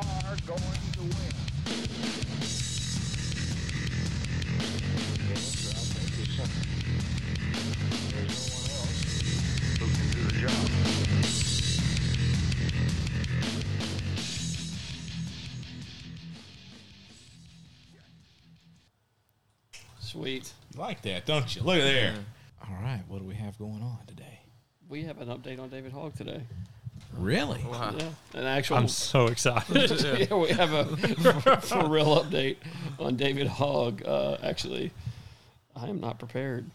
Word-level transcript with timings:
are 0.00 0.36
going 0.46 0.60
to 0.92 1.00
win. 1.00 1.32
Yes, 5.28 5.44
I 5.70 5.80
think 5.94 6.10
it's 6.20 6.36
something. 6.36 6.68
There's 8.12 8.34
no 8.40 8.46
one 8.56 8.68
else 8.76 9.00
who 9.78 9.86
can 9.86 10.06
do 10.12 10.20
the 10.28 10.34
job. 10.40 10.66
Sweet. 20.00 20.52
You 20.74 20.80
like 20.80 21.00
that, 21.02 21.26
don't 21.26 21.54
you? 21.54 21.62
Look 21.62 21.76
at 21.76 21.82
there. 21.84 22.14
All 22.62 22.76
right, 22.82 23.02
what 23.08 23.20
do 23.20 23.24
we 23.24 23.34
have 23.34 23.58
going 23.58 23.82
on 23.82 23.98
today? 24.06 24.40
We 24.88 25.04
have 25.04 25.20
an 25.20 25.28
update 25.28 25.58
on 25.58 25.68
David 25.68 25.92
Hogg 25.92 26.14
today. 26.16 26.42
Really? 27.12 27.64
Wow. 27.64 27.94
Yeah, 27.96 28.08
an 28.34 28.44
actual. 28.44 28.76
I'm 28.76 28.88
so 28.88 29.26
excited. 29.26 29.90
yeah, 30.30 30.34
we 30.34 30.48
have 30.48 30.72
a 30.72 30.84
for 31.62 31.88
real 31.88 32.22
update 32.22 32.56
on 32.98 33.16
David 33.16 33.46
Hogg. 33.46 34.04
Uh, 34.04 34.36
actually, 34.42 34.90
I 35.74 35.88
am 35.88 36.00
not 36.00 36.18
prepared. 36.18 36.70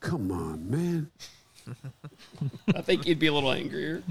Come 0.00 0.30
on, 0.30 0.70
man. 0.70 1.10
I 2.74 2.82
think 2.82 3.06
you'd 3.06 3.18
be 3.18 3.26
a 3.26 3.32
little 3.32 3.52
angrier. 3.52 4.02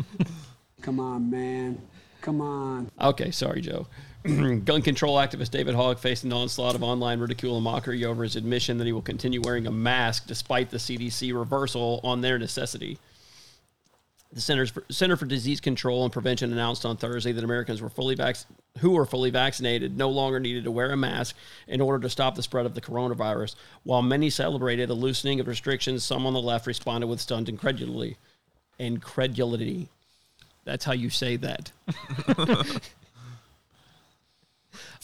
Come 0.81 0.99
on, 0.99 1.29
man. 1.29 1.81
Come 2.21 2.41
on. 2.41 2.90
Okay, 2.99 3.31
sorry, 3.31 3.62
Joe. 3.62 3.85
Gun 4.23 4.81
control 4.81 5.18
activist 5.18 5.52
David 5.52 5.76
Hogg 5.76 5.99
faced 5.99 6.23
an 6.23 6.31
onslaught 6.31 6.76
of 6.76 6.84
online 6.84 7.20
ridicule 7.20 7.55
and 7.55 7.63
mockery 7.63 8.05
over 8.05 8.23
his 8.23 8.38
admission 8.38 8.77
that 8.77 8.85
he 8.85 8.93
will 8.93 9.02
continue 9.02 9.41
wearing 9.41 9.68
a 9.68 9.71
mask 9.71 10.26
despite 10.27 10.70
the 10.70 10.77
CDC 10.77 11.38
reversal 11.38 11.99
on 12.04 12.21
their 12.21 12.40
necessity. 12.40 12.98
The 14.33 14.41
Centers 14.41 14.71
for, 14.71 14.83
Center 14.89 15.15
for 15.15 15.25
Disease 15.25 15.61
Control 15.61 16.03
and 16.03 16.11
Prevention 16.11 16.51
announced 16.51 16.85
on 16.85 16.97
Thursday 16.97 17.31
that 17.31 17.43
Americans 17.43 17.83
were 17.83 17.89
fully 17.89 18.15
vac- 18.15 18.37
who 18.79 18.91
were 18.91 19.05
fully 19.05 19.29
vaccinated 19.29 19.95
no 19.95 20.09
longer 20.09 20.39
needed 20.39 20.63
to 20.63 20.71
wear 20.71 20.91
a 20.91 20.98
mask 20.98 21.35
in 21.67 21.79
order 21.79 22.01
to 22.01 22.09
stop 22.09 22.34
the 22.34 22.41
spread 22.41 22.65
of 22.65 22.73
the 22.73 22.81
coronavirus. 22.81 23.53
While 23.84 24.01
many 24.01 24.31
celebrated 24.31 24.90
a 24.90 24.95
loosening 24.95 25.40
of 25.40 25.48
restrictions, 25.48 26.03
some 26.03 26.25
on 26.25 26.34
the 26.34 26.41
left 26.41 26.65
responded 26.65 27.07
with 27.07 27.21
stunned 27.21 27.48
incredulity. 27.48 28.17
Incredulity. 28.79 29.90
That's 30.65 30.85
how 30.85 30.93
you 30.93 31.12
say 31.12 31.35
that. 31.37 31.71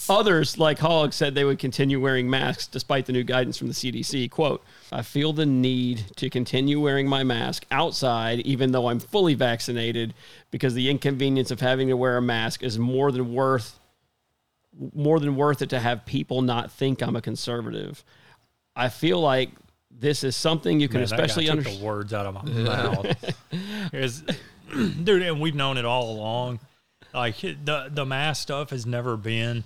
Others, 0.08 0.58
like 0.58 0.80
Hogg, 0.80 1.14
said 1.14 1.36
they 1.36 1.44
would 1.44 1.60
continue 1.60 2.00
wearing 2.00 2.30
masks 2.30 2.68
despite 2.68 3.06
the 3.06 3.12
new 3.14 3.24
guidance 3.24 3.58
from 3.58 3.68
the 3.68 3.74
CDC. 3.74 4.30
Quote, 4.30 4.64
I 4.92 5.02
feel 5.02 5.34
the 5.34 5.46
need 5.46 6.04
to 6.18 6.30
continue 6.30 6.80
wearing 6.80 7.08
my 7.08 7.24
mask 7.24 7.66
outside, 7.72 8.40
even 8.42 8.72
though 8.72 8.88
I'm 8.88 9.00
fully 9.00 9.34
vaccinated, 9.34 10.14
because 10.52 10.74
the 10.74 10.90
inconvenience 10.90 11.52
of 11.52 11.60
having 11.60 11.88
to 11.90 11.98
wear 11.98 12.18
a 12.18 12.22
mask 12.22 12.64
is 12.64 12.78
more 12.80 13.12
than 13.12 13.34
worth 13.34 13.80
more 14.94 15.20
than 15.20 15.36
worth 15.36 15.62
it 15.62 15.70
to 15.72 15.80
have 15.80 16.06
people 16.06 16.42
not 16.42 16.72
think 16.72 17.02
I'm 17.02 17.16
a 17.16 17.22
conservative. 17.22 18.04
I 18.76 18.88
feel 18.88 19.20
like 19.20 19.50
this 19.92 20.24
is 20.24 20.36
something 20.36 20.80
you 20.80 20.88
can 20.88 20.98
Man, 20.98 21.04
especially 21.06 21.46
guy 21.46 21.50
took 21.56 21.58
understand. 21.58 21.82
the 21.82 21.86
words 21.86 22.14
out 22.14 22.26
of 22.28 22.34
my 22.36 22.44
mouth. 22.64 23.34
Is- 23.92 24.24
dude, 25.04 25.24
and 25.24 25.42
we've 25.42 25.56
known 25.56 25.78
it 25.78 25.86
all 25.86 26.12
along. 26.12 26.60
Like 27.14 27.42
the 27.42 27.90
the 27.92 28.06
mask 28.06 28.44
stuff 28.44 28.70
has 28.70 28.86
never 28.86 29.18
been. 29.18 29.64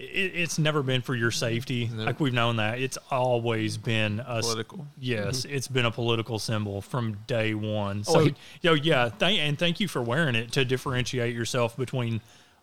It, 0.00 0.32
it's 0.34 0.58
never 0.58 0.82
been 0.82 1.02
for 1.02 1.14
your 1.14 1.30
safety. 1.30 1.86
Mm-hmm. 1.86 1.98
No. 1.98 2.04
Like 2.04 2.20
we've 2.20 2.32
known 2.32 2.56
that. 2.56 2.80
It's 2.80 2.98
always 3.10 3.76
been 3.76 4.20
a 4.20 4.40
Political. 4.40 4.86
Yes, 4.98 5.42
mm-hmm. 5.42 5.54
it's 5.54 5.68
been 5.68 5.84
a 5.84 5.90
political 5.90 6.38
symbol 6.38 6.80
from 6.80 7.18
day 7.26 7.54
one. 7.54 8.04
Oh, 8.08 8.12
So, 8.12 8.18
he- 8.20 8.34
yo, 8.62 8.74
yeah, 8.74 9.10
thank 9.10 9.38
and 9.38 9.58
thank 9.58 9.80
you 9.80 9.88
for 9.88 10.02
wearing 10.02 10.34
it 10.34 10.52
to 10.52 10.64
differentiate 10.64 11.34
yourself 11.34 11.76
between 11.76 12.20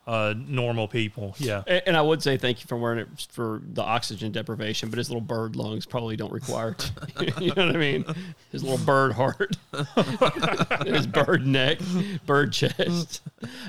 uh, 0.08 0.33
normal 0.47 0.88
people. 0.88 1.36
Yeah. 1.38 1.63
A- 1.67 1.86
And 1.88 1.95
I 1.97 2.02
would 2.02 2.23
say 2.23 2.38
thank 2.38 2.61
you 2.61 2.67
for 2.67 2.77
wearing 2.77 3.00
it 3.00 3.08
for 3.30 3.61
the 3.73 3.83
oxygen 3.83 4.31
deprivation, 4.31 4.89
but 4.89 4.97
his 4.97 5.09
little 5.09 5.22
bird 5.22 5.55
lungs 5.58 5.86
probably 5.86 6.16
don't 6.16 6.31
require 6.31 6.71
it. 6.71 6.92
you 7.42 7.54
know 7.54 7.65
what 7.67 7.76
I 7.76 7.80
mean? 7.80 8.05
His 8.52 8.64
little 8.64 8.83
bird 8.86 9.11
heart, 9.11 9.58
his 10.86 11.05
bird 11.08 11.45
neck, 11.45 11.80
bird 12.26 12.54
chest. 12.54 13.21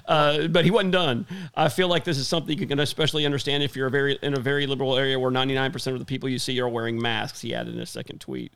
Uh, 0.07 0.47
but 0.49 0.65
he 0.65 0.71
wasn't 0.71 0.93
done. 0.93 1.27
I 1.57 1.69
feel 1.69 1.89
like 1.89 2.05
this 2.05 2.19
is 2.19 2.29
something 2.29 2.57
you 2.59 2.67
can 2.67 2.79
especially 2.81 3.27
understand 3.27 3.63
if 3.63 3.75
you're 3.77 3.89
a 3.89 3.91
very 3.91 4.19
in 4.23 4.35
a 4.35 4.41
very 4.41 4.67
liberal 4.67 4.97
area 4.97 5.19
where 5.19 5.31
99% 5.31 5.93
of 5.93 5.99
the 5.99 6.05
people 6.05 6.29
you 6.29 6.39
see 6.39 6.61
are 6.61 6.69
wearing 6.69 7.01
masks. 7.01 7.41
He 7.41 7.55
added 7.55 7.75
in 7.75 7.81
a 7.81 7.87
second 7.87 8.21
tweet. 8.21 8.53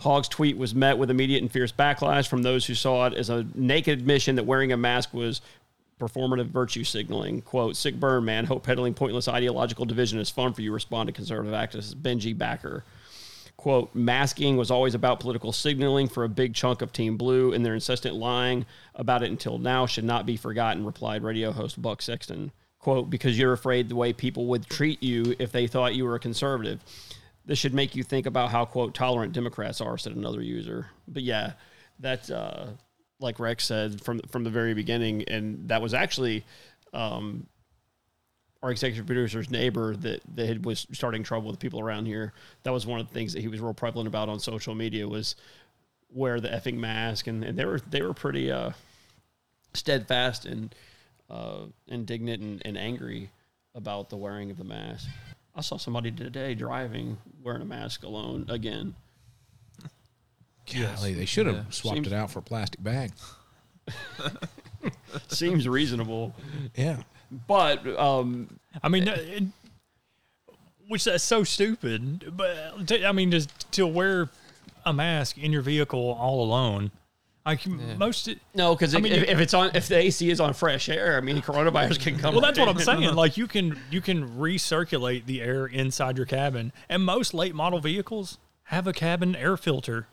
Hogg's 0.00 0.28
tweet 0.28 0.56
was 0.56 0.76
met 0.76 0.96
with 0.96 1.10
immediate 1.10 1.42
and 1.42 1.50
fierce 1.50 1.72
backlash 1.72 2.28
from 2.28 2.42
those 2.42 2.64
who 2.64 2.76
saw 2.76 3.06
it 3.06 3.14
as 3.14 3.30
a 3.30 3.44
naked 3.56 3.98
admission 3.98 4.36
that 4.36 4.44
wearing 4.46 4.70
a 4.70 4.76
mask 4.76 5.12
was 5.12 5.40
performative 5.98 6.46
virtue 6.46 6.84
signaling. 6.84 7.42
Quote, 7.42 7.76
sick 7.76 7.98
burn, 7.98 8.24
man. 8.24 8.44
Hope 8.46 8.64
peddling 8.64 8.94
pointless 8.94 9.28
ideological 9.28 9.84
division 9.84 10.18
is 10.18 10.30
fun 10.30 10.52
for 10.52 10.62
you, 10.62 10.72
responded 10.72 11.14
conservative 11.14 11.54
activist 11.54 11.94
Benji 11.96 12.36
Backer. 12.36 12.84
Quote, 13.56 13.92
masking 13.92 14.56
was 14.56 14.70
always 14.70 14.94
about 14.94 15.18
political 15.18 15.52
signaling 15.52 16.06
for 16.06 16.22
a 16.22 16.28
big 16.28 16.54
chunk 16.54 16.80
of 16.80 16.92
Team 16.92 17.16
Blue, 17.16 17.52
and 17.52 17.66
their 17.66 17.74
incessant 17.74 18.14
lying 18.14 18.64
about 18.94 19.24
it 19.24 19.30
until 19.30 19.58
now 19.58 19.84
should 19.84 20.04
not 20.04 20.26
be 20.26 20.36
forgotten, 20.36 20.86
replied 20.86 21.24
radio 21.24 21.50
host 21.50 21.82
Buck 21.82 22.00
Sexton. 22.00 22.52
Quote, 22.78 23.10
because 23.10 23.36
you're 23.36 23.52
afraid 23.52 23.88
the 23.88 23.96
way 23.96 24.12
people 24.12 24.46
would 24.46 24.64
treat 24.68 25.02
you 25.02 25.34
if 25.40 25.50
they 25.50 25.66
thought 25.66 25.96
you 25.96 26.04
were 26.04 26.14
a 26.14 26.20
conservative. 26.20 26.80
This 27.44 27.58
should 27.58 27.74
make 27.74 27.96
you 27.96 28.04
think 28.04 28.26
about 28.26 28.50
how, 28.50 28.64
quote, 28.64 28.94
tolerant 28.94 29.32
Democrats 29.32 29.80
are, 29.80 29.98
said 29.98 30.14
another 30.14 30.40
user. 30.40 30.86
But 31.08 31.24
yeah, 31.24 31.54
that's 31.98 32.30
uh, 32.30 32.74
like 33.20 33.38
Rex 33.40 33.64
said 33.64 34.00
from 34.02 34.20
from 34.30 34.44
the 34.44 34.50
very 34.50 34.74
beginning, 34.74 35.24
and 35.24 35.68
that 35.68 35.82
was 35.82 35.94
actually 35.94 36.44
um, 36.92 37.46
our 38.62 38.70
executive 38.70 39.06
producer's 39.06 39.50
neighbor 39.50 39.96
that 39.96 40.20
that 40.34 40.46
had- 40.46 40.64
was 40.64 40.86
starting 40.92 41.22
trouble 41.22 41.50
with 41.50 41.58
people 41.58 41.80
around 41.80 42.06
here. 42.06 42.32
That 42.62 42.72
was 42.72 42.86
one 42.86 43.00
of 43.00 43.08
the 43.08 43.14
things 43.14 43.32
that 43.32 43.40
he 43.40 43.48
was 43.48 43.60
real 43.60 43.74
prevalent 43.74 44.08
about 44.08 44.28
on 44.28 44.40
social 44.40 44.74
media 44.74 45.06
was 45.08 45.36
wear 46.10 46.40
the 46.40 46.48
effing 46.48 46.76
mask, 46.76 47.26
and, 47.26 47.44
and 47.44 47.58
they 47.58 47.64
were 47.64 47.80
they 47.90 48.02
were 48.02 48.14
pretty 48.14 48.50
uh, 48.50 48.70
steadfast 49.74 50.44
and 50.46 50.74
uh, 51.30 51.66
indignant 51.86 52.42
and, 52.42 52.62
and 52.64 52.78
angry 52.78 53.30
about 53.74 54.10
the 54.10 54.16
wearing 54.16 54.50
of 54.50 54.56
the 54.56 54.64
mask. 54.64 55.08
I 55.54 55.60
saw 55.60 55.76
somebody 55.76 56.10
today 56.10 56.54
driving 56.54 57.18
wearing 57.42 57.62
a 57.62 57.66
mask 57.66 58.04
alone 58.04 58.46
again. 58.48 58.94
Golly, 60.74 61.14
they 61.14 61.24
should 61.24 61.46
have 61.46 61.56
Yeah. 61.56 61.62
swapped 61.70 61.96
Seems- 61.96 62.06
it 62.08 62.12
out 62.12 62.30
for 62.30 62.38
a 62.40 62.42
plastic 62.42 62.82
bag. 62.82 63.12
Seems 65.28 65.66
reasonable, 65.66 66.34
Yeah. 66.76 67.02
but 67.46 67.86
um, 67.98 68.58
I 68.82 68.88
mean, 68.88 69.08
it, 69.08 69.44
which 70.86 71.04
that's 71.04 71.24
so 71.24 71.42
stupid. 71.44 72.32
But 72.36 72.86
to, 72.88 73.06
I 73.06 73.12
mean, 73.12 73.30
just 73.30 73.50
to 73.72 73.86
wear 73.86 74.28
a 74.84 74.92
mask 74.92 75.38
in 75.38 75.52
your 75.52 75.62
vehicle 75.62 76.16
all 76.20 76.42
alone, 76.42 76.90
like 77.46 77.66
most. 77.66 78.28
No, 78.54 78.74
because 78.74 78.94
I 78.94 79.00
mean, 79.00 79.12
if, 79.12 79.20
you- 79.22 79.26
if 79.34 79.40
it's 79.40 79.54
on, 79.54 79.70
if 79.74 79.88
the 79.88 79.96
AC 79.96 80.30
is 80.30 80.38
on 80.40 80.52
fresh 80.54 80.88
air, 80.88 81.16
I 81.16 81.20
mean, 81.20 81.40
coronavirus 81.42 82.00
can 82.00 82.18
come. 82.18 82.34
Well, 82.34 82.42
that's 82.42 82.58
what 82.58 82.68
I'm 82.68 82.78
saying. 82.78 83.14
Like 83.14 83.36
you 83.36 83.46
can 83.46 83.78
you 83.90 84.00
can 84.00 84.28
recirculate 84.38 85.24
the 85.26 85.40
air 85.40 85.66
inside 85.66 86.16
your 86.18 86.26
cabin, 86.26 86.72
and 86.88 87.04
most 87.04 87.32
late 87.34 87.54
model 87.54 87.80
vehicles 87.80 88.38
have 88.64 88.86
a 88.86 88.92
cabin 88.92 89.34
air 89.34 89.56
filter. 89.56 90.06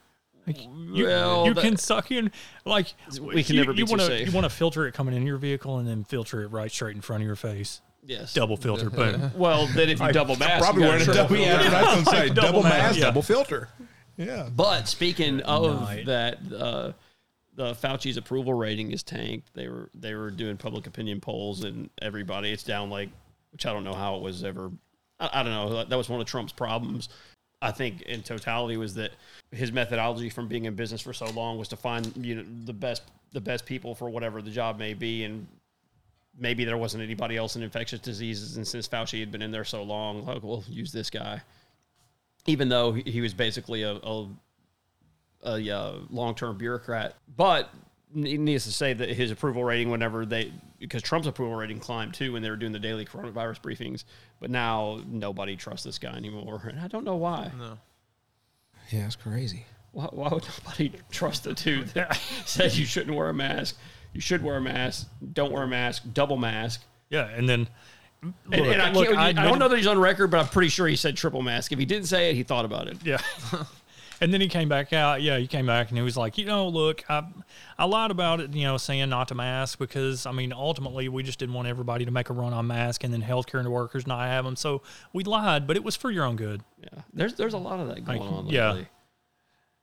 Like, 0.47 0.61
you, 0.61 1.05
Well, 1.05 1.47
you 1.47 1.53
that- 1.53 1.61
can 1.61 1.77
suck 1.77 2.11
in 2.11 2.31
like 2.65 2.93
We 3.19 3.43
can 3.43 3.55
you, 3.55 3.61
never 3.61 3.73
be 3.73 3.79
you 3.79 3.85
wanna, 3.85 4.05
safe. 4.05 4.27
You 4.27 4.33
want 4.33 4.45
to 4.45 4.49
filter 4.49 4.85
it 4.87 4.93
coming 4.93 5.15
in 5.15 5.25
your 5.25 5.37
vehicle, 5.37 5.79
and 5.79 5.87
then 5.87 6.03
filter 6.03 6.43
it 6.43 6.47
right 6.47 6.71
straight 6.71 6.95
in 6.95 7.01
front 7.01 7.23
of 7.23 7.27
your 7.27 7.35
face. 7.35 7.81
Yes. 8.03 8.33
Double 8.33 8.55
filter, 8.55 8.89
boom. 8.91 9.31
Well, 9.35 9.65
then 9.73 9.89
if 9.89 9.99
you 9.99 10.11
double 10.11 10.35
mask, 10.35 10.63
Probably 10.63 10.83
wearing 10.83 11.01
a 11.01 11.05
double. 11.05 11.35
triple 11.35 11.37
Yeah, 11.37 11.61
filter. 11.61 11.75
I 11.75 11.95
was 11.95 12.05
say. 12.09 12.27
Double 12.29 12.41
Double 12.41 12.63
mask, 12.63 12.77
mask, 12.77 12.97
yeah. 12.99 13.03
double 13.05 13.21
filter. 13.23 13.69
Yeah. 14.17 14.49
But 14.55 14.87
speaking 14.87 15.41
of 15.41 15.81
Night. 15.81 16.05
that, 16.05 16.37
uh, 16.55 16.91
the 17.55 17.73
Fauci's 17.73 18.17
approval 18.17 18.53
rating 18.53 18.91
is 18.91 19.01
tanked. 19.01 19.53
They 19.55 19.67
were 19.69 19.89
they 19.95 20.13
were 20.13 20.29
doing 20.29 20.57
public 20.57 20.85
opinion 20.87 21.19
polls, 21.21 21.63
and 21.63 21.89
everybody 22.01 22.51
it's 22.51 22.63
down 22.63 22.89
like, 22.91 23.09
which 23.51 23.65
I 23.65 23.73
don't 23.73 23.83
know 23.83 23.93
how 23.95 24.17
it 24.17 24.21
was 24.21 24.43
ever. 24.43 24.71
I, 25.19 25.29
I 25.39 25.43
don't 25.43 25.51
know. 25.53 25.83
That 25.85 25.95
was 25.95 26.07
one 26.09 26.19
of 26.21 26.27
Trump's 26.27 26.53
problems. 26.53 27.09
I 27.61 27.71
think 27.71 28.01
in 28.03 28.21
totality 28.21 28.77
was 28.77 28.93
that 28.95 29.11
his 29.51 29.71
methodology 29.71 30.29
from 30.29 30.47
being 30.47 30.65
in 30.65 30.75
business 30.75 31.01
for 31.01 31.13
so 31.13 31.29
long 31.31 31.57
was 31.57 31.67
to 31.69 31.77
find 31.77 32.11
you 32.17 32.35
know 32.35 32.45
the 32.65 32.73
best 32.73 33.03
the 33.33 33.41
best 33.41 33.65
people 33.65 33.95
for 33.95 34.09
whatever 34.09 34.41
the 34.41 34.51
job 34.51 34.77
may 34.77 34.93
be, 34.93 35.23
and 35.23 35.47
maybe 36.37 36.65
there 36.65 36.77
wasn't 36.77 37.03
anybody 37.03 37.37
else 37.37 37.55
in 37.55 37.63
infectious 37.63 37.99
diseases, 37.99 38.57
and 38.57 38.67
since 38.67 38.87
Fauci 38.87 39.19
had 39.19 39.31
been 39.31 39.41
in 39.41 39.51
there 39.51 39.65
so 39.65 39.83
long, 39.83 40.25
like 40.25 40.43
we'll 40.43 40.63
use 40.69 40.91
this 40.91 41.09
guy. 41.09 41.41
Even 42.45 42.69
though 42.69 42.93
he 42.93 43.21
was 43.21 43.33
basically 43.33 43.81
a, 43.81 43.93
a, 43.93 44.29
a 45.43 45.69
uh, 45.69 45.99
long-term 46.11 46.57
bureaucrat. 46.57 47.15
But 47.35 47.71
needless 48.15 48.63
to 48.63 48.71
say 48.71 48.93
that 48.93 49.09
his 49.09 49.29
approval 49.29 49.63
rating, 49.63 49.89
whenever 49.89 50.25
they, 50.25 50.51
because 50.79 51.01
Trump's 51.01 51.27
approval 51.27 51.55
rating 51.55 51.79
climbed 51.79 52.13
too 52.13 52.33
when 52.33 52.41
they 52.41 52.49
were 52.49 52.55
doing 52.55 52.71
the 52.71 52.79
daily 52.79 53.05
coronavirus 53.05 53.61
briefings. 53.61 54.05
But 54.39 54.49
now 54.49 55.01
nobody 55.07 55.55
trusts 55.55 55.83
this 55.83 55.99
guy 55.99 56.15
anymore, 56.15 56.63
and 56.67 56.79
I 56.79 56.87
don't 56.87 57.03
know 57.03 57.15
why. 57.17 57.51
No. 57.57 57.77
Yeah, 58.91 59.05
it's 59.05 59.15
crazy. 59.15 59.65
Why, 59.91 60.05
why 60.11 60.29
would 60.29 60.43
nobody 60.63 60.91
trust 61.11 61.43
the 61.43 61.53
dude 61.53 61.87
that 61.89 62.15
said 62.45 62.73
you 62.73 62.85
shouldn't 62.85 63.15
wear 63.15 63.29
a 63.29 63.33
mask? 63.33 63.77
You 64.13 64.21
should 64.21 64.43
wear 64.43 64.57
a 64.57 64.61
mask. 64.61 65.07
Don't 65.33 65.51
wear 65.51 65.63
a 65.63 65.67
mask. 65.67 66.03
Double 66.13 66.37
mask. 66.37 66.83
Yeah, 67.09 67.27
and 67.27 67.47
then 67.47 67.67
And, 68.21 68.33
look, 68.47 68.59
and 68.73 68.81
I, 68.81 68.91
look, 68.91 69.07
can't, 69.07 69.17
I, 69.17 69.29
admit- 69.29 69.45
don't 69.45 69.59
know 69.59 69.67
that 69.67 69.77
he's 69.77 69.87
on 69.87 69.99
record, 69.99 70.27
but 70.31 70.39
I'm 70.39 70.47
pretty 70.47 70.69
sure 70.69 70.87
he 70.87 70.95
said 70.95 71.15
triple 71.17 71.41
mask. 71.41 71.71
If 71.71 71.79
he 71.79 71.85
didn't 71.85 72.07
say 72.07 72.29
it, 72.29 72.35
he 72.35 72.43
thought 72.43 72.65
about 72.65 72.87
it. 72.87 72.97
Yeah. 73.03 73.17
and 74.21 74.33
then 74.33 74.41
he 74.41 74.47
came 74.47 74.69
back 74.69 74.93
out. 74.93 75.21
Yeah, 75.21 75.37
he 75.37 75.47
came 75.47 75.65
back 75.65 75.89
and 75.89 75.97
he 75.97 76.03
was 76.03 76.17
like, 76.17 76.37
you 76.37 76.45
know, 76.45 76.67
look, 76.67 77.03
I, 77.09 77.27
I 77.77 77.85
lied 77.85 78.11
about 78.11 78.39
it, 78.39 78.53
you 78.53 78.63
know, 78.63 78.77
saying 78.77 79.09
not 79.09 79.27
to 79.29 79.35
mask 79.35 79.79
because, 79.79 80.25
I 80.25 80.31
mean, 80.31 80.53
ultimately 80.53 81.09
we 81.09 81.23
just 81.23 81.39
didn't 81.39 81.55
want 81.55 81.67
everybody 81.67 82.05
to 82.05 82.11
make 82.11 82.29
a 82.29 82.33
run 82.33 82.53
on 82.53 82.67
mask 82.67 83.03
and 83.03 83.13
then 83.13 83.21
healthcare 83.21 83.65
workers 83.65 84.05
not 84.05 84.25
have 84.27 84.45
them. 84.45 84.55
So 84.55 84.81
we 85.13 85.23
lied, 85.23 85.67
but 85.67 85.75
it 85.75 85.83
was 85.83 85.95
for 85.95 86.11
your 86.11 86.25
own 86.25 86.35
good. 86.35 86.61
Yeah, 86.81 87.01
there's 87.13 87.33
there's 87.35 87.53
a 87.53 87.57
lot 87.57 87.79
of 87.79 87.87
that 87.87 88.05
going 88.05 88.19
Like, 88.19 88.31
on 88.31 88.47
yeah. 88.47 88.81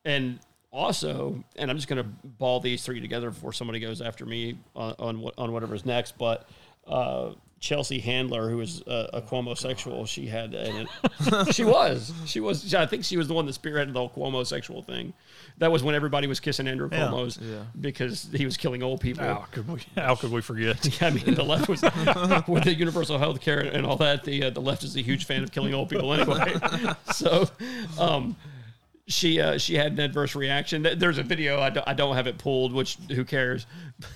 And 0.05 0.41
also, 0.73 1.45
and 1.57 1.71
I'm 1.71 1.77
just 1.77 1.89
gonna 1.89 2.05
ball 2.05 2.61
these 2.61 2.83
three 2.83 3.01
together 3.01 3.31
before 3.31 3.53
somebody 3.53 3.81
goes 3.81 4.01
after 4.01 4.25
me 4.25 4.59
on 4.75 4.95
on, 4.99 5.31
on 5.39 5.53
whatever's 5.53 5.85
next. 5.85 6.17
But 6.19 6.49
uh, 6.87 7.33
Chelsea 7.63 8.01
Handler, 8.01 8.51
who 8.51 8.61
is 8.61 8.83
a, 8.89 9.09
a 9.15 9.23
Cuomo 9.23 9.57
she 10.09 10.27
had 10.27 10.53
an, 10.53 10.89
she 11.53 11.63
was 11.63 12.13
she 12.27 12.41
was 12.41 12.75
I 12.75 12.87
think 12.87 13.05
she 13.05 13.17
was 13.17 13.29
the 13.29 13.35
one 13.35 13.47
that 13.47 13.55
spearheaded 13.55 13.93
the 13.93 14.01
whole 14.01 14.11
Cuomo 14.11 14.45
sexual 14.45 14.83
thing. 14.83 15.13
That 15.59 15.71
was 15.71 15.85
when 15.85 15.95
everybody 15.95 16.27
was 16.27 16.41
kissing 16.41 16.67
Andrew 16.67 16.89
Yeah. 16.91 17.07
Cuomo's 17.07 17.39
Yeah. 17.41 17.63
because 17.81 18.29
he 18.35 18.45
was 18.45 18.57
killing 18.57 18.83
old 18.83 19.01
people. 19.01 19.25
How 19.25 19.47
could 19.53 19.69
we, 19.69 19.81
how 19.97 20.17
could 20.17 20.33
we 20.33 20.41
forget? 20.43 21.01
I 21.03 21.11
mean, 21.11 21.35
the 21.37 21.45
left 21.45 21.69
was 21.69 21.83
with 22.49 22.65
the 22.65 22.75
universal 22.77 23.17
health 23.17 23.41
care 23.41 23.61
and 23.61 23.87
all 23.87 23.97
that. 23.99 24.25
The 24.25 24.43
uh, 24.45 24.51
the 24.51 24.61
left 24.61 24.83
is 24.83 24.97
a 24.97 25.01
huge 25.01 25.25
fan 25.27 25.45
of 25.45 25.53
killing 25.53 25.73
old 25.73 25.89
people 25.89 26.13
anyway. 26.13 26.55
so, 27.13 27.49
um, 27.97 28.35
she 29.07 29.41
uh, 29.41 29.57
she 29.57 29.77
had 29.77 29.93
an 29.93 30.01
adverse 30.01 30.35
reaction. 30.35 30.83
There's 30.97 31.19
a 31.19 31.23
video. 31.23 31.61
I 31.61 31.71
don't, 31.71 31.87
I 31.87 31.95
don't 31.95 32.17
have 32.17 32.27
it 32.27 32.39
pulled, 32.39 32.73
which 32.73 32.97
who 33.13 33.25
cares 33.25 33.67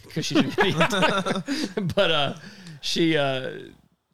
because 0.05 0.27
she's 0.27 0.39
an 0.39 0.53
idiot. 0.59 1.95
but 1.95 2.11
uh, 2.11 2.35
she 2.81 3.17
uh, 3.17 3.50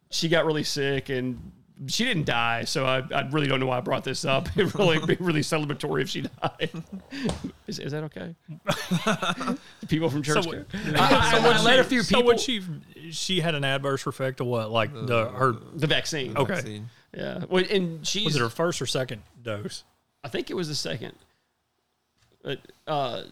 she 0.09 0.29
got 0.29 0.45
really 0.45 0.63
sick 0.63 1.09
and. 1.09 1.51
She 1.87 2.05
didn't 2.05 2.27
die, 2.27 2.63
so 2.63 2.85
I, 2.85 3.03
I 3.13 3.27
really 3.31 3.47
don't 3.47 3.59
know 3.59 3.65
why 3.65 3.79
I 3.79 3.81
brought 3.81 4.05
this 4.05 4.23
up. 4.23 4.47
It 4.55 4.73
really 4.75 5.05
be 5.05 5.17
really 5.19 5.41
celebratory 5.41 6.03
if 6.03 6.09
she 6.09 6.21
died. 6.21 6.69
Is, 7.67 7.79
is 7.79 7.91
that 7.91 8.03
okay? 8.05 8.35
people 9.89 10.09
from 10.09 10.21
church. 10.21 10.45
So 10.45 10.51
care? 10.51 10.65
I, 10.95 11.41
I, 11.43 11.57
I 11.59 11.61
let 11.63 11.79
a 11.79 11.83
few 11.83 12.01
people. 12.01 12.03
So 12.03 12.15
people. 12.17 12.23
what 12.23 12.39
she 12.39 12.61
she 13.11 13.41
had 13.41 13.55
an 13.55 13.65
adverse 13.65 14.05
effect 14.05 14.37
to 14.37 14.45
what? 14.45 14.71
Like 14.71 14.93
the 14.93 15.27
her 15.29 15.55
the 15.75 15.87
vaccine. 15.87 16.37
Okay. 16.37 16.53
Vaccine. 16.53 16.89
Yeah. 17.13 17.43
Well, 17.49 17.65
and 17.69 18.05
she's. 18.07 18.25
was 18.25 18.35
it 18.35 18.39
her 18.39 18.49
first 18.49 18.81
or 18.81 18.85
second 18.85 19.23
dose? 19.41 19.83
I 20.23 20.29
think 20.29 20.49
it 20.49 20.53
was 20.53 20.67
the 20.67 20.75
second. 20.75 21.13
But, 22.43 22.59
uh, 22.87 23.23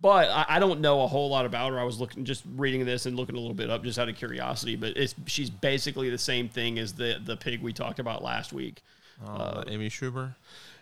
but 0.00 0.28
I, 0.30 0.56
I 0.56 0.58
don't 0.58 0.80
know 0.80 1.02
a 1.02 1.06
whole 1.06 1.28
lot 1.30 1.44
about 1.46 1.72
her. 1.72 1.78
I 1.78 1.84
was 1.84 2.00
looking, 2.00 2.24
just 2.24 2.42
reading 2.56 2.84
this 2.86 3.06
and 3.06 3.16
looking 3.16 3.36
a 3.36 3.38
little 3.38 3.54
bit 3.54 3.70
up, 3.70 3.82
just 3.84 3.98
out 3.98 4.08
of 4.08 4.16
curiosity. 4.16 4.76
But 4.76 4.96
it's 4.96 5.14
she's 5.26 5.50
basically 5.50 6.10
the 6.10 6.18
same 6.18 6.48
thing 6.48 6.78
as 6.78 6.92
the 6.94 7.20
the 7.24 7.36
pig 7.36 7.62
we 7.62 7.72
talked 7.72 7.98
about 7.98 8.22
last 8.22 8.52
week. 8.52 8.82
Uh, 9.26 9.64
Amy 9.68 9.88
Schumer. 9.90 10.34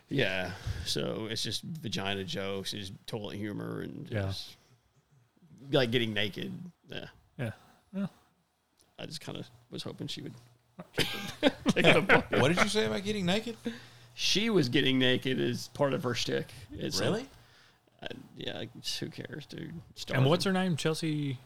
Yeah. 0.08 0.52
So 0.86 1.26
it's 1.30 1.42
just 1.42 1.62
vagina 1.62 2.24
jokes, 2.24 2.72
it's 2.72 2.92
toilet 3.06 3.36
humor, 3.36 3.80
and 3.82 4.08
Yeah. 4.10 4.22
just, 4.22 4.56
like 5.72 5.90
getting 5.90 6.14
naked. 6.14 6.52
Yeah. 6.88 7.04
Yeah. 7.38 8.06
I 9.00 9.06
just 9.06 9.20
kind 9.20 9.38
of 9.38 9.46
was 9.70 9.82
hoping 9.82 10.06
she 10.06 10.22
would. 10.22 10.32
kick 10.96 11.06
the- 11.40 11.50
kick 11.82 11.94
the 11.94 12.00
bucket. 12.02 12.40
What 12.40 12.48
did 12.48 12.62
you 12.62 12.68
say 12.68 12.86
about 12.86 13.02
getting 13.04 13.26
naked? 13.26 13.56
she 14.14 14.50
was 14.50 14.68
getting 14.68 14.98
naked 14.98 15.40
as 15.40 15.68
part 15.68 15.94
of 15.94 16.02
her 16.02 16.14
shtick. 16.14 16.46
It's 16.72 17.00
Really? 17.00 17.28
Uh, 18.02 18.06
yeah, 18.36 18.64
who 19.00 19.08
cares, 19.08 19.46
dude? 19.46 19.74
And 20.12 20.24
what's 20.26 20.44
her 20.44 20.52
name? 20.52 20.76
Chelsea. 20.76 21.38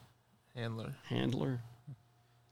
Handler. 0.55 0.95
handler? 1.09 1.61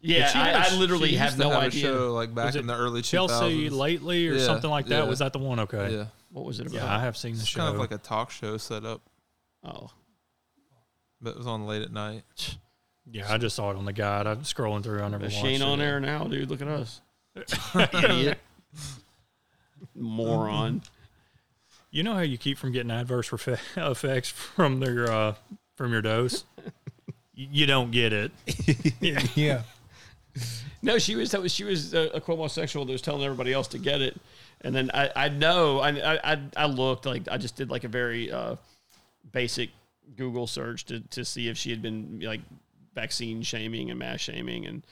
Yeah, 0.00 0.28
she 0.28 0.38
I, 0.38 0.48
has- 0.62 0.72
I 0.72 0.76
literally 0.76 1.14
have 1.16 1.36
no 1.38 1.50
have 1.50 1.62
idea. 1.64 1.82
Show 1.82 2.12
like 2.14 2.34
back 2.34 2.54
in 2.54 2.66
the 2.66 2.74
early 2.74 3.02
Chelsea 3.02 3.68
2000s. 3.68 3.72
lately 3.72 4.26
or 4.28 4.34
Yeah, 4.34 4.44
something 4.46 4.70
like 4.70 4.86
that. 4.86 5.02
yeah. 5.04 5.08
Was 5.08 5.18
that 5.18 5.34
the 5.34 5.38
one? 5.38 5.60
Okay. 5.60 5.94
Yeah, 5.96 6.06
What 6.32 6.46
was 6.46 6.58
it 6.60 6.66
about? 6.68 6.76
Yeah, 6.76 6.94
I 6.96 7.00
have 7.00 7.16
seen 7.18 7.34
the 7.34 7.40
it's 7.40 7.48
show. 7.48 7.60
kind 7.60 7.74
of 7.74 7.78
like 7.80 7.90
a 7.92 7.98
talk 7.98 8.30
show 8.30 8.56
set 8.56 8.86
up, 8.86 9.02
Oh, 9.62 9.90
but 11.20 11.30
it 11.32 11.36
was 11.36 11.46
on 11.46 11.66
late 11.66 11.82
at 11.82 11.92
night. 11.92 12.24
yeah, 13.10 13.30
I 13.30 13.36
just 13.36 13.54
saw 13.54 13.70
it 13.72 13.76
on 13.76 13.84
the 13.84 13.92
guide. 13.92 14.26
I'm 14.26 14.38
scrolling 14.40 14.82
through. 14.82 15.02
I 15.02 15.08
never 15.08 15.28
she 15.28 15.36
watched 15.36 15.46
ain't 15.46 15.62
it. 15.62 15.66
on 15.66 15.78
there 15.78 16.00
now, 16.00 16.24
dude. 16.24 16.48
Look 16.48 16.62
at 16.62 16.68
us, 16.68 17.02
idiot, 17.92 18.38
moron. 19.94 20.82
You 21.90 22.02
know 22.02 22.14
how 22.14 22.20
you 22.20 22.38
keep 22.38 22.56
from 22.58 22.72
getting 22.72 22.90
adverse 22.90 23.30
refe- 23.30 23.58
effects 23.90 24.28
from 24.28 24.80
their 24.80 25.10
uh, 25.10 25.34
from 25.76 25.92
your 25.92 26.02
dose? 26.02 26.44
You 27.34 27.66
don't 27.66 27.90
get 27.90 28.12
it. 28.12 28.32
Yeah. 29.34 29.62
No, 30.82 30.98
she 30.98 31.16
was 31.16 31.32
that 31.32 31.42
was 31.42 31.52
she 31.52 31.64
was 31.64 31.92
a, 31.92 32.08
a 32.16 32.20
homosexual 32.20 32.84
that 32.86 32.92
was 32.92 33.02
telling 33.02 33.22
everybody 33.24 33.52
else 33.52 33.68
to 33.68 33.78
get 33.78 34.00
it, 34.00 34.18
and 34.62 34.74
then 34.74 34.90
I 34.94 35.10
I 35.16 35.28
know 35.28 35.80
I 35.80 35.88
I 35.90 36.32
I- 36.32 36.40
I 36.56 36.66
looked 36.66 37.04
like 37.06 37.22
I 37.30 37.36
just 37.36 37.56
did 37.56 37.68
like 37.70 37.84
a 37.84 37.88
very 37.88 38.30
uh, 38.30 38.56
basic 39.32 39.70
Google 40.16 40.46
search 40.46 40.84
to 40.86 41.00
to 41.00 41.24
see 41.24 41.48
if 41.48 41.58
she 41.58 41.70
had 41.70 41.82
been 41.82 42.20
like 42.22 42.40
vaccine 42.94 43.42
shaming 43.42 43.90
and 43.90 43.98
mass 43.98 44.20
shaming, 44.20 44.64
and 44.66 44.86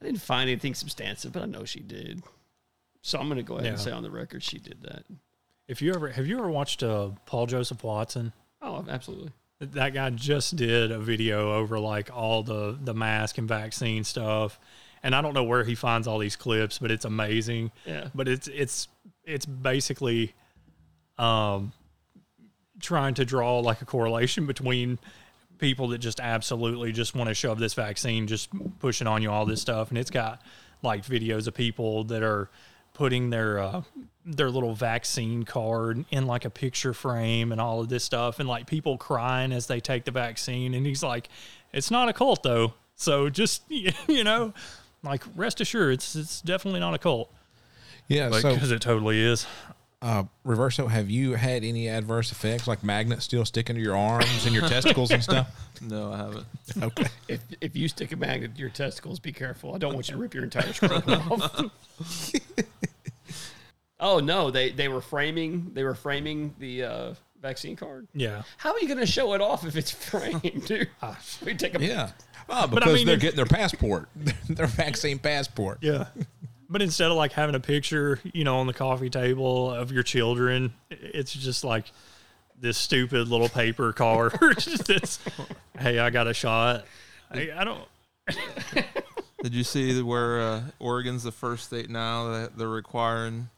I 0.00 0.04
didn't 0.04 0.20
find 0.20 0.48
anything 0.50 0.74
substantive, 0.74 1.32
but 1.32 1.42
I 1.42 1.46
know 1.46 1.64
she 1.64 1.80
did. 1.80 2.22
So 3.02 3.18
I'm 3.18 3.28
gonna 3.28 3.42
go 3.42 3.54
ahead 3.54 3.66
and 3.72 3.80
say 3.80 3.90
on 3.90 4.02
the 4.02 4.10
record 4.10 4.42
she 4.42 4.58
did 4.58 4.82
that. 4.82 5.04
If 5.66 5.80
you 5.80 5.94
ever 5.94 6.08
have 6.10 6.26
you 6.26 6.38
ever 6.38 6.50
watched 6.50 6.82
uh, 6.82 7.10
Paul 7.26 7.46
Joseph 7.46 7.82
Watson? 7.82 8.32
Oh, 8.60 8.84
absolutely. 8.88 9.32
That 9.60 9.94
guy 9.94 10.10
just 10.10 10.56
did 10.56 10.90
a 10.90 10.98
video 10.98 11.54
over 11.54 11.78
like 11.78 12.10
all 12.14 12.42
the 12.42 12.76
the 12.82 12.92
mask 12.92 13.38
and 13.38 13.48
vaccine 13.48 14.04
stuff, 14.04 14.58
and 15.02 15.14
I 15.14 15.22
don't 15.22 15.32
know 15.32 15.44
where 15.44 15.64
he 15.64 15.74
finds 15.74 16.06
all 16.06 16.18
these 16.18 16.36
clips, 16.36 16.78
but 16.78 16.90
it's 16.90 17.04
amazing. 17.04 17.72
Yeah. 17.86 18.08
But 18.14 18.28
it's 18.28 18.48
it's 18.48 18.88
it's 19.24 19.46
basically, 19.46 20.34
um, 21.16 21.72
trying 22.80 23.14
to 23.14 23.24
draw 23.24 23.60
like 23.60 23.80
a 23.80 23.86
correlation 23.86 24.46
between 24.46 24.98
people 25.56 25.88
that 25.88 25.98
just 25.98 26.20
absolutely 26.20 26.92
just 26.92 27.14
want 27.14 27.28
to 27.28 27.34
shove 27.34 27.58
this 27.58 27.72
vaccine, 27.72 28.26
just 28.26 28.50
pushing 28.80 29.06
on 29.06 29.22
you 29.22 29.30
all 29.30 29.46
this 29.46 29.62
stuff, 29.62 29.88
and 29.88 29.96
it's 29.96 30.10
got 30.10 30.42
like 30.82 31.06
videos 31.06 31.46
of 31.46 31.54
people 31.54 32.04
that 32.04 32.22
are 32.22 32.50
putting 32.94 33.28
their 33.30 33.58
uh, 33.58 33.82
their 34.24 34.50
little 34.50 34.74
vaccine 34.74 35.42
card 35.42 36.04
in 36.10 36.26
like 36.26 36.46
a 36.46 36.50
picture 36.50 36.94
frame 36.94 37.52
and 37.52 37.60
all 37.60 37.80
of 37.80 37.90
this 37.90 38.04
stuff, 38.04 38.40
and 38.40 38.48
like 38.48 38.66
people 38.66 38.96
crying 38.96 39.52
as 39.52 39.66
they 39.66 39.80
take 39.80 40.04
the 40.04 40.10
vaccine, 40.10 40.72
and 40.72 40.86
he's 40.86 41.02
like, 41.02 41.28
"It's 41.72 41.90
not 41.90 42.08
a 42.08 42.14
cult 42.14 42.42
though, 42.42 42.72
so 42.96 43.28
just 43.28 43.62
you 43.68 44.24
know, 44.24 44.54
like 45.02 45.22
rest 45.36 45.60
assured, 45.60 45.94
it's 45.94 46.16
it's 46.16 46.40
definitely 46.40 46.80
not 46.80 46.94
a 46.94 46.98
cult 46.98 47.30
Yeah. 48.08 48.30
So, 48.30 48.54
because 48.54 48.70
it 48.70 48.80
totally 48.80 49.20
is." 49.20 49.46
Uh, 50.04 50.24
Reverso, 50.44 50.86
have 50.90 51.08
you 51.08 51.32
had 51.32 51.64
any 51.64 51.88
adverse 51.88 52.30
effects 52.30 52.68
like 52.68 52.84
magnets 52.84 53.24
still 53.24 53.46
sticking 53.46 53.74
to 53.76 53.80
your 53.80 53.96
arms 53.96 54.44
and 54.44 54.54
your 54.54 54.68
testicles 54.68 55.10
and 55.10 55.22
stuff? 55.22 55.48
No, 55.80 56.12
I 56.12 56.16
haven't. 56.18 56.46
Okay. 56.80 57.06
If 57.26 57.40
if 57.60 57.74
you 57.76 57.88
stick 57.88 58.12
a 58.12 58.16
magnet 58.16 58.54
to 58.54 58.60
your 58.60 58.70
testicles, 58.70 59.18
be 59.18 59.32
careful. 59.32 59.74
I 59.74 59.78
don't 59.78 59.92
want 59.92 60.08
you 60.08 60.14
to 60.14 60.20
rip 60.20 60.32
your 60.32 60.44
entire 60.44 60.72
scrotum 60.72 61.12
off. 61.32 61.60
oh 64.00 64.20
no, 64.20 64.52
they 64.52 64.70
they 64.70 64.86
were 64.86 65.00
framing 65.00 65.72
they 65.74 65.82
were 65.82 65.96
framing 65.96 66.54
the 66.60 66.84
uh, 66.84 67.14
vaccine 67.42 67.74
card. 67.74 68.06
Yeah. 68.14 68.42
How 68.56 68.72
are 68.72 68.78
you 68.78 68.86
going 68.86 69.00
to 69.00 69.06
show 69.06 69.34
it 69.34 69.40
off 69.40 69.66
if 69.66 69.76
it's 69.76 69.90
framed, 69.90 70.64
dude? 70.64 70.88
we 71.44 71.54
take 71.54 71.74
a 71.78 71.84
Yeah. 71.84 72.10
Oh, 72.48 72.62
I 72.62 72.66
because 72.66 72.94
mean, 72.94 73.06
they're 73.06 73.16
getting 73.16 73.36
their 73.36 73.46
passport, 73.46 74.08
their 74.48 74.68
vaccine 74.68 75.18
passport. 75.18 75.78
Yeah. 75.82 76.06
But 76.74 76.82
instead 76.82 77.12
of 77.12 77.16
like 77.16 77.30
having 77.30 77.54
a 77.54 77.60
picture, 77.60 78.18
you 78.32 78.42
know, 78.42 78.56
on 78.56 78.66
the 78.66 78.74
coffee 78.74 79.08
table 79.08 79.70
of 79.70 79.92
your 79.92 80.02
children, 80.02 80.72
it's 80.90 81.32
just 81.32 81.62
like 81.62 81.84
this 82.60 82.76
stupid 82.76 83.28
little 83.28 83.48
paper 83.48 83.92
card. 83.92 84.34
It's, 84.66 85.20
hey, 85.78 86.00
I 86.00 86.10
got 86.10 86.26
a 86.26 86.34
shot. 86.34 86.84
I, 87.30 87.50
I 87.56 87.62
don't. 87.62 87.84
Did 89.44 89.54
you 89.54 89.62
see 89.62 90.02
where 90.02 90.40
uh, 90.40 90.62
Oregon's 90.80 91.22
the 91.22 91.30
first 91.30 91.66
state 91.66 91.90
now 91.90 92.32
that 92.32 92.58
they're 92.58 92.68
requiring 92.68 93.48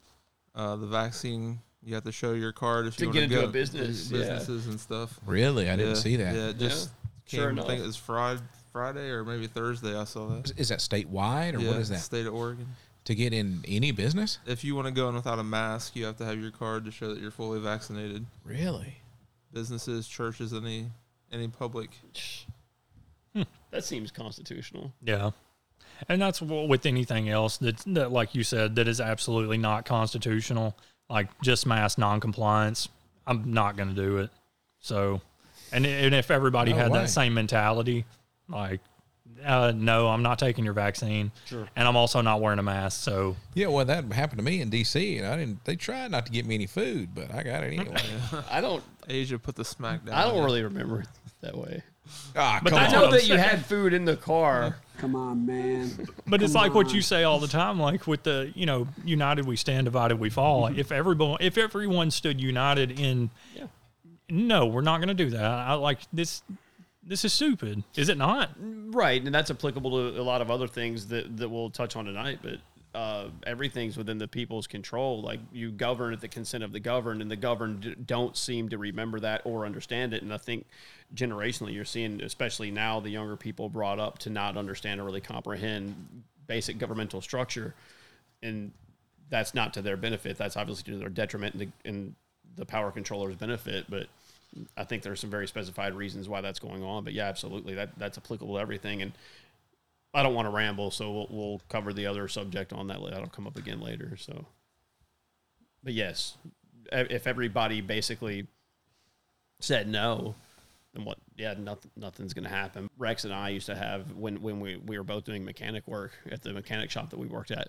uh, 0.55 0.77
the 0.77 0.87
vaccine? 0.87 1.61
You 1.83 1.95
have 1.95 2.05
to 2.05 2.13
show 2.13 2.35
your 2.35 2.53
card 2.53 2.87
if 2.87 2.99
To 2.99 3.07
you 3.07 3.13
get 3.15 3.21
want 3.21 3.31
to 3.31 3.35
into 3.37 3.47
go 3.47 3.49
a 3.49 3.51
business, 3.51 4.11
yeah. 4.11 4.19
businesses 4.19 4.67
and 4.67 4.79
stuff. 4.79 5.19
Really? 5.25 5.71
I 5.71 5.77
didn't 5.77 5.97
see 5.97 6.17
that. 6.17 6.35
Yeah, 6.35 6.49
it 6.49 6.59
just 6.59 6.91
Sure 7.25 7.49
came, 7.49 7.61
I 7.61 7.67
think 7.67 7.81
it 7.81 7.87
was 7.87 7.97
Friday, 7.97 8.43
Friday 8.73 9.09
or 9.09 9.25
maybe 9.25 9.47
Thursday. 9.47 9.97
I 9.97 10.05
saw 10.05 10.29
that. 10.29 10.53
Is 10.59 10.69
that 10.69 10.81
statewide 10.81 11.55
or 11.57 11.61
yeah, 11.61 11.71
what 11.71 11.79
is 11.79 11.89
that? 11.89 12.01
State 12.01 12.27
of 12.27 12.35
Oregon. 12.35 12.67
To 13.07 13.15
get 13.15 13.33
in 13.33 13.65
any 13.67 13.91
business? 13.93 14.39
If 14.47 14.63
you 14.65 14.75
want 14.77 14.87
to 14.87 14.93
go 14.93 15.09
in 15.09 15.15
without 15.15 15.39
a 15.39 15.45
mask, 15.45 15.97
you 15.97 16.05
have 16.05 16.17
to 16.19 16.25
have 16.25 16.41
your 16.41 16.51
card 16.51 16.85
to 16.85 16.91
show 16.91 17.09
that 17.15 17.21
you're 17.21 17.31
fully 17.31 17.59
vaccinated. 17.61 18.27
Really? 18.45 18.97
Businesses, 19.53 20.07
churches, 20.09 20.53
any 20.53 20.87
any 21.33 21.49
public. 21.49 21.91
Hmm. 23.35 23.43
That 23.71 23.85
seems 23.85 24.11
constitutional. 24.11 24.93
Yeah. 25.03 25.31
And 26.09 26.21
that's 26.21 26.41
wh- 26.41 26.69
with 26.69 26.85
anything 26.85 27.29
else 27.29 27.57
that, 27.59 27.79
that, 27.87 28.13
like 28.13 28.35
you 28.35 28.43
said, 28.45 28.77
that 28.77 28.87
is 28.89 29.01
absolutely 29.01 29.57
not 29.57 29.85
constitutional. 29.87 30.77
Like 31.09 31.29
just 31.43 31.67
mass 31.67 31.97
noncompliance. 31.99 32.89
I'm 33.27 33.53
not 33.53 33.77
going 33.77 33.89
to 33.89 33.95
do 33.95 34.19
it. 34.19 34.31
So 34.81 35.21
And 35.73 35.87
and 35.87 36.15
if 36.15 36.31
everybody 36.31 36.73
No 36.73 36.79
had 36.79 36.91
way. 36.93 37.01
that 37.01 37.11
same 37.11 37.35
mentality, 37.35 38.05
like, 38.49 38.81
uh, 39.45 39.73
no, 39.75 40.09
I'm 40.09 40.23
not 40.23 40.39
taking 40.39 40.65
your 40.65 40.75
vaccine, 40.75 41.31
sure. 41.47 41.69
and 41.77 41.87
I'm 41.89 41.97
also 41.97 42.21
not 42.21 42.41
wearing 42.41 42.59
a 42.59 42.63
mask. 42.63 43.03
So 43.03 43.37
Yeah, 43.55 43.69
well, 43.69 43.85
that 43.85 44.05
happened 44.13 44.39
to 44.39 44.45
me 44.45 44.61
in 44.61 44.71
D.C. 44.71 45.19
and 45.19 45.27
I 45.27 45.37
didn't. 45.37 45.65
They 45.65 45.77
tried 45.77 46.11
not 46.11 46.27
to 46.27 46.33
get 46.33 46.47
me 46.47 46.55
any 46.55 46.67
food, 46.67 47.15
but 47.15 47.33
I 47.35 47.43
got 47.43 47.63
it 47.65 47.79
anyway. 47.79 47.97
I 48.51 48.61
don't. 48.61 48.83
Asia 49.09 49.39
put 49.39 49.55
the 49.57 49.65
smack 49.65 50.05
down. 50.05 50.15
I 50.15 50.25
don't 50.25 50.45
really 50.45 50.63
remember 50.63 51.01
it 51.01 51.09
that 51.41 51.57
way. 51.57 51.83
Ah, 52.37 52.61
But 52.63 52.71
come 52.71 52.79
I 52.79 52.87
on. 52.87 52.93
know 52.93 53.11
that 53.11 53.29
you 53.29 53.37
had 53.37 53.65
food 53.67 53.93
in 53.93 54.05
the 54.05 54.17
car. 54.17 54.77
Come 54.99 55.17
on, 55.17 55.45
man. 55.45 55.91
But 56.27 56.41
it's 56.41 56.53
Come 56.53 56.63
like 56.63 56.75
what 56.75 56.93
you 56.95 57.03
say 57.03 57.25
all 57.25 57.41
the 57.41 57.49
time, 57.49 57.81
like 57.81 58.07
with 58.07 58.23
the 58.23 58.53
you 58.55 58.65
know, 58.65 58.87
united 59.05 59.45
we 59.45 59.57
stand, 59.57 59.85
divided 59.87 60.19
we 60.19 60.31
fall. 60.31 60.67
If 60.69 60.93
everyone, 60.93 61.39
if 61.41 61.59
everyone 61.59 62.11
stood 62.13 62.41
united 62.41 62.99
in, 62.99 63.31
Yeah. 63.57 63.67
no, 64.31 64.67
we're 64.67 64.83
not 64.83 64.99
going 64.99 65.09
to 65.09 65.15
do 65.15 65.31
that. 65.31 65.43
I 65.45 65.75
like 65.75 65.99
this. 66.13 66.43
This 67.09 67.25
is 67.25 67.33
stupid, 67.33 67.85
is 67.95 68.09
it 68.09 68.19
not? 68.19 68.51
Right, 68.59 69.23
and 69.23 69.33
that's 69.33 69.51
applicable 69.51 70.13
to 70.13 70.21
a 70.21 70.23
lot 70.23 70.43
of 70.43 70.51
other 70.51 70.67
things 70.67 71.07
that, 71.09 71.37
that 71.37 71.49
we'll 71.49 71.71
touch 71.71 71.95
on 71.95 72.05
tonight. 72.05 72.41
But 72.43 72.59
uh, 72.97 73.29
everything's 73.47 73.97
within 73.97 74.19
the 74.19 74.27
people's 74.27 74.67
control. 74.67 75.23
Like 75.23 75.39
you 75.53 75.71
govern 75.71 76.13
at 76.13 76.21
the 76.21 76.29
consent 76.29 76.65
of 76.65 76.73
the 76.73 76.81
governed, 76.81 77.23
and 77.23 77.31
the 77.31 77.37
governed 77.37 78.07
don't 78.07 78.37
seem 78.37 78.71
to 78.71 78.79
remember 78.79 79.21
that 79.21 79.43
or 79.45 79.65
understand 79.65 80.15
it. 80.15 80.23
And 80.23 80.35
I 80.35 80.39
think 80.39 80.67
generationally, 81.15 81.75
you're 81.75 81.85
seeing, 81.85 82.21
especially 82.23 82.73
now, 82.73 82.99
the 82.99 83.11
younger 83.11 83.37
people 83.37 83.69
brought 83.69 84.01
up 84.01 84.19
to 84.21 84.31
not 84.31 84.57
understand 84.57 85.01
or 85.01 85.05
really 85.05 85.21
comprehend 85.21 86.25
basic 86.49 86.79
governmental 86.79 87.21
structure, 87.21 87.75
and 88.43 88.73
that's 89.29 89.55
not 89.55 89.75
to 89.75 89.83
their 89.83 89.97
benefit. 89.97 90.39
That's 90.39 90.57
obviously 90.57 90.93
to 90.93 90.99
their 90.99 91.09
detriment 91.09 91.55
and 91.55 91.61
the, 91.61 91.89
and 91.89 92.15
the 92.57 92.67
power 92.67 92.91
controllers' 92.91 93.37
benefit. 93.37 93.87
But 93.89 94.07
I 94.77 94.85
think 94.85 95.03
there's 95.03 95.21
some 95.21 95.31
very 95.31 95.47
specified 95.47 95.95
reasons 95.95 96.29
why 96.29 96.41
that's 96.41 96.59
going 96.59 96.83
on. 96.83 97.05
But 97.05 97.13
yeah, 97.13 97.27
absolutely, 97.27 97.75
that 97.75 97.99
that's 97.99 98.19
applicable 98.19 98.55
to 98.55 98.61
everything. 98.61 99.03
And 99.03 99.13
I 100.15 100.23
don't 100.23 100.35
want 100.35 100.47
to 100.47 100.51
ramble, 100.51 100.91
so 100.91 101.13
we'll, 101.13 101.27
we'll 101.31 101.61
cover 101.69 101.93
the 101.93 102.07
other 102.07 102.27
subject 102.29 102.73
on 102.73 102.87
that. 102.89 102.99
That'll 103.03 103.29
come 103.29 103.47
up 103.47 103.57
again 103.57 103.81
later. 103.81 104.17
So, 104.17 104.47
but 105.85 105.93
yes, 105.93 106.37
if 106.91 107.27
everybody 107.27 107.81
basically 107.81 108.47
said 109.61 109.89
no, 109.89 110.35
then 110.95 111.05
what? 111.05 111.19
Yeah, 111.37 111.55
nothing, 111.59 111.91
nothing's 111.97 112.33
going 112.33 112.45
to 112.45 112.51
happen. 112.51 112.89
Rex 112.97 113.25
and 113.25 113.35
I 113.35 113.51
used 113.51 113.67
to 113.67 113.77
have 113.77 114.13
when 114.13 114.41
when 114.41 114.61
we 114.61 114.77
we 114.77 114.97
were 114.97 115.05
both 115.05 115.25
doing 115.25 115.45
mechanic 115.45 115.87
work 115.87 116.13
at 116.31 116.43
the 116.43 116.53
mechanic 116.53 116.91
shop 116.91 117.11
that 117.11 117.19
we 117.19 117.27
worked 117.27 117.51
at. 117.51 117.69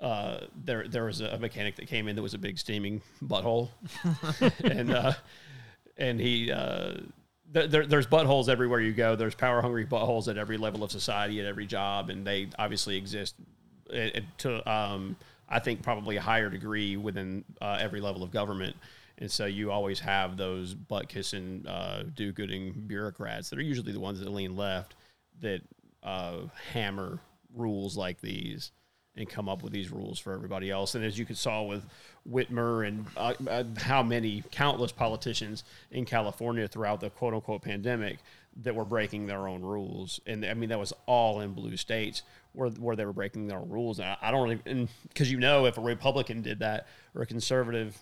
Uh, 0.00 0.46
there 0.64 0.86
there 0.86 1.04
was 1.04 1.20
a 1.20 1.38
mechanic 1.38 1.76
that 1.76 1.86
came 1.86 2.08
in 2.08 2.16
that 2.16 2.22
was 2.22 2.34
a 2.34 2.38
big 2.38 2.58
steaming 2.58 3.00
butthole, 3.22 3.70
and 4.64 4.92
uh, 4.92 5.12
and 6.00 6.18
he 6.20 6.50
uh, 6.50 6.94
th- 7.54 7.70
there, 7.70 7.86
there's 7.86 8.06
buttholes 8.06 8.48
everywhere 8.48 8.80
you 8.80 8.92
go. 8.92 9.14
There's 9.14 9.34
power 9.34 9.62
hungry 9.62 9.86
buttholes 9.86 10.26
at 10.28 10.36
every 10.36 10.56
level 10.56 10.82
of 10.82 10.90
society, 10.90 11.40
at 11.40 11.46
every 11.46 11.66
job, 11.66 12.10
and 12.10 12.26
they 12.26 12.48
obviously 12.58 12.96
exist 12.96 13.36
it, 13.90 14.16
it- 14.16 14.24
to 14.38 14.68
um, 14.70 15.16
I 15.48 15.58
think 15.60 15.82
probably 15.82 16.16
a 16.16 16.20
higher 16.20 16.48
degree 16.50 16.96
within 16.96 17.44
uh, 17.60 17.76
every 17.80 18.00
level 18.00 18.22
of 18.22 18.30
government. 18.32 18.74
And 19.18 19.30
so 19.30 19.44
you 19.44 19.70
always 19.70 20.00
have 20.00 20.36
those 20.38 20.72
butt 20.72 21.08
kissing, 21.08 21.66
uh, 21.68 22.04
do 22.16 22.32
gooding 22.32 22.72
bureaucrats 22.86 23.50
that 23.50 23.58
are 23.58 23.62
usually 23.62 23.92
the 23.92 24.00
ones 24.00 24.18
that 24.20 24.30
lean 24.30 24.56
left 24.56 24.94
that 25.40 25.60
uh, 26.02 26.38
hammer 26.72 27.18
rules 27.54 27.96
like 27.98 28.20
these 28.22 28.70
and 29.16 29.28
come 29.28 29.48
up 29.48 29.62
with 29.62 29.72
these 29.72 29.90
rules 29.90 30.18
for 30.18 30.32
everybody 30.32 30.70
else. 30.70 30.94
And 30.94 31.04
as 31.04 31.18
you 31.18 31.26
could 31.26 31.36
saw 31.36 31.62
with 31.62 31.84
Whitmer 32.28 32.86
and 32.86 33.06
uh, 33.16 33.34
uh, 33.48 33.64
how 33.78 34.02
many 34.02 34.42
countless 34.50 34.92
politicians 34.92 35.64
in 35.90 36.04
California 36.04 36.68
throughout 36.68 37.00
the 37.00 37.10
quote 37.10 37.34
unquote 37.34 37.62
pandemic 37.62 38.18
that 38.62 38.74
were 38.74 38.84
breaking 38.84 39.26
their 39.26 39.48
own 39.48 39.62
rules. 39.62 40.20
And 40.26 40.44
I 40.44 40.54
mean, 40.54 40.70
that 40.70 40.78
was 40.78 40.92
all 41.06 41.40
in 41.40 41.52
blue 41.52 41.76
states 41.76 42.22
where, 42.52 42.70
where 42.70 42.96
they 42.96 43.04
were 43.04 43.12
breaking 43.12 43.46
their 43.46 43.58
own 43.58 43.68
rules. 43.68 43.98
And 43.98 44.08
I, 44.08 44.16
I 44.22 44.30
don't 44.30 44.48
really, 44.48 44.88
because 45.08 45.30
you 45.30 45.38
know, 45.38 45.66
if 45.66 45.78
a 45.78 45.80
Republican 45.80 46.42
did 46.42 46.60
that 46.60 46.86
or 47.14 47.22
a 47.22 47.26
conservative 47.26 47.96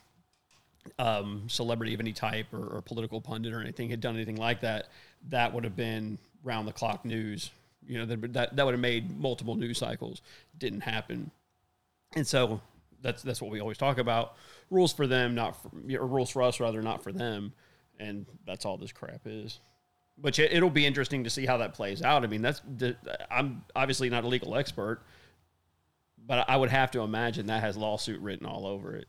um, 0.99 1.45
celebrity 1.49 1.95
of 1.95 2.00
any 2.00 2.12
type 2.12 2.47
or, 2.53 2.77
or 2.77 2.83
political 2.83 3.21
pundit 3.21 3.53
or 3.53 3.61
anything 3.61 3.91
had 3.91 4.00
done 4.00 4.15
anything 4.15 4.37
like 4.37 4.61
that, 4.61 4.88
that 5.29 5.53
would 5.53 5.65
have 5.65 5.77
been 5.77 6.19
round 6.45 6.67
the 6.67 6.73
clock 6.73 7.05
news. 7.05 7.50
You 7.88 7.99
know, 7.99 8.07
that, 8.07 8.33
that, 8.35 8.57
that 8.57 8.64
would 8.64 8.75
have 8.75 8.80
made 8.80 9.18
multiple 9.18 9.54
news 9.57 9.78
cycles. 9.78 10.23
Didn't 10.57 10.83
happen. 10.83 11.30
And 12.14 12.26
so 12.26 12.61
that's 13.02 13.23
that's 13.23 13.42
what 13.42 13.50
we 13.50 13.61
always 13.61 13.78
talk 13.78 13.99
about. 13.99 14.37
Rules 14.71 14.92
for 14.92 15.07
them, 15.07 15.35
not 15.35 15.61
for, 15.61 15.71
or 15.99 16.07
rules 16.07 16.30
for 16.30 16.42
us, 16.42 16.61
rather, 16.61 16.83
not 16.83 17.02
for 17.02 17.12
them. 17.12 17.52
And 17.99 18.26
that's 18.47 18.64
all 18.64 18.76
this 18.76 18.92
crap 18.92 19.23
is. 19.25 19.59
But 20.16 20.38
it'll 20.38 20.71
be 20.71 20.85
interesting 20.85 21.25
to 21.25 21.30
see 21.30 21.47
how 21.47 21.57
that 21.59 21.75
plays 21.75 22.02
out. 22.02 22.25
I 22.25 22.26
mean, 22.26 22.42
that's 22.42 22.61
I'm 23.30 23.64
obviously 23.75 24.11
not 24.11 24.25
a 24.25 24.28
legal 24.28 24.57
expert, 24.57 25.02
but 26.26 26.49
I 26.49 26.57
would 26.57 26.71
have 26.71 26.90
to 26.92 27.00
imagine 27.00 27.47
that 27.47 27.62
has 27.62 27.76
lawsuit 27.76 28.21
written 28.21 28.47
all 28.47 28.66
over 28.66 28.95
it 28.97 29.07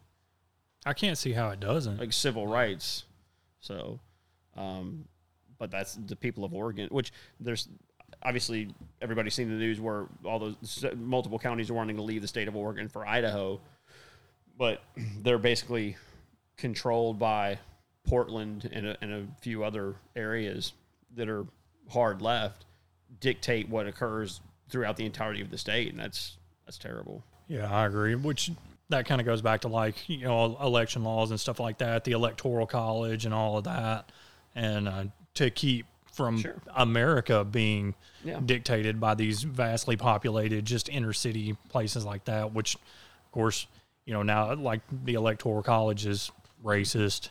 I 0.86 0.94
can't 0.94 1.18
see 1.18 1.34
how 1.34 1.50
it 1.50 1.60
doesn't. 1.60 2.00
like 2.00 2.14
civil 2.14 2.48
rights. 2.48 3.06
So, 3.60 4.00
um, 4.56 5.06
but 5.58 5.72
that's 5.72 5.96
the 5.96 6.16
people 6.16 6.46
of 6.46 6.54
Oregon, 6.54 6.88
which 6.92 7.12
there's 7.40 7.68
obviously 8.24 8.74
everybody's 9.02 9.34
seen 9.34 9.50
the 9.50 9.56
news 9.56 9.80
where 9.80 10.08
all 10.26 10.40
those 10.40 10.86
multiple 10.98 11.40
counties 11.40 11.70
are 11.70 11.74
wanting 11.74 11.96
to 11.96 12.02
leave 12.02 12.22
the 12.22 12.28
state 12.28 12.48
of 12.48 12.56
Oregon 12.56 12.90
for 12.90 13.06
Idaho, 13.06 13.60
but 14.58 14.82
they're 15.22 15.38
basically 15.38 15.96
controlled 16.58 17.18
by 17.20 17.60
Portland 18.06 18.70
and 18.74 18.88
a, 18.88 18.98
and 19.02 19.14
a 19.14 19.26
few 19.42 19.64
other 19.64 19.96
areas 20.16 20.74
that 21.16 21.30
are 21.30 21.46
hard 21.90 22.22
left 22.22 22.66
dictate 23.20 23.68
what 23.70 23.88
occurs 23.88 24.42
throughout 24.70 24.98
the 24.98 25.06
entirety 25.06 25.42
of 25.42 25.50
the 25.50 25.58
state, 25.58 25.90
and 25.90 26.00
that's 26.00 26.38
that's 26.66 26.78
terrible. 26.78 27.24
Yeah, 27.48 27.72
I 27.72 27.86
agree. 27.86 28.16
Which 28.16 28.52
that 28.90 29.06
kind 29.06 29.20
of 29.22 29.26
goes 29.26 29.42
back 29.42 29.62
to 29.62 29.68
like 29.68 30.08
you 30.08 30.26
know 30.26 30.58
election 30.62 31.04
laws 31.04 31.32
and 31.32 31.40
stuff 31.40 31.60
like 31.60 31.80
that, 31.80 32.04
the 32.04 32.12
electoral 32.12 32.68
college 32.68 33.26
and 33.26 33.34
all 33.34 33.58
of 33.58 33.64
that, 33.64 34.12
and 34.56 34.88
uh, 34.88 35.04
to 35.36 35.50
keep 35.50 35.86
from 36.20 36.38
Sure. 36.42 36.62
America 36.76 37.46
being 37.46 37.96
Yeah. 38.26 38.42
dictated 38.46 39.00
by 39.00 39.16
these 39.16 39.44
vastly 39.44 39.96
populated 39.96 40.66
just 40.66 40.90
inner 40.90 41.14
city 41.14 41.56
places 41.70 42.04
like 42.06 42.26
that. 42.26 42.54
Which, 42.54 42.76
of 42.76 43.32
course, 43.32 43.68
you 44.06 44.12
know 44.14 44.22
now 44.22 44.54
like 44.56 44.82
the 45.06 45.14
electoral 45.14 45.64
college 45.64 46.06
is 46.06 46.30
racist. 46.62 47.30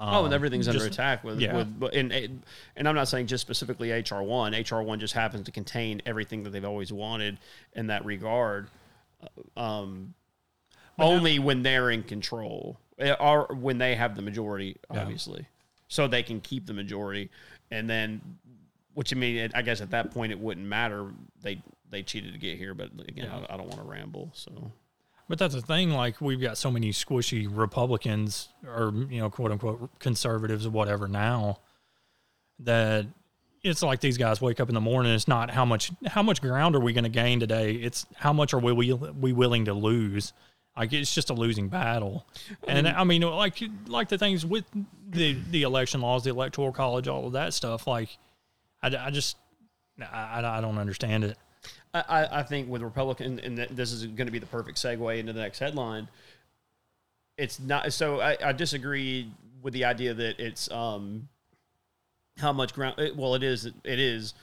oh, 0.00 0.16
Um, 0.18 0.24
and 0.26 0.34
everything's 0.34 0.66
under 0.66 0.84
attack 0.84 1.22
with, 1.22 1.40
yeah. 1.40 1.54
with 1.78 1.94
and 1.94 2.12
and 2.12 2.88
I'm 2.88 2.96
not 2.96 3.06
saying 3.06 3.28
just 3.28 3.42
specifically 3.42 3.92
HR 3.92 4.22
one. 4.22 4.52
HR 4.52 4.82
one 4.82 4.98
just 4.98 5.14
happens 5.14 5.46
to 5.46 5.52
contain 5.52 6.02
everything 6.04 6.42
that 6.42 6.50
they've 6.50 6.64
always 6.64 6.92
wanted 6.92 7.38
in 7.74 7.86
that 7.86 8.04
regard. 8.04 8.68
Uh, 9.22 9.60
Um, 9.60 10.14
only 10.98 11.38
when 11.38 11.62
they're 11.62 11.90
in 11.90 12.02
control, 12.02 12.78
eh, 12.98 13.14
or 13.20 13.46
when 13.54 13.78
they 13.78 13.94
have 13.94 14.16
the 14.16 14.22
majority, 14.22 14.76
Yeah. 14.92 15.02
obviously, 15.02 15.46
so 15.88 16.06
they 16.08 16.22
can 16.22 16.40
keep 16.40 16.66
the 16.66 16.72
majority, 16.72 17.30
and 17.70 17.88
then, 17.88 18.20
which 18.94 19.12
I 19.12 19.16
mean, 19.16 19.50
I 19.54 19.62
guess 19.62 19.80
at 19.80 19.90
that 19.90 20.12
point 20.12 20.32
it 20.32 20.38
wouldn't 20.38 20.66
matter. 20.66 21.12
They 21.42 21.62
they 21.90 22.02
cheated 22.02 22.32
to 22.32 22.38
get 22.38 22.58
here, 22.58 22.74
but 22.74 22.90
again, 23.08 23.28
I, 23.30 23.54
I 23.54 23.56
don't 23.56 23.68
want 23.68 23.80
to 23.80 23.88
ramble. 23.88 24.30
So 24.34 24.72
But 25.28 25.38
that's 25.38 25.54
the 25.54 25.62
thing. 25.62 25.90
Like 25.90 26.20
we've 26.20 26.40
got 26.40 26.58
so 26.58 26.70
many 26.70 26.90
squishy 26.90 27.48
Republicans 27.50 28.48
or 28.66 28.92
you 29.08 29.20
know 29.20 29.30
quote 29.30 29.52
unquote 29.52 29.98
conservatives 29.98 30.66
or 30.66 30.70
whatever 30.70 31.08
now 31.08 31.60
that 32.60 33.06
it's 33.62 33.82
like 33.82 34.00
these 34.00 34.18
guys 34.18 34.40
wake 34.40 34.60
up 34.60 34.68
in 34.68 34.74
the 34.74 34.80
morning. 34.80 35.12
It's 35.12 35.26
not 35.26 35.50
how 35.50 35.64
much 35.64 35.90
how 36.06 36.22
much 36.22 36.40
ground 36.40 36.76
are 36.76 36.80
we 36.80 36.92
going 36.92 37.04
to 37.04 37.10
gain 37.10 37.40
today. 37.40 37.72
It's 37.72 38.06
how 38.14 38.32
much 38.32 38.52
are 38.54 38.58
we 38.58 38.72
we, 38.72 38.92
we 38.92 39.32
willing 39.32 39.64
to 39.64 39.72
lose. 39.72 40.32
Like 40.76 40.92
it's 40.92 41.14
just 41.14 41.30
a 41.30 41.34
losing 41.34 41.68
battle. 41.68 42.26
And 42.66 42.88
I 42.88 43.04
mean, 43.04 43.22
like 43.22 43.62
like 43.86 44.08
the 44.08 44.18
things 44.18 44.44
with 44.44 44.64
the 45.10 45.36
the 45.50 45.62
election 45.62 46.00
laws, 46.00 46.24
the 46.24 46.30
electoral 46.30 46.72
college, 46.72 47.06
all 47.08 47.26
of 47.26 47.32
that 47.34 47.54
stuff. 47.54 47.86
Like 47.86 48.08
I, 48.82 48.88
I 48.96 49.10
just 49.10 49.36
I, 50.00 50.40
I 50.44 50.60
don't 50.60 50.78
understand 50.78 51.24
it. 51.24 51.38
I, 51.94 52.00
I- 52.08 52.40
I 52.40 52.42
think 52.42 52.68
with 52.68 52.82
Republican, 52.82 53.38
and 53.38 53.56
this 53.56 53.92
is 53.92 54.04
going 54.06 54.26
to 54.26 54.32
be 54.32 54.40
the 54.40 54.46
perfect 54.46 54.78
segue 54.78 55.16
into 55.18 55.32
the 55.32 55.40
next 55.40 55.60
headline. 55.60 56.08
It's 57.38 57.60
not 57.60 57.92
so. 57.92 58.20
I, 58.20 58.36
I 58.44 58.52
disagree 58.52 59.30
with 59.62 59.74
the 59.74 59.84
idea 59.84 60.12
that 60.14 60.38
it's 60.40 60.70
um, 60.70 61.28
how 62.38 62.52
much 62.52 62.74
ground. 62.74 62.98
It, 62.98 63.16
well, 63.16 63.34
it 63.36 63.42
is. 63.42 63.66
It 63.66 63.98
is 63.98 64.34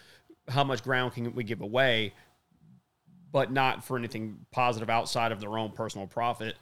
how 0.47 0.63
much 0.63 0.83
ground 0.83 1.13
can 1.13 1.33
we 1.35 1.43
give 1.43 1.61
away, 1.61 2.13
but 3.31 3.51
not 3.51 3.83
for 3.83 3.97
anything 3.97 4.45
positive 4.51 4.89
outside 4.89 5.31
of 5.31 5.39
their 5.39 5.57
own 5.57 5.71
personal 5.71 6.07
profit. 6.07 6.55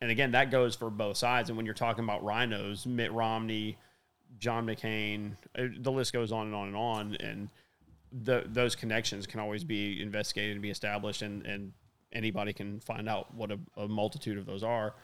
And 0.00 0.10
again, 0.10 0.32
that 0.32 0.50
goes 0.50 0.74
for 0.74 0.90
both 0.90 1.16
sides. 1.16 1.48
And 1.50 1.56
when 1.56 1.66
you're 1.66 1.74
talking 1.74 2.04
about 2.04 2.24
RINOs, 2.24 2.86
Mitt 2.86 3.12
Romney, 3.12 3.78
John 4.38 4.66
McCain, 4.66 5.32
uh, 5.58 5.64
the 5.78 5.92
list 5.92 6.12
goes 6.12 6.32
on 6.32 6.46
and 6.46 6.54
on 6.54 6.66
and 6.68 6.76
on. 6.76 7.16
And 7.20 7.48
the, 8.12 8.44
those 8.46 8.74
connections 8.74 9.26
can 9.26 9.40
always 9.40 9.64
be 9.64 10.00
investigated 10.02 10.52
and 10.52 10.62
be 10.62 10.70
established, 10.70 11.22
and, 11.22 11.44
and 11.46 11.72
anybody 12.12 12.52
can 12.52 12.80
find 12.80 13.08
out 13.08 13.34
what 13.34 13.50
a, 13.50 13.58
a 13.76 13.88
multitude 13.88 14.38
of 14.38 14.46
those 14.46 14.62
are. 14.62 14.94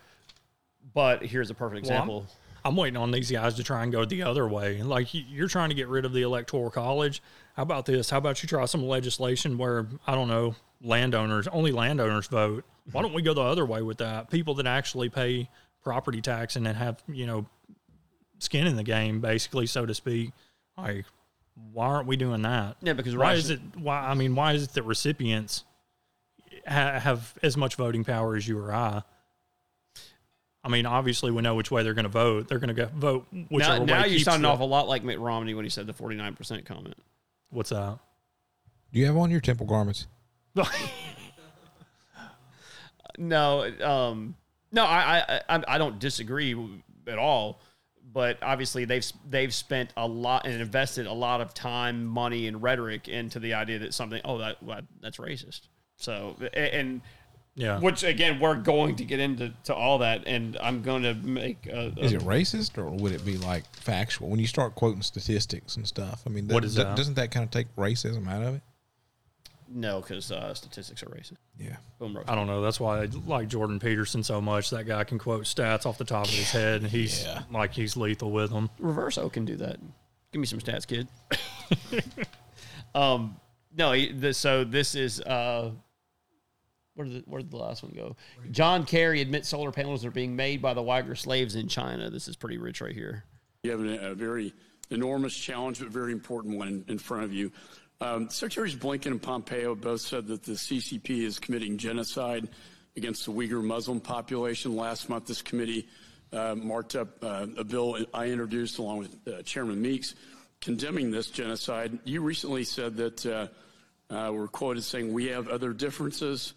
But 0.95 1.25
here's 1.25 1.51
a 1.51 1.55
perfect 1.55 1.87
Well, 1.87 1.93
I'm- 1.93 2.03
example. 2.09 2.27
I'm 2.63 2.77
waiting 2.77 2.99
on 2.99 3.11
these 3.11 3.31
guys 3.31 3.55
to 3.55 3.65
try 3.65 3.83
and 3.85 3.91
go 3.91 4.05
the 4.05 4.23
other 4.23 4.47
way. 4.47 4.83
Like 4.83 5.09
you're 5.13 5.49
trying 5.49 5.71
to 5.71 5.75
get 5.75 5.89
rid 5.89 6.05
of 6.05 6.13
the 6.13 6.21
electoral 6.21 6.69
college. 6.71 7.23
How 7.57 7.63
about 7.63 7.87
this? 7.87 8.11
How 8.11 8.19
about 8.19 8.43
you 8.43 8.51
try 8.51 8.67
some 8.67 8.87
legislation 8.87 9.57
where 9.57 9.87
I 10.07 10.15
don't 10.15 10.29
know 10.29 10.55
landowners 10.83 11.47
only 11.49 11.73
landowners 11.73 12.27
vote? 12.29 12.65
Why 12.93 13.03
don't 13.03 13.13
we 13.15 13.23
go 13.23 13.35
the 13.35 13.43
other 13.43 13.65
way 13.67 13.83
with 13.83 13.99
that? 13.99 14.31
People 14.31 14.55
that 14.55 14.67
actually 14.67 15.09
pay 15.09 15.49
property 15.83 16.21
tax 16.21 16.57
and 16.57 16.65
then 16.67 16.75
have 16.75 17.03
you 17.09 17.27
know 17.27 17.47
skin 18.39 18.67
in 18.67 18.77
the 18.77 18.83
game, 18.83 19.21
basically, 19.21 19.67
so 19.67 19.87
to 19.87 19.95
speak. 19.95 20.33
Like, 20.77 21.05
why 21.73 21.87
aren't 21.87 22.07
we 22.07 22.17
doing 22.17 22.43
that? 22.43 22.77
Yeah, 22.83 22.95
because 22.95 23.15
why 23.17 23.31
Russia- 23.33 23.39
is 23.39 23.51
it? 23.51 23.61
Why 23.79 24.01
I 24.01 24.15
mean, 24.15 24.35
why 24.35 24.55
is 24.55 24.65
it 24.65 24.73
that 24.75 24.83
recipients 24.85 25.65
ha- 26.67 26.99
have 26.99 27.35
as 27.43 27.57
much 27.57 27.77
voting 27.77 28.03
power 28.05 28.35
as 28.37 28.49
you 28.49 28.59
or 28.59 28.73
I? 28.73 29.03
I 30.63 30.69
mean, 30.69 30.85
obviously, 30.85 31.31
we 31.31 31.41
know 31.41 31.55
which 31.55 31.71
way 31.71 31.83
they're 31.83 31.95
going 31.95 32.03
to 32.05 32.11
vote. 32.11 32.49
They're 32.49 32.59
going 32.59 32.69
to 32.69 32.75
go 32.75 32.87
vote 32.95 33.27
Now, 33.33 33.45
whichever 33.49 33.87
now 33.87 34.03
way. 34.03 34.09
you 34.09 34.15
keeps 34.17 34.25
sound 34.25 34.45
the- 34.45 34.49
off 34.49 34.61
a 34.61 34.65
lot 34.65 34.89
like 34.89 35.03
Mitt 35.03 35.19
Romney 35.19 35.55
when 35.55 35.65
he 35.65 35.71
said 35.71 35.87
the 35.87 35.95
49% 35.95 36.67
comment. 36.67 36.97
What's 37.49 37.71
that? 37.71 37.99
Do 38.93 39.01
you 39.01 39.07
have 39.07 39.17
on 39.17 39.31
your 39.31 39.41
temple 39.41 39.65
garments? 39.67 40.07
No, 43.19 43.71
um, 43.85 44.35
no, 44.73 44.85
I, 44.85 45.25
I, 45.29 45.41
I, 45.57 45.63
I 45.69 45.79
don't 45.79 45.99
disagree 45.99 46.57
at 47.07 47.19
all. 47.19 47.61
But 48.13 48.39
obviously, 48.43 48.85
they've 48.87 49.05
they've 49.29 49.55
spent 49.55 49.93
a 49.97 50.07
lot 50.07 50.45
and 50.45 50.61
invested 50.61 51.07
a 51.07 51.13
lot 51.13 51.41
of 51.41 51.55
time, 51.55 52.05
money, 52.07 52.49
and 52.49 52.61
rhetoric 52.61 53.07
into 53.09 53.39
the 53.39 53.55
idea 53.55 53.79
that 53.81 53.95
something, 53.95 54.21
oh, 54.25 54.39
that 54.39 54.61
well, 54.63 54.81
that's 55.01 55.19
racist. 55.19 55.69
So, 55.97 56.35
a- 56.41 56.75
and 56.75 57.03
Yeah. 57.55 57.79
which 57.79 58.03
again, 58.03 58.41
we're 58.41 58.57
going 58.57 58.97
to 58.97 59.05
get 59.05 59.21
into 59.21 59.53
to 59.65 59.75
all 59.75 59.99
that, 59.99 60.27
and 60.27 60.57
I'm 60.61 60.83
going 60.83 61.05
to 61.05 61.15
make. 61.15 61.67
A, 61.69 61.93
a- 61.97 62.01
Is 62.05 62.13
it 62.13 62.23
racist 62.23 62.79
or 62.79 62.91
would 62.91 63.13
it 63.13 63.25
be 63.25 63.37
like 63.37 63.65
factual? 63.77 64.29
When 64.29 64.41
you 64.41 64.47
start 64.49 64.75
quoting 64.75 65.03
statistics 65.03 65.77
and 65.77 65.87
stuff, 65.87 66.23
I 66.27 66.31
mean, 66.31 66.49
What 66.49 66.63
that- 66.63 66.67
is 66.67 66.75
that- 66.77 66.85
that? 66.85 66.97
Doesn't 66.97 67.15
that 67.15 67.31
kind 67.31 67.45
of 67.45 67.51
take 67.53 67.73
racism 67.77 68.27
out 68.29 68.43
of 68.43 68.57
it? 68.57 68.63
No? 69.73 70.01
Because 70.01 70.31
uh, 70.33 70.53
statistics 70.55 71.03
are 71.03 71.07
racist. 71.07 71.37
Yeah. 71.59 71.77
Boom. 71.99 72.19
I 72.27 72.35
don't 72.35 72.47
know. 72.47 72.61
That's 72.61 72.81
why 72.81 73.03
I 73.03 73.09
like 73.27 73.49
Jordan 73.49 73.79
Peterson 73.79 74.23
so 74.23 74.41
much. 74.41 74.71
That 74.71 74.87
guy 74.87 75.05
can 75.05 75.19
quote 75.19 75.45
stats 75.45 75.87
off 75.87 75.99
the 75.99 76.05
top 76.05 76.27
of 76.27 76.33
his 76.33 76.51
head, 76.51 76.83
and 76.83 76.91
he's 76.91 77.25
Yeah. 77.25 77.43
like 77.51 77.73
he's 77.73 77.97
lethal 77.97 78.31
with 78.31 78.51
them. 78.51 78.71
Reverso 78.81 79.33
can 79.33 79.45
do 79.45 79.57
that. 79.57 79.79
Give 80.33 80.41
me 80.41 80.47
some 80.47 80.61
stats, 80.61 80.87
kid. 80.87 81.09
um, 82.95 83.37
no, 83.77 83.95
this, 84.13 84.39
so 84.39 84.65
this 84.65 84.95
is 84.95 85.21
uh, 85.21 85.71
where 86.95 87.07
did 87.07 87.25
the, 87.25 87.31
where 87.31 87.41
did 87.41 87.51
the 87.51 87.57
last 87.57 87.83
one 87.83 87.93
go? 87.95 88.17
John 88.51 88.85
Kerry 88.85 89.21
admits 89.21 89.49
solar 89.49 89.73
panels 89.73 90.05
are 90.05 90.11
being 90.11 90.35
made 90.37 90.61
by 90.61 90.75
the 90.75 90.83
Uyghur 90.83 91.17
slaves 91.17 91.55
in 91.55 91.69
China. 91.69 92.11
This 92.11 92.29
is 92.29 92.37
pretty 92.37 92.59
rich 92.59 92.81
right 92.81 92.95
here. 92.95 93.25
You 93.63 93.71
have 93.73 93.81
a, 93.81 94.11
a 94.11 94.15
very 94.15 94.53
enormous 94.91 95.35
challenge, 95.37 95.79
but 95.81 95.89
very 95.89 96.13
important 96.13 96.59
one 96.59 96.69
in, 96.69 96.85
in 96.89 96.99
front 96.99 97.25
of 97.25 97.33
you. 97.33 97.53
Um, 98.03 98.31
Secretaries 98.31 98.75
Blinken 98.75 99.09
and 99.09 99.21
Pompeo 99.23 99.75
both 99.75 100.01
said 100.01 100.27
that 100.29 100.43
the 100.43 100.53
CCP 100.53 101.23
is 101.23 101.39
committing 101.39 101.77
genocide 101.77 102.49
against 102.97 103.27
the 103.27 103.33
Uyghur 103.33 103.63
Muslim 103.63 104.01
population. 104.01 104.75
Last 104.75 105.11
month, 105.11 105.27
this 105.27 105.43
committee 105.43 105.87
uh, 106.33 106.55
marked 106.55 106.97
up 106.97 107.23
uh, 107.23 107.47
a 107.59 107.65
bill 107.65 107.99
I 108.15 108.27
introduced 108.29 108.79
along 108.79 108.99
with 108.99 109.17
uh, 109.29 109.43
Chairman 109.43 109.83
Meeks 109.83 110.15
condemning 110.63 111.11
this 111.11 111.27
genocide. 111.27 111.99
You 112.05 112.23
recently 112.23 112.65
said 112.65 112.97
that 112.97 113.27
uh, 113.27 113.49
uh, 114.09 114.33
were 114.33 114.49
quoted 114.49 114.83
saying, 114.83 115.13
We 115.13 115.27
have 115.27 115.49
other 115.49 115.75
differences 115.75 116.55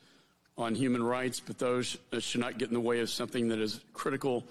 on 0.57 0.75
human 0.75 1.03
rights, 1.03 1.41
but 1.41 1.57
those 1.57 1.97
uh, 2.13 2.19
should 2.21 2.39
not 2.39 2.57
get 2.57 2.69
in 2.69 2.73
the 2.73 2.79
way 2.79 3.01
of 3.01 3.09
something 3.09 3.49
that 3.49 3.59
is 3.59 3.81
critical 3.91 4.45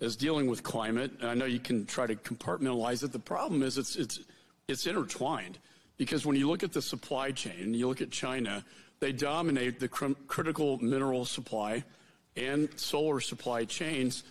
as 0.00 0.14
dealing 0.14 0.46
with 0.46 0.62
climate. 0.62 1.10
And 1.20 1.28
I 1.28 1.34
know 1.34 1.46
you 1.46 1.58
can 1.58 1.86
try 1.86 2.06
to 2.06 2.14
compartmentalize 2.14 3.02
it. 3.02 3.10
The 3.10 3.18
problem 3.18 3.64
is 3.64 3.78
it's, 3.78 3.96
it's, 3.96 4.20
it's 4.68 4.86
intertwined 4.86 5.58
because 5.96 6.26
when 6.26 6.36
you 6.36 6.48
look 6.48 6.62
at 6.62 6.72
the 6.72 6.82
supply 6.82 7.30
chain 7.30 7.74
you 7.74 7.88
look 7.88 8.00
at 8.00 8.10
China, 8.10 8.64
they 9.00 9.12
dominate 9.12 9.80
the 9.80 9.88
cr- 9.88 10.12
critical 10.26 10.78
mineral 10.78 11.24
supply 11.24 11.84
and 12.36 12.68
solar 12.78 13.20
supply 13.20 13.64
chains, 13.64 14.24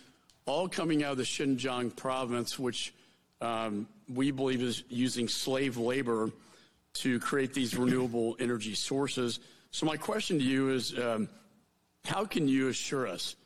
all 0.46 0.68
coming 0.68 1.02
out 1.02 1.12
of 1.12 1.18
the 1.18 1.24
Xinjiang 1.24 1.94
province, 1.96 2.58
which 2.58 2.94
um, 3.40 3.88
we 4.12 4.30
believe 4.30 4.62
is 4.62 4.84
using 4.88 5.28
slave 5.28 5.76
labor 5.76 6.30
to 6.94 7.18
create 7.20 7.52
these 7.52 7.76
renewable 7.76 8.36
energy 8.38 8.74
sources. 8.74 9.40
So 9.70 9.86
my 9.86 9.96
question 9.96 10.38
to 10.38 10.44
you 10.44 10.70
is, 10.70 10.96
um, 10.98 11.28
how 12.04 12.24
can 12.24 12.48
you 12.48 12.68
assure 12.68 13.06
us 13.06 13.36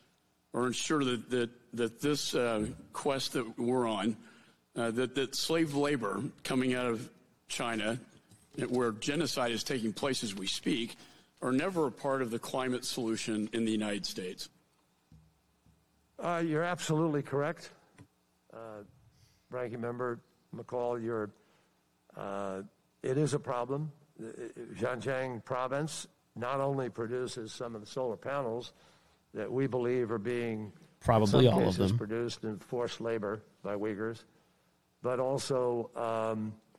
or 0.53 0.67
ensure 0.67 1.05
that 1.05 1.31
that, 1.31 1.51
that 1.75 2.01
this 2.01 2.35
uh, 2.35 2.67
quest 2.93 3.33
that 3.33 3.59
we're 3.59 3.89
on, 3.89 4.17
uh, 4.77 4.91
that, 4.93 5.15
that 5.15 5.35
slave 5.35 5.75
labor 5.75 6.23
coming 6.45 6.75
out 6.75 6.87
of 6.87 7.09
China, 7.49 7.99
where 8.69 8.93
genocide 8.93 9.53
is 9.53 9.63
taking 9.65 9.93
place 9.93 10.23
as 10.25 10.35
we 10.35 10.47
speak, 10.47 10.97
are 11.43 11.53
never 11.53 11.87
a 11.87 11.93
part 11.93 12.23
of 12.23 12.31
the 12.31 12.39
climate 12.39 12.85
solution 12.85 13.49
in 13.53 13.65
the 13.65 13.73
United 13.73 14.05
States? 14.05 14.49
Uh, 16.19 16.43
you're 16.45 16.63
absolutely 16.65 17.23
correct. 17.23 17.71
Uh, 18.53 18.83
Ranking 19.51 19.81
Member 19.81 20.21
McCall, 20.55 21.03
you're, 21.03 21.31
uh, 22.17 22.63
it 23.03 23.17
is 23.17 23.35
a 23.35 23.39
problem. 23.39 23.91
The- 24.19 24.29
uh, 24.29 24.75
Xinjiang 24.79 25.43
province 25.45 26.07
not 26.37 26.61
only 26.61 26.89
produces 26.91 27.53
some 27.53 27.75
of 27.75 27.81
the 27.81 27.87
solar 27.87 28.17
panels 28.17 28.73
that 29.33 29.51
we 29.51 29.67
believe 29.67 30.11
are 30.11 30.19
being 30.19 30.73
Probably 31.01 31.47
in 31.47 31.53
some 31.53 31.63
all 31.63 31.69
of 31.69 31.77
them. 31.77 31.97
produced 31.97 32.45
in 32.45 32.59
forced 32.59 33.01
labor 33.01 33.43
by 33.63 33.75
Uyghurs, 33.75 34.25
but 35.03 35.19
also 35.21 35.91
um, 35.97 36.53
uh, 36.53 36.70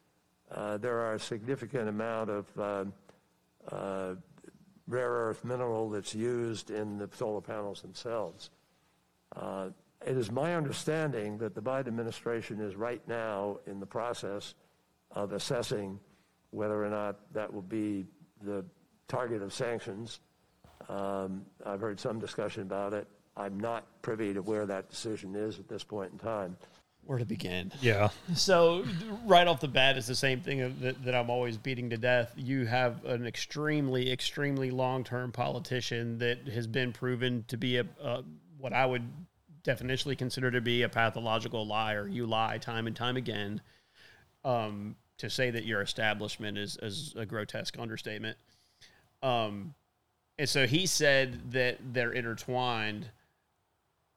there 0.77 0.99
are 0.99 1.13
a 1.13 1.19
significant 1.19 1.89
amount 1.89 2.29
of 2.29 2.59
um, 2.59 2.93
uh, 3.71 4.15
rare 4.87 5.09
earth 5.09 5.45
mineral 5.45 5.89
that's 5.89 6.13
used 6.13 6.71
in 6.71 6.97
the 6.97 7.09
solar 7.15 7.41
panels 7.41 7.81
themselves. 7.81 8.49
Uh, 9.35 9.69
It 10.05 10.17
is 10.17 10.31
my 10.31 10.55
understanding 10.55 11.37
that 11.37 11.53
the 11.53 11.61
Biden 11.61 11.87
administration 11.87 12.59
is 12.59 12.75
right 12.75 13.07
now 13.07 13.59
in 13.67 13.79
the 13.79 13.85
process 13.85 14.55
of 15.11 15.31
assessing 15.31 15.99
whether 16.49 16.83
or 16.83 16.89
not 16.89 17.19
that 17.33 17.53
will 17.53 17.61
be 17.61 18.05
the 18.41 18.65
target 19.07 19.41
of 19.41 19.53
sanctions. 19.53 20.19
Um, 20.89 21.45
I've 21.65 21.79
heard 21.79 21.99
some 21.99 22.19
discussion 22.19 22.63
about 22.63 22.93
it. 22.93 23.07
I'm 23.37 23.59
not 23.59 23.85
privy 24.01 24.33
to 24.33 24.41
where 24.41 24.65
that 24.65 24.89
decision 24.89 25.35
is 25.35 25.59
at 25.59 25.67
this 25.67 25.83
point 25.83 26.11
in 26.11 26.17
time. 26.17 26.57
Where 27.05 27.17
to 27.17 27.25
begin? 27.25 27.71
Yeah. 27.81 28.09
So 28.35 28.85
right 29.25 29.47
off 29.47 29.59
the 29.59 29.67
bat, 29.67 29.97
it's 29.97 30.07
the 30.07 30.15
same 30.15 30.41
thing 30.41 30.75
that, 30.81 31.03
that 31.03 31.15
I'm 31.15 31.29
always 31.29 31.57
beating 31.57 31.89
to 31.89 31.97
death. 31.97 32.31
You 32.37 32.65
have 32.65 33.03
an 33.05 33.25
extremely, 33.25 34.11
extremely 34.11 34.71
long-term 34.71 35.31
politician 35.31 36.19
that 36.19 36.47
has 36.47 36.67
been 36.67 36.93
proven 36.93 37.43
to 37.47 37.57
be 37.57 37.77
a, 37.77 37.85
a 38.01 38.23
what 38.57 38.71
I 38.71 38.85
would 38.85 39.03
definitionally 39.63 40.17
consider 40.17 40.51
to 40.51 40.61
be 40.61 40.83
a 40.83 40.89
pathological 40.89 41.65
liar. 41.65 42.07
You 42.07 42.25
lie 42.27 42.59
time 42.59 42.87
and 42.87 42.95
time 42.95 43.17
again. 43.17 43.61
Um, 44.43 44.95
to 45.21 45.29
say 45.29 45.51
that 45.51 45.65
your 45.65 45.81
establishment 45.81 46.57
is, 46.57 46.79
is 46.81 47.13
a 47.15 47.27
grotesque 47.27 47.77
understatement. 47.77 48.37
Um, 49.21 49.75
and 50.39 50.49
so 50.49 50.65
he 50.65 50.87
said 50.87 51.51
that 51.51 51.77
they're 51.93 52.11
intertwined. 52.11 53.11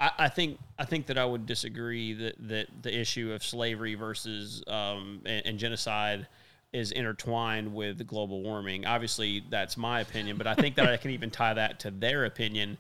I, 0.00 0.11
I 0.18 0.28
think 0.28 0.59
I 0.78 0.85
think 0.85 1.07
that 1.07 1.18
I 1.18 1.24
would 1.24 1.46
disagree 1.46 2.12
that, 2.14 2.35
that 2.48 2.66
the 2.83 2.98
issue 2.98 3.33
of 3.33 3.44
slavery 3.44 3.94
versus 3.94 4.62
um, 4.66 5.20
and, 5.24 5.46
and 5.46 5.59
genocide 5.59 6.26
is 6.72 6.90
intertwined 6.90 7.72
with 7.72 8.04
global 8.07 8.42
warming. 8.42 8.85
Obviously, 8.85 9.44
that's 9.48 9.76
my 9.76 10.00
opinion, 10.00 10.37
but 10.37 10.46
I 10.46 10.54
think 10.54 10.74
that 10.74 10.88
I 10.88 10.96
can 10.96 11.12
even 11.12 11.30
tie 11.30 11.54
that 11.54 11.78
to 11.80 11.90
their 11.92 12.24
opinion. 12.24 12.76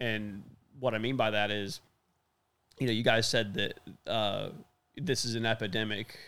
And 0.00 0.42
what 0.80 0.94
I 0.94 0.98
mean 0.98 1.16
by 1.16 1.30
that 1.30 1.50
is, 1.50 1.80
you 2.78 2.86
know, 2.86 2.92
you 2.92 3.02
guys 3.02 3.28
said 3.28 3.54
that 3.54 3.80
uh, 4.06 4.48
this 4.96 5.26
is 5.26 5.34
an 5.34 5.44
epidemic. 5.44 6.18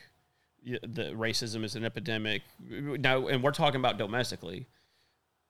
The 0.64 1.12
racism 1.12 1.64
is 1.64 1.74
an 1.74 1.84
epidemic 1.84 2.42
now, 2.68 3.28
and 3.28 3.42
we're 3.42 3.52
talking 3.52 3.80
about 3.80 3.96
domestically. 3.96 4.66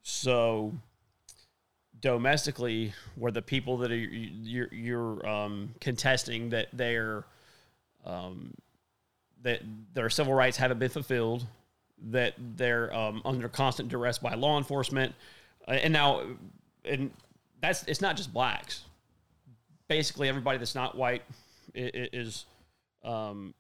So 0.03 0.73
domestically 2.01 2.93
where 3.15 3.33
the 3.33 3.43
people 3.43 3.79
that 3.79 3.91
are 3.91 3.97
you're, 3.97 4.73
you're 4.73 5.27
um, 5.29 5.75
contesting 5.81 6.51
that 6.51 6.69
their 6.73 7.25
um, 8.05 8.55
that 9.43 9.61
their 9.95 10.11
civil 10.11 10.35
rights 10.35 10.57
haven't 10.57 10.79
been 10.79 10.91
fulfilled, 10.91 11.47
that 12.11 12.35
they're 12.57 12.95
um, 12.95 13.23
under 13.25 13.49
constant 13.49 13.89
duress 13.89 14.19
by 14.19 14.35
law 14.35 14.59
enforcement, 14.59 15.15
uh, 15.69 15.73
and 15.73 15.93
now 15.93 16.23
and 16.85 17.11
that's 17.61 17.85
it's 17.85 18.01
not 18.01 18.17
just 18.17 18.33
blacks. 18.33 18.85
Basically, 19.89 20.29
everybody 20.29 20.59
that's 20.59 20.75
not 20.75 20.97
white 20.97 21.23
is 21.75 22.47
um, 23.05 23.55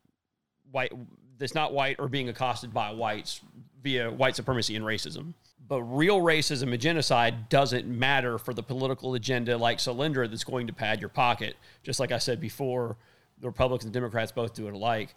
white 0.71 0.93
that's 1.39 1.55
not 1.55 1.73
white 1.73 1.97
or 1.99 2.09
being 2.09 2.29
accosted 2.29 2.73
by 2.73 2.93
whites 2.93 3.41
via 3.83 4.11
white 4.11 4.37
supremacy 4.37 4.75
and 4.77 4.85
racism. 4.85 5.35
But 5.69 5.83
real 5.83 6.21
racism 6.21 6.73
and 6.73 6.81
genocide 6.81 7.49
doesn't 7.49 7.87
matter 7.87 8.39
for 8.39 8.55
the 8.55 8.63
political 8.63 9.15
agenda 9.15 9.57
like 9.57 9.79
Solyndra 9.79 10.31
that's 10.31 10.45
going 10.45 10.69
to 10.69 10.73
pad 10.73 11.01
your 11.01 11.09
pocket. 11.09 11.57
Just 11.83 11.99
like 11.99 12.13
I 12.13 12.19
said 12.19 12.41
before, 12.41 12.97
the 13.39 13.49
Republicans 13.49 13.87
and 13.87 13.95
Democrats 13.95 14.33
both 14.33 14.55
do 14.55 14.69
it 14.69 14.75
alike. 14.75 15.15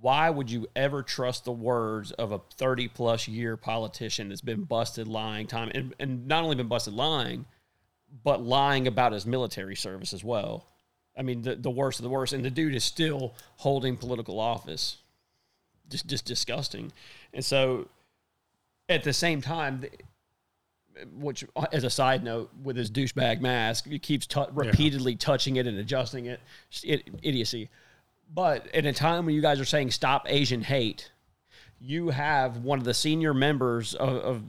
Why 0.00 0.30
would 0.30 0.50
you 0.50 0.66
ever 0.74 1.02
trust 1.02 1.44
the 1.44 1.52
words 1.52 2.10
of 2.12 2.32
a 2.32 2.40
30 2.56 2.88
plus 2.88 3.28
year 3.28 3.56
politician 3.56 4.30
that's 4.30 4.40
been 4.40 4.64
busted 4.64 5.06
lying 5.06 5.46
time 5.46 5.70
and, 5.74 5.94
and 5.98 6.26
not 6.26 6.42
only 6.42 6.56
been 6.56 6.68
busted 6.68 6.94
lying, 6.94 7.44
but 8.24 8.42
lying 8.42 8.86
about 8.86 9.12
his 9.12 9.26
military 9.26 9.76
service 9.76 10.14
as 10.14 10.24
well? 10.24 10.66
I 11.16 11.22
mean, 11.22 11.42
the, 11.42 11.56
the 11.56 11.70
worst 11.70 11.98
of 11.98 12.04
the 12.04 12.10
worst. 12.10 12.32
And 12.32 12.44
the 12.44 12.50
dude 12.50 12.74
is 12.74 12.84
still 12.84 13.34
holding 13.56 13.96
political 13.96 14.38
office. 14.38 14.98
Just, 15.88 16.06
just 16.06 16.24
disgusting. 16.24 16.92
And 17.32 17.44
so 17.44 17.88
at 18.88 19.02
the 19.02 19.12
same 19.12 19.40
time, 19.40 19.84
which 21.18 21.44
as 21.72 21.84
a 21.84 21.90
side 21.90 22.24
note, 22.24 22.50
with 22.62 22.76
his 22.76 22.90
douchebag 22.90 23.40
mask, 23.40 23.86
he 23.86 23.98
keeps 23.98 24.26
tu- 24.26 24.46
repeatedly 24.52 25.16
touching 25.16 25.56
it 25.56 25.66
and 25.66 25.78
adjusting 25.78 26.26
it. 26.26 26.40
it. 26.82 27.08
Idiocy. 27.22 27.68
But 28.32 28.66
at 28.74 28.86
a 28.86 28.92
time 28.92 29.26
when 29.26 29.34
you 29.34 29.42
guys 29.42 29.60
are 29.60 29.64
saying 29.64 29.90
stop 29.90 30.26
Asian 30.28 30.62
hate, 30.62 31.10
you 31.80 32.10
have 32.10 32.58
one 32.58 32.78
of 32.78 32.84
the 32.84 32.94
senior 32.94 33.34
members 33.34 33.94
of, 33.94 34.16
of 34.16 34.42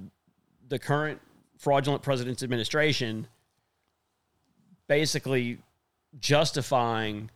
the 0.68 0.80
current 0.80 1.22
fraudulent 1.58 2.02
president's 2.02 2.44
administration 2.44 3.28
basically 4.88 5.58
justifying 6.20 7.30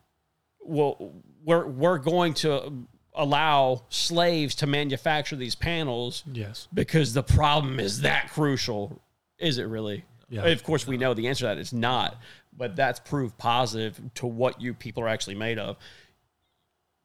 well 0.63 1.11
we're 1.43 1.65
we're 1.65 1.97
going 1.97 2.33
to 2.33 2.85
allow 3.13 3.83
slaves 3.89 4.55
to 4.55 4.67
manufacture 4.67 5.35
these 5.35 5.55
panels 5.55 6.23
Yes. 6.31 6.67
because 6.73 7.13
the 7.13 7.23
problem 7.23 7.79
is 7.79 8.01
that 8.01 8.29
crucial. 8.31 9.01
Is 9.37 9.57
it 9.57 9.63
really? 9.63 10.05
Yeah. 10.29 10.45
Of 10.45 10.63
course, 10.63 10.87
we 10.87 10.97
know 10.97 11.13
the 11.13 11.27
answer 11.27 11.41
to 11.41 11.47
that 11.47 11.57
is 11.57 11.73
not, 11.73 12.15
but 12.55 12.75
that's 12.75 12.99
proof 13.01 13.37
positive 13.37 13.99
to 14.15 14.27
what 14.27 14.61
you 14.61 14.73
people 14.73 15.03
are 15.03 15.09
actually 15.09 15.35
made 15.35 15.59
of. 15.59 15.75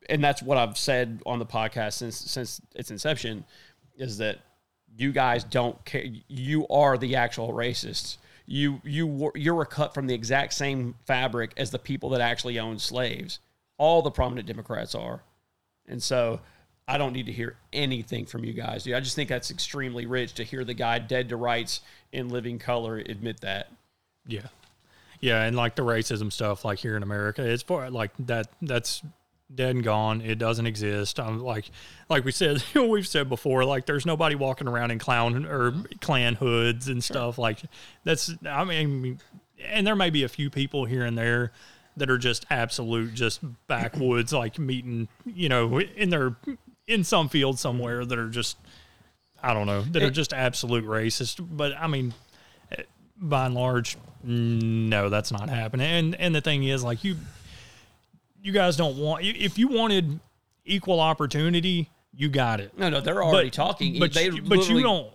And 0.08 0.22
that's 0.22 0.40
what 0.42 0.56
I've 0.58 0.78
said 0.78 1.20
on 1.26 1.40
the 1.40 1.46
podcast 1.46 1.94
since 1.94 2.16
since 2.16 2.60
its 2.76 2.92
inception 2.92 3.44
is 3.96 4.18
that 4.18 4.38
you 4.96 5.10
guys 5.10 5.42
don't 5.42 5.84
care. 5.84 6.04
You 6.28 6.68
are 6.68 6.96
the 6.96 7.16
actual 7.16 7.52
racists. 7.52 8.18
You 8.46 8.80
you 8.84 9.06
were, 9.08 9.32
you're 9.34 9.64
cut 9.64 9.92
from 9.92 10.06
the 10.06 10.14
exact 10.14 10.52
same 10.52 10.94
fabric 11.06 11.50
as 11.56 11.72
the 11.72 11.80
people 11.80 12.10
that 12.10 12.20
actually 12.20 12.60
own 12.60 12.78
slaves. 12.78 13.40
All 13.78 14.02
the 14.02 14.12
prominent 14.12 14.46
Democrats 14.46 14.94
are. 14.94 15.22
And 15.88 16.02
so 16.02 16.40
I 16.88 16.98
don't 16.98 17.12
need 17.12 17.26
to 17.26 17.32
hear 17.32 17.56
anything 17.72 18.26
from 18.26 18.44
you 18.44 18.52
guys. 18.52 18.84
Dude. 18.84 18.94
I 18.94 19.00
just 19.00 19.16
think 19.16 19.28
that's 19.28 19.50
extremely 19.50 20.06
rich 20.06 20.34
to 20.34 20.44
hear 20.44 20.64
the 20.64 20.74
guy 20.74 20.98
dead 20.98 21.30
to 21.30 21.36
rights 21.36 21.80
in 22.12 22.28
living 22.28 22.58
color 22.58 22.98
admit 22.98 23.40
that. 23.40 23.70
Yeah. 24.26 24.46
Yeah, 25.20 25.42
and 25.42 25.56
like 25.56 25.74
the 25.74 25.82
racism 25.82 26.30
stuff, 26.32 26.64
like 26.64 26.78
here 26.78 26.96
in 26.96 27.02
America, 27.02 27.42
it's 27.42 27.62
for 27.62 27.88
like 27.90 28.10
that. 28.26 28.48
That's 28.60 29.02
dead 29.52 29.74
and 29.74 29.84
gone. 29.84 30.20
It 30.20 30.38
doesn't 30.38 30.66
exist. 30.66 31.18
I'm 31.18 31.40
like, 31.40 31.70
like 32.08 32.24
we 32.24 32.32
said, 32.32 32.62
we've 32.74 33.06
said 33.06 33.28
before, 33.28 33.64
like 33.64 33.86
there's 33.86 34.06
nobody 34.06 34.34
walking 34.34 34.68
around 34.68 34.90
in 34.90 34.98
clown 34.98 35.46
or 35.46 35.74
clan 36.00 36.34
hoods 36.34 36.88
and 36.88 37.02
stuff. 37.02 37.38
Like 37.38 37.60
that's, 38.04 38.32
I 38.44 38.64
mean, 38.64 39.18
and 39.64 39.86
there 39.86 39.96
may 39.96 40.10
be 40.10 40.24
a 40.24 40.28
few 40.28 40.50
people 40.50 40.84
here 40.84 41.04
and 41.04 41.16
there 41.16 41.52
that 41.96 42.10
are 42.10 42.18
just 42.18 42.46
absolute, 42.50 43.14
just 43.14 43.40
backwoods, 43.66 44.32
like 44.32 44.58
meeting, 44.58 45.08
you 45.24 45.48
know, 45.48 45.80
in 45.80 46.10
their 46.10 46.36
in 46.86 47.04
some 47.04 47.28
field 47.28 47.58
somewhere 47.58 48.04
that 48.04 48.18
are 48.18 48.28
just, 48.28 48.56
I 49.42 49.54
don't 49.54 49.66
know, 49.66 49.82
that 49.82 50.02
are 50.02 50.06
eh. 50.06 50.10
just 50.10 50.32
absolute 50.32 50.84
racist. 50.84 51.46
But 51.50 51.72
I 51.78 51.86
mean, 51.86 52.14
eh, 52.72 52.82
by 53.16 53.46
and 53.46 53.54
large, 53.54 53.96
no, 54.22 55.08
that's 55.08 55.32
not 55.32 55.48
happening. 55.48 55.86
And 55.86 56.14
and 56.16 56.34
the 56.34 56.40
thing 56.40 56.64
is, 56.64 56.84
like 56.84 57.02
you, 57.02 57.16
you 58.42 58.52
guys 58.52 58.76
don't 58.76 58.98
want 58.98 59.24
if 59.24 59.58
you 59.58 59.68
wanted 59.68 60.20
equal 60.64 61.00
opportunity, 61.00 61.90
you 62.14 62.28
got 62.28 62.60
it. 62.60 62.76
No, 62.78 62.88
no, 62.90 63.00
they're 63.00 63.22
already 63.22 63.48
But- 63.48 63.54
talking. 63.54 63.98
but 63.98 64.12
but 64.14 64.68
you 64.68 64.82
don't. 64.82 65.12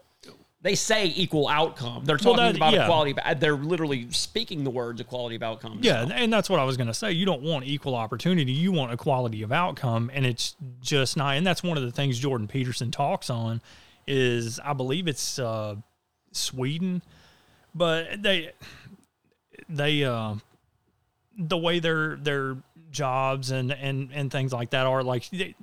They 0.64 0.76
say 0.76 1.08
equal 1.08 1.48
outcome. 1.48 2.06
They're 2.06 2.18
Well, 2.24 2.36
talking 2.36 2.54
that- 2.54 2.56
about 2.56 2.74
yeah. 2.74 2.84
equality. 2.84 3.14
But 3.14 3.40
they're 3.40 3.56
literally 3.56 4.12
speaking 4.12 4.64
the 4.64 4.70
words 4.70 5.02
equality 5.02 5.36
of 5.36 5.42
outcome. 5.44 5.80
Yeah, 5.82 6.06
now. 6.06 6.16
and 6.16 6.32
that's 6.32 6.50
what 6.52 6.60
I 6.60 6.64
was 6.66 6.78
going 6.78 6.88
to 6.88 6.94
say. 6.94 7.12
You 7.14 7.26
don't 7.26 7.42
want 7.42 7.66
equal 7.66 7.96
opportunity. 7.96 8.52
You 8.52 8.72
want 8.72 8.92
equality 8.94 9.42
of 9.42 9.52
outcome, 9.52 10.12
and 10.14 10.24
it's 10.26 10.56
just 10.82 11.18
not. 11.18 11.36
And 11.36 11.48
that's 11.48 11.64
one 11.64 11.78
of 11.78 11.84
the 11.84 11.92
things 11.92 12.20
Jordan 12.20 12.48
Peterson 12.48 12.92
talks 12.92 13.30
on. 13.32 13.62
Is 14.08 14.60
I 14.64 14.74
believe 14.74 15.08
it's 15.08 15.40
uh, 15.40 15.76
Sweden, 16.32 17.02
but 17.74 18.22
they 18.22 18.52
they 19.70 20.04
uh, 20.04 20.36
the 21.38 21.58
way 21.58 21.80
their 21.80 22.18
their 22.18 22.58
jobs 22.92 23.50
and 23.52 23.72
and 23.72 24.10
and 24.14 24.32
things 24.32 24.54
like 24.54 24.72
that 24.72 24.86
are 24.86 25.02
like. 25.04 25.28
They, 25.30 25.56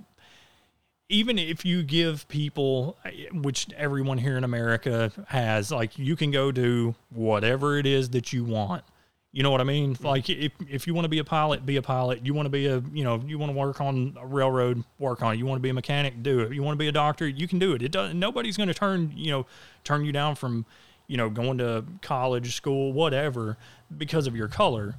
even 1.09 1.39
if 1.39 1.65
you 1.65 1.83
give 1.83 2.29
people, 2.29 2.99
eh, 3.05 3.27
which 3.33 3.67
everyone 3.77 4.19
here 4.19 4.37
in 4.37 4.45
America 4.45 5.11
has, 5.29 5.71
like 5.71 5.99
you 5.99 6.17
can 6.17 6.31
go 6.31 6.53
do 6.53 6.95
whatever 7.11 7.79
it 7.79 7.87
is 7.87 8.11
that 8.11 8.33
you 8.33 8.45
want. 8.45 8.85
You 9.33 9.43
know 9.43 9.51
what 9.51 9.61
I 9.61 9.65
mean? 9.65 9.95
Mm-hmm. 9.95 10.07
Like 10.07 10.31
if 10.31 10.53
if 10.69 10.87
you 10.87 10.95
want 10.95 11.05
to 11.05 11.11
be 11.11 11.19
a 11.19 11.25
pilot, 11.25 11.65
be 11.65 11.77
a 11.77 11.83
pilot. 11.83 12.25
You 12.25 12.35
want 12.35 12.47
to 12.47 12.51
be 12.51 12.67
a 12.67 12.83
you 12.93 13.05
know 13.05 13.23
you 13.27 13.39
want 13.39 13.53
to 13.53 13.59
work 13.59 13.81
on 13.81 14.17
a 14.19 14.27
railroad, 14.27 14.85
work 14.99 15.23
on 15.23 15.35
it. 15.35 15.37
You 15.37 15.47
want 15.47 15.59
to 15.59 15.63
be 15.63 15.69
a 15.69 15.75
mechanic, 15.75 16.23
do 16.23 16.41
it. 16.41 16.53
You 16.53 16.63
want 16.63 16.75
to 16.75 16.79
be 16.79 16.89
a 16.89 16.93
doctor, 16.93 17.29
you 17.29 17.47
can 17.47 17.59
do 17.59 17.75
it. 17.75 17.83
It 17.83 17.93
doesn't, 17.93 18.19
Nobody's 18.19 18.57
going 18.57 18.69
to 18.69 18.75
turn 18.75 19.13
you 19.15 19.31
know 19.31 19.47
turn 19.85 20.05
you 20.05 20.13
down 20.13 20.35
from 20.35 20.65
you 21.07 21.17
know 21.17 21.29
going 21.29 21.59
to 21.59 21.85
college, 22.01 22.57
school, 22.57 22.93
whatever 22.93 23.59
because 23.97 24.27
of 24.27 24.35
your 24.35 24.49
color. 24.49 24.95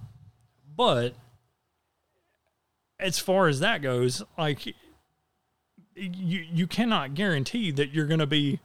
But 0.75 1.15
as 2.99 3.17
far 3.17 3.47
as 3.47 3.59
that 3.61 3.81
goes, 3.81 4.23
like 4.37 4.75
you 5.99 6.45
you 6.51 6.67
cannot 6.67 7.13
guarantee 7.13 7.71
that 7.71 7.91
you're 7.91 8.05
going 8.07 8.19
to 8.19 8.27
be 8.27 8.59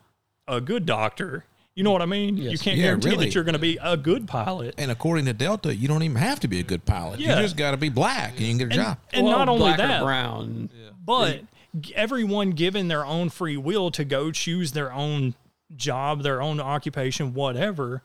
a 0.49 0.61
good 0.61 0.87
doctor. 0.87 1.45
You 1.75 1.83
know 1.83 1.91
what 1.91 2.03
I 2.03 2.07
mean? 2.07 2.37
You 2.37 2.57
can't 2.57 2.77
Yeah, 2.77 2.85
guarantee 2.85 3.11
really. 3.11 3.25
that 3.27 3.35
you're 3.35 3.43
going 3.45 3.55
to 3.55 3.59
be 3.59 3.79
a 3.83 3.97
good 3.97 4.29
pilot. 4.29 4.75
And 4.79 4.91
according 4.93 5.25
to 5.25 5.33
Delta, 5.33 5.75
you 5.75 5.89
don't 5.89 6.05
even 6.05 6.17
have 6.19 6.39
to 6.41 6.49
be 6.49 6.61
a 6.61 6.63
good 6.63 6.85
pilot. 6.85 7.19
Yeah. 7.19 7.35
You 7.37 7.43
just 7.43 7.57
got 7.57 7.73
to 7.73 7.77
be 7.77 7.89
black 7.89 8.33
and 8.37 8.41
you 8.43 8.49
can 8.57 8.59
get 8.59 8.65
a 8.65 8.67
And, 8.67 8.75
job. 8.75 8.99
and 9.13 9.25
Well, 9.27 9.39
not 9.39 9.49
only 9.49 9.61
black 9.75 9.79
or 9.81 9.87
that, 9.89 10.03
brown. 10.03 10.71
but 11.05 11.41
g- 11.81 11.93
everyone 11.97 12.51
given 12.51 12.87
their 12.87 13.05
own 13.05 13.29
free 13.29 13.57
will 13.57 13.91
to 13.91 14.05
go 14.05 14.31
choose 14.31 14.71
their 14.71 14.93
own 14.93 15.35
job, 15.75 16.23
their 16.23 16.41
own 16.41 16.61
occupation, 16.61 17.35
whatever. 17.35 18.03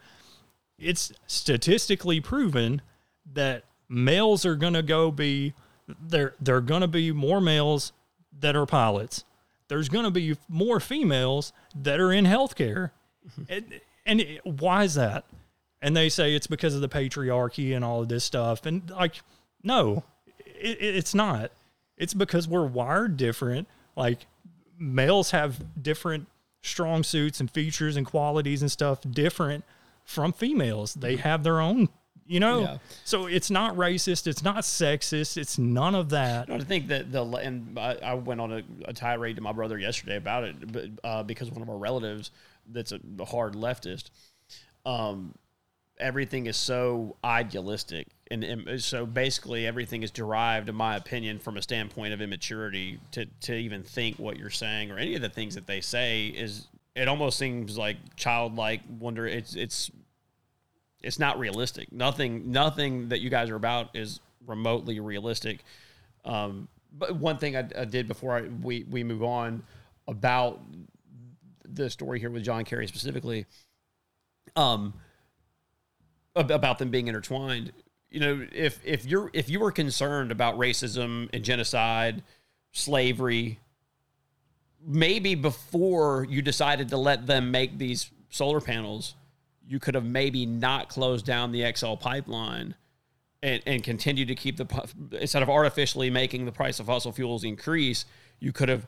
It's 0.80 1.12
statistically 1.28 2.22
proven 2.22 2.82
that 3.34 3.66
males 3.88 4.46
are 4.46 4.56
going 4.56 4.74
to 4.74 4.82
go 4.82 5.12
be 5.12 5.54
there. 6.02 6.34
They're 6.42 6.62
going 6.62 6.82
to 6.82 6.88
be 6.88 7.12
more 7.12 7.40
males 7.42 7.92
that 8.40 8.56
are 8.56 8.66
pilots. 8.66 9.24
There's 9.68 9.90
going 9.90 10.06
to 10.06 10.12
be 10.12 10.36
more 10.48 10.80
females 10.80 11.54
that 11.76 12.00
are 12.00 12.12
in 12.12 12.26
healthcare. 12.26 12.92
Mm-hmm. 13.30 13.42
and, 13.50 13.82
and 14.06 14.22
it- 14.22 14.46
why 14.46 14.84
is 14.84 14.96
that? 14.96 15.26
And 15.82 15.96
they 15.96 16.10
say 16.10 16.34
it's 16.36 16.48
because 16.48 16.76
of 16.76 16.82
the 16.82 16.90
patriarchy 16.90 17.76
and 17.76 17.86
all 17.86 18.02
of 18.02 18.10
this 18.10 18.24
stuff. 18.24 18.66
And 18.66 18.90
like, 18.90 19.22
no, 19.64 20.04
it, 20.46 20.78
it- 20.82 20.96
it's 20.96 21.14
not. 21.14 21.52
It's 21.98 22.14
because 22.14 22.48
we're 22.48 22.66
wired 22.66 23.18
different. 23.18 23.68
Like 23.96 24.26
males 24.78 25.32
have 25.32 25.82
different 25.82 26.28
strong 26.62 27.04
suits 27.04 27.40
and 27.40 27.52
features 27.52 27.96
and 27.96 28.06
qualities 28.06 28.62
and 28.62 28.72
stuff 28.72 29.00
different 29.10 29.64
from 30.06 30.34
females. 30.34 30.94
They 30.96 31.14
mm-hmm. 31.14 31.24
have 31.24 31.44
their 31.44 31.60
own, 31.60 31.90
you 32.30 32.40
know. 32.40 32.62
Yeah. 32.62 32.78
So 33.04 33.26
it's 33.26 33.50
not 33.50 33.76
racist. 33.76 34.28
It's 34.28 34.44
not 34.44 34.58
sexist. 34.58 35.36
It's 35.36 35.58
none 35.58 35.96
of 35.96 36.10
that. 36.12 36.48
No, 36.48 36.56
I 36.56 36.60
think 36.60 36.88
that 36.88 37.12
the 37.12 37.26
and 37.26 37.78
I, 37.78 37.98
I 38.04 38.14
went 38.14 38.40
on 38.40 38.54
a, 38.54 38.64
a 38.86 38.94
tirade 38.94 39.36
to 39.38 39.42
my 39.42 39.52
brother 39.52 39.78
yesterday 39.78 40.16
about 40.16 40.44
it, 40.44 40.72
but 40.72 40.86
uh, 41.04 41.24
because 41.24 41.52
one 41.52 41.64
of 41.64 41.70
our 41.70 41.78
relatives 41.78 42.30
that's 42.72 42.92
a, 42.92 43.00
a 43.20 43.26
hard 43.26 43.56
leftist, 43.56 44.12
um, 44.86 45.34
everything 45.98 46.46
is 46.46 46.56
so 46.56 47.18
idealistic, 47.24 48.08
and, 48.30 48.44
and 48.44 48.82
so 48.82 49.08
basically 49.08 49.66
everything 49.66 50.04
is 50.04 50.12
derived, 50.12 50.70
in 50.70 50.76
my 50.76 50.96
opinion, 50.96 51.40
from 51.40 51.58
a 51.58 51.64
standpoint 51.64 52.14
of 52.14 52.22
immaturity 52.22 53.00
to 53.12 53.26
to 53.42 53.56
even 53.56 53.82
think 53.82 54.20
what 54.20 54.38
you're 54.38 54.52
saying 54.52 54.92
or 54.92 55.00
any 55.00 55.16
of 55.16 55.24
the 55.24 55.30
things 55.30 55.56
that 55.56 55.68
they 55.68 55.82
say 55.82 56.28
is. 56.28 56.68
It 56.96 57.08
almost 57.08 57.38
seems 57.38 57.78
like 57.78 57.98
childlike 58.18 58.82
wonder. 59.00 59.26
It's 59.26 59.56
it's 59.56 59.90
it's 61.02 61.20
not 61.20 61.40
realistic. 61.40 61.92
Nothing 61.92 62.52
nothing 62.52 63.10
that 63.10 63.22
you 63.22 63.30
guys 63.30 63.50
are 63.50 63.56
about 63.56 63.96
is 63.96 64.20
remotely 64.46 65.00
realistic. 65.00 65.64
Um, 66.26 66.68
but 66.92 67.16
one 67.16 67.38
thing 67.38 67.56
I, 67.56 67.68
I 67.78 67.86
did 67.86 68.08
before 68.08 68.38
I, 68.38 68.42
we 68.42 68.84
we 68.90 69.04
move 69.04 69.24
on 69.24 69.64
about 70.08 70.62
the 71.64 71.90
story 71.90 72.20
here 72.20 72.30
with 72.30 72.44
John 72.44 72.66
Kerry 72.66 72.88
specifically, 72.88 73.46
um, 74.56 74.94
about 76.36 76.80
them 76.80 76.90
being 76.90 77.08
intertwined. 77.08 77.72
You 78.10 78.20
know, 78.20 78.48
if 78.52 78.80
if 78.84 79.06
you're 79.06 79.30
if 79.34 79.50
you 79.50 79.60
were 79.60 79.72
concerned 79.72 80.32
about 80.32 80.58
racism 80.58 81.30
and 81.32 81.44
genocide, 81.44 82.24
slavery, 82.72 83.60
maybe 84.86 85.36
before 85.36 86.26
you 86.30 86.42
decided 86.42 86.90
to 86.90 86.98
let 86.98 87.28
them 87.28 87.52
make 87.52 87.78
these 87.78 88.10
solar 88.30 88.60
panels, 88.62 89.16
you 89.70 89.80
could 89.80 89.94
have 89.94 90.04
maybe 90.04 90.48
not 90.48 90.90
closed 90.90 91.26
down 91.28 91.52
the 91.52 91.72
XL 91.76 91.94
pipeline 91.94 92.74
and, 93.44 93.62
and 93.68 93.84
continue 93.84 94.26
to 94.26 94.34
keep 94.34 94.58
the 94.58 94.66
instead 95.22 95.44
of 95.44 95.50
artificially 95.50 96.10
making 96.10 96.46
the 96.46 96.52
price 96.52 96.80
of 96.80 96.88
fossil 96.88 97.12
fuels 97.12 97.44
increase, 97.44 98.06
you 98.40 98.52
could 98.52 98.68
have 98.68 98.88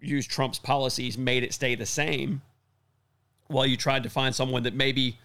used 0.00 0.28
Trump's 0.28 0.58
policies, 0.58 1.16
made 1.16 1.44
it 1.44 1.54
stay 1.54 1.76
the 1.76 1.86
same, 1.86 2.42
while 3.46 3.64
you 3.64 3.76
tried 3.76 4.02
to 4.02 4.10
find 4.10 4.34
someone 4.34 4.64
that 4.64 4.74
maybe 4.74 5.16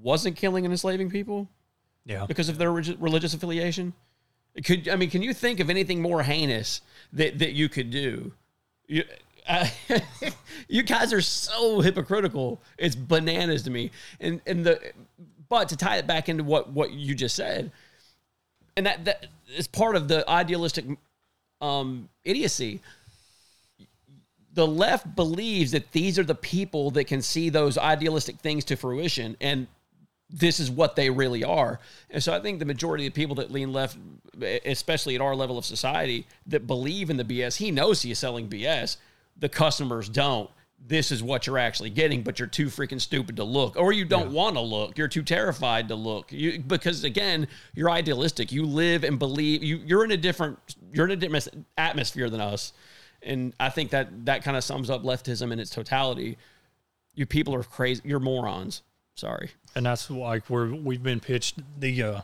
wasn't 0.00 0.36
killing 0.36 0.64
and 0.64 0.72
enslaving 0.72 1.10
people 1.10 1.48
Yeah. 2.04 2.24
because 2.26 2.48
of 2.48 2.58
their 2.58 2.70
religious 2.70 3.34
affiliation. 3.34 3.94
Could 4.64 4.88
I 4.88 4.94
mean, 4.94 5.10
can 5.10 5.22
you 5.22 5.34
think 5.34 5.58
of 5.58 5.70
anything 5.70 6.00
more 6.00 6.22
heinous 6.22 6.82
that 7.12 7.40
that 7.40 7.52
you 7.52 7.68
could 7.68 7.90
do? 7.90 8.32
You, 8.86 9.02
uh, 9.46 9.66
you 10.68 10.82
guys 10.82 11.12
are 11.12 11.20
so 11.20 11.80
hypocritical. 11.80 12.60
It's 12.78 12.94
bananas 12.94 13.62
to 13.64 13.70
me. 13.70 13.90
And 14.20 14.40
and 14.46 14.64
the 14.64 14.80
but 15.48 15.68
to 15.68 15.76
tie 15.76 15.96
it 15.96 16.06
back 16.06 16.28
into 16.28 16.44
what 16.44 16.70
what 16.70 16.92
you 16.92 17.14
just 17.14 17.36
said, 17.36 17.70
and 18.76 18.86
that 18.86 19.04
that 19.04 19.26
is 19.54 19.66
part 19.66 19.96
of 19.96 20.08
the 20.08 20.28
idealistic 20.28 20.84
um, 21.60 22.08
idiocy. 22.24 22.80
The 24.54 24.66
left 24.66 25.16
believes 25.16 25.70
that 25.72 25.92
these 25.92 26.18
are 26.18 26.24
the 26.24 26.34
people 26.34 26.90
that 26.90 27.04
can 27.04 27.22
see 27.22 27.48
those 27.48 27.78
idealistic 27.78 28.36
things 28.40 28.66
to 28.66 28.76
fruition, 28.76 29.34
and 29.40 29.66
this 30.32 30.60
is 30.60 30.70
what 30.70 30.96
they 30.96 31.10
really 31.10 31.44
are. 31.44 31.78
And 32.10 32.22
so 32.22 32.34
I 32.34 32.40
think 32.40 32.58
the 32.58 32.64
majority 32.64 33.06
of 33.06 33.14
people 33.14 33.36
that 33.36 33.50
lean 33.50 33.72
left, 33.72 33.96
especially 34.64 35.14
at 35.14 35.20
our 35.20 35.34
level 35.34 35.58
of 35.58 35.64
society, 35.64 36.26
that 36.46 36.66
believe 36.66 37.10
in 37.10 37.16
the 37.16 37.24
BS, 37.24 37.56
he 37.56 37.70
knows 37.70 38.02
he 38.02 38.10
is 38.10 38.18
selling 38.18 38.48
BS. 38.48 38.96
The 39.38 39.48
customers 39.48 40.08
don't. 40.08 40.50
This 40.84 41.12
is 41.12 41.22
what 41.22 41.46
you're 41.46 41.58
actually 41.58 41.90
getting, 41.90 42.22
but 42.22 42.40
you're 42.40 42.48
too 42.48 42.66
freaking 42.66 43.00
stupid 43.00 43.36
to 43.36 43.44
look, 43.44 43.76
or 43.76 43.92
you 43.92 44.04
don't 44.04 44.32
want 44.32 44.56
to 44.56 44.60
look. 44.60 44.98
You're 44.98 45.06
too 45.06 45.22
terrified 45.22 45.86
to 45.88 45.94
look. 45.94 46.32
You 46.32 46.58
because 46.58 47.04
again, 47.04 47.46
you're 47.74 47.88
idealistic. 47.90 48.50
You 48.50 48.64
live 48.64 49.04
and 49.04 49.18
believe. 49.18 49.62
You 49.62 49.76
you're 49.76 50.04
in 50.04 50.10
a 50.10 50.16
different 50.16 50.58
you're 50.92 51.04
in 51.04 51.12
a 51.12 51.16
different 51.16 51.66
atmosphere 51.78 52.28
than 52.28 52.40
us, 52.40 52.72
and 53.22 53.54
I 53.60 53.68
think 53.70 53.90
that 53.90 54.26
that 54.26 54.42
kind 54.42 54.56
of 54.56 54.64
sums 54.64 54.90
up 54.90 55.04
leftism 55.04 55.52
in 55.52 55.60
its 55.60 55.70
totality. 55.70 56.36
You 57.14 57.26
people 57.26 57.54
are 57.54 57.62
crazy. 57.62 58.02
You're 58.04 58.18
morons. 58.20 58.82
Sorry. 59.14 59.50
and 59.76 59.86
that's 59.86 60.10
like 60.10 60.48
where 60.48 60.66
we've 60.66 61.02
been 61.02 61.20
pitched 61.20 61.60
the 61.78 62.02
uh, 62.02 62.20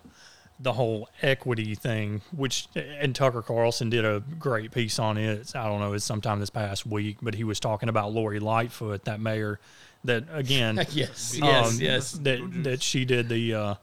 the 0.61 0.73
whole 0.73 1.09
equity 1.23 1.75
thing, 1.75 2.21
which 2.35 2.67
and 2.75 3.15
Tucker 3.15 3.43
Carlson 3.43 3.91
did 3.91 4.05
a 4.05 4.23
great 4.39 4.73
piece 4.73 4.99
on 4.99 5.17
it. 5.17 5.55
I 5.55 5.67
don't 5.67 5.81
know, 5.81 5.93
it's 5.93 6.05
sometime 6.05 6.41
this 6.41 6.51
past 6.51 6.85
week, 6.87 7.19
but 7.23 7.35
he 7.35 7.45
was 7.45 7.61
talking 7.61 7.89
about 7.89 8.13
Lori 8.13 8.41
Lightfoot, 8.41 9.05
that 9.05 9.21
mayor, 9.21 9.61
that 10.05 10.25
again, 10.33 10.77
Yes, 10.93 11.35
um, 11.41 11.49
yes, 11.49 11.81
yes. 11.81 12.13
that 12.13 12.41
that 12.65 12.83
she 12.83 13.05
did 13.05 13.29
the. 13.29 13.55
Uh, 13.55 13.75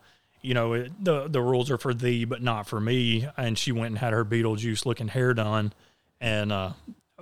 you 0.41 0.53
know 0.53 0.73
it, 0.73 0.91
the 1.03 1.27
the 1.27 1.41
rules 1.41 1.71
are 1.71 1.77
for 1.79 1.91
thee, 1.91 2.23
but 2.23 2.39
not 2.39 2.67
for 2.67 2.79
me. 2.79 3.27
And 3.35 3.57
she 3.57 3.71
went 3.71 3.87
and 3.87 3.97
had 3.97 4.13
her 4.13 4.23
Beetlejuice 4.23 4.85
looking 4.85 5.07
hair 5.07 5.33
done, 5.33 5.73
and 6.21 6.51
uh, 6.51 6.73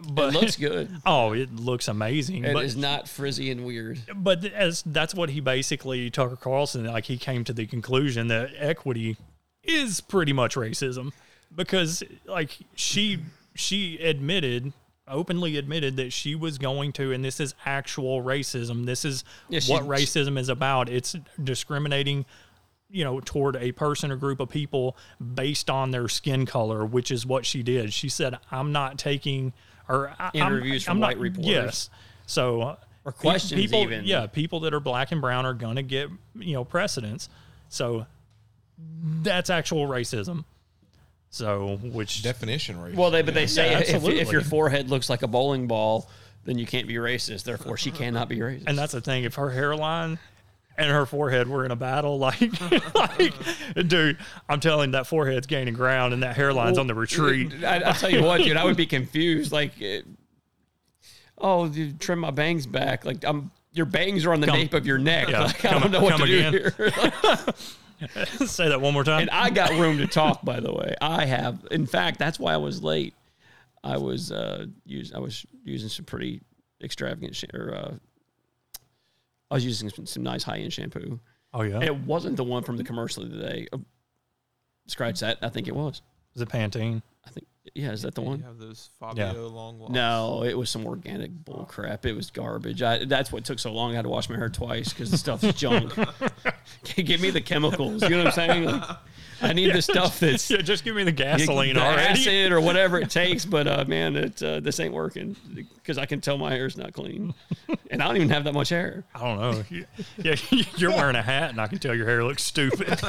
but 0.10 0.36
It 0.36 0.42
looks 0.42 0.56
good. 0.58 0.90
oh, 1.06 1.32
it 1.32 1.56
looks 1.56 1.88
amazing. 1.88 2.44
It 2.44 2.54
but 2.54 2.66
is 2.66 2.76
not 2.76 3.08
frizzy 3.08 3.50
and 3.50 3.66
weird. 3.66 4.02
but 4.14 4.44
as 4.44 4.84
that's 4.86 5.16
what 5.16 5.30
he 5.30 5.40
basically 5.40 6.10
Tucker 6.10 6.36
Carlson 6.36 6.84
like 6.84 7.06
he 7.06 7.16
came 7.18 7.46
to 7.46 7.54
the 7.54 7.66
conclusion 7.66 8.28
that 8.28 8.50
equity 8.58 9.16
is 9.64 10.02
pretty 10.02 10.34
much 10.34 10.56
racism 10.56 11.12
because 11.56 12.04
like 12.26 12.58
she 12.76 13.20
she 13.56 13.98
admitted 13.98 14.74
openly 15.08 15.58
admitted 15.58 15.98
that 15.98 16.12
she 16.14 16.34
was 16.36 16.58
going 16.58 16.92
to 16.94 17.12
and 17.12 17.24
this 17.24 17.40
is 17.40 17.54
actual 17.66 18.22
racism. 18.24 18.86
This 18.86 19.04
is 19.06 19.24
Yeah, 19.50 19.60
she- 19.60 19.72
what 19.72 19.84
racism 19.84 20.38
is 20.40 20.50
about. 20.50 20.90
It's 20.90 21.16
discriminating 21.44 22.26
you 22.90 23.04
know 23.04 23.20
toward 23.20 23.56
a 23.56 23.72
person 23.72 24.12
or 24.12 24.16
group 24.16 24.40
of 24.40 24.50
people 24.50 24.96
based 25.34 25.70
on 25.70 25.92
their 25.92 26.08
skin 26.08 26.46
color 26.46 26.86
which 26.86 27.10
is 27.12 27.26
what 27.26 27.46
she 27.46 27.64
did. 27.64 27.92
She 27.94 28.08
said 28.10 28.38
i'm 28.52 28.72
not 28.72 28.98
taking 28.98 29.54
or 29.90 30.10
I- 30.20 30.26
I'm- 30.26 30.32
Interviews 30.54 30.84
from 30.84 30.92
I'm 30.94 31.00
not- 31.00 31.08
white 31.08 31.18
reporters. 31.20 31.46
yes. 31.50 31.90
So 32.26 32.78
Or 33.06 33.12
questions 33.12 33.60
people, 33.62 33.80
even. 33.80 34.06
yeah 34.06 34.28
people 34.28 34.62
that 34.62 34.74
are 34.74 34.80
black 34.80 35.12
and 35.12 35.20
brown 35.22 35.46
are 35.46 35.54
going 35.54 35.76
to 35.76 35.84
get 35.84 36.10
you 36.36 36.54
know 36.54 36.64
precedence. 36.64 37.30
So 37.70 38.06
that's 39.22 39.50
actual 39.50 39.88
racism 39.88 40.46
so 41.30 41.78
which 41.82 42.22
Definition 42.22 42.76
racist. 42.78 42.96
Well, 42.96 43.10
they 43.10 43.24
but 43.24 43.34
they 43.34 43.48
say 43.48 43.72
Yeah, 43.72 43.80
if, 43.98 44.08
if 44.08 44.32
your 44.32 44.42
forehead 44.42 44.92
looks 44.92 45.10
like 45.10 45.24
a 45.24 45.28
bowling 45.28 45.66
ball, 45.68 46.08
then 46.46 46.60
you 46.60 46.68
can't 46.68 46.88
be 46.88 46.94
racist. 46.96 47.44
Therefore, 47.44 47.76
she 47.76 47.90
cannot 47.90 48.30
be 48.30 48.38
racist. 48.38 48.66
and 48.68 48.78
that's 48.78 48.92
the 48.92 49.02
thing 49.02 49.24
if 49.24 49.34
her 49.36 49.50
hairline 49.50 50.20
and 50.78 50.92
her 50.92 51.06
forehead 51.08 51.48
were 51.48 51.66
in 51.66 51.72
a 51.72 51.76
battle 51.76 52.18
like 52.20 52.40
like 52.96 53.34
dude 53.88 54.18
i'm 54.50 54.60
telling 54.60 54.90
you, 54.90 54.92
that 54.94 55.06
forehead's 55.08 55.46
gaining 55.46 55.74
ground 55.76 56.14
and 56.16 56.24
that 56.24 56.36
hairline's 56.36 56.78
on 56.80 56.88
the 56.88 56.96
retreat 56.96 57.64
I, 57.64 57.78
I 57.78 57.92
tell 57.94 58.10
you 58.12 58.24
what, 58.24 58.42
dude, 58.42 58.58
I 58.58 58.64
would 58.66 58.78
be 58.78 58.86
confused. 58.98 59.52
Like, 59.52 59.80
it, 59.82 60.06
oh, 61.40 61.66
you 61.66 61.94
trim 61.94 62.20
my 62.20 62.32
bangs 62.32 62.66
back. 62.68 63.06
Like, 63.06 63.24
I'm 63.26 63.50
your 63.72 63.86
bangs 63.88 64.24
are 64.26 64.34
on 64.34 64.40
the 64.40 64.48
Come- 64.48 64.60
nape 64.60 64.74
of 64.76 64.86
your 64.86 65.00
neck. 65.00 65.30
Yeah, 65.30 65.46
Like, 65.46 65.66
I 65.66 65.70
come- 65.70 65.82
don't 65.82 65.92
know 65.92 66.02
what 66.04 66.18
come 66.18 66.28
to 66.28 66.38
again. 66.38 66.52
do 66.54 66.70
here. 66.78 66.92
say 68.46 68.70
that 68.70 68.82
one 68.82 68.94
more 68.94 69.04
time 69.04 69.22
and 69.22 69.30
I 69.30 69.50
got 69.50 69.72
room 69.72 69.98
to 69.98 70.08
talk. 70.08 70.44
By 70.44 70.60
the 70.60 70.74
way, 70.74 70.94
I 71.02 71.26
have. 71.26 71.66
In 71.72 71.86
fact, 71.86 72.20
that's 72.20 72.40
why 72.40 72.54
I 72.54 72.58
was 72.58 72.84
late. 72.84 73.14
I 73.84 73.98
was 73.98 74.32
uh, 74.32 74.66
use, 74.86 75.12
I 75.14 75.20
was 75.20 75.46
using 75.64 75.90
some 75.90 76.06
pretty 76.06 76.42
extravagant 76.84 77.36
sh- 77.36 77.46
or 77.54 77.76
uh, 77.76 77.94
I 79.52 79.54
was 79.56 79.66
using 79.66 79.90
some, 79.90 80.06
some 80.06 80.24
nice 80.24 80.44
high 80.44 80.58
end 80.60 80.72
shampoo. 80.74 81.20
oh 81.54 81.62
yeah 81.64 81.82
It 81.82 81.96
wasn't 81.96 82.38
the 82.38 82.44
one 82.44 82.64
from 82.64 82.78
the 82.78 82.84
commercial 82.84 83.24
today. 83.24 83.68
Uh, 83.74 83.78
scratch 84.88 85.20
that. 85.20 85.38
I 85.42 85.50
think 85.50 85.68
it 85.68 85.76
was. 85.76 86.02
is 86.36 86.42
it 86.42 86.50
pantene 86.50 87.02
I 87.26 87.30
think 87.30 87.46
yeah. 87.74 87.92
Is 87.92 88.02
that 88.04 88.16
the 88.16 88.22
You 88.22 88.28
one? 88.28 88.40
have 88.42 88.58
those 88.58 88.90
Fabio 89.00 89.48
long 89.50 89.80
locks. 89.80 89.92
No, 89.92 90.44
it 90.44 90.58
was 90.58 90.70
some 90.70 90.86
organic 90.86 91.32
bull 91.32 91.66
crap. 91.70 92.06
It 92.06 92.14
was 92.16 92.32
garbage. 92.32 92.82
I, 92.82 93.06
that's 93.06 93.32
what 93.32 93.44
took 93.46 93.60
so 93.60 93.72
long. 93.74 93.92
I 93.92 93.96
had 93.96 94.04
to 94.04 94.10
wash 94.10 94.30
my 94.30 94.38
hair 94.38 94.50
twice 94.50 94.90
because 94.90 95.12
the 95.12 95.18
stuff's 95.18 95.54
junk. 95.54 95.94
Give 96.96 97.22
me 97.22 97.30
the 97.30 97.42
chemicals. 97.42 98.02
You 98.04 98.10
know 98.10 98.18
what 98.26 98.28
I'm 98.28 98.34
saying? 98.34 98.66
Like, 98.66 98.98
I 99.42 99.52
need 99.52 99.74
the 99.74 99.82
stuff 99.82 100.20
that's 100.22 100.50
yeah 100.50 100.62
just 100.62 100.86
give 100.86 100.96
me 100.96 101.04
the 101.04 101.12
the 101.12 101.18
gasoline 101.18 101.78
already 101.78 102.22
acid 102.22 102.54
or 102.54 102.62
whatever 102.70 102.98
it 103.00 103.10
takes. 103.10 103.44
But 103.44 103.68
uh, 103.68 103.84
man, 103.86 104.16
it 104.16 104.42
uh, 104.42 104.62
this 104.62 104.80
ain't 104.80 104.94
working 104.94 105.36
because 105.54 105.98
I 105.98 106.06
can 106.06 106.22
tell 106.22 106.38
my 106.38 106.52
hair's 106.54 106.78
not 106.78 106.94
clean, 106.94 107.34
and 107.92 108.02
I 108.02 108.08
don't 108.08 108.16
even 108.16 108.30
have 108.30 108.46
that 108.46 108.54
much 108.54 108.70
hair. 108.70 109.04
I 109.14 109.20
don't 109.20 109.40
know. 109.42 109.64
You- 109.70 109.86
Yeah, 110.18 110.36
you're 110.78 110.92
wearing 110.92 111.18
a 111.18 111.22
hat, 111.22 111.50
and 111.50 111.60
I 111.60 111.68
can 111.68 111.80
tell 111.80 111.94
your 111.94 112.06
hair 112.06 112.24
looks 112.24 112.44
stupid. 112.44 112.88
That's 112.88 113.04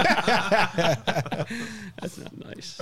not 2.19 2.37
nice. 2.45 2.81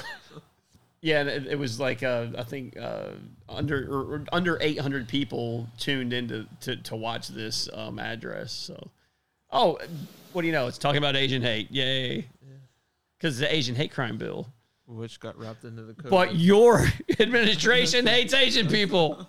Yeah, 1.03 1.21
and 1.21 1.29
it, 1.29 1.47
it 1.49 1.59
was 1.59 1.81
like 1.81 2.05
uh, 2.05 2.29
I 2.39 2.45
think 2.45 2.77
uh, 2.79 3.09
under 3.49 3.87
or, 3.93 4.15
or 4.15 4.25
under 4.33 4.57
800 4.61 5.09
people 5.09 5.67
tuned 5.77 6.13
in 6.13 6.29
to, 6.29 6.47
to, 6.61 6.77
to 6.77 6.97
watch 6.97 7.29
this 7.29 7.69
um, 7.75 7.99
address. 7.99 8.53
So, 8.53 8.91
oh, 9.51 9.79
what 10.33 10.43
do 10.43 10.47
you 10.47 10.53
know? 10.53 10.69
It's 10.69 10.79
talking 10.79 10.99
about 10.99 11.17
Asian 11.17 11.43
hate. 11.43 11.71
Yay! 11.73 12.29
Because 13.19 13.39
the 13.39 13.53
Asian 13.53 13.75
hate 13.75 13.93
crime 13.93 14.17
bill. 14.17 14.49
which 14.87 15.19
got 15.19 15.37
wrapped 15.37 15.65
into 15.65 15.83
the 15.83 15.95
code. 15.95 16.11
But 16.11 16.37
your 16.37 16.87
administration 17.21 18.07
hates 18.07 18.33
Asian 18.33 18.69
people. 18.69 19.29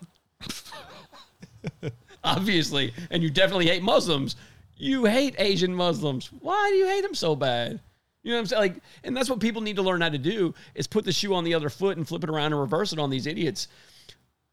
Obviously. 2.23 2.93
And 3.09 3.21
you 3.23 3.29
definitely 3.29 3.67
hate 3.67 3.81
Muslims. 3.83 4.35
You 4.77 5.05
hate 5.05 5.35
Asian 5.39 5.73
Muslims. 5.73 6.31
Why 6.39 6.69
do 6.71 6.77
you 6.77 6.87
hate 6.87 7.01
them 7.01 7.15
so 7.15 7.35
bad? 7.35 7.79
You 8.23 8.31
know 8.31 8.37
what 8.37 8.39
I'm 8.39 8.45
saying? 8.47 8.61
Like, 8.61 8.75
and 9.03 9.15
that's 9.15 9.29
what 9.29 9.39
people 9.39 9.61
need 9.61 9.75
to 9.75 9.81
learn 9.81 10.01
how 10.01 10.09
to 10.09 10.17
do 10.17 10.53
is 10.75 10.87
put 10.87 11.05
the 11.05 11.11
shoe 11.11 11.33
on 11.33 11.43
the 11.43 11.53
other 11.53 11.69
foot 11.69 11.97
and 11.97 12.07
flip 12.07 12.23
it 12.23 12.29
around 12.29 12.53
and 12.53 12.59
reverse 12.59 12.93
it 12.93 12.99
on 12.99 13.09
these 13.09 13.27
idiots. 13.27 13.67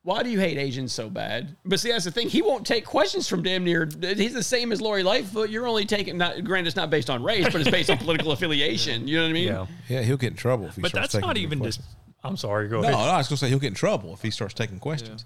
Why 0.03 0.23
do 0.23 0.31
you 0.31 0.41
hate 0.41 0.57
Asians 0.57 0.93
so 0.95 1.11
bad? 1.11 1.57
But 1.65 1.79
see, 1.79 1.91
that's 1.93 2.07
the 2.07 2.11
thing. 2.11 2.29
He 2.29 2.41
won't 2.41 2.67
take 2.67 2.87
questions 2.87 3.29
from 3.29 3.43
damn 3.43 3.65
near. 3.65 3.87
He's 4.01 4.33
the 4.33 4.43
same 4.43 4.73
as 4.73 4.81
Lori 4.81 5.03
Lightfoot. 5.03 5.51
You're 5.51 5.67
only 5.67 5.85
taking, 5.85 6.17
not 6.17 6.43
granted, 6.43 6.69
it's 6.69 6.77
not 6.77 6.89
based 6.89 7.11
on 7.11 7.23
race, 7.23 7.45
but 7.45 7.61
it's 7.61 7.71
based 7.71 7.91
on 7.91 7.99
political 7.99 8.33
affiliation. 8.33 9.07
You 9.07 9.19
know 9.19 9.25
what 9.25 9.31
I 9.31 9.33
mean? 9.35 9.49
yeah, 9.49 9.67
yeah, 9.89 10.03
he'll 10.03 10.17
get 10.17 10.31
in 10.31 10.37
trouble 10.37 10.67
if 10.67 10.77
he 10.77 10.81
but 10.81 10.91
starts 10.91 11.13
that's 11.13 11.23
not 11.23 11.37
even 11.37 11.63
just. 11.63 11.83
I'm 12.23 12.37
sorry. 12.37 12.69
Go 12.69 12.77
No, 12.83 12.89
ahead. 12.89 12.93
no, 12.93 12.99
I 13.01 13.17
was 13.19 13.29
gonna 13.29 13.39
say 13.39 13.49
he'll 13.49 13.59
get 13.59 13.69
in 13.69 13.75
trouble 13.75 14.13
if 14.13 14.21
he 14.23 14.31
starts 14.31 14.55
taking 14.55 14.79
questions. 14.79 15.25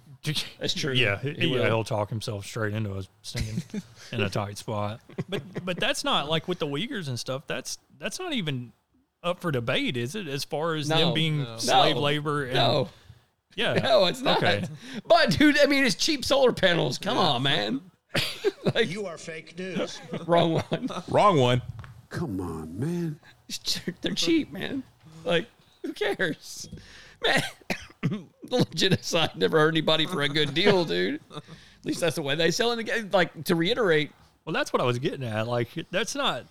That's 0.59 0.73
true. 0.75 0.93
Yeah, 0.95 1.19
He 1.21 1.33
he, 1.35 1.47
will. 1.49 1.65
he'll 1.65 1.85
talk 1.85 2.09
himself 2.09 2.47
straight 2.47 2.73
into 2.73 2.95
us 2.95 3.09
staying 3.23 3.63
in 4.13 4.21
a 4.23 4.31
tight 4.31 4.59
spot. 4.59 5.01
But 5.29 5.43
but 5.65 5.79
that's 5.81 6.05
not 6.05 6.29
like 6.29 6.47
with 6.49 6.59
the 6.61 6.67
Uyghurs 6.67 7.09
and 7.09 7.19
stuff. 7.19 7.47
That's 7.47 7.79
that's 7.99 8.19
not 8.19 8.33
even 8.33 8.73
up 9.23 9.41
for 9.41 9.51
debate, 9.51 9.97
is 9.97 10.15
it? 10.15 10.29
As 10.29 10.45
far 10.45 10.75
as 10.75 10.89
No, 10.89 10.97
them 10.99 11.15
being 11.15 11.43
no. 11.43 11.57
slave 11.59 11.97
No, 11.97 12.03
labor 12.03 12.45
and 12.45 12.55
No. 12.55 12.89
yeah, 13.57 13.73
No, 13.83 14.05
it's 14.07 14.21
not. 14.23 14.39
Okay. 14.39 14.65
But 15.07 15.31
dude, 15.31 15.59
I 15.59 15.67
mean, 15.67 15.85
it's 15.85 15.95
cheap 15.97 16.25
solar 16.25 16.53
panels. 16.53 16.99
Come 16.99 17.19
on, 17.19 17.43
man. 17.43 17.81
like, 18.75 18.89
You 18.89 19.07
are 19.07 19.19
fake 19.19 19.59
news. 19.59 20.01
wrong 20.27 20.53
one. 20.71 20.89
Wrong 21.09 21.39
one. 21.39 21.61
Come 22.11 22.41
on, 22.41 22.79
man. 22.79 23.19
They're 24.03 24.15
cheap, 24.15 24.53
man. 24.53 24.83
Like, 25.25 25.47
who 25.85 25.93
cares, 25.93 26.69
man? 27.25 27.43
the 28.43 28.67
genocide 28.75 29.31
never 29.37 29.59
hurt 29.59 29.69
anybody 29.69 30.07
for 30.07 30.23
a 30.23 30.29
good 30.29 30.55
deal, 30.55 30.85
dude. 30.85 31.21
At 31.35 31.43
least 31.85 32.01
that's 32.01 32.17
the 32.17 32.23
way 32.23 32.35
they 32.35 32.51
sell 32.51 32.73
it. 32.73 32.79
Again, 32.79 33.11
Like 33.13 33.45
to 33.45 33.55
reiterate, 33.55 34.11
Well, 34.45 34.53
that's 34.53 34.73
what 34.73 34.83
I 34.83 34.85
was 34.85 34.99
getting 34.99 35.25
at. 35.25 35.47
Like 35.47 35.69
that's 35.91 36.15
not 36.15 36.45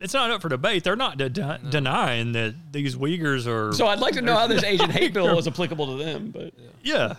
it's 0.00 0.12
not 0.12 0.30
up 0.30 0.42
for 0.42 0.48
debate. 0.48 0.84
They're 0.84 0.96
not 0.96 1.16
de- 1.16 1.30
denying 1.30 2.32
that 2.32 2.54
these 2.72 2.96
Uyghurs 2.96 3.46
are. 3.46 3.72
So 3.72 3.86
I'd 3.86 4.00
like 4.00 4.14
to 4.14 4.22
know 4.22 4.34
how 4.34 4.46
this 4.46 4.62
Asian 4.62 4.90
hate 4.90 5.14
bill 5.14 5.38
is 5.38 5.46
applicable 5.46 5.96
to 5.96 6.04
them. 6.04 6.30
But 6.30 6.52
yeah, 6.82 7.14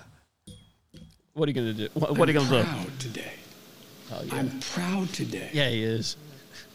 what 1.34 1.48
are 1.48 1.52
you 1.52 1.54
going 1.56 1.76
to 1.76 1.88
do? 1.88 1.90
What, 1.94 2.18
what 2.18 2.30
are 2.30 2.32
you 2.32 2.38
going 2.40 2.50
to 2.50 2.62
do? 2.62 2.64
proud 2.64 3.00
today. 3.00 3.32
Oh, 4.12 4.22
yeah. 4.24 4.36
I'm 4.36 4.60
proud 4.60 5.10
today 5.14 5.50
yeah, 5.52 5.68
he 5.70 5.84
is. 5.84 6.16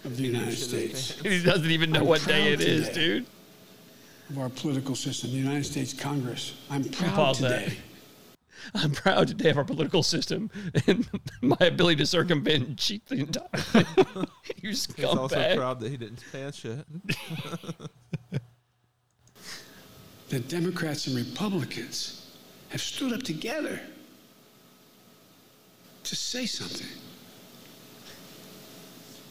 of 0.05 0.17
the 0.17 0.25
United 0.25 0.57
States, 0.57 1.21
He 1.23 1.43
doesn't 1.43 1.71
even 1.71 1.93
know 1.93 2.01
I'm 2.01 2.07
what 2.07 2.25
day 2.27 2.57
proud 2.57 2.61
it 2.61 2.69
is, 2.69 2.89
today. 2.89 3.01
dude. 3.01 3.27
Of 4.31 4.39
our 4.39 4.49
political 4.49 4.95
system, 4.95 5.31
the 5.33 5.37
United 5.37 5.65
States 5.65 5.93
Congress. 5.93 6.55
I'm 6.71 6.85
proud 6.85 7.15
Pause 7.15 7.39
that. 7.41 7.65
today. 7.65 7.77
I'm 8.75 8.93
proud 8.93 9.27
today 9.29 9.51
of 9.51 9.59
our 9.59 9.65
political 9.65 10.03
system 10.03 10.51
and 10.87 11.09
my 11.41 11.57
ability 11.61 11.97
to 11.97 12.07
circumvent 12.07 12.67
and 12.69 12.79
cheat 12.79 13.05
the 13.07 13.17
entire 13.17 13.49
thing. 13.55 13.87
you 14.63 14.69
He's 14.71 14.87
also 15.05 15.29
scumbag. 15.35 15.57
proud 15.57 15.81
that 15.81 15.91
he 15.91 15.97
didn't 15.97 16.23
pants 16.31 16.59
shit. 16.59 16.85
that 20.29 20.49
Democrats 20.49 21.07
and 21.07 21.17
Republicans 21.17 22.37
have 22.69 22.81
stood 22.83 23.13
up 23.13 23.23
together 23.23 23.81
to 26.05 26.15
say 26.17 26.47
something. 26.47 26.87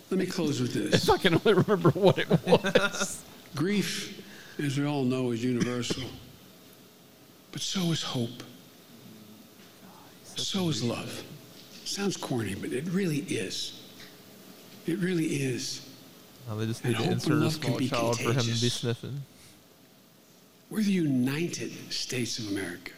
Let 0.10 0.20
me 0.20 0.26
close 0.26 0.60
with 0.60 0.74
this. 0.74 1.04
If 1.04 1.10
I 1.10 1.18
can 1.18 1.36
only 1.36 1.54
remember 1.54 1.92
what 1.92 2.18
it 2.18 2.28
was. 2.48 3.24
Grief, 3.56 4.22
as 4.66 4.78
we 4.78 4.86
all 4.86 5.04
know, 5.04 5.32
is 5.32 5.44
universal, 5.44 6.04
but 7.52 7.62
so 7.62 7.92
is 7.92 8.04
hope. 8.04 8.44
So 10.36 10.70
is 10.70 10.84
love. 10.84 11.24
Sounds 11.86 12.18
corny, 12.18 12.56
but 12.56 12.72
it 12.72 12.86
really 12.86 13.20
is. 13.20 13.82
It 14.86 15.00
really 15.00 15.26
is. 15.26 15.88
Now 16.48 16.56
they 16.56 16.66
just 16.66 16.84
And 16.84 16.96
to 16.96 17.04
insert 17.04 17.44
a 17.44 17.52
small 17.52 17.78
be 17.78 17.90
child 17.90 18.18
for 18.18 18.24
him 18.24 18.30
to 18.30 18.36
be 18.36 18.42
contagious. 18.48 18.74
sniffing. 18.74 19.22
We're 20.70 20.84
the 20.84 20.92
United 20.92 21.72
States 21.92 22.40
of 22.40 22.50
America. 22.50 22.92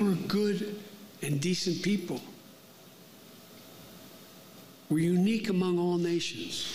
We're 0.00 0.14
good 0.14 0.78
and 1.22 1.40
decent 1.40 1.82
people. 1.82 2.20
We're 4.88 4.98
unique 4.98 5.48
among 5.48 5.78
all 5.78 5.96
nations 5.96 6.66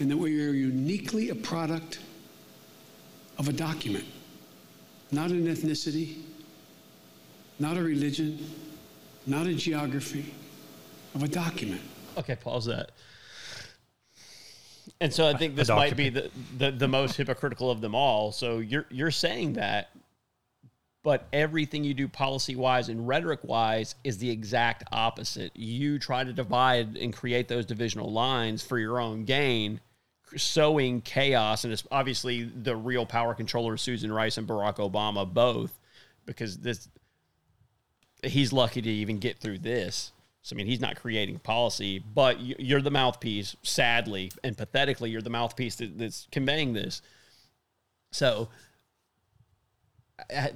in 0.00 0.08
that 0.08 0.16
we 0.16 0.40
are 0.46 0.52
uniquely 0.52 1.30
a 1.30 1.34
product 1.34 1.98
of 3.38 3.48
a 3.48 3.52
document, 3.52 4.04
not 5.12 5.30
an 5.30 5.46
ethnicity, 5.46 6.16
not 7.58 7.76
a 7.76 7.82
religion, 7.82 8.38
not 9.26 9.46
a 9.46 9.54
geography, 9.54 10.34
of 11.14 11.22
a 11.22 11.28
document. 11.28 11.80
Okay, 12.16 12.36
pause 12.36 12.66
that. 12.66 12.90
And 15.00 15.12
so 15.12 15.28
I 15.28 15.34
think 15.34 15.54
this 15.54 15.68
might 15.68 15.96
be 15.96 16.08
the, 16.08 16.30
the, 16.56 16.72
the 16.72 16.88
most 16.88 17.16
hypocritical 17.16 17.70
of 17.70 17.80
them 17.80 17.94
all. 17.94 18.32
So 18.32 18.58
you're 18.58 18.86
you're 18.90 19.10
saying 19.12 19.52
that, 19.52 19.90
but 21.04 21.28
everything 21.32 21.84
you 21.84 21.94
do 21.94 22.08
policy 22.08 22.56
wise 22.56 22.88
and 22.88 23.06
rhetoric 23.06 23.40
wise 23.44 23.94
is 24.02 24.18
the 24.18 24.30
exact 24.30 24.84
opposite. 24.90 25.52
You 25.54 25.98
try 25.98 26.24
to 26.24 26.32
divide 26.32 26.96
and 26.96 27.12
create 27.12 27.46
those 27.46 27.64
divisional 27.64 28.10
lines 28.10 28.62
for 28.62 28.78
your 28.78 28.98
own 28.98 29.24
gain, 29.24 29.80
sowing 30.36 31.00
chaos. 31.00 31.64
And 31.64 31.72
it's 31.72 31.84
obviously 31.90 32.42
the 32.44 32.76
real 32.76 33.06
power 33.06 33.34
controller 33.34 33.76
Susan 33.76 34.12
Rice 34.12 34.36
and 34.38 34.46
Barack 34.46 34.76
Obama 34.76 35.30
both, 35.32 35.78
because 36.26 36.58
this 36.58 36.88
he's 38.22 38.52
lucky 38.52 38.82
to 38.82 38.88
even 38.90 39.18
get 39.18 39.38
through 39.38 39.58
this. 39.58 40.12
So 40.42 40.54
I 40.54 40.56
mean, 40.56 40.66
he's 40.66 40.80
not 40.80 40.96
creating 40.96 41.38
policy, 41.40 41.98
but 41.98 42.40
you- 42.40 42.56
you're 42.58 42.80
the 42.82 42.90
mouthpiece. 42.90 43.54
Sadly 43.62 44.30
and 44.42 44.56
pathetically, 44.56 45.10
you're 45.10 45.22
the 45.22 45.30
mouthpiece 45.30 45.76
that, 45.76 45.98
that's 45.98 46.26
conveying 46.32 46.72
this. 46.72 47.02
So 48.12 48.48
I, 50.34 50.52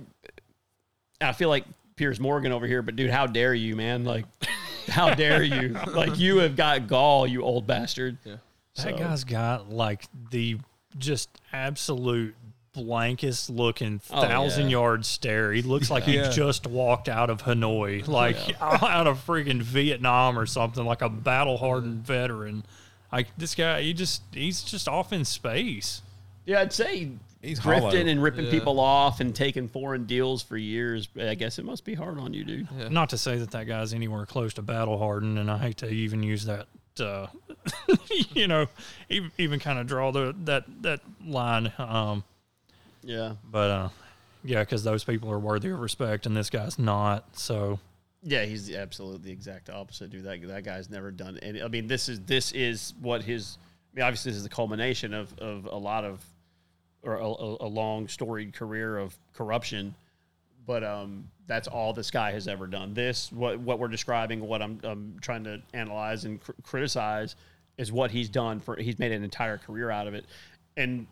I 1.20 1.32
feel 1.32 1.48
like 1.48 1.64
Piers 1.96 2.18
Morgan 2.18 2.52
over 2.52 2.66
here, 2.66 2.82
but 2.82 2.96
dude, 2.96 3.10
how 3.10 3.26
dare 3.26 3.54
you, 3.54 3.76
man? 3.76 4.04
Like, 4.04 4.24
how 4.88 5.14
dare 5.14 5.42
you? 5.42 5.76
Like, 5.88 6.18
you 6.18 6.38
have 6.38 6.56
got 6.56 6.88
gall, 6.88 7.26
you 7.26 7.42
old 7.42 7.66
bastard. 7.66 8.18
Yeah. 8.24 8.36
That 8.76 8.82
So- 8.82 8.96
guy's 8.96 9.24
got 9.24 9.70
like 9.70 10.04
the 10.30 10.58
just 10.98 11.28
absolute 11.52 12.34
blankest 12.74 13.50
looking 13.50 14.00
Oh, 14.10 14.22
thousand 14.22 14.64
yeah. 14.64 14.78
yard 14.78 15.04
stare. 15.04 15.52
He 15.52 15.62
looks 15.62 15.90
like 15.90 16.04
he 16.04 16.16
Yeah. 16.16 16.30
just 16.30 16.66
walked 16.66 17.08
out 17.08 17.28
of 17.28 17.42
Hanoi, 17.42 18.06
like 18.08 18.36
out 18.62 19.06
of 19.06 19.24
freaking 19.26 19.60
Vietnam 19.62 20.38
or 20.38 20.46
something, 20.46 20.84
like 20.84 21.02
a 21.02 21.08
battle 21.10 21.58
hardened 21.58 22.02
mm. 22.02 22.06
veteran. 22.06 22.64
Like 23.12 23.28
this 23.36 23.54
guy, 23.54 23.82
he 23.82 23.92
just 23.92 24.22
he's 24.32 24.62
just 24.62 24.88
off 24.88 25.12
in 25.12 25.24
space. 25.26 26.00
Yeah, 26.46 26.60
I'd 26.60 26.72
say 26.72 27.10
He's 27.42 27.58
drifting 27.58 27.90
hollow. 27.90 28.06
and 28.06 28.22
ripping 28.22 28.44
Yeah. 28.46 28.50
people 28.52 28.78
off 28.80 29.20
and 29.20 29.34
taking 29.34 29.68
foreign 29.68 30.04
deals 30.06 30.42
for 30.42 30.56
years. 30.56 31.08
I 31.20 31.34
guess 31.34 31.58
it 31.58 31.64
must 31.64 31.84
be 31.84 31.94
hard 31.94 32.18
on 32.18 32.32
you, 32.32 32.44
dude. 32.44 32.68
Yeah. 32.78 32.88
Not 32.88 33.10
to 33.10 33.18
say 33.18 33.36
that 33.38 33.50
that 33.50 33.66
guy's 33.66 33.92
anywhere 33.92 34.24
close 34.26 34.54
to 34.54 34.62
battle 34.62 34.96
hardened, 34.98 35.38
and 35.38 35.50
I 35.50 35.58
hate 35.58 35.76
to 35.78 35.88
even 35.88 36.22
use 36.22 36.44
that. 36.46 36.68
Uh, 37.00 37.26
you 38.34 38.46
know, 38.48 38.66
even, 39.08 39.30
even 39.38 39.58
kind 39.60 39.78
of 39.78 39.86
draw 39.86 40.10
the 40.12 40.34
that 40.44 40.64
that 40.82 41.00
line. 41.24 41.72
Um, 41.78 42.24
Yeah. 43.02 43.34
but 43.50 43.70
uh, 43.70 43.88
yeah, 44.44 44.60
because 44.60 44.84
those 44.84 45.04
people 45.04 45.30
are 45.30 45.38
worthy 45.38 45.70
of 45.70 45.80
respect, 45.80 46.26
and 46.26 46.36
this 46.36 46.50
guy's 46.50 46.78
not. 46.78 47.38
So 47.38 47.78
Yeah, 48.22 48.44
he's 48.44 48.66
the 48.66 48.76
absolute 48.76 49.22
the 49.22 49.30
exact 49.32 49.70
opposite, 49.70 50.10
dude. 50.10 50.24
That 50.24 50.46
that 50.48 50.64
guy's 50.64 50.90
never 50.90 51.10
done 51.10 51.38
any. 51.42 51.62
I 51.62 51.68
mean, 51.68 51.86
this 51.86 52.08
is 52.08 52.20
this 52.20 52.52
is 52.52 52.94
what 53.00 53.22
his. 53.22 53.58
I 53.94 53.96
mean, 53.98 54.04
obviously, 54.06 54.30
this 54.32 54.38
is 54.38 54.42
the 54.44 54.48
culmination 54.48 55.12
of 55.14 55.38
of 55.38 55.66
a 55.66 55.76
lot 55.76 56.04
of, 56.04 56.24
or 57.02 57.16
a, 57.16 57.26
a, 57.26 57.56
a 57.66 57.68
long 57.68 58.08
storied 58.08 58.52
career 58.54 58.96
of 58.98 59.16
corruption. 59.34 59.94
But 60.64 60.84
um, 60.84 61.28
that's 61.46 61.66
all 61.68 61.92
this 61.92 62.10
guy 62.10 62.32
has 62.32 62.46
ever 62.46 62.66
done. 62.66 62.94
This 62.94 63.32
what 63.32 63.58
what 63.58 63.78
we're 63.78 63.88
describing, 63.88 64.40
what 64.40 64.62
I'm, 64.62 64.80
I'm 64.84 65.16
trying 65.20 65.44
to 65.44 65.60
analyze 65.74 66.24
and 66.24 66.40
cr- 66.40 66.52
criticize, 66.62 67.36
is 67.78 67.90
what 67.90 68.10
he's 68.10 68.28
done 68.28 68.60
for. 68.60 68.76
He's 68.76 68.98
made 68.98 69.12
an 69.12 69.24
entire 69.24 69.58
career 69.58 69.90
out 69.90 70.06
of 70.06 70.14
it, 70.14 70.24
and 70.76 71.06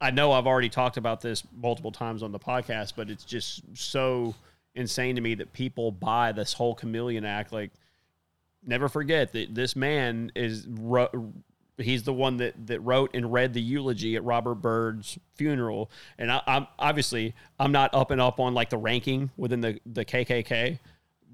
I 0.00 0.10
know 0.10 0.32
I've 0.32 0.46
already 0.46 0.68
talked 0.68 0.96
about 0.96 1.20
this 1.20 1.42
multiple 1.56 1.90
times 1.90 2.22
on 2.22 2.30
the 2.30 2.38
podcast, 2.38 2.92
but 2.96 3.10
it's 3.10 3.24
just 3.24 3.62
so 3.74 4.34
insane 4.74 5.16
to 5.16 5.20
me 5.20 5.34
that 5.34 5.52
people 5.52 5.90
buy 5.90 6.32
this 6.32 6.52
whole 6.52 6.74
chameleon 6.74 7.24
act. 7.24 7.52
Like, 7.52 7.72
never 8.64 8.88
forget 8.88 9.32
that 9.32 9.54
this 9.54 9.74
man 9.74 10.30
is 10.36 10.66
he's 11.84 12.02
the 12.02 12.12
one 12.12 12.36
that 12.38 12.66
that 12.66 12.80
wrote 12.80 13.14
and 13.14 13.32
read 13.32 13.54
the 13.54 13.60
eulogy 13.60 14.16
at 14.16 14.24
Robert 14.24 14.56
Byrd's 14.56 15.18
funeral. 15.34 15.90
And 16.18 16.30
I, 16.30 16.42
I'm 16.46 16.66
obviously 16.78 17.34
I'm 17.58 17.72
not 17.72 17.94
up 17.94 18.10
and 18.10 18.20
up 18.20 18.40
on 18.40 18.54
like 18.54 18.70
the 18.70 18.78
ranking 18.78 19.30
within 19.36 19.60
the 19.60 19.80
the 19.86 20.04
KKK. 20.04 20.78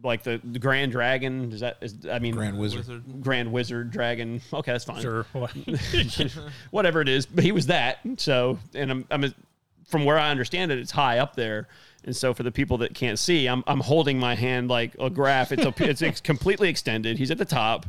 Like 0.03 0.23
the, 0.23 0.39
the 0.45 0.59
Grand 0.59 0.93
Dragon 0.93 1.51
is 1.51 1.61
that 1.61 1.79
is 1.81 2.07
I 2.11 2.19
mean 2.19 2.35
Grand 2.35 2.59
Wizard. 2.59 2.81
Wizard. 2.81 3.23
Grand 3.23 3.51
Wizard 3.53 3.91
Dragon. 3.91 4.41
Okay, 4.53 4.73
that's 4.73 4.85
fine 4.85 5.01
sure, 5.01 5.27
whatever 6.71 7.01
it 7.01 7.09
is. 7.09 7.25
But 7.25 7.43
he 7.43 7.53
was 7.53 7.67
that. 7.69 8.01
So, 8.19 8.59
and 8.75 8.91
I'm, 8.91 9.07
I'm 9.11 9.35
from 9.87 10.05
where 10.05 10.19
I 10.19 10.31
understand 10.31 10.73
it, 10.73 10.79
it's 10.79 10.91
high 10.91 11.19
up 11.19 11.37
there. 11.37 11.69
And 12.05 12.15
so, 12.15 12.35
for 12.35 12.43
the 12.43 12.53
people 12.53 12.79
that 12.79 12.95
can't 12.95 13.19
see, 13.19 13.47
I'm, 13.47 13.65
I'm 13.67 13.81
holding 13.81 14.19
my 14.19 14.35
hand 14.35 14.69
like 14.69 14.95
a 15.01 15.09
graph. 15.09 15.53
It's 15.53 15.65
a, 15.65 15.73
it's 15.79 16.03
ex- 16.03 16.21
completely 16.33 16.69
extended. 16.69 17.17
He's 17.17 17.31
at 17.31 17.39
the 17.39 17.47
top, 17.47 17.87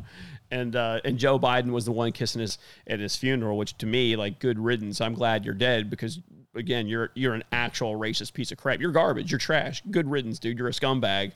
and 0.50 0.76
uh, 0.76 1.00
and 1.04 1.18
Joe 1.18 1.38
Biden 1.38 1.70
was 1.70 1.84
the 1.84 1.92
one 1.92 2.12
kissing 2.12 2.40
his 2.40 2.58
at 2.86 3.00
his 3.00 3.16
funeral, 3.16 3.56
which 3.56 3.76
to 3.78 3.86
me, 3.86 4.16
like, 4.16 4.38
good 4.38 4.58
riddance. 4.58 5.00
I'm 5.00 5.14
glad 5.14 5.44
you're 5.44 5.54
dead 5.54 5.90
because 5.90 6.20
again, 6.54 6.86
you're 6.86 7.10
you're 7.14 7.34
an 7.34 7.44
actual 7.52 7.98
racist 7.98 8.32
piece 8.32 8.52
of 8.52 8.58
crap. 8.58 8.80
You're 8.80 8.92
garbage. 8.92 9.30
You're 9.30 9.38
trash. 9.38 9.82
Good 9.90 10.10
riddance, 10.10 10.38
dude. 10.38 10.58
You're 10.58 10.68
a 10.68 10.72
scumbag. 10.72 11.32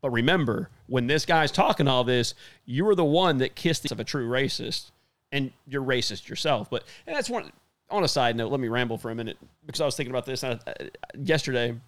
But 0.00 0.10
remember, 0.10 0.68
when 0.88 1.06
this 1.06 1.24
guy's 1.24 1.52
talking 1.52 1.86
all 1.86 2.04
this, 2.04 2.34
you 2.66 2.84
were 2.84 2.94
the 2.94 3.04
one 3.04 3.38
that 3.38 3.54
kissed 3.54 3.84
the 3.84 3.92
of 3.92 4.00
a 4.00 4.04
true 4.04 4.28
racist, 4.28 4.90
and 5.30 5.52
you're 5.66 5.82
racist 5.82 6.28
yourself. 6.28 6.68
But 6.70 6.84
and 7.06 7.16
that's 7.16 7.30
one. 7.30 7.52
On 7.90 8.04
a 8.04 8.08
side 8.08 8.36
note, 8.36 8.50
let 8.50 8.58
me 8.58 8.68
ramble 8.68 8.96
for 8.96 9.10
a 9.10 9.14
minute 9.14 9.36
because 9.66 9.82
I 9.82 9.84
was 9.84 9.94
thinking 9.94 10.12
about 10.12 10.24
this 10.24 10.42
uh, 10.42 10.58
uh, 10.66 10.72
yesterday. 11.22 11.78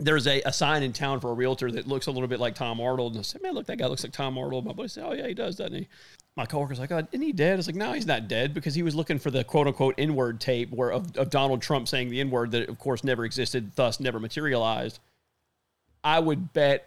There's 0.00 0.26
a, 0.26 0.40
a 0.42 0.52
sign 0.52 0.82
in 0.82 0.92
town 0.92 1.20
for 1.20 1.30
a 1.30 1.34
realtor 1.34 1.70
that 1.72 1.86
looks 1.86 2.06
a 2.06 2.10
little 2.10 2.28
bit 2.28 2.40
like 2.40 2.54
Tom 2.54 2.80
Arnold, 2.80 3.12
and 3.12 3.20
I 3.20 3.22
said, 3.22 3.42
"Man, 3.42 3.54
look, 3.54 3.66
that 3.66 3.78
guy 3.78 3.86
looks 3.86 4.02
like 4.02 4.12
Tom 4.12 4.36
Arnold." 4.38 4.64
My 4.64 4.72
buddy 4.72 4.88
said, 4.88 5.04
"Oh 5.06 5.12
yeah, 5.12 5.26
he 5.26 5.34
does, 5.34 5.56
doesn't 5.56 5.76
he?" 5.76 5.88
My 6.36 6.46
coworker's 6.46 6.78
like, 6.78 6.92
oh, 6.92 7.06
"Isn't 7.12 7.22
he 7.22 7.32
dead?" 7.32 7.54
I 7.54 7.56
was 7.56 7.66
like, 7.66 7.76
"No, 7.76 7.92
he's 7.92 8.06
not 8.06 8.28
dead 8.28 8.54
because 8.54 8.74
he 8.74 8.82
was 8.82 8.94
looking 8.94 9.18
for 9.18 9.30
the 9.30 9.44
quote 9.44 9.66
unquote 9.66 9.94
N 9.98 10.14
word 10.14 10.40
tape 10.40 10.70
where 10.70 10.90
of, 10.90 11.16
of 11.16 11.30
Donald 11.30 11.62
Trump 11.62 11.88
saying 11.88 12.10
the 12.10 12.20
N 12.20 12.30
word 12.30 12.50
that 12.52 12.68
of 12.68 12.78
course 12.78 13.04
never 13.04 13.24
existed, 13.24 13.72
thus 13.76 14.00
never 14.00 14.18
materialized." 14.20 14.98
I 16.02 16.18
would 16.18 16.52
bet 16.54 16.86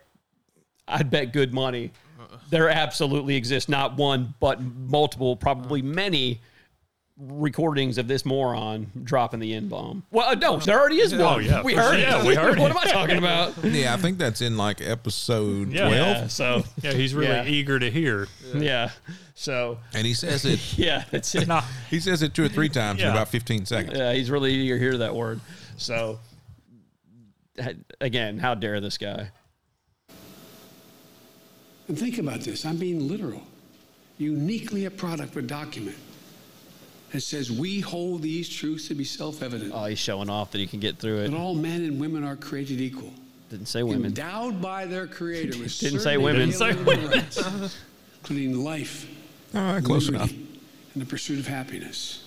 I'd 0.87 1.11
bet 1.11 1.33
good 1.33 1.53
money 1.53 1.91
there 2.49 2.69
absolutely 2.69 3.35
exists 3.35 3.69
not 3.69 3.97
one 3.97 4.33
but 4.39 4.61
multiple, 4.61 5.35
probably 5.35 5.81
many 5.81 6.41
recordings 7.27 7.97
of 7.97 8.07
this 8.07 8.25
moron 8.25 8.91
dropping 9.03 9.39
the 9.39 9.53
N 9.53 9.67
bomb. 9.69 10.03
Well, 10.11 10.29
uh, 10.29 10.35
no, 10.35 10.57
there 10.57 10.79
already 10.79 10.99
is 10.99 11.13
Oh, 11.13 11.23
one. 11.23 11.45
yeah, 11.45 11.61
we 11.61 11.73
heard 11.73 11.83
sure. 11.85 11.93
it. 11.95 11.99
Yeah, 12.01 12.25
we 12.25 12.35
heard 12.35 12.57
what 12.59 12.71
it. 12.71 12.75
am 12.75 12.77
I 12.77 12.91
talking 12.91 13.17
about? 13.17 13.53
Yeah, 13.63 13.93
I 13.93 13.97
think 13.97 14.17
that's 14.17 14.41
in 14.41 14.57
like 14.57 14.81
episode 14.81 15.71
Yeah. 15.71 15.87
12. 15.87 15.93
Yeah, 15.93 16.27
so 16.27 16.63
Yeah, 16.81 16.93
he's 16.93 17.13
really 17.13 17.31
Yeah. 17.31 17.45
eager 17.45 17.79
to 17.79 17.89
hear. 17.89 18.27
yeah, 18.55 18.89
so 19.35 19.77
And 19.93 20.05
he 20.05 20.13
says 20.13 20.45
it 20.45 20.59
yeah, 20.77 21.05
that's 21.11 21.33
it. 21.35 21.47
Nah, 21.47 21.61
he 21.89 21.99
says 21.99 22.21
it 22.21 22.33
two 22.33 22.43
or 22.43 22.49
three 22.49 22.69
times 22.69 23.01
in 23.01 23.07
about 23.09 23.29
15 23.29 23.65
seconds. 23.65 23.97
Yeah, 23.97 24.13
he's 24.13 24.29
really 24.29 24.53
eager 24.53 24.75
to 24.75 24.79
hear 24.79 24.97
that 24.97 25.15
word. 25.15 25.39
So 25.77 26.19
again, 28.01 28.37
how 28.39 28.53
dare 28.55 28.79
this 28.81 28.97
guy? 28.97 29.29
And 31.87 31.97
think 31.99 32.17
about 32.17 32.41
this 32.41 32.65
I'm 32.65 32.77
being 32.77 33.07
literal. 33.07 33.43
Uniquely 34.17 34.85
a 34.85 34.91
product 34.91 35.31
of 35.31 35.37
a 35.43 35.47
document 35.47 35.95
that 37.13 37.21
says 37.21 37.51
we 37.51 37.79
hold 37.79 38.21
these 38.21 38.49
truths 38.49 38.87
to 38.89 38.95
be 38.95 39.03
self 39.03 39.41
evident 39.41 39.71
Oh, 39.73 39.85
he's 39.85 39.99
showing 39.99 40.29
off 40.29 40.51
that 40.51 40.57
he 40.57 40.67
can 40.67 40.79
get 40.81 40.97
through 40.97 41.19
it. 41.19 41.29
that 41.31 41.37
all 41.37 41.53
men 41.55 41.83
and 41.85 41.99
women 42.01 42.23
are 42.23 42.35
created 42.35 42.81
equal, 42.81 43.13
Didn't 43.49 43.67
say 43.67 43.83
women. 43.83 44.05
endowed 44.07 44.61
by 44.61 44.85
their 44.85 45.07
Creator 45.07 45.57
with 45.59 45.77
Didn't 45.79 45.99
say 45.99 46.15
certain 46.15 46.23
women. 46.23 46.49
Didn't 46.49 46.55
say 46.55 46.69
inalienable 46.71 47.09
rights, 47.15 47.77
including 48.19 48.63
life, 48.63 49.07
All 49.55 49.61
right, 49.61 49.83
close 49.83 50.09
liberty, 50.09 50.33
enough. 50.33 50.47
and 50.95 51.01
the 51.01 51.05
pursuit 51.05 51.37
of 51.39 51.47
happiness. 51.47 52.19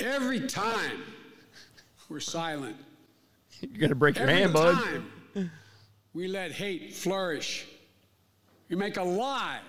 Every 0.00 0.40
time 0.46 1.02
we're 2.08 2.20
silent, 2.20 2.76
You're 3.60 3.78
gonna 3.80 3.94
break 3.94 4.16
your 4.18 4.26
every 4.28 4.40
hand, 4.42 4.52
bud. 4.54 4.78
Every 4.78 5.00
time 5.34 5.50
we 6.14 6.28
let 6.28 6.52
hate 6.52 6.94
flourish, 6.94 7.66
we 8.70 8.76
make 8.76 8.96
a 8.96 9.02
lie 9.04 9.60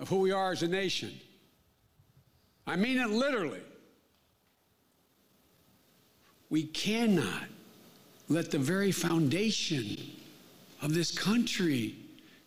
of 0.00 0.08
who 0.08 0.16
we 0.20 0.30
are 0.32 0.52
as 0.52 0.62
a 0.62 0.68
nation. 0.68 1.12
I 2.66 2.76
mean 2.76 2.98
it 2.98 3.10
literally. 3.10 3.60
We 6.50 6.64
cannot 6.64 7.44
let 8.28 8.50
the 8.50 8.58
very 8.58 8.92
foundation 8.92 9.96
of 10.80 10.94
this 10.94 11.16
country 11.16 11.96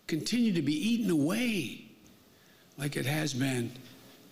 continue 0.06 0.52
to 0.52 0.62
be 0.62 0.74
eaten 0.74 1.10
away 1.10 1.86
like 2.78 2.96
it 2.96 3.06
has 3.06 3.34
been 3.34 3.72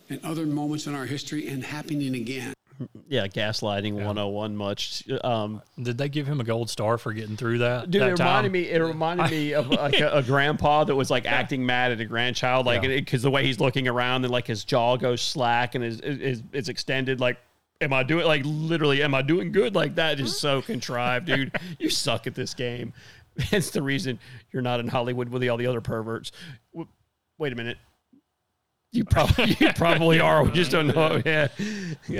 in 0.09 0.20
other 0.22 0.47
moments 0.47 0.87
in 0.87 0.95
our 0.95 1.07
history 1.07 1.49
and 1.49 1.64
happening 1.64 2.14
again. 2.14 2.55
Yeah, 3.09 3.27
gaslighting 3.29 3.93
101 3.93 4.57
much. 4.57 5.05
Um, 5.22 5.62
did 5.81 5.97
they 5.97 6.09
give 6.09 6.27
him 6.27 6.41
a 6.41 6.45
gold 6.45 6.68
star 6.70 6.99
for 6.99 7.12
getting 7.12 7.37
through 7.37 7.59
that? 7.59 7.91
Dude, 7.91 8.03
that 8.03 8.09
it 8.09 8.12
reminded 8.18 8.49
time? 8.49 8.53
me. 8.53 8.68
It 8.70 8.79
reminded 8.81 9.31
me 9.31 9.55
of 9.55 9.68
like 9.70 10.01
a, 10.01 10.11
a 10.11 10.22
grandpa 10.22 10.85
that 10.85 10.95
was 10.97 11.11
like 11.11 11.25
acting 11.27 11.64
mad 11.64 11.93
at 11.93 12.01
a 12.01 12.05
grandchild, 12.05 12.66
like 12.66 12.83
Yeah. 12.83 12.89
because 12.97 13.22
the 13.22 13.31
way 13.31 13.45
he's 13.45 13.61
looking 13.61 13.87
around 13.87 14.25
and 14.25 14.33
like 14.33 14.47
his 14.47 14.64
jaw 14.64 14.97
goes 14.97 15.20
slack 15.22 15.75
and 15.75 15.85
is 15.85 16.01
is 16.01 16.43
is 16.53 16.68
extended. 16.68 17.20
Like, 17.20 17.39
am 17.81 17.93
I 17.93 18.03
doing 18.03 18.27
like 18.27 18.43
literally? 18.45 19.03
Am 19.03 19.14
I 19.14 19.22
doing 19.22 19.53
good? 19.53 19.75
Like 19.75 19.95
that 19.95 20.18
is 20.18 20.37
so 20.37 20.61
contrived, 20.72 21.27
dude. 21.27 21.55
You 21.79 21.91
suck 21.91 22.27
at 22.27 22.35
this 22.35 22.55
game. 22.55 22.93
It's 23.51 23.70
the 23.70 23.83
reason 23.83 24.20
you're 24.53 24.62
not 24.62 24.79
in 24.79 24.87
Hollywood 24.87 25.29
with 25.29 25.49
all 25.49 25.57
the 25.57 25.66
other 25.66 25.81
perverts. 25.81 26.31
Wait 26.72 27.53
a 27.53 27.57
minute. 27.57 27.79
You 28.95 29.05
probably 29.05 29.57
you 29.61 29.72
probably 29.74 30.20
are. 30.20 30.42
We 30.45 30.51
just 30.53 30.70
don't 30.70 30.86
know. 30.86 31.20
Yeah. 31.26 31.49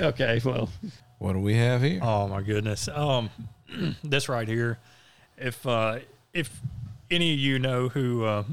Okay. 0.07 0.41
Well, 0.43 0.69
What 1.19 1.33
do 1.33 1.39
we 1.39 1.55
have 1.55 1.81
here? 1.81 1.99
Oh 2.03 2.27
my 2.27 2.41
goodness. 2.41 2.87
Um, 2.89 3.29
this 4.03 4.27
right 4.29 4.47
here. 4.47 4.77
If 5.37 5.65
uh, 5.65 5.99
if 6.33 6.49
any 7.09 7.33
of 7.33 7.39
you 7.39 7.59
know 7.59 7.87
who, 7.89 8.23
uh, 8.25 8.43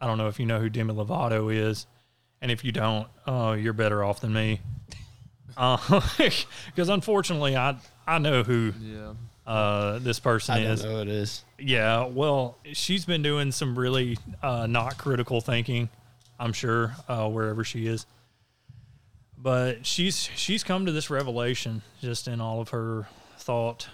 I 0.00 0.06
don't 0.06 0.18
know 0.18 0.28
if 0.28 0.38
you 0.40 0.46
know 0.46 0.58
who 0.60 0.68
Demi 0.68 0.94
Lovato 0.94 1.54
is, 1.54 1.86
and 2.40 2.50
if 2.50 2.64
you 2.64 2.72
don't, 2.72 3.06
uh, 3.26 3.56
you're 3.58 3.72
better 3.72 4.02
off 4.04 4.20
than 4.20 4.32
me. 4.32 4.60
Because 5.56 6.88
unfortunately, 6.88 7.56
I 7.56 7.76
I 8.06 8.18
know 8.18 8.42
who 8.42 8.72
Yeah. 8.80 9.12
uh, 9.46 9.98
this 10.00 10.20
person 10.20 10.54
I 10.56 10.62
don't 10.62 10.72
is. 10.72 10.84
know. 10.84 11.00
It 11.00 11.08
is. 11.08 11.44
Yeah, 11.58 12.06
well, 12.06 12.58
she's 12.72 13.04
been 13.06 13.22
doing 13.22 13.52
some 13.52 13.78
really 13.78 14.18
uh, 14.42 14.66
not 14.66 14.98
critical 14.98 15.40
thinking. 15.40 15.88
I'm 16.38 16.52
sure 16.52 16.94
uh, 17.08 17.28
wherever 17.28 17.64
she 17.64 17.86
is, 17.86 18.06
but 19.38 19.86
she's 19.86 20.16
she's 20.36 20.62
come 20.64 20.86
to 20.86 20.92
this 20.92 21.10
revelation 21.10 21.82
just 22.00 22.28
in 22.28 22.40
all 22.40 22.60
of 22.60 22.70
her 22.70 23.06
thought, 23.38 23.88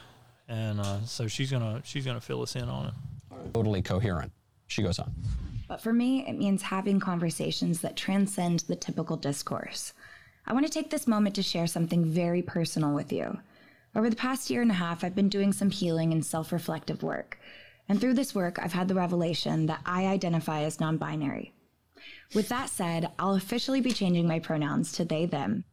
and 0.49 0.81
uh, 0.81 1.01
so 1.05 1.29
she's 1.29 1.51
gonna 1.51 1.83
she's 1.85 2.05
gonna 2.05 2.21
fill 2.21 2.43
us 2.43 2.57
in 2.57 2.69
on 2.69 2.87
it. 2.87 3.55
totally 3.55 3.83
coherent. 3.83 4.33
She 4.67 4.83
goes 4.83 4.99
on. 4.99 5.13
But 5.69 5.81
for 5.81 5.93
me, 5.93 6.27
it 6.27 6.35
means 6.35 6.63
having 6.63 7.01
conversations 7.01 7.81
that 7.81 7.97
transcend 7.97 8.61
the 8.61 8.77
typical 8.77 9.17
discourse. 9.17 9.95
I 10.47 10.53
want 10.53 10.67
to 10.67 10.73
take 10.73 10.91
this 10.91 11.07
moment 11.07 11.35
to 11.37 11.43
share 11.43 11.67
something 11.67 12.05
very 12.05 12.43
personal 12.43 12.95
with 12.95 13.13
you. 13.13 13.39
Over 13.95 14.11
the 14.11 14.17
past 14.17 14.51
year 14.51 14.63
and 14.63 14.71
a 14.71 14.75
half, 14.75 15.05
I've 15.05 15.15
been 15.15 15.29
doing 15.29 15.53
some 15.53 15.71
healing 15.71 16.13
and 16.13 16.25
self 16.25 16.53
reflective 16.53 17.03
work. 17.03 17.39
And 17.89 18.01
through 18.01 18.15
this 18.15 18.35
work, 18.35 18.59
I've 18.61 18.73
had 18.73 18.89
the 18.89 18.95
revelation 18.95 19.67
that 19.67 19.81
I 19.85 20.07
identify 20.07 20.63
as 20.63 20.81
non 20.81 20.97
binary. 20.97 21.53
With 22.35 22.49
that 22.49 22.71
said, 22.71 23.11
I'll 23.19 23.35
officially 23.35 23.81
be 23.81 23.93
changing 23.93 24.27
my 24.27 24.39
pronouns 24.39 24.93
to 24.93 25.05
they, 25.05 25.27
them. 25.27 25.65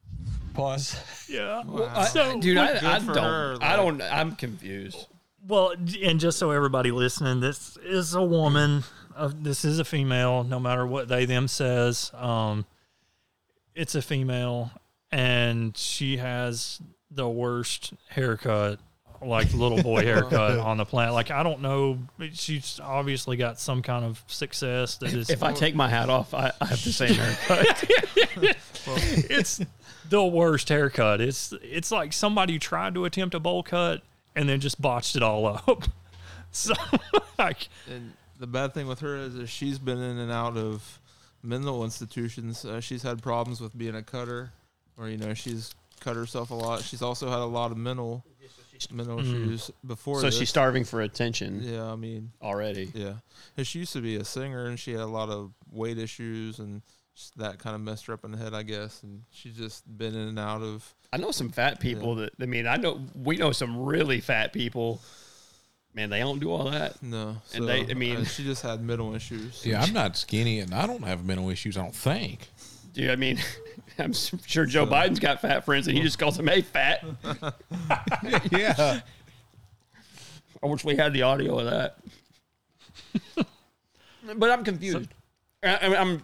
Pause. 0.54 1.28
Yeah, 1.30 1.64
I, 1.66 2.40
dude, 2.40 2.58
I, 2.58 2.96
I 2.96 3.00
for 3.00 3.14
don't. 3.14 3.24
her, 3.24 3.58
I 3.62 3.76
don't. 3.76 4.02
I'm 4.02 4.36
confused. 4.36 5.08
Well, 5.48 5.74
and 6.04 6.20
just 6.20 6.38
so 6.38 6.52
everybody 6.52 6.92
listening, 6.92 7.40
this 7.40 7.78
is 7.78 8.14
a 8.14 8.22
woman. 8.24 8.84
Uh, 9.16 9.32
this 9.34 9.64
is 9.64 9.80
a 9.80 9.86
female. 9.86 10.44
No 10.44 10.60
matter 10.60 10.86
what 10.86 11.08
they 11.08 11.26
them 11.26 11.48
says, 11.48 12.12
um, 12.14 12.66
it's 13.74 13.96
a 13.96 14.02
female, 14.02 14.72
and 15.12 15.78
she 15.78 16.18
has 16.18 16.82
the 17.10 17.30
worst 17.30 17.94
haircut, 18.10 18.80
like 19.22 19.54
little 19.54 19.82
boy 19.82 20.02
haircut 20.04 20.60
on 20.60 20.78
the 20.78 20.86
planet. 20.86 21.14
Like 21.14 21.32
I 21.32 21.44
don't 21.44 21.62
know, 21.62 22.00
she's 22.34 22.80
obviously 22.82 23.38
got 23.38 23.60
some 23.60 23.82
kind 23.82 24.06
of 24.06 24.24
success 24.28 24.98
that 24.98 25.14
is. 25.14 25.30
If 25.30 25.44
I 25.44 25.54
take 25.54 25.76
my 25.76 25.90
hat 25.90 26.10
off, 26.10 26.34
I, 26.34 26.52
I 26.62 26.66
have 26.66 26.84
the 26.84 26.94
same 26.94 27.14
haircut. 27.16 27.86
it's 29.30 29.62
the 30.10 30.24
worst 30.26 30.70
haircut. 30.70 31.22
It's 31.22 31.54
it's 31.62 31.92
like 31.92 32.14
somebody 32.14 32.60
tried 32.60 32.96
to 32.96 33.06
attempt 33.06 33.36
a 33.36 33.40
bowl 33.40 33.64
cut 33.64 34.02
and 34.36 34.48
then 34.48 34.60
just 34.60 34.82
botched 34.82 35.16
it 35.16 35.24
all 35.24 35.46
up. 35.48 35.84
So 36.52 36.74
like 37.38 37.70
And 37.88 38.14
the 38.40 38.48
bad 38.48 38.74
thing 38.74 38.88
with 38.88 39.02
her 39.02 39.16
is 39.18 39.36
that 39.36 39.46
she's 39.50 39.78
been 39.78 40.00
in 40.02 40.18
and 40.18 40.32
out 40.32 40.58
of 40.58 41.00
mental 41.44 41.84
institutions. 41.84 42.66
Uh, 42.66 42.82
she's 42.82 43.04
had 43.04 43.22
problems 43.22 43.62
with 43.62 43.78
being 43.78 43.94
a 43.94 44.02
cutter, 44.02 44.52
or 44.98 45.10
you 45.10 45.18
know, 45.18 45.36
she's 45.36 45.76
cut 46.00 46.16
herself 46.16 46.50
a 46.50 46.56
lot. 46.56 46.82
She's 46.82 47.04
also 47.04 47.30
had 47.30 47.38
a 47.38 47.46
lot 47.46 47.72
of 47.72 47.78
mental 47.78 48.26
mental 48.92 49.20
issues 49.20 49.72
before. 49.86 50.20
so 50.20 50.28
this. 50.28 50.38
she's 50.38 50.50
starving 50.50 50.84
for 50.84 51.02
attention 51.02 51.62
Yeah, 51.64 51.86
I 51.92 51.96
mean, 51.96 52.32
already. 52.42 52.92
yeah. 52.94 53.14
And 53.58 53.66
she 53.68 53.80
used 53.80 53.94
to 53.94 54.02
be 54.02 54.16
a 54.18 54.24
singer, 54.26 54.66
and 54.66 54.80
she 54.80 54.92
had 54.92 55.02
a 55.02 55.06
lot 55.08 55.30
of 55.30 55.52
weight 55.72 55.98
issues, 55.98 56.60
and 56.60 56.82
that 57.36 57.60
kind 57.60 57.76
of 57.76 57.82
messed 57.82 58.06
her 58.06 58.14
up 58.14 58.24
in 58.24 58.32
the 58.32 58.38
head, 58.38 58.54
I 58.54 58.64
guess. 58.64 59.04
And 59.04 59.24
she's 59.32 59.54
just 59.56 59.84
been 59.98 60.16
in 60.16 60.28
and 60.30 60.40
out 60.40 60.62
of. 60.62 60.94
I 61.12 61.18
know 61.18 61.32
some 61.32 61.50
fat 61.50 61.80
people 61.80 62.16
that. 62.16 62.32
I 62.42 62.46
mean, 62.46 62.68
I 62.68 62.78
know 62.78 63.02
we 63.16 63.36
know 63.38 63.52
some 63.52 63.78
really 63.84 64.20
fat 64.22 64.54
people. 64.54 65.02
Man, 65.94 66.12
they 66.12 66.20
don't 66.20 66.40
do 66.40 66.52
all 66.52 66.70
that. 66.70 67.02
No, 67.02 67.30
And 67.30 67.64
so, 67.64 67.66
they- 67.66 67.88
I 67.90 67.94
mean- 67.96 68.18
uh, 68.18 68.24
she 68.24 68.44
just 68.44 68.62
had 68.62 68.80
mental 68.82 69.16
issues. 69.16 69.66
Yeah, 69.66 69.82
I'm 69.82 69.92
not 69.92 70.16
skinny 70.18 70.60
and 70.60 70.72
I 70.74 70.86
don't 70.86 71.04
have 71.04 71.26
mental 71.26 71.50
issues, 71.50 71.78
I 71.78 71.82
don't 71.82 71.96
think. 71.96 72.48
Dude, 72.94 73.10
I 73.10 73.16
mean, 73.16 73.40
I'm 74.04 74.14
sure 74.14 74.66
Joe 74.66 74.86
Biden's 74.86 75.20
got 75.20 75.42
fat 75.42 75.66
friends, 75.66 75.88
and 75.88 75.96
he 75.98 76.04
just 76.04 76.18
calls 76.20 76.38
them 76.38 76.48
"Hey, 76.48 76.62
fat." 76.62 77.04
yeah. 78.52 79.02
I 80.64 80.66
wish 80.66 80.84
we 80.84 80.96
had 80.96 81.14
the 81.14 81.22
audio 81.22 81.60
of 81.60 81.66
that. 81.66 81.98
but 84.36 84.50
I'm 84.52 84.64
confused. 84.64 85.10
I, 85.64 85.76
I- 85.76 85.96
I'm, 85.98 86.24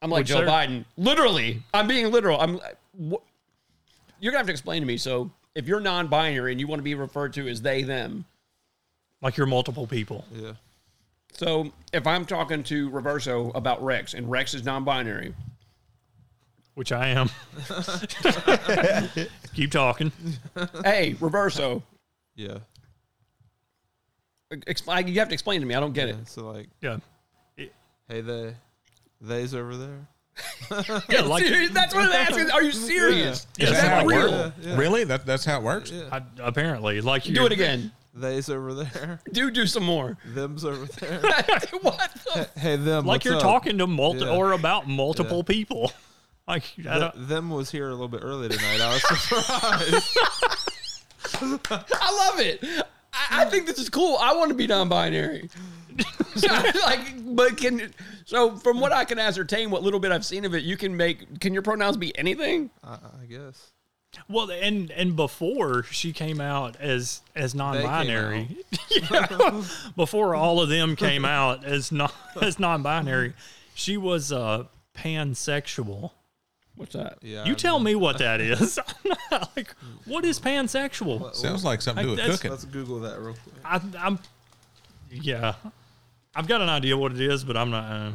I'm 0.00 0.10
like 0.10 0.26
Joe 0.26 0.38
sir- 0.40 0.46
Biden. 0.46 0.84
Literally, 0.96 1.62
I'm 1.72 1.86
being 1.86 2.10
literal. 2.10 2.40
I'm. 2.40 2.58
wh- 3.10 3.22
You're 4.20 4.32
gonna 4.32 4.38
have 4.38 4.46
to 4.46 4.52
explain 4.52 4.82
to 4.82 4.86
me. 4.86 4.96
So, 4.96 5.30
if 5.54 5.66
you're 5.68 5.80
non-binary 5.80 6.52
and 6.52 6.60
you 6.60 6.66
want 6.66 6.80
to 6.80 6.84
be 6.84 6.94
referred 6.94 7.32
to 7.34 7.46
as 7.48 7.62
they 7.62 7.82
them, 7.82 8.24
like 9.20 9.36
you're 9.36 9.46
multiple 9.46 9.86
people. 9.86 10.24
Yeah. 10.34 10.52
so 11.32 11.70
if 11.92 12.06
I'm 12.06 12.24
talking 12.24 12.62
to 12.64 12.90
Reverso 12.90 13.54
about 13.54 13.82
Rex 13.84 14.14
and 14.14 14.28
Rex 14.30 14.54
is 14.54 14.64
non-binary, 14.64 15.34
Which 16.74 16.90
I 16.92 17.08
am. 17.08 17.28
Keep 19.54 19.70
talking. 19.72 20.10
hey, 20.84 21.14
Reverso, 21.20 21.82
Yeah. 22.34 22.58
explain. 24.66 25.08
You 25.08 25.18
have 25.18 25.28
to 25.28 25.34
explain 25.34 25.60
to 25.60 25.66
me. 25.66 25.74
I 25.74 25.80
don't 25.80 25.92
get 25.92 26.08
it. 26.08 26.28
So 26.28 26.50
like, 26.50 26.68
Yeah. 26.80 26.98
hey, 27.56 28.20
they, 28.22 28.54
they's 29.20 29.54
over 29.54 29.76
there. 29.76 30.06
Yeah, 31.10 31.20
like 31.26 31.44
That's 31.72 31.94
what 31.94 32.04
I'm 32.06 32.12
asking. 32.12 32.50
Are 32.50 32.62
you 32.62 32.72
serious? 32.92 33.46
Yeah. 33.58 33.64
Is 33.66 33.72
Yeah, 33.72 33.80
that 33.82 33.90
how 33.90 34.00
it 34.00 34.06
real? 34.06 34.30
works? 34.32 34.66
Really? 34.66 35.04
That, 35.04 35.26
that's 35.26 35.44
how 35.44 35.58
it 35.58 35.62
works? 35.62 35.92
I, 36.10 36.22
apparently, 36.40 37.00
like 37.02 37.24
Do 37.24 37.32
you're- 37.32 37.46
it 37.46 37.52
again. 37.52 37.92
They's 38.14 38.50
over 38.50 38.74
there. 38.74 39.20
Do 39.32 39.50
do 39.50 39.66
some 39.66 39.84
more. 39.84 40.18
Them's 40.34 40.66
over 40.66 40.84
there. 41.00 41.18
what? 41.80 42.14
The? 42.34 42.48
Hey, 42.60 42.76
them. 42.76 43.06
like 43.06 43.16
what's 43.20 43.24
you're 43.24 43.36
up? 43.36 43.40
talking 43.42 43.78
to 43.78 43.86
multi 43.86 44.20
Yeah. 44.26 44.36
or 44.36 44.52
about 44.52 44.86
multiple 44.86 45.42
people. 45.42 45.90
Like 46.48 46.64
I 46.80 46.82
Th- 46.82 47.00
don't, 47.00 47.28
them 47.28 47.50
was 47.50 47.70
here 47.70 47.88
a 47.88 47.92
little 47.92 48.08
bit 48.08 48.20
early 48.22 48.48
tonight. 48.48 48.80
I 48.80 48.92
was 48.92 49.02
surprised. 49.22 50.18
I 51.92 52.28
love 52.30 52.40
it. 52.40 52.64
I, 53.12 53.42
I 53.42 53.44
think 53.46 53.66
this 53.66 53.78
is 53.78 53.88
cool. 53.88 54.16
I 54.20 54.34
want 54.34 54.48
to 54.50 54.54
be 54.54 54.66
non-binary. 54.66 55.48
like, 56.86 57.34
but 57.36 57.56
can 57.58 57.92
so 58.24 58.56
from 58.56 58.80
what 58.80 58.92
I 58.92 59.04
can 59.04 59.18
ascertain, 59.18 59.70
what 59.70 59.82
little 59.82 60.00
bit 60.00 60.10
I've 60.10 60.24
seen 60.24 60.44
of 60.44 60.54
it, 60.54 60.64
you 60.64 60.76
can 60.76 60.96
make. 60.96 61.38
Can 61.40 61.52
your 61.52 61.62
pronouns 61.62 61.96
be 61.96 62.16
anything? 62.18 62.70
I, 62.82 62.94
I 63.22 63.26
guess. 63.28 63.70
well, 64.28 64.50
and 64.50 64.90
and 64.90 65.14
before 65.14 65.82
she 65.84 66.12
came 66.12 66.40
out 66.40 66.76
as 66.80 67.20
as 67.36 67.54
non-binary, 67.54 68.56
Yeah. 69.10 69.62
before 69.96 70.34
all 70.34 70.60
of 70.62 70.68
them 70.70 70.96
came 70.96 71.24
out 71.26 71.64
as 71.64 71.92
not 71.92 72.14
as 72.40 72.58
non-binary, 72.58 73.34
she 73.74 73.96
was 73.98 74.32
uh 74.32 74.64
pansexual. 74.96 76.12
What's 76.76 76.94
that? 76.94 77.18
Yeah. 77.22 77.44
You 77.44 77.52
I 77.52 77.54
tell 77.54 77.78
know. 77.78 77.84
me 77.84 77.94
what 77.94 78.18
that 78.24 78.40
is. 78.40 78.78
like, 79.56 79.74
what 80.06 80.24
is 80.24 80.40
pansexual? 80.40 81.34
Sounds 81.34 81.64
like 81.64 81.82
something 81.82 82.02
to 82.04 82.06
do 82.06 82.10
with 82.12 82.18
That's- 82.18 82.36
cooking. 82.38 82.50
Let's 82.50 82.64
Google 82.64 83.00
that 83.00 83.18
real 83.20 83.34
quick. 83.34 83.54
I, 83.64 83.80
I'm, 83.98 84.18
yeah, 85.10 85.54
I've 86.34 86.48
got 86.48 86.60
an 86.62 86.68
idea 86.70 86.96
what 86.96 87.12
it 87.12 87.20
is, 87.20 87.44
but 87.44 87.56
I'm 87.56 87.70
not. 87.70 87.84
Uh, 87.92 88.12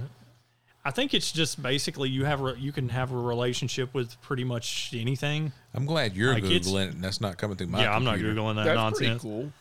I 0.84 0.91
think 0.91 1.14
it's 1.14 1.32
just 1.34 1.62
basically 1.62 2.10
you 2.10 2.24
have 2.26 2.41
a, 2.43 2.55
you 2.58 2.72
can 2.72 2.89
have 2.89 3.12
a 3.12 3.18
relationship 3.18 3.93
with 3.93 4.20
pretty 4.22 4.43
much 4.45 4.91
anything. 4.93 5.51
I'm 5.74 5.86
glad 5.86 6.16
you're 6.16 6.34
Like, 6.34 6.43
it's- 6.45 6.68
googling 6.68 6.88
it 6.88 6.93
and 6.95 7.03
that's 7.03 7.20
not 7.22 7.38
coming 7.38 7.58
through 7.58 7.68
my. 7.68 7.82
yeah, 7.84 7.93
I'm 7.95 8.03
not 8.03 8.16
computer. 8.16 8.39
googling 8.39 8.55
that 8.55 8.64
That's 8.66 8.76
nonsense. 8.76 9.22
pretty 9.22 9.36
cool. 9.36 9.51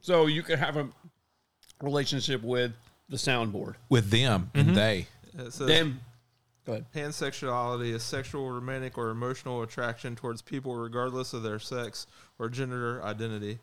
So 0.00 0.26
you 0.26 0.42
could 0.42 0.58
have 0.58 0.76
a 0.76 0.88
relationship 1.80 2.42
with 2.42 2.72
the 3.08 3.16
soundboard. 3.16 3.74
with 3.88 4.10
them 4.10 4.50
Mm-hmm. 4.54 4.68
and 4.68 4.76
they. 4.76 5.06
It 5.38 5.52
says 5.52 5.66
Them. 5.68 6.00
Go 6.64 6.72
ahead. 6.74 6.86
pansexuality 6.94 7.92
is 7.92 8.02
sexual, 8.04 8.48
romantic, 8.50 8.96
or 8.96 9.10
emotional 9.10 9.62
attraction 9.62 10.14
towards 10.14 10.42
people 10.42 10.76
regardless 10.76 11.32
of 11.32 11.42
their 11.42 11.58
sex 11.58 12.06
or 12.38 12.48
gender 12.48 13.02
identity. 13.02 13.58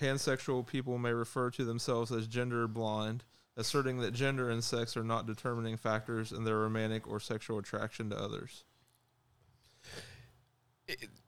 Pansexual 0.00 0.66
people 0.66 0.96
may 0.96 1.12
refer 1.12 1.50
to 1.50 1.64
themselves 1.64 2.10
as 2.10 2.26
gender 2.26 2.66
blind, 2.66 3.24
asserting 3.56 3.98
that 3.98 4.14
gender 4.14 4.48
and 4.48 4.64
sex 4.64 4.96
are 4.96 5.04
not 5.04 5.26
determining 5.26 5.76
factors 5.76 6.32
in 6.32 6.44
their 6.44 6.56
romantic 6.56 7.06
or 7.06 7.20
sexual 7.20 7.58
attraction 7.58 8.08
to 8.10 8.18
others. 8.18 8.64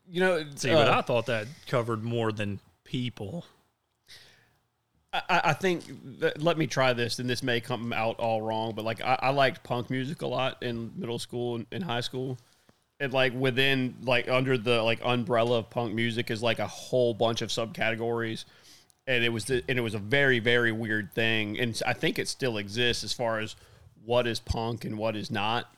You 0.09 0.21
know, 0.21 0.45
See, 0.55 0.71
but 0.71 0.89
uh, 0.89 0.99
I 0.99 1.03
thought 1.03 1.27
that 1.27 1.47
covered 1.67 2.03
more 2.03 2.33
than 2.33 2.61
people. 2.85 3.45
I, 5.15 5.41
I 5.45 5.53
think 5.53 5.85
that, 6.19 6.43
let 6.43 6.59
me 6.59 6.67
try 6.67 6.93
this, 6.93 7.21
and 7.21 7.31
this 7.31 7.43
may 7.43 7.61
come 7.61 7.93
out 7.93 8.19
all 8.19 8.43
wrong, 8.43 8.75
but 8.75 8.85
like 8.85 9.01
I, 9.01 9.17
I 9.23 9.31
liked 9.31 9.62
punk 9.62 9.89
music 9.89 10.23
a 10.23 10.27
lot 10.27 10.62
in 10.62 10.91
middle 10.97 11.21
school 11.21 11.57
and 11.57 11.67
in 11.71 11.83
high 11.83 12.01
school, 12.01 12.37
and 12.99 13.12
like 13.12 13.33
within 13.33 13.95
like 14.03 14.29
under 14.29 14.59
the 14.59 14.83
like 14.83 15.01
umbrella 15.05 15.59
of 15.59 15.71
punk 15.71 15.95
music 15.95 16.31
is 16.31 16.43
like 16.43 16.59
a 16.59 16.67
whole 16.67 17.15
bunch 17.15 17.43
of 17.43 17.51
subcategories, 17.51 18.45
and 19.07 19.23
it 19.23 19.29
was 19.29 19.45
the, 19.45 19.62
and 19.69 19.79
it 19.79 19.83
was 19.83 19.95
a 19.95 20.01
very 20.01 20.41
very 20.41 20.73
weird 20.73 21.12
thing, 21.15 21.61
and 21.61 21.81
I 21.87 21.93
think 21.93 22.19
it 22.19 22.27
still 22.27 22.59
exists 22.59 23.05
as 23.05 23.12
far 23.12 23.39
as 23.39 23.55
what 24.05 24.27
is 24.27 24.41
punk 24.41 24.85
and 24.85 24.99
what 24.99 25.15
is 25.15 25.31
not, 25.31 25.73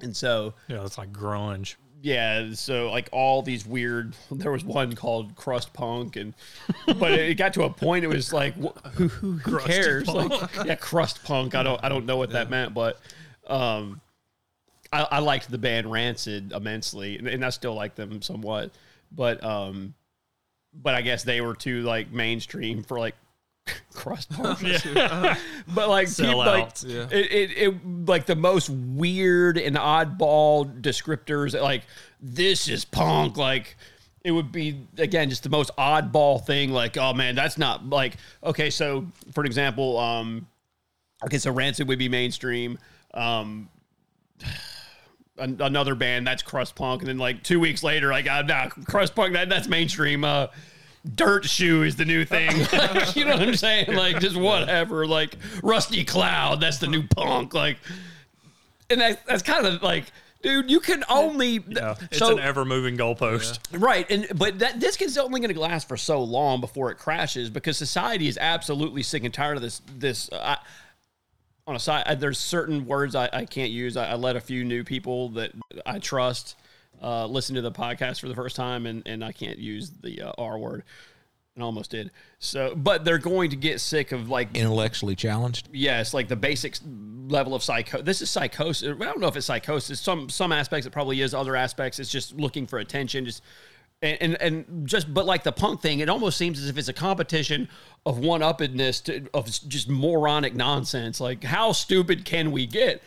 and 0.00 0.16
so 0.16 0.54
Yeah, 0.68 0.82
it's 0.84 0.96
like 0.96 1.12
grunge. 1.12 1.76
Yeah, 2.02 2.52
so 2.54 2.90
like 2.90 3.08
all 3.12 3.42
these 3.42 3.66
weird. 3.66 4.14
There 4.30 4.52
was 4.52 4.64
one 4.64 4.94
called 4.94 5.36
crust 5.36 5.72
punk, 5.72 6.16
and 6.16 6.34
but 6.98 7.12
it 7.12 7.34
got 7.36 7.54
to 7.54 7.64
a 7.64 7.70
point. 7.70 8.04
It 8.04 8.08
was 8.08 8.32
like, 8.32 8.54
wh- 8.54 8.76
who, 8.94 9.08
who, 9.08 9.32
who 9.32 9.58
cares? 9.58 10.08
Like, 10.08 10.32
yeah, 10.64 10.76
crust 10.76 11.22
punk. 11.24 11.54
I 11.54 11.62
don't, 11.62 11.82
I 11.84 11.88
don't 11.88 12.06
know 12.06 12.16
what 12.16 12.30
that 12.30 12.48
meant, 12.48 12.72
but 12.72 13.00
um, 13.46 14.00
I, 14.92 15.06
I 15.10 15.18
liked 15.18 15.50
the 15.50 15.58
band 15.58 15.90
Rancid 15.90 16.52
immensely, 16.52 17.18
and, 17.18 17.28
and 17.28 17.44
I 17.44 17.50
still 17.50 17.74
like 17.74 17.96
them 17.96 18.22
somewhat. 18.22 18.70
But 19.12 19.42
um, 19.44 19.94
but 20.72 20.94
I 20.94 21.02
guess 21.02 21.22
they 21.22 21.40
were 21.40 21.54
too 21.54 21.82
like 21.82 22.12
mainstream 22.12 22.82
for 22.82 22.98
like 22.98 23.16
crust 23.94 24.30
punk. 24.34 24.58
but 25.74 25.88
like 25.88 26.14
people, 26.16 26.38
like 26.38 26.70
Yeah. 26.84 27.06
it, 27.10 27.32
it, 27.32 27.50
it 27.58 27.74
like 28.06 28.26
the 28.26 28.36
most 28.36 28.70
weird 28.70 29.58
and 29.58 29.76
oddball 29.76 30.80
descriptors 30.80 31.60
like 31.60 31.82
this 32.20 32.68
is 32.68 32.84
punk 32.84 33.36
like 33.36 33.76
it 34.24 34.30
would 34.32 34.52
be 34.52 34.86
again 34.98 35.28
just 35.30 35.42
the 35.42 35.48
most 35.48 35.70
oddball 35.78 36.44
thing 36.44 36.70
like 36.72 36.96
oh 36.98 37.12
man 37.14 37.34
that's 37.34 37.56
not 37.58 37.88
like 37.88 38.16
okay 38.44 38.68
so 38.70 39.06
for 39.32 39.44
example 39.44 39.96
um 39.98 40.46
okay 41.24 41.38
so 41.38 41.50
rancid 41.50 41.88
would 41.88 41.98
be 41.98 42.08
mainstream 42.08 42.78
um 43.14 43.68
an- 45.38 45.60
another 45.60 45.94
band 45.94 46.26
that's 46.26 46.42
crust 46.42 46.74
punk 46.74 47.00
and 47.02 47.08
then 47.08 47.18
like 47.18 47.42
two 47.42 47.58
weeks 47.58 47.82
later 47.82 48.10
like 48.10 48.28
uh, 48.28 48.42
nah, 48.42 48.68
crust 48.68 49.14
punk 49.14 49.32
that, 49.32 49.48
that's 49.48 49.68
mainstream 49.68 50.24
uh 50.24 50.46
dirt 51.14 51.44
shoe 51.44 51.82
is 51.82 51.96
the 51.96 52.04
new 52.04 52.24
thing 52.24 52.50
Like, 52.72 53.16
you 53.16 53.24
know 53.24 53.32
what 53.32 53.42
i'm 53.42 53.56
saying 53.56 53.94
like 53.94 54.20
just 54.20 54.36
whatever 54.36 55.06
like 55.06 55.36
rusty 55.62 56.04
cloud 56.04 56.60
that's 56.60 56.78
the 56.78 56.88
new 56.88 57.02
punk 57.02 57.54
like 57.54 57.78
and 58.90 59.00
that, 59.00 59.24
that's 59.24 59.42
kind 59.42 59.66
of 59.66 59.82
like 59.82 60.04
dude 60.42 60.70
you 60.70 60.80
can 60.80 61.04
only 61.08 61.64
Yeah, 61.68 61.94
it's 62.10 62.18
so, 62.18 62.36
an 62.36 62.40
ever 62.40 62.64
moving 62.64 62.96
goalpost. 62.96 63.60
Right, 63.72 64.10
and 64.10 64.26
but 64.34 64.58
that 64.58 64.80
this 64.80 65.00
is 65.00 65.16
only 65.18 65.40
going 65.40 65.54
to 65.54 65.60
last 65.60 65.88
for 65.88 65.96
so 65.96 66.22
long 66.22 66.60
before 66.60 66.90
it 66.90 66.98
crashes 66.98 67.50
because 67.50 67.76
society 67.78 68.28
is 68.28 68.38
absolutely 68.38 69.02
sick 69.02 69.24
and 69.24 69.32
tired 69.32 69.56
of 69.56 69.62
this. 69.62 69.80
This 69.96 70.28
uh, 70.32 70.56
I, 70.56 70.58
on 71.66 71.76
a 71.76 71.78
side, 71.78 72.04
uh, 72.06 72.14
there's 72.14 72.38
certain 72.38 72.86
words 72.86 73.14
I, 73.14 73.28
I 73.32 73.44
can't 73.44 73.70
use. 73.70 73.96
I, 73.96 74.10
I 74.10 74.14
let 74.14 74.36
a 74.36 74.40
few 74.40 74.64
new 74.64 74.82
people 74.82 75.30
that 75.30 75.52
I 75.86 75.98
trust 75.98 76.56
uh, 77.02 77.26
listen 77.26 77.54
to 77.56 77.62
the 77.62 77.72
podcast 77.72 78.20
for 78.20 78.28
the 78.28 78.34
first 78.34 78.56
time, 78.56 78.86
and 78.86 79.02
and 79.06 79.24
I 79.24 79.32
can't 79.32 79.58
use 79.58 79.90
the 79.90 80.22
uh, 80.22 80.32
R 80.38 80.58
word. 80.58 80.84
And 81.56 81.64
almost 81.64 81.90
did. 81.90 82.12
So, 82.38 82.76
but 82.76 83.04
they're 83.04 83.18
going 83.18 83.50
to 83.50 83.56
get 83.56 83.80
sick 83.80 84.12
of 84.12 84.28
like 84.30 84.56
Intellectually 84.56 85.16
challenged. 85.16 85.68
yes, 85.72 86.14
like 86.14 86.28
the 86.28 86.36
basic 86.36 86.76
level 87.26 87.56
of 87.56 87.62
psycho. 87.62 88.00
This 88.00 88.22
is 88.22 88.30
psychosis. 88.30 88.96
I 89.00 89.04
don't 89.04 89.18
know 89.20 89.26
if 89.26 89.36
it's 89.36 89.46
psychosis. 89.46 90.00
Some 90.00 90.28
some 90.28 90.52
aspects 90.52 90.86
it 90.86 90.90
probably 90.90 91.20
is. 91.20 91.34
Other 91.34 91.56
aspects 91.56 91.98
it's 91.98 92.08
just 92.10 92.36
looking 92.36 92.68
for 92.68 92.78
attention. 92.78 93.24
Just 93.24 93.42
and 94.00 94.16
and, 94.20 94.40
and 94.40 94.88
just 94.88 95.12
but 95.12 95.26
like 95.26 95.42
the 95.42 95.52
punk 95.52 95.82
thing, 95.82 95.98
it 95.98 96.08
almost 96.08 96.38
seems 96.38 96.60
as 96.62 96.68
if 96.68 96.78
it's 96.78 96.88
a 96.88 96.92
competition 96.92 97.68
of 98.06 98.18
one 98.18 98.42
uppedness 98.42 99.02
to 99.04 99.28
of 99.34 99.46
just 99.46 99.88
moronic 99.88 100.54
nonsense. 100.54 101.20
Like 101.20 101.42
how 101.42 101.72
stupid 101.72 102.24
can 102.24 102.52
we 102.52 102.64
get? 102.64 103.02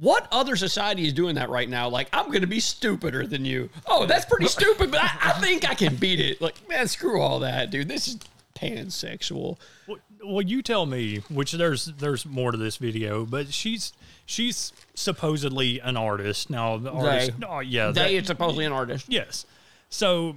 What 0.00 0.28
other 0.30 0.54
society 0.56 1.06
is 1.06 1.12
doing 1.12 1.36
that 1.36 1.48
right 1.50 1.68
now? 1.68 1.88
Like, 1.88 2.08
I'm 2.12 2.26
going 2.26 2.42
to 2.42 2.46
be 2.46 2.60
stupider 2.60 3.26
than 3.26 3.44
you. 3.44 3.70
Oh, 3.86 4.06
that's 4.06 4.24
pretty 4.26 4.46
stupid, 4.48 4.90
but 4.90 5.02
I, 5.02 5.10
I 5.22 5.32
think 5.40 5.68
I 5.68 5.74
can 5.74 5.96
beat 5.96 6.20
it. 6.20 6.40
Like, 6.40 6.56
man, 6.68 6.86
screw 6.88 7.20
all 7.20 7.40
that, 7.40 7.70
dude. 7.70 7.88
This 7.88 8.06
is 8.08 8.18
pansexual. 8.54 9.56
Well, 9.86 9.98
well, 10.24 10.42
you 10.42 10.62
tell 10.62 10.84
me. 10.84 11.18
Which 11.30 11.52
there's 11.52 11.86
there's 11.86 12.26
more 12.26 12.50
to 12.52 12.58
this 12.58 12.76
video, 12.76 13.24
but 13.24 13.52
she's 13.52 13.92
she's 14.26 14.72
supposedly 14.94 15.78
an 15.80 15.96
artist 15.96 16.50
now. 16.50 16.76
The 16.76 16.90
artist, 16.90 17.38
They. 17.40 17.46
oh 17.46 17.60
yeah, 17.60 17.86
They 17.90 17.92
that- 18.02 18.10
is 18.12 18.26
supposedly 18.26 18.64
an 18.66 18.72
artist. 18.72 19.06
Yes. 19.08 19.46
So 19.88 20.36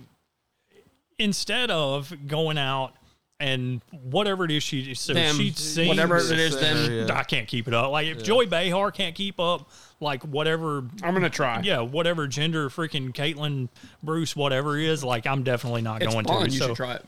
instead 1.19 1.69
of 1.71 2.13
going 2.27 2.57
out 2.57 2.93
and 3.41 3.81
whatever 4.03 4.45
it 4.45 4.51
is 4.51 4.63
she 4.63 4.93
so 4.93 5.13
Them, 5.13 5.35
she 5.35 5.51
sings 5.51 5.89
whatever 5.89 6.17
it 6.17 6.31
is, 6.39 6.57
them. 6.59 6.77
Singer. 6.77 7.07
I 7.13 7.23
can't 7.23 7.47
keep 7.47 7.67
it 7.67 7.73
up. 7.73 7.91
Like 7.91 8.07
if 8.07 8.23
Joy 8.23 8.45
Behar 8.45 8.91
can't 8.91 9.15
keep 9.15 9.39
up, 9.39 9.69
like 9.99 10.23
whatever 10.23 10.85
I'm 11.03 11.13
gonna 11.13 11.29
try. 11.29 11.61
yeah, 11.61 11.79
whatever 11.81 12.27
gender 12.27 12.69
freaking 12.69 13.11
Caitlin 13.13 13.67
Bruce, 14.03 14.35
whatever 14.35 14.77
is, 14.77 15.03
like 15.03 15.27
I'm 15.27 15.43
definitely 15.43 15.81
not 15.81 16.01
it's 16.01 16.13
going 16.13 16.25
fun. 16.25 16.45
to. 16.45 16.51
You 16.51 16.57
so, 16.59 16.67
should 16.67 16.75
try 16.77 16.93
it. 16.95 17.05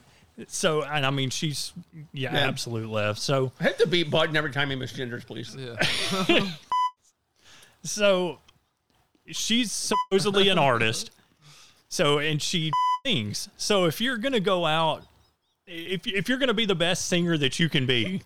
so 0.51 0.83
and 0.83 1.05
I 1.05 1.09
mean 1.11 1.29
she's 1.29 1.71
yeah, 2.11 2.33
Yeah. 2.33 2.47
absolute 2.47 2.89
left. 2.89 3.19
So 3.19 3.51
Hit 3.61 3.77
the 3.77 3.87
beat 3.87 4.09
button 4.09 4.35
every 4.35 4.51
time 4.51 4.69
he 4.71 4.75
misgenders, 4.75 5.25
please. 5.25 5.55
Yeah. 5.55 6.49
So 7.83 8.39
she's 9.27 9.71
supposedly 9.71 10.49
an 10.49 10.57
artist. 10.57 11.11
So 11.89 12.17
and 12.19 12.41
she 12.41 12.71
sings. 13.05 13.49
So 13.57 13.85
if 13.85 13.99
you're 14.01 14.17
gonna 14.17 14.39
go 14.39 14.65
out, 14.65 15.03
if 15.67 16.05
if 16.07 16.29
you're 16.29 16.37
gonna 16.37 16.53
be 16.53 16.65
the 16.65 16.75
best 16.75 17.07
singer 17.07 17.37
that 17.37 17.59
you 17.59 17.69
can 17.69 17.85
be, 17.85 18.21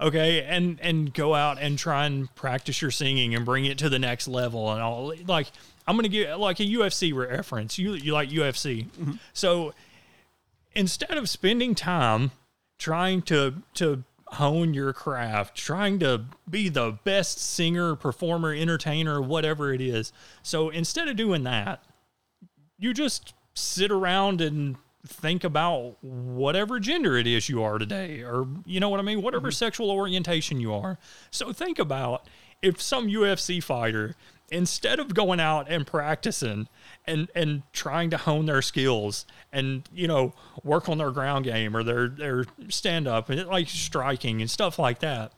okay, 0.00 0.42
and 0.42 0.78
and 0.80 1.12
go 1.12 1.34
out 1.34 1.58
and 1.60 1.78
try 1.78 2.06
and 2.06 2.34
practice 2.34 2.80
your 2.80 2.90
singing 2.90 3.34
and 3.34 3.44
bring 3.44 3.64
it 3.64 3.78
to 3.78 3.88
the 3.88 3.98
next 3.98 4.28
level 4.28 4.72
and 4.72 4.80
all, 4.80 5.12
like 5.26 5.48
I'm 5.86 5.96
gonna 5.96 6.08
give 6.08 6.38
like 6.38 6.60
a 6.60 6.64
UFC 6.64 7.14
reference. 7.14 7.78
You 7.78 7.92
you 7.94 8.12
like 8.12 8.30
UFC, 8.30 8.86
mm-hmm. 8.86 9.12
so 9.32 9.72
instead 10.72 11.16
of 11.16 11.28
spending 11.28 11.74
time 11.74 12.30
trying 12.78 13.22
to 13.22 13.62
to 13.74 14.04
hone 14.34 14.74
your 14.74 14.92
craft, 14.92 15.56
trying 15.56 15.98
to 15.98 16.24
be 16.48 16.68
the 16.68 16.96
best 17.04 17.38
singer, 17.38 17.96
performer, 17.96 18.54
entertainer, 18.54 19.20
whatever 19.20 19.72
it 19.72 19.80
is. 19.80 20.12
So 20.42 20.70
instead 20.70 21.08
of 21.08 21.16
doing 21.16 21.42
that, 21.44 21.82
you 22.78 22.94
just 22.94 23.34
sit 23.54 23.90
around 23.90 24.40
and 24.40 24.76
think 25.06 25.44
about 25.44 26.02
whatever 26.02 26.78
gender 26.78 27.16
it 27.16 27.26
is 27.26 27.48
you 27.48 27.62
are 27.62 27.78
today, 27.78 28.22
or 28.22 28.46
you 28.66 28.80
know 28.80 28.88
what 28.88 29.00
I 29.00 29.02
mean, 29.02 29.22
whatever 29.22 29.48
mm-hmm. 29.48 29.54
sexual 29.54 29.90
orientation 29.90 30.60
you 30.60 30.72
are. 30.74 30.98
So 31.30 31.52
think 31.52 31.78
about 31.78 32.26
if 32.62 32.80
some 32.80 33.08
UFC 33.08 33.62
fighter, 33.62 34.14
instead 34.50 34.98
of 34.98 35.14
going 35.14 35.40
out 35.40 35.70
and 35.70 35.86
practicing 35.86 36.68
and 37.06 37.30
and 37.34 37.62
trying 37.72 38.10
to 38.10 38.16
hone 38.16 38.46
their 38.46 38.62
skills 38.62 39.24
and 39.52 39.88
you 39.92 40.06
know 40.06 40.34
work 40.62 40.88
on 40.88 40.98
their 40.98 41.10
ground 41.10 41.44
game 41.44 41.76
or 41.76 41.82
their 41.82 42.08
their 42.08 42.44
stand 42.68 43.08
up 43.08 43.30
and 43.30 43.46
like 43.46 43.68
striking 43.68 44.40
and 44.40 44.50
stuff 44.50 44.78
like 44.78 44.98
that, 45.00 45.32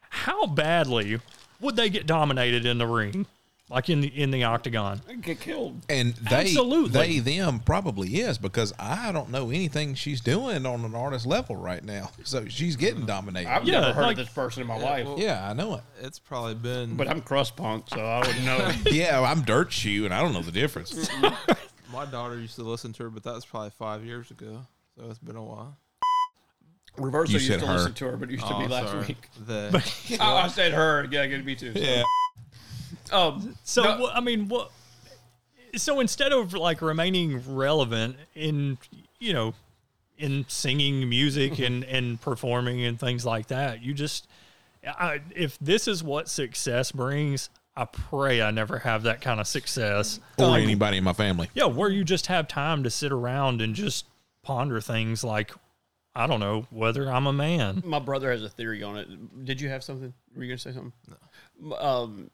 how 0.00 0.46
badly 0.46 1.20
would 1.60 1.76
they 1.76 1.88
get 1.88 2.06
dominated 2.06 2.66
in 2.66 2.78
the 2.78 2.86
ring, 2.86 3.26
like 3.72 3.88
in 3.90 4.00
the 4.00 4.08
in 4.08 4.30
the 4.30 4.44
octagon? 4.44 5.00
Get 5.22 5.40
killed. 5.40 5.80
And 5.88 6.14
they, 6.14 6.36
Absolutely. 6.36 7.18
they, 7.20 7.36
them 7.38 7.60
probably 7.60 8.20
is 8.20 8.38
because 8.38 8.72
I 8.78 9.10
don't 9.12 9.30
know 9.30 9.50
anything 9.50 9.94
she's 9.94 10.20
doing 10.20 10.64
on 10.66 10.84
an 10.84 10.94
artist 10.94 11.26
level 11.26 11.56
right 11.56 11.82
now. 11.82 12.10
So 12.24 12.46
she's 12.48 12.76
getting 12.76 13.04
dominated. 13.06 13.50
I've 13.50 13.64
Yeah, 13.64 13.80
never 13.80 13.92
heard 13.94 14.02
like- 14.02 14.18
of 14.18 14.26
this 14.26 14.34
person 14.34 14.62
in 14.62 14.68
my 14.68 14.78
Yeah, 14.78 14.84
life, 14.84 15.06
well- 15.06 15.18
yeah, 15.18 15.48
I 15.48 15.52
know 15.54 15.74
it. 15.74 15.80
It's 16.00 16.18
probably 16.18 16.54
been. 16.54 16.96
but 16.96 17.08
I'm 17.08 17.20
crust 17.20 17.56
punk, 17.56 17.88
so 17.88 18.00
I 18.00 18.20
wouldn't 18.20 18.44
know. 18.44 18.70
Yeah, 18.92 19.20
I'm 19.20 19.42
dirt 19.42 19.72
shoe, 19.72 20.04
and 20.04 20.14
I 20.14 20.20
don't 20.22 20.32
know 20.32 20.42
the 20.42 20.52
difference. 20.52 21.08
my 21.92 22.04
daughter 22.06 22.38
used 22.38 22.54
to 22.56 22.62
listen 22.62 22.92
to 22.94 23.02
her, 23.04 23.10
but 23.10 23.22
that 23.24 23.34
was 23.34 23.44
probably 23.44 23.70
five 23.70 24.04
years 24.04 24.30
ago. 24.30 24.66
So 24.96 25.08
it's 25.10 25.18
been 25.18 25.36
a 25.36 25.42
while. 25.42 25.76
Reverso 26.98 27.28
You 27.28 27.34
used 27.34 27.46
said 27.48 27.60
to 27.60 27.66
her. 27.66 27.72
listen 27.74 27.94
to 27.94 28.04
her, 28.06 28.16
but 28.18 28.28
it 28.28 28.32
used 28.32 28.46
to 28.46 28.54
Oh, 28.54 28.60
be 28.60 28.68
last 28.68 28.90
sorry. 28.90 29.06
week. 29.08 29.28
The, 29.46 30.18
Oh, 30.20 30.36
I 30.36 30.48
said 30.48 30.72
her. 30.72 31.06
Yeah, 31.10 31.26
get 31.26 31.44
be 31.44 31.56
too. 31.56 31.72
yeah. 31.74 32.02
Um, 33.12 33.56
So 33.64 33.82
No. 33.82 33.98
wha- 34.02 34.12
I 34.14 34.20
mean, 34.20 34.48
what? 34.48 34.70
So 35.76 36.00
instead 36.00 36.32
of 36.32 36.52
like 36.54 36.82
remaining 36.82 37.42
relevant 37.54 38.16
in 38.34 38.78
you 39.18 39.32
know 39.32 39.54
in 40.18 40.44
singing 40.48 41.08
music 41.08 41.58
and 41.58 41.84
and 41.84 42.20
performing 42.20 42.84
and 42.84 42.98
things 43.00 43.24
like 43.24 43.46
that, 43.48 43.82
you 43.82 43.94
just 43.94 44.28
I, 44.86 45.20
if 45.34 45.58
this 45.60 45.86
is 45.88 46.02
what 46.02 46.28
success 46.28 46.92
brings, 46.92 47.48
I 47.76 47.84
pray 47.86 48.42
I 48.42 48.50
never 48.50 48.78
have 48.80 49.04
that 49.04 49.20
kind 49.20 49.40
of 49.40 49.46
success. 49.46 50.20
Or 50.38 50.58
anybody 50.58 50.98
in 50.98 51.04
my 51.04 51.12
family. 51.14 51.48
Yeah, 51.54 51.64
where 51.66 51.88
you 51.88 52.04
just 52.04 52.26
have 52.26 52.48
time 52.48 52.82
to 52.82 52.90
sit 52.90 53.12
around 53.12 53.62
and 53.62 53.74
just 53.74 54.04
ponder 54.42 54.80
things 54.80 55.22
like 55.24 55.52
I 56.14 56.26
don't 56.26 56.40
know 56.40 56.66
whether 56.70 57.10
I'm 57.10 57.26
a 57.26 57.32
man. 57.32 57.82
my 57.86 57.98
brother 57.98 58.30
has 58.30 58.42
a 58.42 58.48
theory 58.50 58.82
on 58.82 58.98
it. 58.98 59.44
Did 59.46 59.58
you 59.60 59.70
have 59.70 59.82
something? 59.82 60.12
Were 60.36 60.42
you 60.44 60.50
gonna 60.50 60.58
say 60.58 60.72
something? 60.72 60.92
No. 61.60 61.76
Um, 61.76 62.30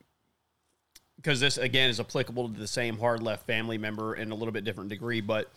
because 1.21 1.39
this 1.39 1.57
again 1.57 1.89
is 1.89 1.99
applicable 1.99 2.47
to 2.47 2.59
the 2.59 2.67
same 2.67 2.97
hard 2.97 3.21
left 3.21 3.45
family 3.45 3.77
member 3.77 4.15
in 4.15 4.31
a 4.31 4.35
little 4.35 4.53
bit 4.53 4.63
different 4.63 4.89
degree, 4.89 5.19
but 5.19 5.51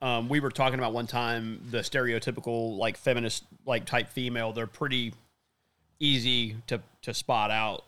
um, 0.00 0.28
we 0.28 0.38
were 0.38 0.50
talking 0.50 0.78
about 0.78 0.92
one 0.92 1.06
time 1.06 1.60
the 1.70 1.78
stereotypical 1.78 2.76
like 2.76 2.96
feminist 2.96 3.44
like 3.66 3.86
type 3.86 4.08
female. 4.08 4.52
They're 4.52 4.66
pretty 4.66 5.12
easy 5.98 6.56
to 6.68 6.80
to 7.02 7.12
spot 7.12 7.50
out, 7.50 7.84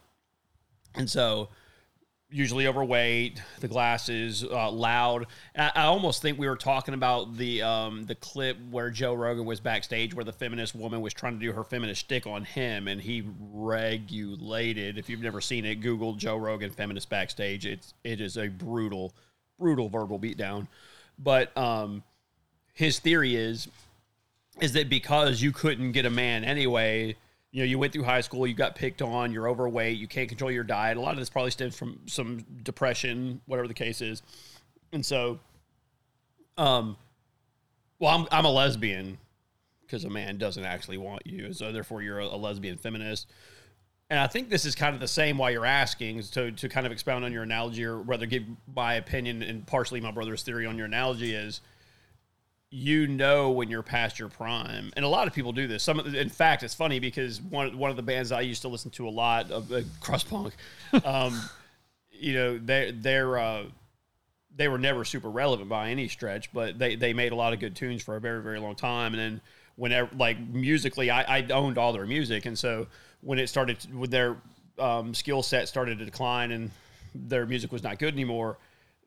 and 0.95 1.09
so 1.09 1.49
usually 2.29 2.67
overweight, 2.67 3.41
the 3.61 3.67
glasses, 3.67 4.43
uh, 4.43 4.69
loud. 4.69 5.27
I, 5.55 5.71
I 5.75 5.83
almost 5.83 6.21
think 6.21 6.37
we 6.37 6.47
were 6.47 6.57
talking 6.57 6.93
about 6.93 7.37
the 7.37 7.61
um, 7.61 8.05
the 8.05 8.15
clip 8.15 8.57
where 8.69 8.89
Joe 8.89 9.13
Rogan 9.13 9.45
was 9.45 9.59
backstage, 9.59 10.13
where 10.13 10.25
the 10.25 10.33
feminist 10.33 10.75
woman 10.75 11.01
was 11.01 11.13
trying 11.13 11.33
to 11.33 11.39
do 11.39 11.51
her 11.53 11.63
feminist 11.63 12.01
stick 12.01 12.27
on 12.27 12.43
him, 12.43 12.87
and 12.87 13.01
he 13.01 13.23
regulated. 13.39 14.97
If 14.97 15.09
you've 15.09 15.21
never 15.21 15.41
seen 15.41 15.65
it, 15.65 15.75
Google 15.75 16.13
Joe 16.13 16.37
Rogan 16.37 16.71
feminist 16.71 17.09
backstage. 17.09 17.65
It's 17.65 17.93
it 18.03 18.19
is 18.19 18.37
a 18.37 18.47
brutal, 18.47 19.13
brutal 19.59 19.89
verbal 19.89 20.19
beatdown. 20.19 20.67
But 21.19 21.55
um, 21.57 22.03
his 22.73 22.99
theory 22.99 23.35
is 23.35 23.67
is 24.59 24.73
that 24.73 24.89
because 24.89 25.41
you 25.41 25.51
couldn't 25.51 25.91
get 25.91 26.05
a 26.05 26.09
man 26.09 26.43
anyway, 26.43 27.15
you 27.51 27.61
know, 27.61 27.65
you 27.65 27.79
went 27.79 27.93
through 27.93 28.03
high 28.03 28.21
school, 28.21 28.45
you 28.45 28.53
got 28.53 28.75
picked 28.75 29.01
on, 29.01 29.31
you're 29.31 29.47
overweight, 29.47 29.97
you 29.97 30.07
can't 30.07 30.29
control 30.29 30.51
your 30.51 30.63
diet. 30.63 30.97
A 30.97 31.01
lot 31.01 31.13
of 31.13 31.19
this 31.19 31.29
probably 31.29 31.51
stems 31.51 31.77
from 31.77 31.99
some 32.05 32.45
depression, 32.63 33.41
whatever 33.45 33.67
the 33.67 33.73
case 33.73 34.01
is. 34.01 34.21
And 34.91 35.05
so, 35.05 35.39
um, 36.57 36.97
well, 37.99 38.17
I'm, 38.17 38.27
I'm 38.31 38.45
a 38.45 38.51
lesbian 38.51 39.17
because 39.81 40.03
a 40.03 40.09
man 40.09 40.37
doesn't 40.37 40.65
actually 40.65 40.97
want 40.97 41.25
you. 41.25 41.53
So 41.53 41.71
therefore, 41.71 42.01
you're 42.01 42.19
a, 42.19 42.25
a 42.25 42.37
lesbian 42.37 42.77
feminist. 42.77 43.27
And 44.09 44.19
I 44.19 44.27
think 44.27 44.49
this 44.49 44.65
is 44.65 44.75
kind 44.75 44.93
of 44.93 45.01
the 45.01 45.07
same 45.07 45.37
why 45.37 45.49
you're 45.49 45.65
asking 45.65 46.21
to, 46.23 46.51
to 46.51 46.69
kind 46.69 46.85
of 46.85 46.91
expound 46.91 47.25
on 47.25 47.33
your 47.33 47.43
analogy 47.43 47.83
or 47.83 47.97
rather 47.97 48.25
give 48.25 48.43
my 48.73 48.95
opinion 48.95 49.41
and 49.41 49.65
partially 49.67 49.99
my 49.99 50.11
brother's 50.11 50.43
theory 50.43 50.65
on 50.65 50.77
your 50.77 50.85
analogy 50.85 51.33
is 51.33 51.61
you 52.69 53.07
know 53.07 53.51
when 53.51 53.69
you're 53.69 53.83
past 53.83 54.19
your 54.19 54.27
prime, 54.27 54.91
and 54.95 55.05
a 55.05 55.07
lot 55.07 55.27
of 55.27 55.33
people 55.33 55.53
do 55.53 55.67
this. 55.67 55.83
Some, 55.83 55.99
in 55.99 56.29
fact, 56.29 56.63
it's 56.63 56.73
funny 56.73 56.99
because 56.99 57.41
one 57.41 57.77
one 57.77 57.89
of 57.89 57.95
the 57.95 58.03
bands 58.03 58.31
I 58.31 58.41
used 58.41 58.61
to 58.63 58.67
listen 58.67 58.91
to 58.91 59.07
a 59.07 59.09
lot 59.11 59.51
of 59.51 59.71
uh, 59.71 59.81
crust 60.01 60.29
punk, 60.29 60.53
um, 61.05 61.39
you 62.11 62.33
know, 62.33 62.57
they 62.57 62.91
they're 62.91 63.37
uh, 63.37 63.63
they 64.55 64.67
were 64.67 64.77
never 64.77 65.05
super 65.05 65.29
relevant 65.29 65.69
by 65.69 65.89
any 65.89 66.07
stretch, 66.07 66.51
but 66.51 66.77
they 66.77 66.95
they 66.95 67.13
made 67.13 67.31
a 67.31 67.35
lot 67.35 67.53
of 67.53 67.59
good 67.59 67.75
tunes 67.75 68.03
for 68.03 68.15
a 68.17 68.21
very 68.21 68.41
very 68.41 68.59
long 68.59 68.75
time, 68.75 69.13
and 69.13 69.21
then 69.21 69.41
whenever 69.75 70.09
like 70.17 70.37
musically, 70.39 71.09
I, 71.09 71.37
I 71.37 71.47
owned 71.51 71.77
all 71.77 71.93
their 71.93 72.05
music, 72.05 72.45
and 72.45 72.57
so 72.57 72.87
when 73.21 73.39
it 73.39 73.47
started 73.47 73.77
when 73.93 74.09
their 74.09 74.37
um, 74.77 75.13
skill 75.13 75.41
set 75.41 75.69
started 75.69 75.99
to 75.99 76.05
decline 76.05 76.51
and 76.51 76.71
their 77.15 77.45
music 77.45 77.71
was 77.71 77.81
not 77.81 77.97
good 77.97 78.13
anymore, 78.13 78.57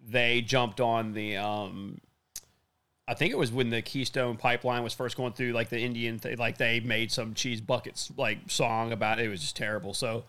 they 0.08 0.40
jumped 0.40 0.80
on 0.80 1.12
the 1.12 1.36
um, 1.36 2.00
I 3.11 3.14
think 3.14 3.32
it 3.32 3.36
was 3.36 3.50
when 3.50 3.70
the 3.70 3.82
Keystone 3.82 4.36
Pipeline 4.36 4.84
was 4.84 4.94
first 4.94 5.16
going 5.16 5.32
through, 5.32 5.50
like 5.50 5.68
the 5.68 5.80
Indian, 5.80 6.20
th- 6.20 6.38
like 6.38 6.58
they 6.58 6.78
made 6.78 7.11
some 7.11 7.34
cheese 7.34 7.61
buckets 7.61 8.12
like 8.16 8.38
song 8.46 8.92
about 8.92 9.18
it. 9.18 9.26
It 9.26 9.28
was 9.28 9.40
just 9.40 9.56
terrible. 9.56 9.94
So 9.94 10.22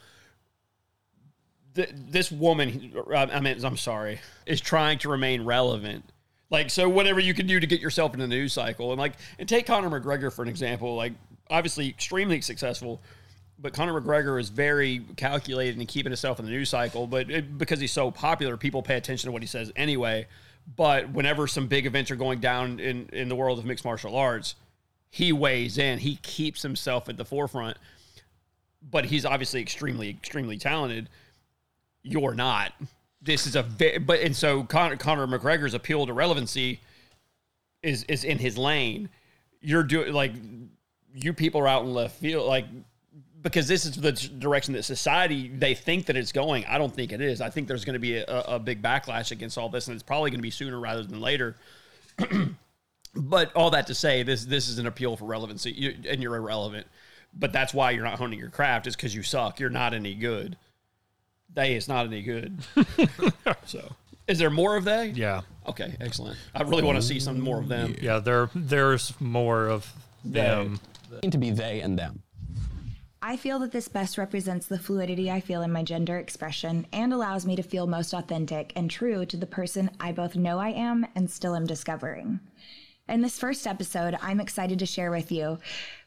th- 1.76 1.92
this 1.94 2.32
woman, 2.32 2.92
uh, 2.96 3.28
I 3.32 3.40
mean, 3.40 3.64
I'm 3.64 3.78
sorry, 3.78 4.20
is 4.48 4.60
trying 4.60 4.98
to 5.00 5.10
remain 5.10 5.46
relevant. 5.46 6.06
Like 6.50 6.72
so, 6.72 6.90
whatever 6.90 7.20
you 7.20 7.36
can 7.36 7.46
do 7.46 7.60
to 7.60 7.68
get 7.68 7.82
yourself 7.82 8.16
in 8.16 8.20
the 8.20 8.26
news 8.26 8.52
cycle, 8.52 8.92
and 8.92 9.00
like, 9.00 9.14
and 9.38 9.48
take 9.48 9.68
Conor 9.68 10.00
McGregor 10.00 10.34
for 10.34 10.42
an 10.42 10.50
example. 10.50 10.96
Like, 10.96 11.14
obviously, 11.52 11.88
extremely 11.88 12.42
successful, 12.42 13.00
but 13.60 13.74
Conor 13.74 14.02
McGregor 14.02 14.40
is 14.40 14.50
very 14.50 15.06
calculated 15.18 15.80
in 15.80 15.86
keeping 15.86 16.12
himself 16.12 16.40
in 16.40 16.46
the 16.46 16.52
news 16.52 16.72
cycle. 16.72 17.06
But 17.06 17.30
it, 17.30 17.60
because 17.60 17.80
he's 17.80 17.92
so 17.92 18.10
popular, 18.10 18.58
people 18.58 18.82
pay 18.82 18.96
attention 18.96 19.28
to 19.28 19.32
what 19.32 19.44
he 19.44 19.48
says 19.48 19.72
anyway. 19.76 20.26
But 20.76 21.10
whenever 21.10 21.48
some 21.48 21.68
big 21.68 21.86
events 21.86 22.12
are 22.12 22.16
going 22.16 22.40
down 22.40 22.80
in 22.80 23.10
in 23.12 23.30
the 23.30 23.36
world 23.36 23.60
of 23.60 23.66
mixed 23.66 23.86
martial 23.86 24.16
arts, 24.16 24.56
he 25.10 25.34
weighs 25.34 25.78
in. 25.78 26.00
He 26.00 26.16
keeps 26.18 26.62
himself 26.62 27.10
at 27.10 27.18
the 27.18 27.26
forefront. 27.26 27.78
But 28.90 29.06
he's 29.06 29.26
obviously 29.26 29.62
extremely, 29.62 30.10
extremely 30.10 30.58
talented. 30.58 31.10
You're 32.02 32.34
not. 32.34 32.74
This 33.22 33.46
is 33.46 33.56
a 33.56 33.62
very, 33.62 34.00
but 34.00 34.22
and 34.22 34.36
so 34.36 34.64
Conor, 34.64 34.96
Conor 34.98 35.28
McGregor's 35.28 35.76
appeal 35.76 36.06
to 36.08 36.14
relevancy 36.14 36.80
is 37.84 38.04
is 38.06 38.24
in 38.24 38.40
his 38.40 38.58
lane. 38.58 39.10
You're 39.60 39.84
doing 39.84 40.14
like 40.14 40.34
you 41.14 41.34
people 41.34 41.62
are 41.62 41.68
out 41.68 41.84
in 41.84 41.94
left 41.94 42.16
field, 42.20 42.48
like 42.48 42.66
because 43.42 43.68
this 43.68 43.86
is 43.86 43.96
the 43.96 44.12
direction 44.12 44.74
that 44.74 44.84
society 44.84 45.48
they 45.50 45.74
think 45.74 46.06
that 46.08 46.16
it's 46.16 46.32
going. 46.32 46.66
I 46.66 46.78
don't 46.78 46.94
think 46.94 47.12
it 47.12 47.22
is. 47.22 47.42
I 47.42 47.50
think 47.50 47.68
there's 47.68 47.86
going 47.86 47.94
to 47.94 48.00
be 48.00 48.18
a, 48.18 48.26
a 48.26 48.60
big 48.60 48.82
backlash 48.82 49.32
against 49.32 49.58
all 49.58 49.70
this, 49.70 49.88
and 49.88 49.96
it's 49.96 50.04
probably 50.04 50.32
going 50.32 50.40
to 50.40 50.44
be 50.44 50.52
sooner 50.52 50.80
rather 50.80 51.04
than 51.04 51.22
later. 51.22 51.56
but 53.16 53.54
all 53.54 53.72
that 53.72 53.88
to 53.88 53.96
say, 53.96 54.24
this 54.24 54.46
this 54.46 54.70
is 54.70 54.78
an 54.78 54.88
appeal 54.88 55.18
for 55.18 55.26
relevancy, 55.26 55.72
you, 55.72 55.96
and 56.08 56.22
you're 56.22 56.36
irrelevant. 56.36 56.88
But 57.34 57.54
that's 57.54 57.74
why 57.74 57.92
you're 57.92 58.04
not 58.04 58.20
honing 58.20 58.40
your 58.40 58.50
craft 58.50 58.88
is 58.88 58.96
because 58.96 59.16
you 59.16 59.24
suck. 59.24 59.60
You're 59.60 59.70
not 59.70 59.94
any 59.94 60.16
good. 60.16 60.58
They 61.54 61.76
is 61.76 61.88
not 61.88 62.06
any 62.06 62.22
good. 62.22 62.60
so, 63.66 63.96
is 64.28 64.38
there 64.38 64.50
more 64.50 64.76
of 64.76 64.84
they? 64.84 65.08
Yeah. 65.08 65.42
Okay, 65.68 65.96
excellent. 66.00 66.38
I 66.54 66.64
really 66.64 66.84
want 66.84 66.98
to 66.98 67.02
see 67.02 67.20
some 67.20 67.40
more 67.40 67.60
of 67.60 67.68
them. 67.68 67.96
Yeah, 68.02 68.20
there 68.20 68.50
there's 68.54 69.14
more 69.20 69.68
of 69.68 69.92
them. 70.24 70.80
to 71.32 71.38
be 71.38 71.52
they 71.52 71.82
and 71.82 71.98
them. 71.98 72.24
I 73.24 73.38
feel 73.38 73.60
that 73.60 73.72
this 73.72 73.88
best 73.88 74.18
represents 74.18 74.66
the 74.66 74.80
fluidity 74.80 75.30
I 75.30 75.42
feel 75.42 75.62
in 75.62 75.72
my 75.72 75.84
gender 75.84 76.18
expression 76.18 76.88
and 76.92 77.14
allows 77.14 77.46
me 77.46 77.56
to 77.56 77.62
feel 77.62 77.86
most 77.86 78.14
authentic 78.14 78.74
and 78.76 78.90
true 78.90 79.28
to 79.28 79.38
the 79.38 79.46
person 79.46 79.92
I 80.00 80.12
both 80.12 80.36
know 80.36 80.58
I 80.58 80.70
am 80.70 81.06
and 81.14 81.30
still 81.30 81.56
am 81.56 81.68
discovering. 81.68 82.40
In 83.08 83.22
this 83.22 83.38
first 83.38 83.68
episode, 83.68 84.18
I'm 84.24 84.40
excited 84.40 84.80
to 84.80 84.88
share 84.88 85.12
with 85.12 85.32
you 85.32 85.60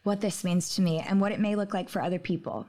what 0.02 0.22
this 0.22 0.42
means 0.42 0.74
to 0.74 0.82
me 0.82 0.98
and 0.98 1.20
what 1.20 1.30
it 1.30 1.38
may 1.38 1.54
look 1.54 1.72
like 1.72 1.88
for 1.88 2.02
other 2.02 2.18
people. 2.18 2.66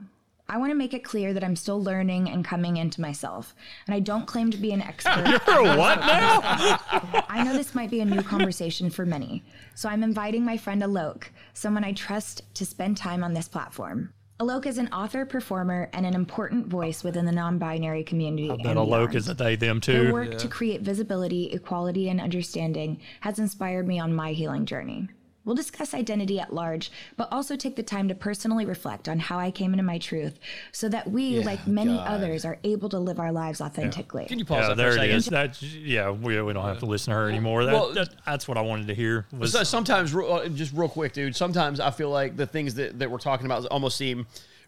I 0.47 0.57
want 0.57 0.69
to 0.69 0.75
make 0.75 0.93
it 0.93 1.03
clear 1.03 1.33
that 1.33 1.43
I'm 1.43 1.55
still 1.55 1.81
learning 1.81 2.29
and 2.29 2.45
coming 2.45 2.77
into 2.77 3.01
myself, 3.01 3.55
and 3.87 3.95
I 3.95 3.99
don't 3.99 4.27
claim 4.27 4.51
to 4.51 4.57
be 4.57 4.71
an 4.73 4.81
expert. 4.81 5.25
You're 5.47 5.73
a 5.73 5.75
what 5.75 5.99
now? 6.01 6.39
I 7.29 7.43
know 7.43 7.53
this 7.53 7.73
might 7.73 7.89
be 7.89 8.01
a 8.01 8.05
new 8.05 8.21
conversation 8.21 8.91
for 8.91 9.07
many, 9.07 9.43
so 9.73 9.89
I'm 9.89 10.03
inviting 10.03 10.45
my 10.45 10.57
friend 10.57 10.83
Alok, 10.83 11.29
someone 11.55 11.83
I 11.83 11.93
trust, 11.93 12.43
to 12.53 12.65
spend 12.65 12.95
time 12.95 13.23
on 13.23 13.33
this 13.33 13.47
platform. 13.47 14.13
Alok 14.37 14.65
is 14.65 14.77
an 14.77 14.89
author, 14.89 15.25
performer, 15.25 15.89
and 15.93 16.05
an 16.05 16.13
important 16.13 16.67
voice 16.67 17.05
within 17.05 17.25
the 17.25 17.31
non 17.31 17.57
binary 17.57 18.03
community. 18.03 18.51
I 18.51 18.57
bet 18.57 18.65
and 18.65 18.79
Alok 18.79 19.11
beyond. 19.11 19.15
is 19.15 19.29
a 19.29 19.33
they 19.33 19.55
them 19.55 19.79
too. 19.79 19.93
Their 19.93 20.05
too. 20.07 20.13
work 20.13 20.37
to 20.39 20.47
create 20.49 20.81
visibility, 20.81 21.45
equality, 21.53 22.09
and 22.09 22.19
understanding 22.19 22.99
has 23.21 23.39
inspired 23.39 23.87
me 23.87 23.97
on 23.97 24.13
my 24.13 24.33
healing 24.33 24.65
journey. 24.65 25.07
We'll 25.45 25.55
discuss 25.55 25.93
identity 25.93 26.39
at 26.39 26.53
large, 26.53 26.91
but 27.15 27.31
also 27.31 27.55
take 27.55 27.75
the 27.75 27.83
time 27.83 28.07
to 28.09 28.15
personally 28.15 28.65
reflect 28.65 29.07
on 29.07 29.19
how 29.19 29.37
I 29.39 29.51
came 29.51 29.71
into 29.73 29.83
my 29.83 29.99
truth 29.99 30.39
so 30.71 30.89
that 30.89 31.09
we, 31.11 31.23
Yeah, 31.39 31.45
like 31.45 31.67
many 31.67 31.95
God. 31.95 32.07
others, 32.07 32.43
are 32.45 32.57
able 32.63 32.89
to 32.89 32.99
live 32.99 33.19
our 33.19 33.31
lives 33.31 33.61
authentically. 33.61 34.25
Can 34.25 34.39
you 34.39 34.45
pause 34.45 34.61
Yeah, 34.63 34.67
that 34.69 34.77
there 34.77 34.91
for 34.93 34.99
a 34.99 35.03
it 35.03 35.21
second? 35.21 35.51
is. 35.51 35.61
That, 35.61 35.61
yeah, 35.61 36.09
we, 36.09 36.41
we 36.41 36.53
don't 36.53 36.65
have 36.65 36.79
to 36.79 36.85
listen 36.87 37.11
to 37.11 37.19
her 37.19 37.29
anymore. 37.29 37.65
That, 37.65 37.73
Well- 37.73 37.93
that, 37.93 38.09
that's 38.25 38.47
what 38.47 38.57
I 38.57 38.61
wanted 38.61 38.87
to 38.87 38.95
hear. 38.95 39.27
Was 39.37 39.51
So 39.51 39.63
sometimes, 39.63 40.15
uh, 40.15 40.49
just 40.53 40.73
real 40.73 40.89
quick, 40.89 41.13
dude. 41.13 41.35
Sometimes 41.35 41.79
I 41.79 41.91
feel 41.91 42.09
like 42.09 42.35
the 42.35 42.47
things 42.47 42.73
that, 42.75 42.97
that 42.99 43.11
we're 43.11 43.17
talking 43.19 43.45
about 43.45 43.65
almost 43.67 43.97
seem 43.97 44.25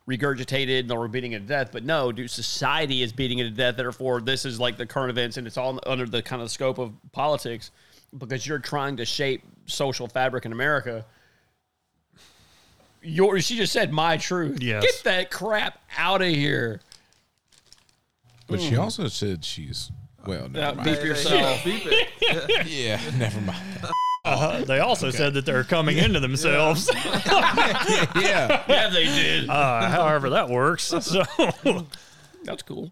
regurgitated 0.08 0.82
and 0.82 0.92
we're 0.92 1.08
beating 1.08 1.34
it 1.34 1.40
to 1.40 1.46
death. 1.46 1.70
But 1.72 1.84
no, 1.84 2.12
dude, 2.12 2.30
society 2.32 3.02
is 3.04 3.12
beating 3.12 3.40
it 3.40 3.44
to 3.46 3.50
death. 3.52 3.76
Therefore, 3.78 4.22
this 4.22 4.46
is 4.46 4.60
like 4.60 4.78
the 4.78 4.86
current 4.86 5.10
events 5.10 5.38
and 5.38 5.46
it's 5.48 5.58
all 5.58 5.80
under 5.86 6.06
the 6.06 6.22
kind 6.22 6.42
of 6.42 6.50
scope 6.52 6.78
of 6.78 6.94
politics 7.12 7.72
because 8.16 8.46
you're 8.46 8.60
trying 8.60 8.98
to 8.98 9.06
shape 9.06 9.44
social 9.66 10.08
fabric 10.08 10.46
in 10.46 10.52
America. 10.52 11.06
Your, 13.02 13.40
she 13.40 13.56
just 13.58 13.72
said 13.74 13.92
my 13.94 14.18
truth. 14.18 14.62
Yes. 14.62 14.84
Get 14.84 15.02
that 15.06 15.32
crap 15.32 15.80
out 15.98 16.22
of 16.22 16.28
here. 16.28 16.82
But 18.48 18.62
she 18.62 18.76
also 18.76 19.08
said 19.08 19.44
she's 19.46 19.92
well. 20.26 20.50
Yeah, 20.54 20.72
Never 20.72 20.76
beep 20.78 20.86
mind. 20.98 21.08
yourself. 21.08 21.64
Beep 21.64 21.82
it. 21.86 22.68
Yeah, 22.68 23.00
never 23.18 23.42
mind. 23.42 23.62
uh, 24.26 24.64
they 24.66 24.80
also 24.80 25.12
said 25.12 25.34
that 25.36 25.46
they're 25.46 25.64
coming 25.66 25.98
into 25.98 26.20
themselves. 26.20 26.90
Yeah, 28.16 28.64
yeah, 28.68 28.90
they 28.90 29.06
did. 29.06 29.50
uh, 29.50 29.90
however 29.90 30.32
that 30.32 30.50
works. 30.50 30.84
So, 30.86 31.24
That's 32.44 32.64
cool. 32.64 32.92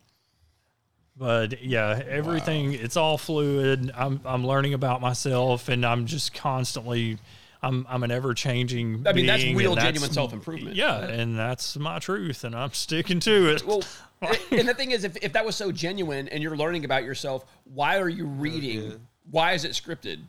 But 1.17 1.63
yeah, 1.63 2.01
everything 2.07 2.73
it's 2.73 2.97
all 2.97 3.17
fluid. 3.17 3.91
I'm 3.95 4.21
I'm 4.25 4.45
learning 4.45 4.73
about 4.73 5.01
myself, 5.01 5.69
and 5.69 5.85
I'm 5.85 6.05
just 6.05 6.33
constantly. 6.33 7.17
I'm 7.61 7.87
I'm 7.89 8.03
an 8.03 8.11
ever 8.11 8.33
changing. 8.33 9.05
I 9.07 9.13
mean, 9.13 9.25
that's 9.25 9.43
real, 9.43 9.71
and 9.71 9.81
genuine 9.81 10.11
self-improvement. 10.11 10.75
Yeah, 10.75 10.99
and 10.99 11.37
that's 11.37 11.77
my 11.77 11.99
truth, 11.99 12.43
and 12.43 12.53
I'm 12.53 12.73
sticking 12.73 13.19
to 13.21 13.49
it. 13.49 13.65
Well, 13.65 13.81
and 14.51 14.67
the 14.67 14.73
thing 14.73 14.91
is, 14.91 15.03
if, 15.03 15.17
if 15.23 15.33
that 15.33 15.45
was 15.45 15.55
so 15.55 15.71
genuine 15.71 16.27
and 16.29 16.43
you're 16.43 16.57
learning 16.57 16.85
about 16.85 17.03
yourself, 17.03 17.45
why 17.73 17.97
are 17.99 18.09
you 18.09 18.25
reading? 18.25 18.99
Why 19.31 19.53
is 19.53 19.65
it 19.65 19.71
scripted? 19.71 20.19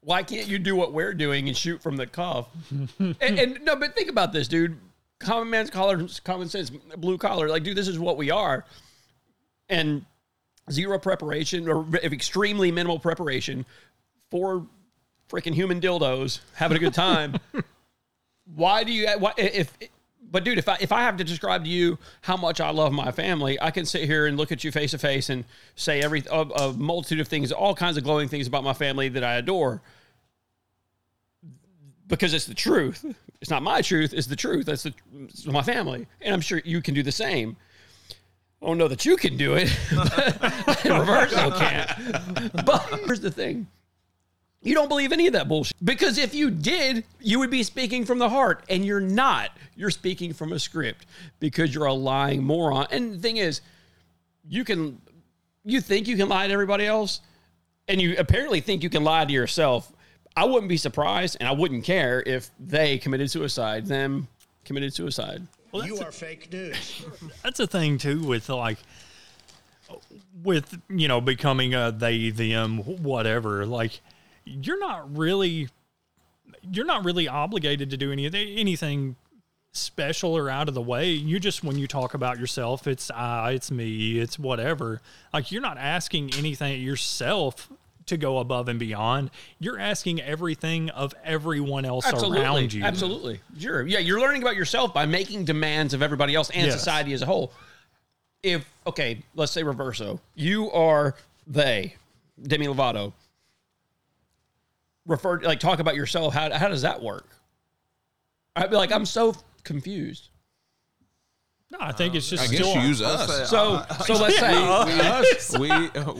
Why 0.00 0.22
can't 0.22 0.46
you 0.46 0.58
do 0.58 0.76
what 0.76 0.92
we're 0.92 1.14
doing 1.14 1.48
and 1.48 1.56
shoot 1.56 1.82
from 1.82 1.96
the 1.96 2.06
cuff? 2.06 2.48
and, 2.98 3.16
and 3.20 3.64
no, 3.64 3.76
but 3.76 3.94
think 3.94 4.08
about 4.08 4.32
this, 4.32 4.48
dude. 4.48 4.78
Common 5.18 5.50
man's 5.50 5.70
collar, 5.70 6.06
common 6.24 6.48
sense, 6.48 6.70
blue 6.70 7.18
collar. 7.18 7.48
Like, 7.48 7.62
dude, 7.62 7.76
this 7.76 7.88
is 7.88 7.98
what 7.98 8.16
we 8.16 8.30
are. 8.30 8.64
And 9.68 10.04
zero 10.70 10.98
preparation 10.98 11.68
or 11.68 11.86
extremely 12.02 12.72
minimal 12.72 12.98
preparation 12.98 13.64
for 14.30 14.66
freaking 15.28 15.54
human 15.54 15.80
dildos 15.80 16.40
having 16.54 16.76
a 16.76 16.80
good 16.80 16.94
time. 16.94 17.36
why 18.54 18.84
do 18.84 18.92
you 18.92 19.06
uh, 19.06 19.18
why, 19.18 19.32
if 19.36 19.76
but 20.30 20.44
dude 20.44 20.58
if 20.58 20.68
I 20.68 20.76
if 20.80 20.92
I 20.92 21.02
have 21.02 21.16
to 21.16 21.24
describe 21.24 21.64
to 21.64 21.70
you 21.70 21.98
how 22.22 22.36
much 22.36 22.60
I 22.60 22.70
love 22.70 22.92
my 22.92 23.10
family 23.10 23.60
I 23.60 23.70
can 23.70 23.84
sit 23.84 24.04
here 24.04 24.26
and 24.26 24.36
look 24.36 24.52
at 24.52 24.64
you 24.64 24.72
face 24.72 24.92
to 24.92 24.98
face 24.98 25.30
and 25.30 25.44
say 25.74 26.00
every 26.00 26.22
a, 26.30 26.40
a 26.40 26.72
multitude 26.72 27.20
of 27.20 27.28
things 27.28 27.52
all 27.52 27.74
kinds 27.74 27.96
of 27.96 28.04
glowing 28.04 28.28
things 28.28 28.46
about 28.46 28.64
my 28.64 28.74
family 28.74 29.08
that 29.10 29.24
I 29.24 29.34
adore. 29.34 29.82
Because 32.08 32.34
it's 32.34 32.46
the 32.46 32.54
truth. 32.54 33.04
It's 33.40 33.50
not 33.50 33.62
my 33.62 33.82
truth 33.82 34.12
it's 34.12 34.28
the 34.28 34.36
truth. 34.36 34.66
That's 34.66 34.84
the 34.84 34.94
my 35.46 35.62
family. 35.62 36.06
And 36.20 36.34
I'm 36.34 36.40
sure 36.40 36.60
you 36.64 36.80
can 36.82 36.94
do 36.94 37.02
the 37.02 37.12
same 37.12 37.56
Oh, 38.62 38.66
I 38.66 38.68
don't 38.70 38.78
know 38.78 38.88
that 38.88 39.04
you 39.04 39.16
can 39.16 39.36
do 39.36 39.54
it 39.54 39.70
Roberto 40.84 41.50
can't 41.58 42.64
but 42.64 42.86
here's 43.04 43.20
the 43.20 43.30
thing 43.30 43.66
you 44.66 44.74
don't 44.74 44.88
believe 44.88 45.12
any 45.12 45.28
of 45.28 45.32
that 45.34 45.46
bullshit. 45.46 45.76
Because 45.84 46.18
if 46.18 46.34
you 46.34 46.50
did, 46.50 47.04
you 47.20 47.38
would 47.38 47.50
be 47.50 47.62
speaking 47.62 48.04
from 48.04 48.18
the 48.18 48.28
heart, 48.28 48.64
and 48.68 48.84
you're 48.84 49.00
not. 49.00 49.50
You're 49.76 49.90
speaking 49.90 50.32
from 50.32 50.52
a 50.52 50.58
script 50.58 51.06
because 51.38 51.72
you're 51.72 51.86
a 51.86 51.92
lying 51.92 52.42
moron. 52.42 52.88
And 52.90 53.14
the 53.14 53.18
thing 53.18 53.36
is, 53.36 53.60
you 54.48 54.64
can, 54.64 55.00
you 55.64 55.80
think 55.80 56.08
you 56.08 56.16
can 56.16 56.28
lie 56.28 56.48
to 56.48 56.52
everybody 56.52 56.84
else, 56.84 57.20
and 57.86 58.00
you 58.00 58.16
apparently 58.18 58.60
think 58.60 58.82
you 58.82 58.90
can 58.90 59.04
lie 59.04 59.24
to 59.24 59.32
yourself. 59.32 59.92
I 60.34 60.44
wouldn't 60.44 60.68
be 60.68 60.76
surprised, 60.76 61.36
and 61.38 61.48
I 61.48 61.52
wouldn't 61.52 61.84
care 61.84 62.24
if 62.26 62.50
they 62.58 62.98
committed 62.98 63.30
suicide, 63.30 63.86
them 63.86 64.26
committed 64.64 64.92
suicide. 64.92 65.46
You 65.84 65.98
are 65.98 66.12
fake 66.12 66.52
news. 66.52 67.04
that's 67.42 67.60
a 67.60 67.66
thing 67.66 67.98
too 67.98 68.22
with 68.22 68.48
like 68.48 68.78
with 70.42 70.78
you 70.88 71.08
know 71.08 71.20
becoming 71.20 71.74
a 71.74 71.92
they 71.92 72.30
them 72.30 72.78
whatever. 72.78 73.66
Like 73.66 74.00
you're 74.44 74.78
not 74.78 75.16
really 75.16 75.68
you're 76.70 76.86
not 76.86 77.04
really 77.04 77.28
obligated 77.28 77.90
to 77.90 77.96
do 77.96 78.12
any 78.12 78.26
anything 78.26 79.16
special 79.72 80.36
or 80.36 80.48
out 80.48 80.68
of 80.68 80.74
the 80.74 80.82
way. 80.82 81.10
You 81.10 81.38
just 81.38 81.62
when 81.62 81.78
you 81.78 81.86
talk 81.86 82.14
about 82.14 82.38
yourself 82.38 82.86
it's 82.86 83.10
i 83.10 83.52
it's 83.52 83.70
me 83.70 84.18
it's 84.18 84.38
whatever. 84.38 85.00
Like 85.32 85.52
you're 85.52 85.62
not 85.62 85.78
asking 85.78 86.34
anything 86.34 86.80
yourself 86.80 87.70
to 88.06 88.16
go 88.16 88.38
above 88.38 88.68
and 88.68 88.78
beyond 88.78 89.30
you're 89.58 89.78
asking 89.78 90.20
everything 90.20 90.90
of 90.90 91.14
everyone 91.24 91.84
else 91.84 92.06
around 92.06 92.72
you 92.72 92.84
Absolutely. 92.84 93.40
Sure. 93.58 93.86
Yeah, 93.86 93.98
you're 93.98 94.20
learning 94.20 94.42
about 94.42 94.56
yourself 94.56 94.94
by 94.94 95.06
making 95.06 95.44
demands 95.44 95.92
of 95.92 96.02
everybody 96.02 96.34
else 96.34 96.50
and 96.50 96.66
Yes. 96.66 96.78
society 96.78 97.12
as 97.12 97.22
a 97.22 97.26
whole. 97.26 97.52
If 98.42 98.64
okay, 98.86 99.22
let's 99.34 99.50
say 99.52 99.62
reverso. 99.62 100.20
You 100.34 100.70
are 100.70 101.14
they, 101.48 101.94
Demi 102.42 102.66
Lovato. 102.66 103.12
Refer 105.06 105.40
like 105.40 105.60
talk 105.60 105.78
about 105.78 105.94
yourself. 105.96 106.34
How 106.34 106.52
how 106.56 106.68
does 106.68 106.82
that 106.82 107.02
work? 107.02 107.26
I'd 108.54 108.70
be 108.70 108.76
like, 108.76 108.92
I'm 108.92 109.06
so 109.06 109.34
confused. 109.64 110.28
No 111.78 111.86
i 111.86 111.92
think 111.92 112.14
it's 112.14 112.28
just 112.28 112.44
I 112.44 112.46
guess 112.46 112.60
still 112.60 112.74
you 112.82 112.88
use 112.88 113.00
Let's 113.00 113.50
So 113.50 113.74
uh, 113.74 113.98
so 113.98 114.14
let's 114.22 114.38
say 114.38 114.54
us, 114.54 115.58
we 115.58 115.70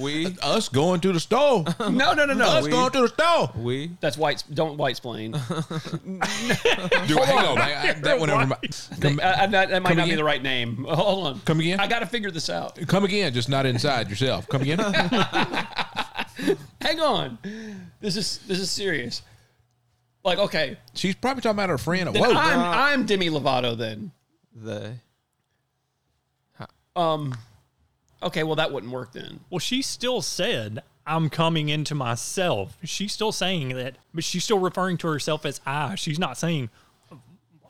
we 0.01 0.37
us 0.43 0.69
going 0.69 1.01
to 1.01 1.13
the 1.13 1.21
store. 1.21 1.65
no 1.81 2.13
no 2.13 2.25
no 2.25 2.35
no. 2.35 2.47
Us 2.47 2.67
going 2.69 2.93
to 2.93 3.01
the 3.03 3.09
store. 3.09 3.51
we 3.57 3.91
That's 4.01 4.17
white. 4.17 4.45
Don't 4.53 4.77
white 4.77 4.91
explain. 4.91 5.33
Dude, 5.33 5.43
hang 7.19 7.39
on, 7.39 7.59
I, 7.59 7.91
I, 7.91 7.93
that 8.03 8.19
one 8.19 8.31
over 8.31 8.47
my, 8.47 8.57
come, 9.01 9.21
Uh, 9.23 9.47
that, 9.47 9.71
that 9.71 9.83
might 9.83 9.91
Come 9.91 9.99
not 9.99 10.09
be 10.09 10.15
the 10.15 10.25
right 10.25 10.43
name. 10.43 10.85
Hold 10.89 11.27
on. 11.27 11.41
Come 11.41 11.61
again? 11.61 11.81
I 11.81 11.87
got 11.87 12.01
to 12.01 12.07
figure 12.07 12.31
this 12.31 12.51
out. 12.51 12.79
come 12.87 13.05
again, 13.05 13.33
just 13.33 13.49
not 13.49 13.67
inside 13.67 14.09
yourself. 14.09 14.49
Come 14.49 14.63
again. 14.63 14.79
Hang 16.81 17.01
on. 17.01 17.39
This 18.01 18.17
is 18.17 18.39
this 18.47 18.59
is 18.59 18.71
serious. 18.71 19.23
Like, 20.25 20.39
okay, 20.39 20.77
She's 20.95 21.15
probably 21.15 21.41
talking 21.41 21.57
about 21.57 21.69
her 21.69 21.79
friend. 21.79 22.17
Whoa, 22.17 22.33
I'm 22.33 22.61
I'm 22.61 23.07
Demi 23.07 23.31
Lovato 23.31 23.77
then. 23.77 24.13
they 24.55 24.95
Um, 26.97 27.35
okay, 28.23 28.43
well 28.43 28.57
that 28.57 28.73
wouldn't 28.73 28.93
work 28.93 29.13
then. 29.13 29.41
Well, 29.51 29.59
she 29.59 29.83
still 29.83 30.23
said, 30.23 30.83
I'm 31.07 31.31
coming 31.31 31.69
into 31.69 31.95
myself. 31.95 32.77
She's 32.83 33.13
still 33.13 33.33
saying 33.33 33.69
that, 33.71 33.97
but 34.13 34.25
she's 34.25 34.43
still 34.43 34.59
referring 34.59 34.97
to 34.99 35.09
herself 35.09 35.47
as 35.47 35.61
I. 35.65 35.95
She's 35.95 36.19
not 36.19 36.37
saying 36.37 36.71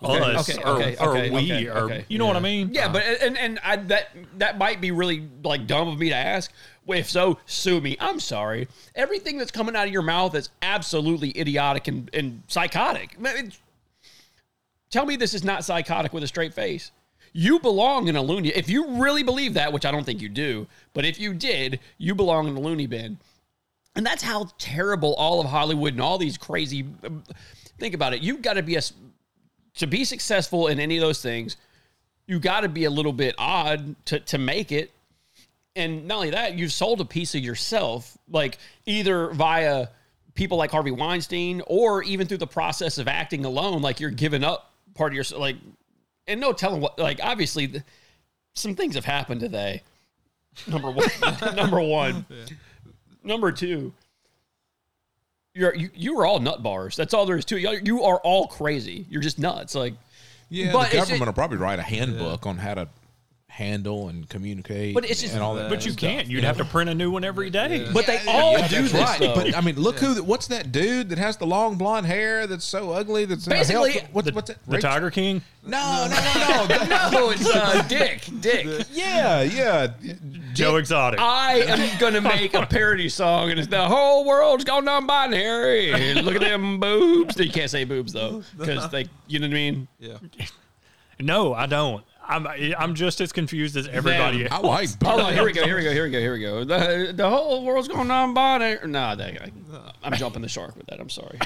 us 0.03 0.51
okay, 0.51 0.63
or, 0.63 0.69
okay, 0.69 0.97
or 0.97 1.09
okay, 1.11 1.31
we 1.31 1.53
okay, 1.53 1.67
or 1.69 1.79
okay. 1.79 2.05
you 2.09 2.19
know 2.19 2.27
what 2.27 2.37
I 2.37 2.41
mean? 2.41 2.71
Yeah, 2.73 2.89
but 2.89 3.03
and 3.03 3.37
and 3.37 3.59
I, 3.65 3.77
that 3.77 4.11
that 4.39 4.59
might 4.59 4.81
be 4.81 4.91
really 4.91 5.29
like 5.43 5.67
dumb 5.67 5.89
of 5.89 5.99
me 5.99 6.11
to 6.11 6.15
ask. 6.15 6.53
If 6.87 7.11
so, 7.11 7.39
sue 7.47 7.81
me. 7.81 7.97
I'm 7.99 8.21
sorry. 8.21 8.69
Everything 8.95 9.39
that's 9.39 9.51
coming 9.51 9.75
out 9.75 9.87
of 9.87 9.93
your 9.93 10.03
mouth 10.03 10.37
is 10.37 10.51
absolutely 10.63 11.37
idiotic 11.37 11.89
and, 11.89 12.09
and 12.15 12.43
psychotic. 12.47 13.17
It's- 13.19 13.59
Tell 14.89 15.05
me 15.05 15.17
this 15.17 15.35
is 15.35 15.43
not 15.43 15.65
psychotic 15.65 16.13
with 16.13 16.23
a 16.23 16.29
straight 16.29 16.55
face. 16.55 16.93
You 17.39 17.61
belong 17.61 18.09
in 18.09 18.17
a 18.17 18.23
loony. 18.23 18.49
If 18.49 18.71
you 18.71 19.03
really 19.03 19.23
believe 19.23 19.53
that, 19.55 19.71
which 19.71 19.85
I 19.85 19.91
don't 19.91 20.05
think 20.05 20.23
you 20.23 20.31
do, 20.31 20.67
but 20.95 21.05
if 21.05 21.21
you 21.21 21.35
did, 21.35 21.81
you 21.99 22.15
belong 22.15 22.49
in 22.49 22.57
a 22.57 22.61
loony 22.61 22.87
bin. 22.87 23.19
And 23.95 24.07
that's 24.07 24.23
how 24.23 24.49
terrible 24.57 25.15
all 25.17 25.43
of 25.43 25.47
Hollywood 25.47 25.93
and 25.93 26.01
all 26.01 26.17
these 26.17 26.39
crazy. 26.39 26.87
Think 27.79 27.93
about 27.93 28.15
it. 28.15 28.23
You've 28.23 28.41
got 28.41 28.55
to 28.55 28.63
be 28.63 28.77
a 28.77 28.81
to 29.75 29.87
be 29.87 30.03
successful 30.05 30.69
in 30.69 30.81
any 30.81 30.97
of 30.97 31.03
those 31.03 31.21
things. 31.21 31.59
You 32.27 32.39
got 32.39 32.61
to 32.61 32.71
be 32.71 32.85
a 32.85 32.91
little 32.91 33.13
bit 33.13 33.35
odd 33.37 33.95
to 34.07 34.19
to 34.21 34.39
make 34.39 34.73
it. 34.73 34.93
And 35.75 36.07
not 36.07 36.15
only 36.17 36.31
that, 36.31 36.55
you've 36.55 36.73
sold 36.73 37.03
a 37.03 37.05
piece 37.05 37.35
of 37.35 37.43
yourself, 37.43 38.17
like 38.31 38.57
either 38.87 39.29
via 39.33 39.89
people 40.33 40.57
like 40.57 40.71
Harvey 40.71 40.91
Weinstein 40.91 41.61
or 41.67 42.03
even 42.03 42.27
through 42.27 42.39
the 42.39 42.47
process 42.47 42.97
of 42.97 43.09
acting 43.09 43.45
alone, 43.45 43.83
like 43.83 44.01
you're 44.01 44.09
giving 44.09 44.43
up 44.43 44.73
part 44.95 45.13
of 45.13 45.17
yourself. 45.17 45.39
Like, 45.39 45.57
and 46.29 46.41
no 46.41 46.53
telling 46.53 46.81
what, 46.81 46.99
like, 46.99 47.21
obviously, 47.23 47.69
th- 47.69 47.83
some 48.55 48.75
things 48.75 48.95
have 48.95 49.05
happened 49.05 49.41
today. 49.41 49.83
Number 50.67 50.91
one. 50.91 51.09
number 51.55 51.81
one. 51.81 52.25
Number 53.23 53.53
two. 53.53 53.93
You're, 55.55 55.75
you 55.75 55.91
you 55.95 56.19
are 56.21 56.27
all 56.27 56.39
nut 56.39 56.63
bars. 56.63 56.97
That's 56.97 57.15
all 57.15 57.25
there 57.25 57.37
is 57.39 57.45
to 57.47 57.57
it. 57.57 57.63
You 57.63 57.81
you 57.99 58.03
are 58.05 58.19
all 58.19 58.47
crazy. 58.47 59.07
You're 59.09 59.23
just 59.23 59.39
nuts. 59.39 59.75
Like 59.75 59.95
Yeah, 60.51 60.73
But 60.73 60.83
the 60.91 60.97
it's- 60.97 61.09
government 61.09 61.27
will 61.29 61.33
probably 61.33 61.57
write 61.59 61.79
a 61.79 61.83
handbook 61.83 62.45
on 62.47 62.59
how 62.59 62.75
to 62.75 62.89
handle 63.57 64.11
and 64.11 64.29
communicate. 64.29 64.95
But 64.95 65.09
it's 65.09 65.23
just- 65.23 65.33
and 65.33 65.43
all 65.43 65.55
that. 65.55 65.71
But 65.71 65.87
you 65.87 65.93
stuff, 65.93 66.01
can't. 66.01 66.29
You'd 66.29 66.43
know? 66.43 66.49
have 66.49 66.59
to 66.59 66.65
print 66.67 66.91
a 66.91 66.95
new 66.95 67.11
one 67.11 67.25
every 67.25 67.49
day. 67.49 67.89
But 67.91 68.05
they 68.07 68.19
all 68.29 68.53
Yeah, 68.53 68.69
do 68.69 68.83
that's 68.83 68.93
this 68.93 69.01
right. 69.03 69.19
though. 69.19 69.35
But 69.35 69.57
I 69.57 69.63
mean, 69.63 69.77
look 69.81 69.99
who. 69.99 70.23
What's 70.23 70.47
that 70.49 70.73
dude 70.73 71.09
that 71.09 71.17
has 71.19 71.39
the 71.39 71.47
long 71.47 71.77
blonde 71.77 72.05
hair 72.07 72.47
that's 72.47 72.67
so 72.67 72.91
ugly? 72.91 73.25
That's 73.25 73.47
in 73.47 73.55
a 73.55 73.57
Basically, 73.57 73.93
health- 73.93 74.09
what's, 74.13 74.29
The, 74.29 74.35
what's 74.35 74.51
it? 74.51 74.59
the 74.69 74.79
Tiger 74.79 75.11
King. 75.11 75.41
No, 75.65 76.07
no, 76.09 76.67
no, 76.67 76.67
no. 76.69 77.11
no, 77.11 77.31
it's 77.31 77.49
uh, 77.49 77.83
Dick. 77.89 78.29
Dick. 78.41 78.87
yeah, 78.93 79.41
yeah. 79.43 79.89
Joe 80.53 80.77
Exotic. 80.77 81.19
I 81.19 81.55
am 81.67 81.99
gonna 81.99 82.21
make 82.21 82.53
a 82.55 82.67
parody 82.67 83.09
song, 83.09 83.51
and 83.51 83.59
it's 83.59 83.69
the 83.69 83.85
whole 83.89 84.27
world's 84.27 84.65
gone 84.65 84.85
non-binary. 84.85 86.15
Look 86.23 86.35
at 86.37 86.43
them 86.43 86.79
boobs. 86.81 87.37
You 87.39 87.51
can't 87.51 87.71
say 87.71 87.85
boobs 87.85 88.13
though, 88.13 88.43
because 88.59 88.89
they, 88.91 89.09
you 89.27 89.39
know 89.39 89.47
what 89.47 89.53
I 89.53 89.55
mean. 89.55 89.89
Yeah. 89.99 90.19
no, 91.21 91.55
I 91.55 91.67
don't. 91.67 92.05
I'm 92.29 92.47
I'm 92.79 92.95
just 92.95 93.21
as 93.21 93.33
confused 93.33 93.77
as 93.77 93.89
everybody 93.89 94.49
I 94.49 94.55
else. 94.57 94.65
like. 94.65 95.03
Hold 95.03 95.21
on, 95.21 95.33
here 95.33 95.45
we 95.45 95.53
go, 95.53 95.65
here 95.65 95.77
we 95.77 95.85
go, 95.85 95.93
here 95.93 96.05
we 96.05 96.11
go, 96.11 96.19
here 96.19 96.33
we 96.33 96.41
go. 96.41 96.65
The 96.65 97.13
the 97.15 97.29
whole 97.29 97.65
world's 97.65 97.89
going 97.89 98.09
non-binary. 98.09 98.89
No, 98.89 99.15
that, 99.17 99.43
I, 99.43 99.51
I'm 100.03 100.15
jumping 100.15 100.43
the 100.43 100.49
shark 100.49 100.77
with 100.77 100.87
that. 100.87 101.01
I'm 101.01 101.11
sorry. 101.11 101.39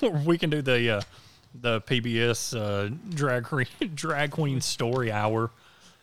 we 0.24 0.38
can 0.38 0.50
do 0.50 0.62
the 0.62 0.98
uh, 0.98 1.00
the 1.54 1.80
PBS 1.82 2.56
uh, 2.56 2.94
drag 3.10 3.44
queen 3.44 3.66
drag 3.94 4.30
queen 4.30 4.60
story 4.60 5.10
hour. 5.10 5.50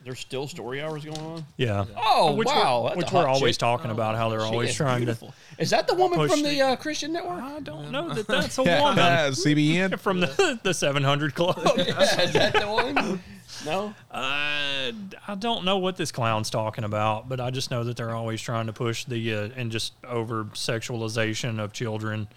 There's 0.04 0.20
still 0.20 0.48
story 0.48 0.82
hours 0.82 1.06
going 1.06 1.18
on. 1.20 1.46
Yeah. 1.58 1.86
Oh 1.96 2.34
which 2.34 2.48
wow, 2.48 2.82
We're, 2.84 2.88
that's 2.90 2.98
which 2.98 3.12
a 3.12 3.16
we're 3.16 3.22
hot 3.22 3.30
always 3.36 3.56
chick. 3.56 3.60
talking 3.60 3.90
about 3.92 4.16
how 4.16 4.28
they're 4.30 4.42
She 4.42 4.46
always 4.48 4.70
is 4.72 4.76
trying 4.76 4.98
beautiful. 5.00 5.34
Is 5.58 5.70
that 5.70 5.88
the 5.88 5.94
woman 5.94 6.20
push 6.20 6.32
from 6.32 6.42
the 6.44 6.50
the- 6.50 6.62
uh, 6.62 6.76
Christian 6.76 7.14
Network? 7.14 7.40
to. 7.40 7.44
I 7.46 7.60
don't 7.62 7.92
know 7.92 8.14
that 8.14 8.28
that's 8.28 8.58
a 8.60 8.64
Yeah, 8.64 8.82
woman 8.82 8.98
CBN. 9.34 10.00
from 10.00 10.20
the 10.20 10.60
the 10.64 10.74
700 10.74 11.36
Club. 11.36 11.58
is 11.78 12.34
that 12.34 12.54
the 12.54 12.68
one? 12.68 13.22
No. 13.66 13.94
Uh, 14.12 14.92
I 15.28 15.36
don't 15.40 15.64
know 15.64 15.78
what 15.78 15.96
this 15.96 16.12
clown's 16.12 16.50
talking 16.50 16.84
about, 16.84 17.30
but 17.30 17.40
I 17.40 17.50
just 17.52 17.72
know 17.72 17.84
that 17.86 17.96
they're 17.96 18.14
always 18.16 18.42
trying 18.42 18.66
to 18.68 18.74
push 18.74 19.06
the 19.06 19.34
uh, 19.34 19.50
and 19.56 19.72
just 19.72 19.94
over 20.04 20.46
sexualization 20.46 21.60
of 21.60 21.72
children, 21.72 22.28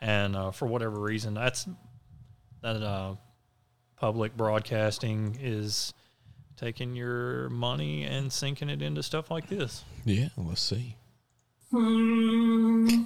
and 0.00 0.34
uh, 0.36 0.52
for 0.52 0.66
whatever 0.66 0.98
reason, 1.00 1.34
that's 1.34 1.66
that 2.62 2.82
uh, 2.82 3.14
public 3.96 4.36
broadcasting 4.36 5.36
is 5.42 5.92
taking 6.60 6.94
your 6.94 7.48
money 7.48 8.04
and 8.04 8.30
sinking 8.30 8.68
it 8.68 8.82
into 8.82 9.02
stuff 9.02 9.30
like 9.30 9.48
this. 9.48 9.82
Yeah, 10.04 10.28
let's 10.36 10.60
see. 10.60 10.96
Hmm. 11.70 13.04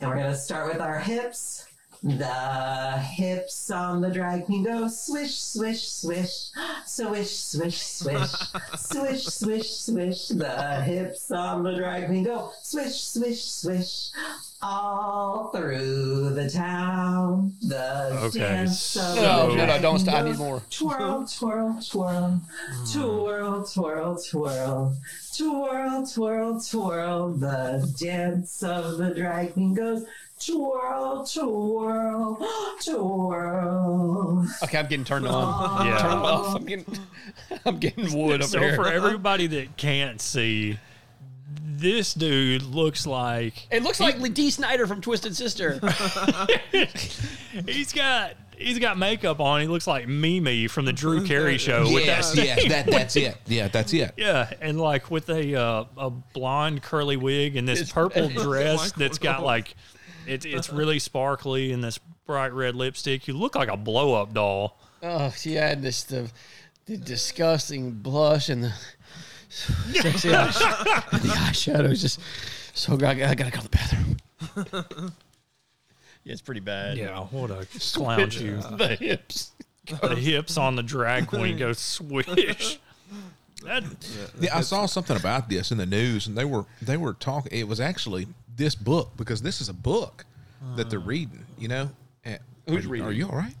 And 0.00 0.10
we're 0.10 0.16
gonna 0.16 0.36
start 0.36 0.72
with 0.72 0.80
our 0.80 0.98
hips. 0.98 1.66
The 2.02 2.98
hips 2.98 3.70
on 3.70 4.00
the 4.00 4.10
drag 4.10 4.46
queen 4.46 4.64
go 4.64 4.86
swish, 4.88 5.34
swish, 5.38 5.88
swish, 5.88 6.50
swish, 6.86 7.30
swish, 7.36 7.82
swish, 7.82 8.30
swish, 8.78 9.24
swish, 9.24 9.70
swish. 9.70 10.28
The 10.28 10.82
hips 10.82 11.30
on 11.30 11.62
the 11.62 11.74
drag 11.74 12.06
queen 12.06 12.24
go 12.24 12.52
swish, 12.62 13.00
swish, 13.00 13.42
swish, 13.42 14.10
all 14.62 15.50
through 15.54 16.30
the 16.34 16.48
town. 16.50 17.54
The 17.62 18.20
Okay, 18.26 18.38
dance 18.38 18.96
of 18.96 19.16
No, 19.16 19.48
the 19.50 19.56
no, 19.56 19.66
no, 19.66 19.78
don't 19.80 19.98
stop. 19.98 20.14
I 20.14 20.22
need 20.22 20.38
more. 20.38 20.62
Twirl, 20.70 21.26
twirl, 21.26 21.78
twirl, 21.88 22.40
twirl, 22.92 23.64
twirl, 23.66 23.66
twirl, 23.66 24.96
twirl, 25.36 26.06
twirl, 26.06 26.60
twirl. 26.60 27.32
The 27.34 27.94
dance 27.98 28.62
of 28.62 28.98
the 28.98 29.14
drag 29.14 29.54
queen 29.54 29.74
goes 29.74 30.04
twirl, 30.44 31.26
twirl, 31.26 32.36
twirl. 32.84 34.46
Okay, 34.62 34.78
I'm 34.78 34.86
getting 34.86 35.04
turned 35.04 35.26
on. 35.26 35.86
Yeah. 35.86 35.98
Turn 35.98 36.12
off. 36.12 36.56
I'm 36.56 36.64
getting, 36.64 36.98
I'm 37.64 37.78
getting 37.78 38.16
wood 38.16 38.42
up 38.42 38.48
so 38.48 38.60
here. 38.60 38.74
for 38.76 38.86
everybody 38.92 39.46
that 39.48 39.76
can't 39.76 40.20
see, 40.20 40.78
this 41.64 42.14
dude 42.14 42.62
looks 42.62 43.06
like 43.06 43.66
it 43.70 43.82
looks 43.82 44.00
like 44.00 44.20
Dee 44.34 44.50
Snider 44.50 44.86
from 44.86 45.00
Twisted 45.00 45.36
Sister. 45.36 45.80
he's 47.66 47.92
got 47.92 48.32
he's 48.56 48.78
got 48.78 48.96
makeup 48.98 49.40
on. 49.40 49.60
He 49.60 49.66
looks 49.66 49.86
like 49.86 50.08
Mimi 50.08 50.68
from 50.68 50.84
the 50.86 50.92
Drew 50.92 51.26
Carey 51.26 51.58
show. 51.58 51.82
with 51.92 52.04
Yes, 52.06 52.32
that 52.32 52.44
yes, 52.44 52.68
that, 52.68 52.86
that's 52.86 53.16
it. 53.16 53.36
Yeah, 53.46 53.68
that's 53.68 53.92
it. 53.92 54.12
Yeah, 54.16 54.50
and 54.60 54.80
like 54.80 55.10
with 55.10 55.28
a 55.28 55.54
uh, 55.54 55.84
a 55.98 56.10
blonde 56.10 56.82
curly 56.82 57.16
wig 57.16 57.56
and 57.56 57.66
this 57.68 57.80
It's- 57.80 57.92
purple 57.92 58.24
it's 58.30 58.42
dress 58.42 58.92
that's 58.92 59.18
got 59.18 59.42
like 59.42 59.74
it's 60.26 60.44
it's 60.46 60.70
really 60.70 60.98
sparkly 60.98 61.72
in 61.72 61.80
this 61.80 61.98
bright 62.26 62.52
red 62.52 62.74
lipstick. 62.74 63.28
You 63.28 63.34
look 63.34 63.54
like 63.54 63.68
a 63.68 63.76
blow 63.76 64.14
up 64.14 64.32
doll. 64.34 64.78
oh, 65.02 65.30
she 65.30 65.54
had 65.54 65.82
this 65.82 66.04
the, 66.04 66.30
the 66.86 66.96
disgusting 66.96 67.92
blush 67.92 68.48
and 68.48 68.64
the 68.64 68.72
sexy 69.48 70.34
eyes, 70.34 70.60
and 70.60 71.22
the 71.22 71.28
eyeshadows. 71.28 72.00
Just 72.00 72.20
so 72.74 72.92
I, 73.02 73.10
I 73.10 73.34
gotta 73.34 73.50
go 73.50 73.60
to 73.60 73.62
the 73.62 73.68
bathroom. 73.68 74.16
yeah, 76.24 76.32
it's 76.32 76.42
pretty 76.42 76.60
bad. 76.60 76.96
Yeah, 76.96 77.20
what 77.30 77.50
a 77.50 77.66
clown 77.94 78.30
shoe. 78.30 78.58
the 78.58 78.96
hips. 78.98 79.52
The 79.86 80.16
hips 80.16 80.56
on 80.58 80.74
the 80.74 80.82
drag 80.82 81.28
queen 81.28 81.56
go 81.56 81.72
swish. 81.72 82.78
That, 83.64 83.84
Yeah, 84.40 84.56
I 84.56 84.60
saw 84.60 84.86
something 84.86 85.16
about 85.16 85.48
this 85.48 85.70
in 85.70 85.78
the 85.78 85.86
news, 85.86 86.26
and 86.26 86.36
they 86.36 86.44
were 86.44 86.66
they 86.82 86.96
were 86.96 87.14
talking. 87.14 87.52
It 87.56 87.68
was 87.68 87.80
actually 87.80 88.26
this 88.56 88.74
book 88.74 89.10
because 89.16 89.42
this 89.42 89.60
is 89.60 89.68
a 89.68 89.74
book 89.74 90.24
that 90.76 90.90
they're 90.90 90.98
reading. 90.98 91.44
You 91.58 91.68
know, 91.68 91.90
And- 92.24 92.38
Who's 92.68 92.86
are, 92.86 92.88
reading? 92.88 93.06
Are 93.08 93.12
you 93.12 93.26
all 93.28 93.36
right? 93.36 93.54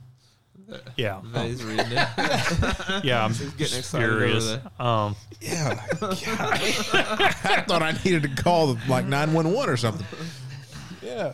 yeah, 0.96 1.20
He's 1.44 1.62
reading 1.62 1.86
it. 1.86 1.92
yeah, 3.04 3.24
I'm 3.24 3.32
getting 3.56 3.78
excited 3.78 4.08
over 4.10 4.18
furious. 4.18 4.46
there. 4.46 4.62
Um, 4.84 5.14
Yeah, 5.40 5.80
I 6.02 7.64
thought 7.68 7.82
I 7.82 7.92
needed 8.04 8.22
to 8.24 8.42
call 8.42 8.76
like 8.88 9.06
nine 9.06 9.32
one 9.32 9.52
one 9.52 9.68
or 9.68 9.76
something. 9.76 10.04
Yeah, 11.02 11.32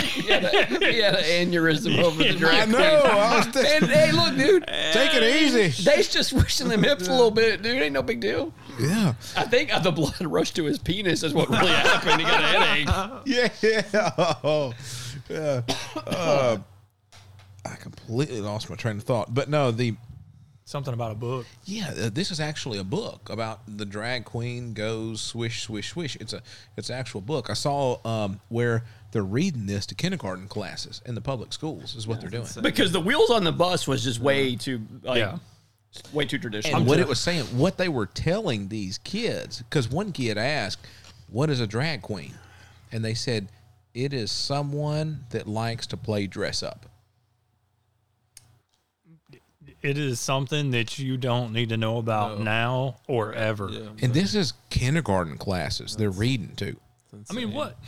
He 0.00 0.22
had, 0.28 0.44
he 0.70 0.98
had 1.00 1.16
an 1.16 1.50
aneurysm 1.50 1.98
over 2.00 2.22
the 2.22 2.28
I 2.34 2.36
drag 2.36 2.68
know. 2.68 2.78
I 2.78 3.38
was 3.38 3.46
And 3.56 3.86
hey, 3.86 4.12
look, 4.12 4.36
dude, 4.36 4.64
take 4.92 5.12
it 5.14 5.24
easy. 5.42 5.82
They's 5.82 6.08
just 6.08 6.30
swishing 6.30 6.68
them 6.68 6.84
hips 6.84 7.08
a 7.08 7.10
little 7.10 7.32
bit, 7.32 7.62
dude. 7.62 7.82
Ain't 7.82 7.92
no 7.92 8.02
big 8.02 8.20
deal. 8.20 8.52
Yeah, 8.78 9.14
I 9.36 9.44
think 9.44 9.70
the 9.82 9.90
blood 9.90 10.20
rushed 10.20 10.56
to 10.56 10.64
his 10.64 10.78
penis 10.78 11.22
is 11.22 11.32
what 11.34 11.48
really 11.48 11.68
happened. 11.68 12.20
He 12.20 12.26
got 12.26 12.40
a 12.40 12.46
headache. 12.46 13.52
yeah, 13.62 14.10
oh, 14.44 14.72
yeah. 15.28 15.62
Uh, 16.06 16.58
I 17.64 17.74
completely 17.76 18.40
lost 18.40 18.70
my 18.70 18.76
train 18.76 18.98
of 18.98 19.02
thought, 19.04 19.32
but 19.34 19.48
no, 19.48 19.70
the 19.70 19.96
something 20.64 20.92
about 20.92 21.12
a 21.12 21.14
book. 21.14 21.46
Yeah, 21.64 21.94
uh, 21.96 22.10
this 22.12 22.30
is 22.30 22.40
actually 22.40 22.78
a 22.78 22.84
book 22.84 23.28
about 23.30 23.60
the 23.66 23.86
drag 23.86 24.24
queen 24.24 24.74
goes 24.74 25.20
swish 25.20 25.62
swish 25.62 25.90
swish. 25.90 26.16
It's 26.16 26.32
a 26.32 26.42
it's 26.76 26.90
an 26.90 26.96
actual 26.96 27.20
book. 27.22 27.48
I 27.48 27.54
saw 27.54 27.98
um, 28.04 28.40
where 28.48 28.84
they're 29.12 29.22
reading 29.22 29.66
this 29.66 29.86
to 29.86 29.94
kindergarten 29.94 30.48
classes 30.48 31.00
in 31.06 31.14
the 31.14 31.20
public 31.20 31.52
schools. 31.52 31.94
Is 31.96 32.06
what 32.06 32.20
they're 32.20 32.28
doing. 32.30 32.46
Because 32.60 32.92
the 32.92 33.00
wheels 33.00 33.30
on 33.30 33.44
the 33.44 33.52
bus 33.52 33.88
was 33.88 34.04
just 34.04 34.20
way 34.20 34.56
too, 34.56 34.82
like, 35.02 35.18
Yeah. 35.18 35.38
Way 36.12 36.24
too 36.24 36.38
traditional. 36.38 36.76
And 36.76 36.86
what 36.86 36.98
it 36.98 37.08
was 37.08 37.20
saying, 37.20 37.44
what 37.58 37.76
they 37.78 37.88
were 37.88 38.06
telling 38.06 38.68
these 38.68 38.98
kids, 38.98 39.62
because 39.62 39.88
one 39.88 40.12
kid 40.12 40.38
asked, 40.38 40.86
"What 41.28 41.50
is 41.50 41.60
a 41.60 41.66
drag 41.66 42.02
queen?" 42.02 42.34
and 42.92 43.04
they 43.04 43.14
said, 43.14 43.48
"It 43.94 44.12
is 44.12 44.30
someone 44.30 45.24
that 45.30 45.46
likes 45.46 45.86
to 45.88 45.96
play 45.96 46.26
dress 46.26 46.62
up." 46.62 46.86
It 49.82 49.98
is 49.98 50.18
something 50.18 50.70
that 50.72 50.98
you 50.98 51.16
don't 51.16 51.52
need 51.52 51.68
to 51.68 51.76
know 51.76 51.98
about 51.98 52.40
now 52.40 52.96
or 53.06 53.32
ever. 53.34 53.68
And 54.02 54.12
this 54.12 54.34
is 54.34 54.54
kindergarten 54.68 55.38
classes 55.38 55.94
they're 55.96 56.10
reading 56.10 56.56
to. 56.56 56.76
I 57.30 57.32
mean, 57.34 57.52
what? 57.52 57.78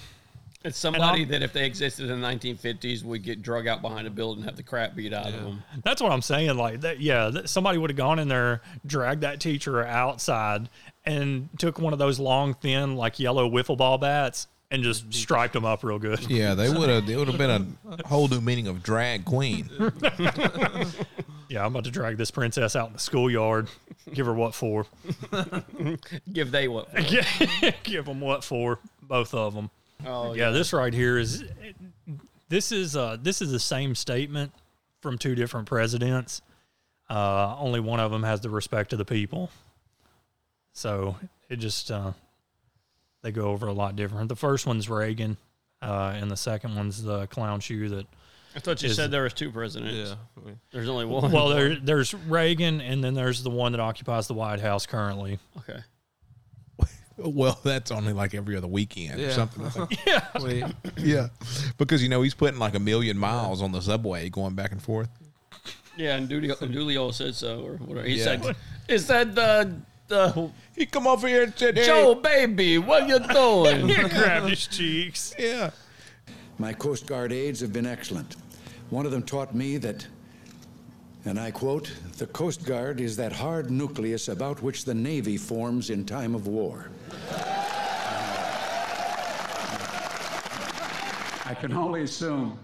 It's 0.65 0.77
somebody 0.77 1.25
that 1.27 1.43
if 1.43 1.53
they 1.53 1.65
existed 1.65 2.11
in 2.11 2.21
the 2.21 2.27
1950s 2.27 3.05
would 3.05 3.23
get 3.23 3.43
drug 3.43 3.69
out 3.69 3.81
behind 3.81 4.07
a 4.07 4.11
building 4.11 4.43
and 4.43 4.51
have 4.51 4.57
the 4.57 4.63
crap 4.63 4.97
beat 4.97 5.13
out 5.13 5.29
of 5.29 5.35
them. 5.35 5.63
That's 5.85 6.03
what 6.03 6.11
I'm 6.11 6.23
saying. 6.23 6.57
Like 6.57 6.81
that, 6.81 7.01
yeah. 7.01 7.31
That 7.31 7.49
somebody 7.49 7.79
would 7.79 7.91
have 7.91 7.97
gone 7.97 8.19
in 8.19 8.29
there, 8.29 8.61
dragged 8.85 9.21
that 9.21 9.41
teacher 9.41 9.85
outside, 9.85 10.69
and 11.05 11.49
took 11.59 11.79
one 11.79 11.93
of 11.93 12.01
those 12.01 12.19
long, 12.19 12.55
thin, 12.55 12.97
like 12.97 13.21
yellow 13.21 13.49
wiffle 13.49 13.77
ball 13.77 13.99
bats, 13.99 14.49
and 14.71 14.83
just 14.83 15.03
mm-hmm. 15.03 15.13
striped 15.13 15.53
them 15.53 15.65
up 15.65 15.85
real 15.85 16.01
good. 16.01 16.29
Yeah, 16.29 16.55
they 16.55 16.69
would 16.69 16.89
have. 16.89 17.09
It 17.09 17.17
would 17.17 17.29
have 17.29 17.39
been 17.39 17.77
a 17.89 18.07
whole 18.09 18.27
new 18.27 18.41
meaning 18.41 18.67
of 18.67 18.83
drag 18.83 19.25
queen. 19.25 19.71
Yeah, 21.49 21.65
I'm 21.65 21.73
about 21.73 21.85
to 21.85 21.91
drag 21.91 22.19
this 22.19 22.31
princess 22.31 22.77
out 22.77 22.89
in 22.89 22.93
the 22.93 22.99
schoolyard. 22.99 23.69
Give 24.13 24.27
her 24.27 24.35
what 24.35 24.55
for? 24.55 24.87
Give 26.33 26.51
they 26.51 26.69
what? 26.69 26.91
for. 26.91 27.73
Give 27.83 28.05
them 28.05 28.21
what 28.21 28.45
for? 28.45 28.79
Both 29.03 29.33
of 29.33 29.55
them. 29.55 29.71
Oh, 30.07 30.33
yeah, 30.35 30.51
this 30.51 30.73
right 30.73 30.93
here 30.95 31.19
is 31.19 31.45
this 32.49 32.73
is 32.73 32.97
uh 32.97 33.17
this 33.21 33.43
is 33.43 33.51
the 33.51 33.59
same 33.61 33.95
statement 33.95 34.53
from 35.01 35.19
two 35.19 35.35
different 35.35 35.67
presidents. 35.67 36.41
Uh, 37.11 37.57
only 37.59 37.81
one 37.81 38.01
of 38.01 38.11
them 38.11 38.23
has 38.23 38.41
the 38.41 38.51
respect 38.51 38.93
of 38.93 38.99
the 38.99 39.05
people. 39.05 39.51
So 40.73 41.17
it 41.49 41.57
just 41.57 41.91
uh, 41.91 42.13
they 43.23 43.33
go 43.33 43.49
over 43.49 43.67
a 43.67 43.73
lot 43.73 43.97
different. 43.97 44.29
The 44.29 44.37
first 44.37 44.67
one's 44.67 44.89
Reagan, 44.89 45.37
uh, 45.83 46.13
and 46.15 46.31
the 46.31 46.37
second 46.37 46.77
one's 46.77 47.03
the 47.03 47.27
clown 47.29 47.61
shoe 47.61 47.89
that 47.89 48.07
I 48.55 48.61
thought 48.61 48.83
you 48.83 48.91
is- 48.91 48.97
said 48.97 49.11
there 49.11 49.23
was 49.25 49.35
two 49.35 49.51
presidents. 49.51 50.15
Yeah, 50.37 50.53
There's 50.71 50.89
only 50.89 51.07
one. 51.07 51.33
Well, 51.33 51.49
there, 51.49 51.77
there's 51.77 52.15
Reagan, 52.15 52.81
and 52.81 53.03
then 53.03 53.15
there's 53.15 53.43
the 53.43 53.51
one 53.51 53.73
that 53.73 53.81
occupies 53.81 54.27
the 54.29 54.35
White 54.35 54.61
House 54.61 54.87
currently. 54.87 55.39
Okay. 55.59 55.81
Well, 57.19 57.59
that's 57.65 57.91
only 57.91 58.13
like 58.13 58.35
every 58.35 58.57
other 58.57 58.67
weekend 58.69 59.19
or 59.21 59.25
Yeah. 59.25 59.33
something. 59.33 59.65
Like 59.65 59.99
Yeah. 60.07 60.25
we- 60.43 60.65
yeah, 60.97 61.29
because 61.77 62.03
you 62.03 62.09
know 62.09 62.23
he's 62.23 62.35
putting 62.35 62.59
like 62.61 62.75
a 62.75 62.79
million 62.81 63.19
miles 63.19 63.61
on 63.63 63.73
the 63.73 63.81
subway 63.83 64.29
going 64.29 64.55
back 64.55 64.73
and 64.73 64.81
forth. 64.83 65.09
Yeah, 65.97 66.17
and 66.17 66.29
Dooley, 66.29 66.53
and 66.61 66.73
Dooley 66.73 67.13
said 67.13 67.35
so, 67.35 67.61
or 67.61 67.73
whatever. 67.79 68.07
He 68.07 68.19
Yeah. 68.19 68.25
said, 68.25 68.57
"Is 68.87 69.07
that 69.09 69.35
the 69.35 69.75
the 70.07 70.51
He 70.77 70.87
come 70.87 71.07
over 71.09 71.27
here 71.27 71.43
and 71.43 71.53
said, 71.57 71.77
"Hey, 71.77 71.87
Joe 71.87 72.15
baby? 72.15 72.79
What 72.79 73.09
you 73.09 73.19
doing?" 73.19 73.87
Grabbed 74.09 74.49
his 74.49 74.67
cheeks. 74.69 75.35
yeah." 75.39 75.71
My 76.59 76.73
Coast 76.73 77.07
Guard 77.07 77.33
aides 77.33 77.61
have 77.61 77.73
been 77.73 77.87
excellent. 77.87 78.37
One 78.91 79.07
of 79.07 79.13
them 79.13 79.23
taught 79.23 79.55
me 79.55 79.77
that, 79.79 80.07
and 81.25 81.39
I 81.39 81.51
quote, 81.51 81.93
the 82.17 82.27
Coast 82.27 82.65
Guard 82.65 83.01
is 83.01 83.17
that 83.17 83.33
hard 83.33 83.71
nucleus 83.71 84.29
about 84.29 84.63
which 84.63 84.85
the 84.85 84.95
Navy 84.95 85.37
forms 85.37 85.91
in 85.91 86.05
time 86.05 86.35
of 86.35 86.47
war. 86.47 86.91
I 91.45 91.55
can 91.55 91.73
only 91.73 92.03
assume 92.03 92.59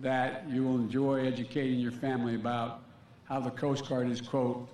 that 0.00 0.44
you 0.48 0.62
will 0.62 0.76
enjoy 0.76 1.26
educating 1.26 1.78
your 1.78 1.92
family 1.92 2.34
about 2.34 2.82
how 3.24 3.40
the 3.40 3.50
Coast 3.50 3.88
Guard 3.88 4.08
is, 4.08 4.20
quote, 4.20 4.68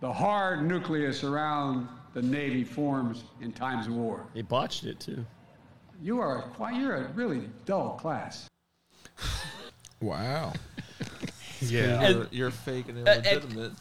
the 0.00 0.12
hard 0.12 0.66
nucleus 0.66 1.24
around 1.24 1.88
the 2.14 2.22
Navy 2.22 2.64
forms 2.64 3.24
in 3.40 3.52
times 3.52 3.86
of 3.86 3.94
war. 3.94 4.26
He 4.34 4.42
botched 4.42 4.84
it 4.84 5.00
too. 5.00 5.24
You 6.02 6.20
are 6.20 6.42
quite, 6.54 6.74
you're 6.80 6.96
a 6.96 7.12
really 7.12 7.48
dull 7.64 7.98
class. 8.00 8.48
Wow. 10.00 10.52
Yeah. 11.70 12.08
you're, 12.08 12.26
you're 12.30 12.50
fake 12.50 12.88
and 12.88 12.98
and- 13.06 13.26
illegitimate. 13.26 13.72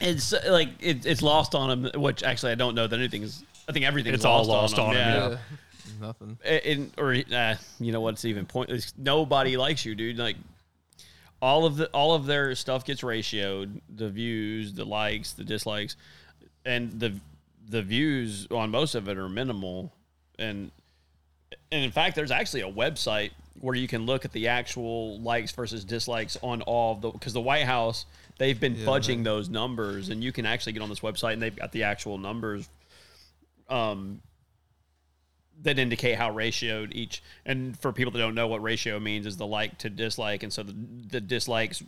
It's 0.00 0.32
uh, 0.32 0.40
like 0.48 0.70
it, 0.80 1.06
it's 1.06 1.22
lost 1.22 1.54
on 1.54 1.70
him. 1.70 2.00
Which 2.02 2.22
actually, 2.24 2.52
I 2.52 2.56
don't 2.56 2.74
know 2.74 2.86
that 2.86 2.98
anything 2.98 3.22
is. 3.22 3.44
I 3.68 3.72
think 3.72 3.84
everything's 3.84 4.16
It's 4.16 4.24
all 4.24 4.44
lost 4.44 4.76
lost 4.76 4.78
on 4.78 4.90
him, 4.90 4.96
Yeah. 4.96 5.28
yeah. 5.30 5.36
Nothing. 6.00 6.38
In, 6.64 6.90
or 6.98 7.14
uh, 7.32 7.54
you 7.78 7.92
know 7.92 8.00
what's 8.00 8.24
even 8.24 8.44
pointless? 8.44 8.92
Nobody 8.98 9.56
likes 9.56 9.84
you, 9.84 9.94
dude. 9.94 10.18
Like 10.18 10.36
all 11.40 11.64
of 11.64 11.76
the 11.76 11.86
all 11.88 12.14
of 12.14 12.26
their 12.26 12.54
stuff 12.56 12.84
gets 12.84 13.02
ratioed. 13.02 13.80
The 13.94 14.10
views, 14.10 14.74
the 14.74 14.84
likes, 14.84 15.32
the 15.32 15.44
dislikes, 15.44 15.96
and 16.66 16.90
the 16.98 17.14
the 17.68 17.80
views 17.82 18.46
on 18.50 18.70
most 18.70 18.94
of 18.96 19.08
it 19.08 19.16
are 19.16 19.28
minimal. 19.28 19.92
And 20.38 20.72
and 21.70 21.84
in 21.84 21.92
fact, 21.92 22.16
there's 22.16 22.32
actually 22.32 22.62
a 22.62 22.70
website 22.70 23.30
where 23.60 23.74
you 23.74 23.88
can 23.88 24.06
look 24.06 24.24
at 24.24 24.32
the 24.32 24.48
actual 24.48 25.20
likes 25.20 25.52
versus 25.52 25.84
dislikes 25.84 26.36
on 26.42 26.62
all 26.62 26.92
of 26.92 27.00
the 27.00 27.10
because 27.10 27.32
the 27.32 27.40
White 27.40 27.64
House 27.64 28.06
they've 28.38 28.58
been 28.58 28.74
Yeah, 28.74 28.86
fudging 28.86 29.16
right. 29.16 29.24
those 29.24 29.48
numbers, 29.48 30.08
and 30.08 30.22
you 30.22 30.32
can 30.32 30.46
actually 30.46 30.72
get 30.72 30.82
on 30.82 30.88
this 30.88 31.00
website 31.00 31.34
and 31.34 31.42
they've 31.42 31.54
got 31.54 31.72
the 31.72 31.84
actual 31.84 32.18
numbers. 32.18 32.68
Um, 33.68 34.20
that 35.62 35.78
indicate 35.78 36.16
how 36.16 36.32
ratioed 36.32 36.92
each 36.92 37.22
and 37.46 37.78
for 37.78 37.92
people 37.92 38.10
that 38.12 38.18
don't 38.18 38.34
know 38.34 38.48
what 38.48 38.62
ratio 38.62 38.98
means 38.98 39.26
is 39.26 39.36
the 39.36 39.46
like 39.46 39.78
to 39.78 39.88
dislike 39.88 40.42
and 40.42 40.52
so 40.52 40.62
the, 40.62 40.74
the 41.10 41.20
dislikes 41.20 41.82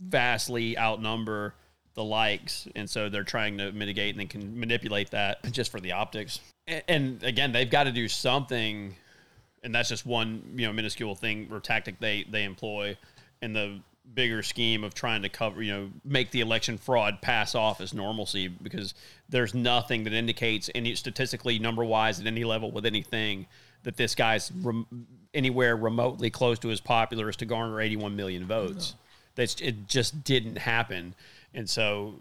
vastly 0.00 0.78
outnumber 0.78 1.52
the 1.94 2.04
likes 2.04 2.68
and 2.76 2.88
so 2.88 3.08
they're 3.08 3.24
trying 3.24 3.58
to 3.58 3.72
mitigate 3.72 4.14
and 4.14 4.20
they 4.20 4.26
can 4.26 4.58
manipulate 4.58 5.10
that 5.10 5.42
just 5.52 5.70
for 5.70 5.80
the 5.80 5.92
optics 5.92 6.40
and, 6.68 6.82
and 6.88 7.22
again 7.24 7.52
they've 7.52 7.70
got 7.70 7.84
to 7.84 7.92
do 7.92 8.08
something 8.08 8.94
and 9.62 9.74
that's 9.74 9.88
just 9.88 10.06
one 10.06 10.42
you 10.56 10.66
know 10.66 10.72
minuscule 10.72 11.14
thing 11.14 11.48
or 11.50 11.60
tactic 11.60 11.98
they 12.00 12.24
they 12.30 12.44
employ 12.44 12.96
in 13.40 13.52
the 13.52 13.80
bigger 14.14 14.42
scheme 14.42 14.82
of 14.84 14.94
trying 14.94 15.22
to 15.22 15.28
cover 15.28 15.62
you 15.62 15.72
know 15.72 15.90
make 16.04 16.30
the 16.32 16.40
election 16.40 16.76
fraud 16.76 17.22
pass 17.22 17.54
off 17.54 17.80
as 17.80 17.94
normalcy 17.94 18.48
because 18.48 18.94
there's 19.28 19.54
nothing 19.54 20.04
that 20.04 20.12
indicates 20.12 20.68
any 20.74 20.94
statistically 20.94 21.58
number 21.58 21.84
wise 21.84 22.20
at 22.20 22.26
any 22.26 22.44
level 22.44 22.70
with 22.70 22.84
anything 22.84 23.46
that 23.84 23.96
this 23.96 24.14
guy's 24.14 24.50
rem- 24.52 25.06
anywhere 25.34 25.76
remotely 25.76 26.30
close 26.30 26.58
to 26.58 26.70
as 26.70 26.80
popular 26.80 27.28
as 27.28 27.36
to 27.36 27.44
garner 27.44 27.80
81 27.80 28.14
million 28.14 28.46
votes. 28.46 28.94
That's 29.34 29.60
it 29.60 29.88
just 29.88 30.24
didn't 30.24 30.56
happen. 30.56 31.14
And 31.54 31.68
so 31.68 32.14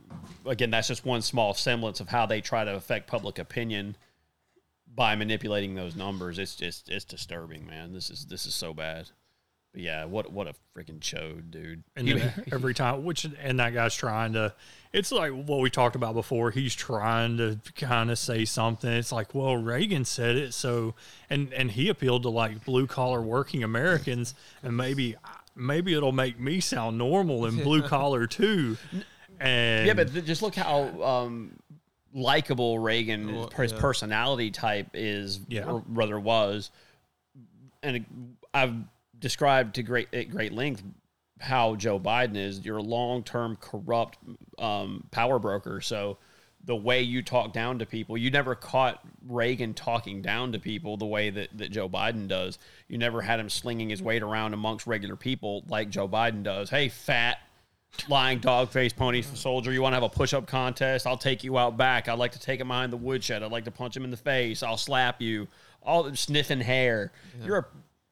again 0.45 0.71
that's 0.71 0.87
just 0.87 1.05
one 1.05 1.21
small 1.21 1.53
semblance 1.53 1.99
of 1.99 2.09
how 2.09 2.25
they 2.25 2.41
try 2.41 2.63
to 2.63 2.75
affect 2.75 3.07
public 3.07 3.39
opinion 3.39 3.95
by 4.93 5.15
manipulating 5.15 5.75
those 5.75 5.95
numbers 5.95 6.37
it's 6.39 6.55
just 6.55 6.89
it's 6.89 7.05
disturbing 7.05 7.65
man 7.65 7.93
this 7.93 8.09
is 8.09 8.25
this 8.25 8.45
is 8.45 8.53
so 8.53 8.73
bad 8.73 9.09
but 9.71 9.81
yeah 9.81 10.05
what 10.05 10.31
what 10.31 10.47
a 10.47 10.53
freaking 10.75 10.99
chode 10.99 11.51
dude 11.51 11.83
And 11.95 12.07
then 12.07 12.45
every 12.51 12.73
time, 12.73 13.03
which 13.03 13.25
and 13.25 13.59
that 13.59 13.73
guy's 13.73 13.95
trying 13.95 14.33
to, 14.33 14.53
it's 14.93 15.11
like 15.11 15.31
what 15.31 15.59
we 15.59 15.69
talked 15.69 15.95
about 15.95 16.13
before. 16.13 16.51
He's 16.51 16.73
trying 16.73 17.37
to 17.37 17.59
kind 17.75 18.09
of 18.11 18.17
say 18.17 18.45
something. 18.45 18.89
It's 18.89 19.11
like, 19.11 19.33
well, 19.35 19.57
Reagan 19.57 20.05
said 20.05 20.35
it, 20.35 20.53
so 20.53 20.95
and 21.29 21.53
and 21.53 21.71
he 21.71 21.89
appealed 21.89 22.23
to 22.23 22.29
like 22.29 22.63
blue 22.65 22.87
collar 22.87 23.21
working 23.21 23.63
Americans, 23.63 24.33
and 24.63 24.75
maybe 24.75 25.15
maybe 25.55 25.93
it'll 25.93 26.11
make 26.11 26.39
me 26.39 26.59
sound 26.59 26.97
normal 26.97 27.45
and 27.45 27.61
blue 27.63 27.81
collar 27.81 28.27
too. 28.27 28.77
And 29.39 29.87
yeah, 29.87 29.93
but 29.93 30.13
th- 30.13 30.25
just 30.25 30.41
look 30.41 30.55
how 30.55 31.03
um, 31.03 31.57
likable 32.13 32.79
Reagan, 32.79 33.35
Well, 33.35 33.49
his 33.55 33.71
yeah. 33.71 33.79
personality 33.79 34.51
type 34.51 34.89
is, 34.93 35.39
Yeah. 35.47 35.65
or 35.69 35.83
rather 35.87 36.19
was. 36.19 36.71
And 37.83 38.35
I've 38.53 38.75
described 39.17 39.75
to 39.75 39.83
great 39.83 40.13
at 40.13 40.29
great 40.29 40.51
length 40.51 40.83
how 41.39 41.75
Joe 41.75 41.99
Biden 41.99 42.37
is 42.37 42.63
your 42.63 42.81
long 42.81 43.23
term 43.23 43.57
corrupt 43.59 44.17
um, 44.59 45.07
power 45.11 45.39
broker. 45.39 45.81
So 45.81 46.17
the 46.63 46.75
way 46.75 47.01
you 47.01 47.23
talk 47.23 47.53
down 47.53 47.79
to 47.79 47.85
people, 47.87 48.15
you 48.17 48.29
never 48.29 48.53
caught 48.53 49.01
Reagan 49.27 49.73
talking 49.73 50.21
down 50.21 50.51
to 50.51 50.59
people 50.59 50.97
the 50.97 51.07
way 51.07 51.31
that, 51.31 51.49
that 51.57 51.71
Joe 51.71 51.89
Biden 51.89 52.27
does. 52.27 52.59
You 52.87 52.99
never 52.99 53.21
had 53.21 53.39
him 53.39 53.49
slinging 53.49 53.89
his 53.89 54.03
weight 54.03 54.21
around 54.21 54.53
amongst 54.53 54.85
regular 54.85 55.15
people 55.15 55.63
like 55.67 55.89
Joe 55.89 56.07
Biden 56.07 56.43
does. 56.43 56.69
Hey, 56.69 56.89
fat, 56.89 57.39
lying 58.07 58.39
dog 58.39 58.69
face 58.69 58.93
pony 58.93 59.21
soldier, 59.21 59.71
you 59.71 59.81
want 59.81 59.93
to 59.93 59.95
have 59.97 60.03
a 60.03 60.09
push 60.09 60.33
up 60.33 60.47
contest? 60.47 61.05
I'll 61.05 61.17
take 61.17 61.43
you 61.43 61.57
out 61.57 61.77
back. 61.77 62.07
I'd 62.07 62.17
like 62.19 62.31
to 62.33 62.39
take 62.39 62.59
him 62.59 62.69
behind 62.69 62.91
the 62.91 62.97
woodshed. 62.97 63.43
I'd 63.43 63.51
like 63.51 63.65
to 63.65 63.71
punch 63.71 63.95
him 63.95 64.03
in 64.03 64.11
the 64.11 64.17
face. 64.17 64.63
I'll 64.63 64.77
slap 64.77 65.21
you. 65.21 65.47
All 65.83 66.13
sniffing 66.15 66.61
hair. 66.61 67.11
You're 67.43 67.57
a 67.57 67.65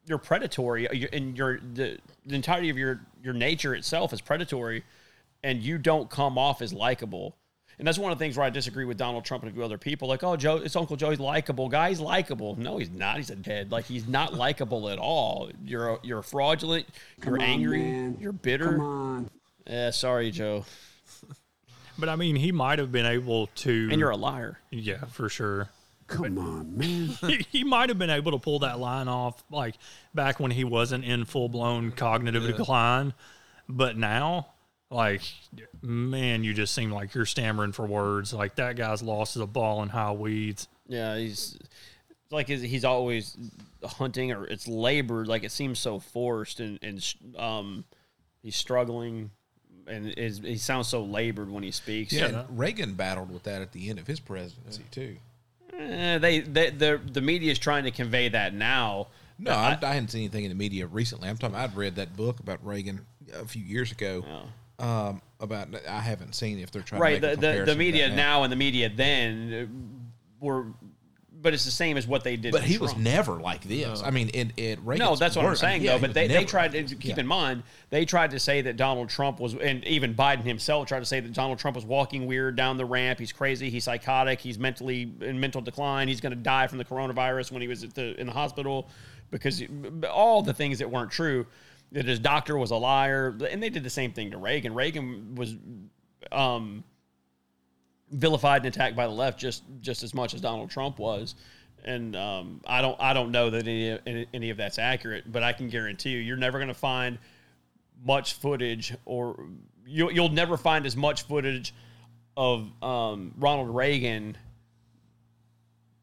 you're 0.05 0.17
predatory, 0.17 0.87
uh, 0.87 0.93
you- 0.93 1.09
and 1.13 1.37
your 1.37 1.59
the, 1.59 1.99
the 2.25 2.35
entirety 2.35 2.69
of 2.69 2.77
your 2.77 2.99
your 3.23 3.33
nature 3.33 3.75
itself 3.75 4.11
is 4.11 4.21
predatory, 4.21 4.83
and 5.43 5.61
you 5.61 5.77
don't 5.77 6.09
come 6.09 6.37
off 6.37 6.61
as 6.63 6.73
likable. 6.73 7.35
And 7.77 7.87
that's 7.87 7.97
one 7.97 8.11
of 8.11 8.17
the 8.19 8.25
things 8.25 8.35
where 8.35 8.45
I 8.45 8.49
disagree 8.49 8.83
with 8.83 8.97
Donald 8.97 9.23
Trump 9.23 9.43
and 9.43 9.51
a 9.51 9.53
few 9.53 9.63
other 9.63 9.77
people. 9.77 10.09
Like, 10.09 10.21
oh, 10.21 10.35
Joe, 10.35 10.57
it's 10.57 10.75
Uncle 10.75 10.97
Joe. 10.97 11.11
He's 11.11 11.19
likable. 11.19 11.69
Guy, 11.69 11.87
he's 11.89 12.01
likable. 12.01 12.55
No, 12.57 12.77
he's 12.77 12.89
not. 12.89 13.15
He's 13.17 13.29
a 13.29 13.37
dead. 13.37 13.71
Like, 13.71 13.85
he's 13.85 14.05
not 14.05 14.33
likable 14.33 14.89
at 14.89 14.97
all. 14.99 15.49
You're 15.63 15.91
a, 15.91 15.97
you're 16.03 16.21
fraudulent. 16.21 16.87
You're 17.23 17.35
on, 17.35 17.41
angry. 17.41 17.81
man. 17.83 18.17
You're 18.19 18.33
bitter. 18.33 18.71
Come 18.73 18.81
on. 18.81 19.29
Yeah, 19.69 19.91
sorry, 19.91 20.31
Joe. 20.31 20.65
but 21.97 22.09
I 22.09 22.15
mean, 22.15 22.35
he 22.35 22.51
might 22.51 22.79
have 22.79 22.91
been 22.91 23.05
able 23.05 23.47
to. 23.47 23.89
And 23.91 23.99
you're 23.99 24.09
a 24.09 24.17
liar. 24.17 24.59
yeah, 24.71 25.05
for 25.05 25.29
sure. 25.29 25.69
Come 26.07 26.39
on, 26.39 26.75
man. 26.75 27.07
he, 27.21 27.45
he 27.51 27.63
might 27.63 27.89
have 27.89 27.99
been 27.99 28.09
able 28.09 28.31
to 28.31 28.39
pull 28.39 28.59
that 28.59 28.79
line 28.79 29.07
off 29.07 29.43
like 29.51 29.75
back 30.13 30.39
when 30.39 30.49
he 30.49 30.63
wasn't 30.63 31.05
in 31.05 31.23
full 31.25 31.49
blown 31.49 31.91
cognitive 31.91 32.43
decline. 32.47 33.13
But 33.67 33.95
now, 33.95 34.47
like, 34.89 35.21
man, 35.83 36.43
you 36.43 36.55
just 36.55 36.73
seem 36.73 36.91
like 36.91 37.13
you're 37.13 37.27
stammering 37.27 37.71
for 37.71 37.85
words. 37.85 38.33
Like 38.33 38.55
that 38.55 38.75
guy's 38.75 39.03
lost 39.03 39.35
as 39.35 39.43
a 39.43 39.47
ball 39.47 39.83
in 39.83 39.89
high 39.89 40.11
weeds. 40.11 40.67
Yeah, 40.87 41.15
he's 41.15 41.59
like 42.31 42.47
he's, 42.47 42.63
he's 42.63 42.85
always 42.85 43.37
hunting 43.83 44.31
or 44.31 44.45
it's 44.45 44.67
labored. 44.67 45.27
Like 45.27 45.43
it 45.43 45.51
seems 45.51 45.77
so 45.77 45.99
forced 45.99 46.59
and 46.59 46.79
and 46.81 47.15
um, 47.37 47.83
he's 48.41 48.55
struggling 48.55 49.29
and 49.89 50.13
is 50.17 50.39
he 50.39 50.57
sounds 50.57 50.87
so 50.87 51.03
labored 51.03 51.49
when 51.49 51.63
he 51.63 51.71
speaks. 51.71 52.13
Yeah, 52.13 52.25
and 52.25 52.59
Reagan 52.59 52.93
battled 52.93 53.31
with 53.31 53.43
that 53.43 53.61
at 53.61 53.71
the 53.71 53.89
end 53.89 53.99
of 53.99 54.07
his 54.07 54.19
presidency 54.19 54.83
too. 54.91 55.17
Eh, 55.77 56.17
they, 56.17 56.39
they 56.39 56.69
the 56.69 56.99
the 57.11 57.21
media 57.21 57.51
is 57.51 57.59
trying 57.59 57.83
to 57.85 57.91
convey 57.91 58.29
that 58.29 58.53
now. 58.53 59.07
No, 59.37 59.51
I, 59.51 59.77
I 59.81 59.93
hadn't 59.93 60.09
seen 60.09 60.21
anything 60.21 60.43
in 60.43 60.49
the 60.49 60.55
media 60.55 60.85
recently. 60.85 61.29
I'm 61.29 61.37
talking. 61.37 61.55
I'd 61.55 61.75
read 61.75 61.95
that 61.95 62.15
book 62.15 62.39
about 62.39 62.65
Reagan 62.65 63.05
a 63.33 63.45
few 63.45 63.63
years 63.63 63.91
ago. 63.91 64.23
Um, 64.79 65.21
about 65.39 65.69
I 65.87 65.99
haven't 65.99 66.35
seen 66.35 66.59
if 66.59 66.71
they're 66.71 66.81
trying 66.81 67.01
right. 67.01 67.21
to 67.21 67.35
The, 67.35 67.35
the 67.35 67.63
the 67.65 67.75
media 67.75 68.09
that 68.09 68.15
now 68.15 68.43
and 68.43 68.51
the 68.51 68.57
media 68.57 68.89
then 68.89 70.11
were, 70.39 70.67
but 71.41 71.53
it's 71.53 71.65
the 71.65 71.71
same 71.71 71.97
as 71.97 72.05
what 72.05 72.23
they 72.23 72.35
did. 72.35 72.51
But 72.51 72.61
to 72.61 72.67
he 72.67 72.77
was 72.77 72.95
never 72.97 73.35
like 73.35 73.61
this. 73.63 74.03
I 74.03 74.09
mean, 74.09 74.29
it, 74.33 74.51
it 74.57 74.79
Reagan's 74.83 75.09
no, 75.09 75.15
that's 75.15 75.35
what 75.35 75.43
I'm 75.43 75.51
work- 75.51 75.57
saying 75.57 75.83
yeah, 75.83 75.93
though. 75.93 75.99
But 75.99 76.09
was 76.09 76.15
they, 76.15 76.27
they 76.27 76.45
tried 76.45 76.73
to 76.73 76.83
keep 76.83 77.15
yeah. 77.15 77.19
in 77.19 77.27
mind 77.27 77.63
they 77.89 78.05
tried 78.05 78.31
to 78.31 78.39
say 78.39 78.61
that 78.61 78.77
Donald 78.77 79.09
Trump 79.09 79.39
was, 79.39 79.55
and 79.55 79.83
even 79.85 80.13
Biden 80.13 80.43
himself 80.43 80.87
tried 80.87 80.99
to 80.99 81.05
say 81.05 81.19
that 81.19 81.33
Donald 81.33 81.59
Trump 81.59 81.75
was 81.75 81.85
walking 81.85 82.27
weird 82.27 82.55
down 82.55 82.77
the 82.77 82.85
ramp. 82.85 83.19
He's 83.19 83.31
crazy. 83.31 83.69
He's 83.69 83.85
psychotic. 83.85 84.39
He's 84.39 84.59
mentally 84.59 85.11
in 85.21 85.39
mental 85.39 85.61
decline. 85.61 86.07
He's 86.07 86.21
going 86.21 86.31
to 86.31 86.41
die 86.41 86.67
from 86.67 86.77
the 86.77 86.85
coronavirus 86.85 87.51
when 87.51 87.61
he 87.61 87.67
was 87.67 87.83
at 87.83 87.93
the 87.95 88.19
in 88.19 88.27
the 88.27 88.33
hospital 88.33 88.89
because 89.31 89.63
all 90.11 90.41
the 90.41 90.53
things 90.53 90.79
that 90.79 90.89
weren't 90.89 91.11
true. 91.11 91.45
that 91.91 92.05
his 92.05 92.19
doctor 92.19 92.57
was 92.57 92.71
a 92.71 92.75
liar, 92.75 93.35
and 93.49 93.61
they 93.61 93.69
did 93.69 93.83
the 93.83 93.89
same 93.89 94.11
thing 94.11 94.31
to 94.31 94.37
Reagan. 94.37 94.73
Reagan 94.73 95.35
was 95.35 95.55
um, 96.31 96.83
vilified 98.11 98.65
and 98.65 98.73
attacked 98.73 98.95
by 98.95 99.05
the 99.07 99.13
left 99.13 99.39
just 99.39 99.63
just 99.81 100.03
as 100.03 100.13
much 100.13 100.33
as 100.33 100.41
Donald 100.41 100.69
Trump 100.69 100.99
was. 100.99 101.35
And 101.85 102.15
um, 102.15 102.61
I 102.67 102.81
don't 102.81 102.99
I 102.99 103.13
don't 103.13 103.31
know 103.31 103.49
that 103.51 103.67
any 103.67 104.25
any- 104.33 104.49
of 104.49 104.57
that's 104.57 104.77
accurate, 104.79 105.31
but 105.31 105.43
I 105.43 105.53
can 105.53 105.69
guarantee 105.69 106.09
you, 106.09 106.19
you're 106.19 106.35
never 106.37 106.57
going 106.59 106.67
to 106.67 106.73
find 106.73 107.17
much 108.05 108.33
footage, 108.33 108.93
or 109.05 109.45
you'll 109.87 110.11
you'll 110.11 110.29
never 110.29 110.57
find 110.57 110.85
as 110.85 110.95
much 110.97 111.23
footage 111.23 111.73
of 112.35 112.69
um, 112.83 113.33
Ronald 113.37 113.73
Reagan 113.73 114.35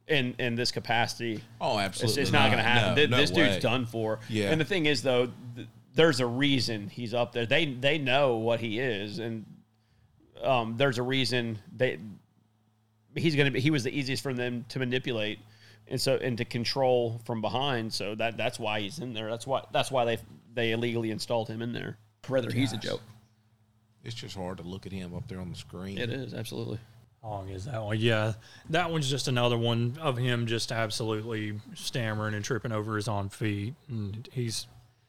in 0.08 0.34
in 0.38 0.54
this 0.54 0.70
capacity. 0.70 1.42
Oh, 1.60 1.72
It's- 1.72 1.86
absolutely 1.86 2.22
It's, 2.22 2.32
not, 2.32 2.38
not. 2.40 2.46
going 2.52 2.58
to 2.58 2.62
happen. 2.64 2.88
No, 2.90 2.94
Th- 2.94 3.10
no 3.10 3.16
this 3.18 3.30
dude's 3.30 3.58
done 3.58 3.86
for. 3.86 4.20
Yeah. 4.28 4.50
And 4.50 4.60
the 4.60 4.64
thing 4.64 4.86
is, 4.86 5.02
though, 5.02 5.30
th- 5.56 5.68
there's 5.94 6.20
a 6.20 6.26
reason 6.26 6.88
he's 6.88 7.12
up 7.14 7.32
there. 7.32 7.46
They 7.46 7.66
they 7.66 7.98
know 7.98 8.36
what 8.36 8.60
he 8.60 8.78
is, 8.78 9.18
and 9.18 9.44
um, 10.42 10.76
there's 10.76 10.98
a 10.98 11.02
reason 11.02 11.58
they 11.74 11.98
he's 13.14 13.34
going 13.34 13.46
to 13.46 13.52
be. 13.52 13.60
He 13.60 13.70
was 13.70 13.84
the 13.84 13.96
easiest 13.96 14.22
for 14.22 14.32
them 14.32 14.64
to 14.68 14.78
manipulate, 14.78 15.38
and 15.88 16.00
so 16.00 16.16
and 16.16 16.38
to 16.38 16.44
control 16.44 17.20
from 17.24 17.40
behind. 17.40 17.92
So 17.92 18.14
that 18.14 18.36
that's 18.36 18.58
why 18.58 18.80
he's 18.80 18.98
in 18.98 19.14
there. 19.14 19.30
That's 19.30 19.46
why 19.46 19.62
that's 19.72 19.90
why 19.90 20.04
they 20.04 20.18
they 20.54 20.72
illegally 20.72 21.10
installed 21.10 21.48
him 21.48 21.62
in 21.62 21.72
there. 21.72 21.98
Whether 22.28 22.50
he's 22.50 22.72
a 22.72 22.78
joke. 22.78 23.02
It's 24.04 24.14
just 24.14 24.36
hard 24.36 24.58
to 24.58 24.62
look 24.62 24.86
at 24.86 24.92
him 24.92 25.14
up 25.14 25.26
there 25.26 25.40
on 25.40 25.50
the 25.50 25.56
screen. 25.56 25.98
It 25.98 26.10
is 26.10 26.32
absolutely. 26.32 26.78
How 27.22 27.30
long 27.30 27.48
is 27.48 27.64
that 27.64 27.82
one? 27.82 27.98
Yeah, 27.98 28.34
that 28.70 28.90
one's 28.90 29.10
just 29.10 29.26
another 29.26 29.58
one 29.58 29.98
of 30.00 30.16
him 30.16 30.46
just 30.46 30.70
absolutely 30.70 31.60
stammering 31.74 32.34
and 32.34 32.44
tripping 32.44 32.70
over 32.70 32.94
his 32.94 33.08
own 33.08 33.30
feet. 33.30 33.74
And 33.88 34.28
he's 34.32 34.68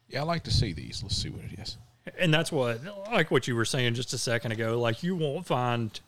Yeah, 0.10 0.22
I 0.22 0.24
like 0.24 0.44
to 0.46 0.52
see 0.52 0.74
these. 0.74 1.04
Let's 1.04 1.16
see 1.16 1.30
what 1.30 1.44
it 1.44 1.60
is. 1.60 1.78
And 2.18 2.34
that's 2.34 2.52
what 2.52 2.80
like 3.12 3.32
what 3.32 3.48
you 3.48 3.56
were 3.56 3.66
saying 3.66 3.94
just 3.94 4.14
a 4.14 4.18
second 4.18 4.52
ago. 4.52 4.80
Like 4.80 5.04
you 5.04 5.16
won't 5.16 5.46
find 5.46 6.00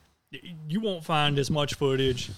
you 0.68 0.80
won't 0.80 1.04
find 1.04 1.40
as 1.40 1.50
much 1.50 1.76
footage 1.76 2.32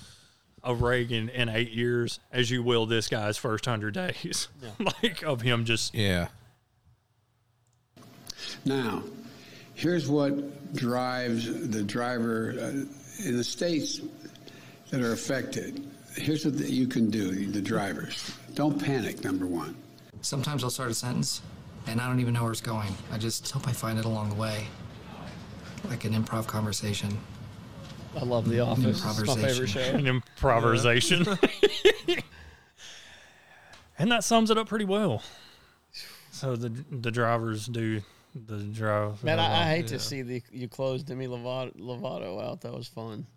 of 0.63 0.81
Reagan 0.81 1.29
in 1.29 1.49
eight 1.49 1.71
years 1.71 2.19
as 2.31 2.51
you 2.51 2.63
will 2.63 2.85
this 2.85 3.07
guy's 3.09 3.37
first 3.37 3.65
hundred 3.65 3.93
days. 3.93 4.47
like 5.01 5.23
of 5.23 5.41
him 5.41 5.65
just 5.65 5.93
Yeah. 5.93 6.27
Now, 8.65 9.03
here's 9.75 10.07
what 10.07 10.73
drives 10.75 11.69
the 11.69 11.83
driver 11.83 12.55
uh, 12.59 13.25
in 13.25 13.37
the 13.37 13.43
states 13.43 14.01
that 14.89 15.01
are 15.01 15.13
affected. 15.13 15.87
Here's 16.15 16.45
what 16.45 16.55
you 16.55 16.87
can 16.87 17.09
do, 17.09 17.47
the 17.47 17.61
drivers. 17.61 18.35
Don't 18.53 18.77
panic, 18.83 19.23
number 19.23 19.45
one. 19.45 19.75
Sometimes 20.21 20.63
I'll 20.63 20.69
start 20.69 20.91
a 20.91 20.93
sentence 20.93 21.41
and 21.87 21.99
I 22.01 22.07
don't 22.07 22.19
even 22.19 22.33
know 22.33 22.43
where 22.43 22.51
it's 22.51 22.61
going. 22.61 22.93
I 23.11 23.17
just 23.17 23.49
hope 23.51 23.67
I 23.67 23.71
find 23.71 23.99
it 23.99 24.05
along 24.05 24.29
the 24.29 24.35
way. 24.35 24.67
Like 25.89 26.05
an 26.05 26.13
improv 26.13 26.47
conversation. 26.47 27.17
I 28.15 28.23
love 28.23 28.47
The 28.49 28.59
Office. 28.59 29.03
It's 29.03 29.27
my 29.27 29.35
favorite 29.35 29.69
show. 29.69 29.79
an 29.79 30.05
improvisation. 30.05 31.25
and 33.97 34.11
that 34.11 34.23
sums 34.23 34.51
it 34.51 34.57
up 34.57 34.67
pretty 34.67 34.85
well. 34.85 35.23
So 36.33 36.55
the 36.55 36.69
the 36.89 37.11
drivers 37.11 37.67
do 37.67 38.01
the 38.33 38.59
drive. 38.59 39.21
Man, 39.23 39.37
I, 39.37 39.63
I 39.63 39.75
hate 39.75 39.87
to 39.87 39.99
see 39.99 40.21
the 40.21 40.41
you 40.49 40.69
close 40.69 41.03
Demi 41.03 41.27
Lovato, 41.27 41.75
Lovato 41.77 42.41
out. 42.41 42.61
That 42.61 42.73
was 42.73 42.87
fun. 42.87 43.27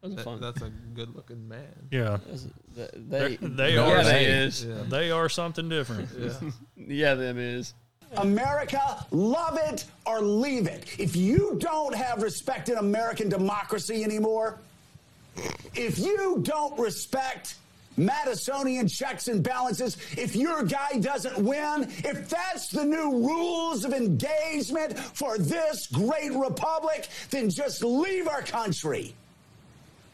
That 0.00 0.08
was 0.08 0.16
That- 0.16 0.24
fun. 0.24 0.40
that's 0.40 0.62
a 0.62 0.70
good 0.94 1.14
looking 1.16 1.48
man. 1.48 1.88
Yeah. 1.90 2.18
That's- 2.24 2.46
th- 2.76 2.90
They're- 2.94 3.28
They, 3.30 3.36
they 3.36 3.74
yeah, 3.74 3.80
are 3.80 4.04
they 4.04 4.24
they- 4.26 4.44
is. 4.46 4.64
Yeah. 4.64 4.74
They 4.88 5.10
are 5.10 5.28
something 5.28 5.68
different. 5.68 6.08
Yeah. 6.18 6.50
yeah, 6.76 7.14
them 7.14 7.38
is. 7.38 7.74
America, 8.16 9.04
love 9.10 9.58
it 9.60 9.84
or 10.06 10.22
leave 10.22 10.66
it. 10.66 10.86
If 10.98 11.14
you 11.14 11.56
don't 11.60 11.94
have 11.94 12.22
respect 12.22 12.68
in 12.70 12.78
American 12.78 13.28
democracy 13.28 14.02
anymore, 14.02 14.58
if 15.74 15.98
you 15.98 16.38
don't 16.42 16.78
respect 16.78 17.56
Madisonian 17.98 18.90
checks 18.90 19.28
and 19.28 19.42
balances, 19.42 19.96
if 20.16 20.34
your 20.36 20.62
guy 20.62 20.98
doesn't 21.00 21.36
win, 21.38 21.82
if 22.04 22.28
that's 22.30 22.68
the 22.68 22.84
new 22.84 23.10
rules 23.26 23.84
of 23.84 23.92
engagement 23.92 24.98
for 24.98 25.36
this 25.36 25.86
great 25.88 26.32
republic, 26.32 27.08
then 27.30 27.50
just 27.50 27.82
leave 27.84 28.26
our 28.28 28.42
country. 28.42 29.14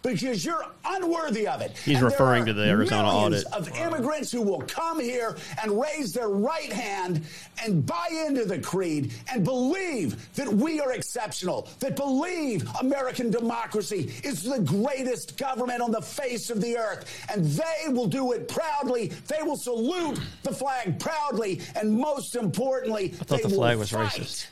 Because 0.05 0.45
you're 0.45 0.67
unworthy 0.85 1.49
of 1.49 1.63
it. 1.63 1.77
He's 1.83 1.97
And 1.97 2.05
referring 2.05 2.45
to 2.45 2.53
the 2.53 2.65
Arizona 2.65 3.09
audit. 3.09 3.47
Of 3.55 3.75
immigrants 3.79 4.31
who 4.31 4.43
will 4.43 4.61
come 4.61 5.01
here 5.01 5.35
and 5.63 5.81
raise 5.81 6.13
their 6.13 6.29
right 6.29 6.71
hand 6.71 7.23
and 7.65 7.87
buy 7.87 8.09
into 8.27 8.45
the 8.45 8.59
creed 8.59 9.15
and 9.33 9.43
believe 9.43 10.33
that 10.35 10.47
we 10.53 10.79
are 10.79 10.93
exceptional, 10.93 11.69
that 11.81 11.97
believe 11.97 12.69
American 12.81 13.31
democracy 13.31 14.13
is 14.23 14.43
the 14.43 14.61
greatest 14.61 15.39
government 15.39 15.81
on 15.81 15.91
the 15.91 16.03
face 16.03 16.51
of 16.51 16.61
the 16.61 16.77
earth. 16.77 17.25
And 17.33 17.47
they 17.47 17.89
will 17.91 18.07
do 18.07 18.33
it 18.33 18.47
proudly. 18.47 19.07
They 19.27 19.43
will 19.43 19.57
salute 19.57 20.21
the 20.43 20.53
flag 20.53 21.01
proudly. 21.01 21.63
And 21.77 21.91
most 21.91 22.37
importantly, 22.37 23.15
I 23.15 23.25
thought 23.25 23.39
they 23.43 23.49
the 23.49 23.55
flag 23.55 23.77
will 23.77 23.81
was 23.81 23.91
fight 23.91 24.11
racist. 24.13 24.47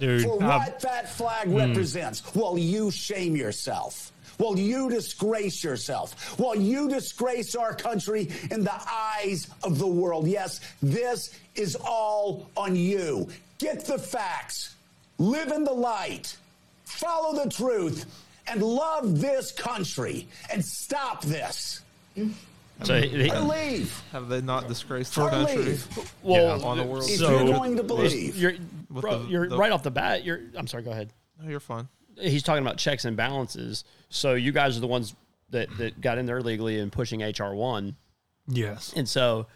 Dude, 0.00 0.22
for 0.22 0.42
I- 0.42 0.58
what 0.58 0.80
that 0.80 1.10
flag 1.14 1.48
Hmm. 1.48 1.56
represents. 1.56 2.20
While 2.34 2.56
you 2.56 2.90
shame 2.90 3.36
yourself. 3.36 4.12
While 4.38 4.58
you 4.58 4.88
disgrace 4.88 5.62
yourself. 5.62 6.38
While 6.38 6.54
you 6.56 6.88
disgrace 6.88 7.54
our 7.54 7.74
country 7.74 8.28
in 8.50 8.64
the 8.64 8.74
eyes 8.90 9.48
of 9.62 9.78
the 9.78 9.86
world. 9.86 10.26
Yes, 10.26 10.60
this 10.82 11.36
is 11.54 11.76
all 11.84 12.48
on 12.56 12.74
you. 12.76 13.28
Get 13.58 13.84
the 13.84 13.98
facts. 13.98 14.74
Live 15.18 15.50
in 15.52 15.64
the 15.64 15.72
light. 15.72 16.36
Follow 16.84 17.44
the 17.44 17.50
truth. 17.50 18.06
And 18.46 18.62
love 18.62 19.20
this 19.20 19.52
country. 19.52 20.26
And 20.52 20.64
stop 20.64 21.22
this. 21.22 21.82
So 22.84 23.00
he- 23.00 23.30
or 23.30 23.40
leave. 23.40 24.00
Have 24.12 24.28
they 24.28 24.40
not 24.40 24.68
disgraced 24.68 25.16
the 25.16 25.28
country? 25.28 25.56
leave. 25.64 26.12
Well, 26.22 26.64
on 26.64 26.78
the 26.78 26.84
world. 26.84 27.04
So 27.04 27.44
you're 27.44 27.54
going 27.56 27.76
to 27.76 27.82
believe. 27.82 28.36
you're, 28.36 28.54
bro, 28.88 29.24
the- 29.24 29.28
you're 29.28 29.48
the- 29.48 29.58
right 29.58 29.72
off 29.72 29.82
the 29.82 29.90
bat. 29.90 30.24
You're. 30.24 30.40
I'm 30.56 30.68
sorry. 30.68 30.84
Go 30.84 30.92
ahead. 30.92 31.12
No, 31.42 31.50
you're 31.50 31.58
fine. 31.60 31.88
He's 32.20 32.42
talking 32.44 32.62
about 32.62 32.78
checks 32.78 33.04
and 33.04 33.16
balances. 33.16 33.82
So 34.08 34.34
you 34.34 34.52
guys 34.52 34.76
are 34.76 34.80
the 34.80 34.86
ones 34.86 35.14
that 35.50 35.68
that 35.78 36.00
got 36.00 36.18
in 36.18 36.26
there 36.26 36.40
legally 36.40 36.78
and 36.78 36.90
pushing 36.92 37.22
HR 37.22 37.54
one. 37.54 37.96
yes. 38.46 38.92
And 38.96 39.08
so 39.08 39.46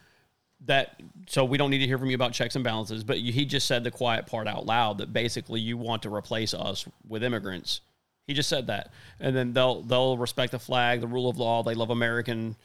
that 0.67 1.01
so 1.27 1.45
we 1.45 1.59
don't 1.59 1.71
need 1.71 1.79
to 1.79 1.87
hear 1.87 1.99
from 1.99 2.09
you 2.09 2.15
about 2.15 2.33
checks 2.33 2.55
and 2.55 2.65
balances, 2.65 3.05
but 3.05 3.21
you, 3.21 3.33
he 3.33 3.45
just 3.45 3.67
said 3.67 3.85
the 3.85 3.91
quiet 3.91 4.27
part 4.27 4.47
out 4.47 4.67
loud 4.67 4.99
that 4.99 5.13
basically 5.13 5.61
you 5.61 5.77
want 5.77 6.03
to 6.03 6.15
replace 6.15 6.55
us 6.55 6.87
with 7.09 7.23
immigrants. 7.23 7.81
He 8.27 8.35
just 8.35 8.49
said 8.49 8.69
that, 8.69 8.93
and 9.19 9.35
then 9.35 9.53
they'll 9.53 9.83
they'll 9.83 10.17
respect 10.17 10.53
the 10.53 10.59
flag, 10.59 11.01
the 11.01 11.09
rule 11.09 11.29
of 11.29 11.39
law. 11.39 11.63
They 11.63 11.75
love 11.75 11.91
American, 11.91 12.57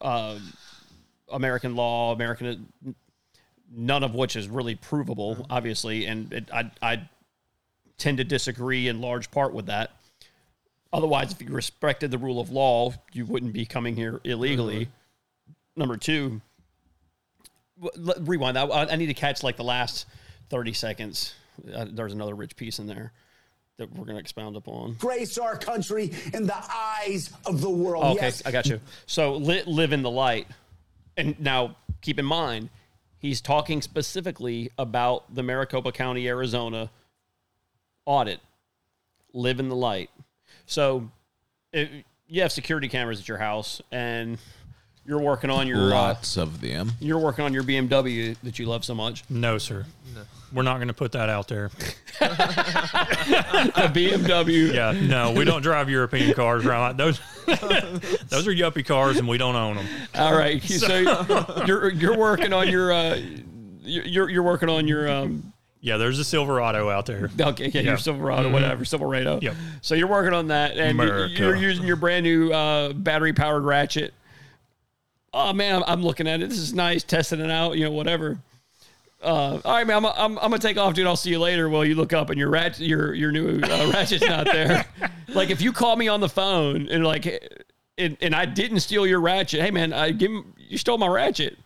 uh, 0.00 0.38
American 1.30 1.76
law, 1.76 2.12
American. 2.12 2.72
None 3.76 4.02
of 4.04 4.14
which 4.14 4.36
is 4.36 4.48
really 4.48 4.74
provable, 4.74 5.46
obviously, 5.48 6.06
and 6.06 6.32
it, 6.32 6.50
I 6.52 6.70
I 6.82 7.08
tend 7.98 8.18
to 8.18 8.24
disagree 8.24 8.88
in 8.88 9.00
large 9.00 9.30
part 9.30 9.54
with 9.54 9.66
that. 9.66 9.92
Otherwise, 10.94 11.32
if 11.32 11.42
you 11.42 11.48
respected 11.52 12.10
the 12.12 12.18
rule 12.18 12.38
of 12.40 12.50
law, 12.50 12.94
you 13.12 13.26
wouldn't 13.26 13.52
be 13.52 13.66
coming 13.66 13.96
here 13.96 14.20
illegally. 14.22 14.86
Number 15.76 15.96
two, 15.96 16.40
w- 17.82 18.04
let- 18.04 18.26
rewind 18.28 18.56
that. 18.56 18.70
I, 18.70 18.92
I 18.92 18.96
need 18.96 19.06
to 19.08 19.14
catch 19.14 19.42
like 19.42 19.56
the 19.56 19.64
last 19.64 20.06
30 20.50 20.72
seconds. 20.72 21.34
Uh, 21.74 21.86
there's 21.90 22.12
another 22.12 22.34
rich 22.34 22.54
piece 22.54 22.78
in 22.78 22.86
there 22.86 23.12
that 23.76 23.90
we're 23.90 24.04
going 24.04 24.14
to 24.14 24.20
expound 24.20 24.54
upon. 24.54 24.94
Grace 24.94 25.36
our 25.36 25.56
country 25.56 26.12
in 26.32 26.46
the 26.46 26.56
eyes 26.72 27.28
of 27.44 27.60
the 27.60 27.68
world. 27.70 28.04
Okay, 28.16 28.26
Yes, 28.26 28.42
I 28.46 28.52
got 28.52 28.66
you. 28.66 28.80
So 29.06 29.34
li- 29.34 29.64
live 29.66 29.92
in 29.92 30.02
the 30.02 30.10
light. 30.10 30.46
And 31.16 31.38
now 31.40 31.74
keep 32.02 32.20
in 32.20 32.24
mind, 32.24 32.68
he's 33.18 33.40
talking 33.40 33.82
specifically 33.82 34.70
about 34.78 35.34
the 35.34 35.42
Maricopa 35.42 35.90
County, 35.90 36.28
Arizona 36.28 36.88
audit. 38.06 38.38
Live 39.32 39.58
in 39.58 39.68
the 39.68 39.74
light. 39.74 40.10
So 40.66 41.10
if 41.72 41.88
you 42.26 42.42
have 42.42 42.52
security 42.52 42.88
cameras 42.88 43.20
at 43.20 43.28
your 43.28 43.38
house 43.38 43.80
and 43.92 44.38
you're 45.06 45.20
working 45.20 45.50
on 45.50 45.66
your 45.66 45.78
uh, 45.92 45.96
Lots 45.96 46.36
of 46.38 46.60
them. 46.60 46.92
you're 47.00 47.18
working 47.18 47.44
on 47.44 47.52
your 47.52 47.62
BMW 47.62 48.36
that 48.42 48.58
you 48.58 48.66
love 48.66 48.84
so 48.84 48.94
much. 48.94 49.22
No, 49.28 49.58
sir. 49.58 49.84
We're 50.52 50.62
not 50.62 50.76
going 50.76 50.88
to 50.88 50.94
put 50.94 51.12
that 51.12 51.28
out 51.28 51.48
there. 51.48 51.66
A 52.20 53.88
BMW. 53.92 54.72
Yeah, 54.72 54.92
no, 54.92 55.32
we 55.32 55.44
don't 55.44 55.62
drive 55.62 55.90
European 55.90 56.32
cars 56.34 56.64
around. 56.64 56.96
Those, 56.96 57.18
those 57.46 58.46
are 58.46 58.52
yuppie 58.54 58.86
cars, 58.86 59.18
and 59.18 59.26
we 59.26 59.36
don't 59.36 59.56
own 59.56 59.76
them. 59.76 59.86
All 60.14 60.34
right. 60.34 60.62
So 60.62 60.98
you're 61.66 61.90
you're 61.92 62.16
working 62.16 62.52
on 62.52 62.68
your 62.68 62.92
uh, 62.92 63.20
you're 63.82 64.30
you're 64.30 64.42
working 64.44 64.68
on 64.68 64.86
your 64.86 65.10
um 65.10 65.52
Yeah, 65.84 65.98
there's 65.98 66.18
a 66.18 66.24
Silverado 66.24 66.88
out 66.88 67.04
there. 67.04 67.28
okay 67.40 67.68
yeah, 67.68 67.82
your 67.82 67.98
Silverado 67.98 68.48
Mhm. 68.48 68.52
whatever 68.52 68.86
Silverado. 68.86 69.38
Yep. 69.42 69.54
So 69.82 69.94
you're 69.94 70.06
working 70.08 70.32
on 70.32 70.48
that 70.48 70.78
and 70.78 70.96
you- 70.96 71.02
America. 71.04 71.34
you're 71.34 71.56
using 71.56 71.84
your 71.86 71.96
brand 71.96 72.24
new 72.24 72.50
uh, 72.52 72.94
battery 72.94 73.34
powered 73.34 73.64
ratchet. 73.64 74.14
Oh 75.34 75.52
man, 75.52 75.76
I'm, 75.76 75.82
I'm 75.86 76.02
looking 76.02 76.26
at 76.26 76.40
it. 76.40 76.48
This 76.48 76.58
is 76.58 76.72
nice, 76.72 77.02
testing 77.02 77.40
it 77.40 77.50
out. 77.50 77.76
You 77.76 77.84
know 77.84 77.90
whatever. 77.90 78.38
uh, 79.22 79.60
all 79.62 79.74
right, 79.74 79.86
man, 79.86 79.98
I'm, 79.98 80.06
I'm, 80.06 80.38
I'm 80.38 80.50
gonna 80.50 80.58
take 80.58 80.78
off, 80.78 80.94
dude. 80.94 81.06
I'll 81.06 81.16
see 81.16 81.30
you 81.30 81.38
later. 81.38 81.68
Well, 81.68 81.84
you 81.84 81.96
look 81.96 82.14
up 82.14 82.30
and 82.30 82.38
your 82.38 82.48
rat, 82.50 82.80
your 82.80 83.12
your 83.12 83.30
new 83.30 83.60
uh, 83.62 83.90
ratchet's 83.92 84.24
not 84.26 84.46
there. 84.46 84.86
like 85.28 85.50
if 85.50 85.60
you 85.60 85.70
call 85.72 85.96
me 85.96 86.08
on 86.08 86.20
the 86.20 86.28
phone 86.30 86.88
and 86.88 87.04
like, 87.04 87.26
and, 87.98 88.16
and 88.22 88.34
I 88.34 88.46
didn't 88.46 88.80
steal 88.80 89.06
your 89.06 89.20
ratchet. 89.20 89.60
Hey, 89.60 89.70
man, 89.70 89.92
I 89.92 90.12
give 90.12 90.30
him, 90.30 90.54
you 90.56 90.78
stole 90.78 90.96
my 90.98 91.08
ratchet. 91.08 91.58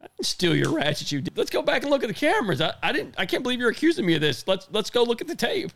I 0.00 0.06
didn't 0.06 0.26
steal 0.26 0.54
your 0.54 0.72
ratchet. 0.74 1.10
You 1.12 1.20
did. 1.20 1.36
Let's 1.36 1.50
go 1.50 1.60
back 1.62 1.82
and 1.82 1.90
look 1.90 2.02
at 2.04 2.08
the 2.08 2.14
cameras. 2.14 2.60
I, 2.60 2.72
I 2.82 2.92
didn't. 2.92 3.14
I 3.18 3.26
can't 3.26 3.42
believe 3.42 3.58
you're 3.58 3.70
accusing 3.70 4.06
me 4.06 4.14
of 4.14 4.20
this. 4.20 4.46
Let's 4.46 4.68
let's 4.70 4.90
go 4.90 5.02
look 5.02 5.20
at 5.20 5.26
the 5.26 5.34
tape. 5.34 5.72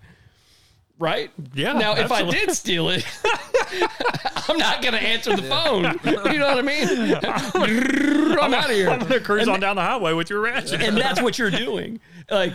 Right? 0.98 1.30
Yeah, 1.54 1.72
Now, 1.72 1.96
if 1.96 2.12
I 2.12 2.22
did 2.30 2.52
steal 2.52 2.90
it, 2.90 3.04
I'm 4.48 4.56
not 4.58 4.82
gonna 4.82 4.98
answer 4.98 5.34
the 5.34 5.42
phone. 5.42 5.84
You 6.32 6.38
know 6.38 6.54
what 6.54 6.58
I 6.58 6.62
mean? 6.62 7.14
I'm 8.38 8.54
out 8.54 8.70
of 8.70 8.76
here. 8.76 8.88
I'm 8.90 9.00
gonna 9.00 9.18
cruise 9.18 9.42
And 9.42 9.50
on 9.50 9.58
down 9.60 9.74
the 9.76 9.82
highway 9.82 10.12
with 10.12 10.30
your 10.30 10.40
ratchet. 10.40 10.80
and 10.80 10.96
that's 10.96 11.20
what 11.20 11.38
you're 11.38 11.50
doing. 11.50 11.98
Like 12.30 12.52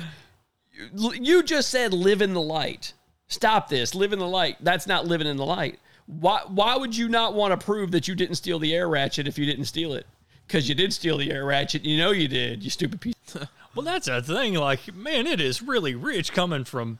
you- 0.93 1.13
you 1.19 1.43
just 1.43 1.69
said, 1.69 1.93
live 1.93 2.21
in 2.21 2.33
the 2.33 2.41
light. 2.41 2.93
Stop 3.27 3.67
this. 3.67 3.93
Live 3.95 4.13
in 4.13 4.19
the 4.19 4.27
light. 4.27 4.55
That's 4.61 4.87
not 4.87 5.05
living 5.07 5.27
in 5.27 5.35
the 5.35 5.45
light. 5.45 5.79
Why? 6.05 6.41
Why 6.47 6.77
would 6.77 6.95
you 6.95 7.09
not 7.09 7.33
want 7.33 7.59
to 7.59 7.65
prove 7.65 7.91
that 7.91 8.07
you 8.07 8.15
didn't 8.15 8.35
steal 8.35 8.59
the 8.59 8.73
air 8.73 8.87
ratchet 8.87 9.27
if 9.27 9.37
you 9.37 9.45
didn't 9.45 9.65
steal 9.65 9.93
it? 9.93 10.05
Because 10.47 10.69
you 10.69 10.75
did 10.75 10.93
steal 10.93 11.17
the 11.17 11.31
air 11.31 11.45
ratchet. 11.45 11.83
You 11.83 11.97
know 11.97 12.11
you 12.11 12.27
did. 12.27 12.63
You 12.63 12.69
stupid 12.69 13.01
piece. 13.01 13.15
Well, 13.75 13.85
that's 13.85 14.07
a 14.07 14.23
thing. 14.23 14.55
Like, 14.55 14.95
man, 14.95 15.27
it 15.27 15.39
is 15.39 15.61
really 15.61 15.93
rich 15.93 16.33
coming 16.33 16.63
from 16.63 16.97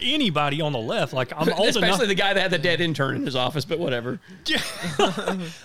anybody 0.00 0.62
on 0.62 0.72
the 0.72 0.78
left. 0.78 1.12
Like, 1.12 1.30
I'm 1.36 1.52
old 1.52 1.68
Especially 1.68 1.86
enough. 1.88 2.08
the 2.08 2.14
guy 2.14 2.32
that 2.32 2.40
had 2.40 2.50
the 2.50 2.56
dead 2.58 2.80
intern 2.80 3.16
in 3.16 3.26
his 3.26 3.36
office. 3.36 3.66
But 3.66 3.78
whatever. 3.78 4.20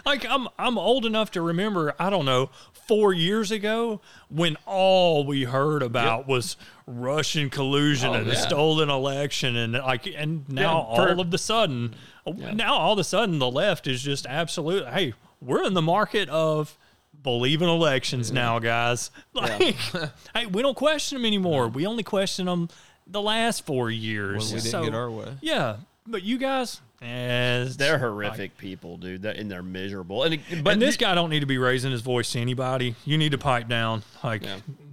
like 0.05 0.25
I'm 0.29 0.49
I'm 0.57 0.77
old 0.77 1.05
enough 1.05 1.31
to 1.31 1.41
remember, 1.41 1.95
I 1.97 2.09
don't 2.09 2.25
know, 2.25 2.49
four 2.87 3.13
years 3.13 3.51
ago 3.51 4.01
when 4.29 4.57
all 4.65 5.25
we 5.25 5.43
heard 5.43 5.81
about 5.81 6.27
was 6.27 6.57
Russian 6.85 7.49
collusion 7.49 8.09
Oh, 8.09 8.13
and 8.15 8.27
a 8.27 8.33
yeah. 8.33 8.39
stolen 8.39 8.89
election 8.89 9.55
and 9.55 9.73
like 9.73 10.07
and 10.07 10.47
now 10.49 10.87
Yeah, 10.89 10.95
for- 10.97 11.09
all 11.13 11.19
of 11.21 11.31
the 11.31 11.37
sudden 11.37 11.95
now 12.25 12.73
all 12.73 12.93
of 12.93 12.99
a 12.99 13.03
sudden 13.05 13.39
the 13.39 13.49
left 13.49 13.87
is 13.87 14.01
just 14.03 14.25
absolute 14.25 14.87
hey, 14.89 15.13
we're 15.41 15.63
in 15.63 15.73
the 15.73 15.81
market 15.81 16.27
of 16.29 16.77
believe 17.21 17.61
in 17.61 17.69
elections 17.69 18.31
now, 18.31 18.59
guys. 18.59 19.11
Like 19.33 19.61
hey, 20.35 20.45
we 20.51 20.61
don't 20.61 20.75
question 20.75 21.17
them 21.17 21.25
anymore. 21.25 21.67
We 21.67 21.85
only 21.85 22.03
question 22.03 22.45
them 22.45 22.69
the 23.07 23.21
last 23.21 23.65
four 23.65 23.89
years. 23.89 24.53
We 24.53 24.59
didn't 24.59 24.71
So, 24.71 24.83
get 24.83 24.93
our 24.93 25.09
way. 25.09 25.37
Yeah. 25.41 25.77
But 26.07 26.23
you 26.23 26.37
guys 26.37 26.81
eh, 27.01 27.65
They're 27.77 27.99
horrific 27.99 28.57
people, 28.57 28.97
dude. 28.97 29.21
They're, 29.21 29.33
and 29.33 29.49
they're 29.49 29.63
miserable. 29.63 30.23
And 30.23 30.41
but 30.63 30.73
and 30.73 30.81
this 30.81 30.97
guy 30.97 31.15
don't 31.15 31.29
need 31.29 31.41
to 31.41 31.45
be 31.45 31.57
raising 31.57 31.91
his 31.91 32.01
voice 32.01 32.31
to 32.33 32.39
anybody. 32.39 32.95
You 33.05 33.17
need 33.17 33.31
to 33.31 33.37
pipe 33.37 33.67
down, 33.67 34.03
like 34.23 34.43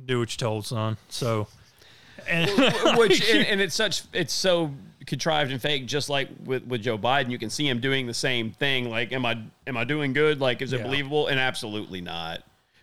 do 0.04 0.18
what 0.20 0.32
you're 0.32 0.48
told, 0.48 0.66
son. 0.66 0.96
So, 1.08 1.48
and 2.28 2.50
which 2.98 3.28
and, 3.30 3.46
and 3.46 3.60
it's 3.60 3.74
such 3.74 4.02
it's 4.12 4.32
so 4.34 4.72
contrived 5.06 5.52
and 5.52 5.62
fake 5.62 5.86
just 5.86 6.08
like 6.10 6.28
with 6.44 6.64
with 6.66 6.82
Joe 6.82 6.98
Biden. 6.98 7.30
You 7.30 7.38
can 7.38 7.50
see 7.50 7.68
him 7.68 7.80
doing 7.80 8.06
the 8.06 8.14
same 8.14 8.50
thing. 8.50 8.90
Like 8.90 9.12
am 9.12 9.24
I 9.24 9.38
am 9.66 9.76
I 9.76 9.84
doing 9.84 10.12
good? 10.12 10.40
Like 10.40 10.62
is 10.62 10.72
it 10.72 10.78
Yeah. 10.80 10.84
believable? 10.86 11.28
And 11.28 11.38
absolutely 11.40 12.00
not. 12.00 12.42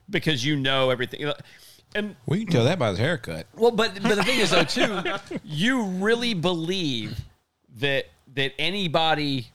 Because 0.09 0.43
you 0.45 0.55
know 0.55 0.89
everything. 0.89 1.31
And 1.95 2.15
We 2.25 2.43
can 2.43 2.51
tell 2.51 2.63
that 2.65 2.79
by 2.79 2.89
his 2.89 2.99
haircut. 2.99 3.47
well 3.55 3.71
but 3.71 4.01
but 4.01 4.15
the 4.15 4.23
thing 4.23 4.39
is 4.39 4.51
though 4.51 4.63
too 4.63 5.01
you 5.43 5.83
really 5.83 6.33
believe 6.33 7.19
that 7.79 8.05
that 8.35 8.53
anybody 8.57 9.47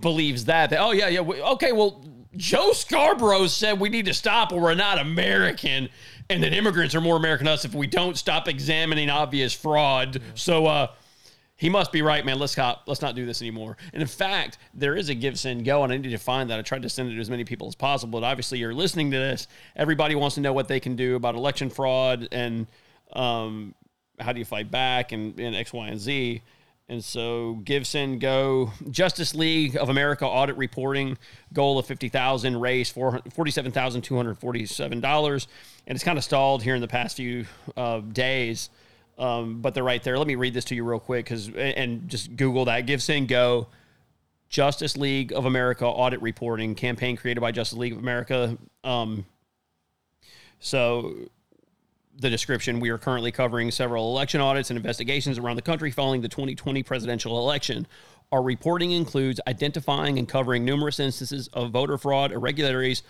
believes 0.00 0.44
that 0.46 0.70
that 0.70 0.80
oh 0.80 0.90
yeah 0.92 1.08
yeah 1.08 1.20
we, 1.20 1.40
okay 1.40 1.72
well 1.72 2.02
Joe 2.36 2.72
Scarborough 2.72 3.46
said 3.46 3.78
we 3.78 3.88
need 3.88 4.06
to 4.06 4.14
stop 4.14 4.52
or 4.52 4.60
we're 4.60 4.74
not 4.74 4.98
American 4.98 5.88
and 6.28 6.42
that 6.42 6.52
immigrants 6.52 6.92
are 6.94 7.00
more 7.00 7.16
American 7.16 7.44
than 7.44 7.54
us 7.54 7.64
if 7.64 7.74
we 7.74 7.86
don't 7.86 8.16
stop 8.18 8.48
examining 8.48 9.08
obvious 9.08 9.52
fraud. 9.52 10.20
So 10.34 10.66
uh 10.66 10.88
he 11.56 11.70
must 11.70 11.92
be 11.92 12.02
right, 12.02 12.24
man. 12.24 12.38
Let's 12.38 12.52
stop. 12.52 12.82
Let's 12.86 13.00
not 13.00 13.14
do 13.14 13.26
this 13.26 13.40
anymore. 13.40 13.76
And 13.92 14.02
in 14.02 14.08
fact, 14.08 14.58
there 14.74 14.96
is 14.96 15.08
a 15.08 15.14
give, 15.14 15.38
send, 15.38 15.64
go, 15.64 15.84
and 15.84 15.92
I 15.92 15.96
need 15.96 16.10
to 16.10 16.18
find 16.18 16.50
that. 16.50 16.58
I 16.58 16.62
tried 16.62 16.82
to 16.82 16.88
send 16.88 17.10
it 17.10 17.14
to 17.14 17.20
as 17.20 17.30
many 17.30 17.44
people 17.44 17.68
as 17.68 17.74
possible. 17.74 18.20
But 18.20 18.26
obviously, 18.26 18.58
you're 18.58 18.74
listening 18.74 19.10
to 19.12 19.16
this. 19.16 19.46
Everybody 19.76 20.14
wants 20.16 20.34
to 20.34 20.40
know 20.40 20.52
what 20.52 20.66
they 20.66 20.80
can 20.80 20.96
do 20.96 21.14
about 21.14 21.36
election 21.36 21.70
fraud 21.70 22.28
and 22.32 22.66
um, 23.12 23.74
how 24.18 24.32
do 24.32 24.40
you 24.40 24.44
fight 24.44 24.70
back 24.70 25.12
and, 25.12 25.38
and 25.38 25.54
X, 25.54 25.72
Y, 25.72 25.86
and 25.88 26.00
Z. 26.00 26.42
And 26.86 27.02
so, 27.02 27.54
give, 27.64 27.86
send, 27.86 28.20
go. 28.20 28.72
Justice 28.90 29.34
League 29.34 29.74
of 29.74 29.88
America 29.88 30.26
audit 30.26 30.56
reporting 30.58 31.16
goal 31.52 31.78
of 31.78 31.86
fifty 31.86 32.10
thousand 32.10 32.60
raised 32.60 32.92
forty-seven 32.92 33.72
thousand 33.72 34.02
two 34.02 34.16
hundred 34.16 34.36
forty-seven 34.38 35.00
dollars, 35.00 35.48
and 35.86 35.96
it's 35.96 36.04
kind 36.04 36.18
of 36.18 36.24
stalled 36.24 36.62
here 36.62 36.74
in 36.74 36.82
the 36.82 36.88
past 36.88 37.16
few 37.16 37.46
uh, 37.76 38.00
days. 38.00 38.68
Um, 39.16 39.60
but 39.60 39.74
they're 39.74 39.84
right 39.84 40.02
there. 40.02 40.18
Let 40.18 40.26
me 40.26 40.34
read 40.34 40.54
this 40.54 40.64
to 40.66 40.74
you 40.74 40.84
real 40.84 40.98
quick 40.98 41.26
because 41.26 41.48
and 41.54 42.08
just 42.08 42.34
Google 42.36 42.64
that. 42.64 42.86
Give, 42.86 43.02
send, 43.02 43.28
go. 43.28 43.68
Justice 44.48 44.96
League 44.96 45.32
of 45.32 45.46
America 45.46 45.86
audit 45.86 46.22
reporting 46.22 46.74
campaign 46.74 47.16
created 47.16 47.40
by 47.40 47.52
Justice 47.52 47.78
League 47.78 47.92
of 47.92 47.98
America. 47.98 48.56
Um, 48.82 49.26
so 50.60 51.14
the 52.18 52.30
description 52.30 52.80
we 52.80 52.90
are 52.90 52.98
currently 52.98 53.32
covering 53.32 53.70
several 53.70 54.10
election 54.12 54.40
audits 54.40 54.70
and 54.70 54.76
investigations 54.76 55.38
around 55.38 55.56
the 55.56 55.62
country 55.62 55.90
following 55.90 56.20
the 56.20 56.28
2020 56.28 56.82
presidential 56.82 57.38
election. 57.38 57.86
Our 58.30 58.42
reporting 58.42 58.92
includes 58.92 59.40
identifying 59.46 60.18
and 60.18 60.28
covering 60.28 60.64
numerous 60.64 61.00
instances 61.00 61.48
of 61.48 61.70
voter 61.70 61.98
fraud, 61.98 62.32
irregularities, 62.32 63.02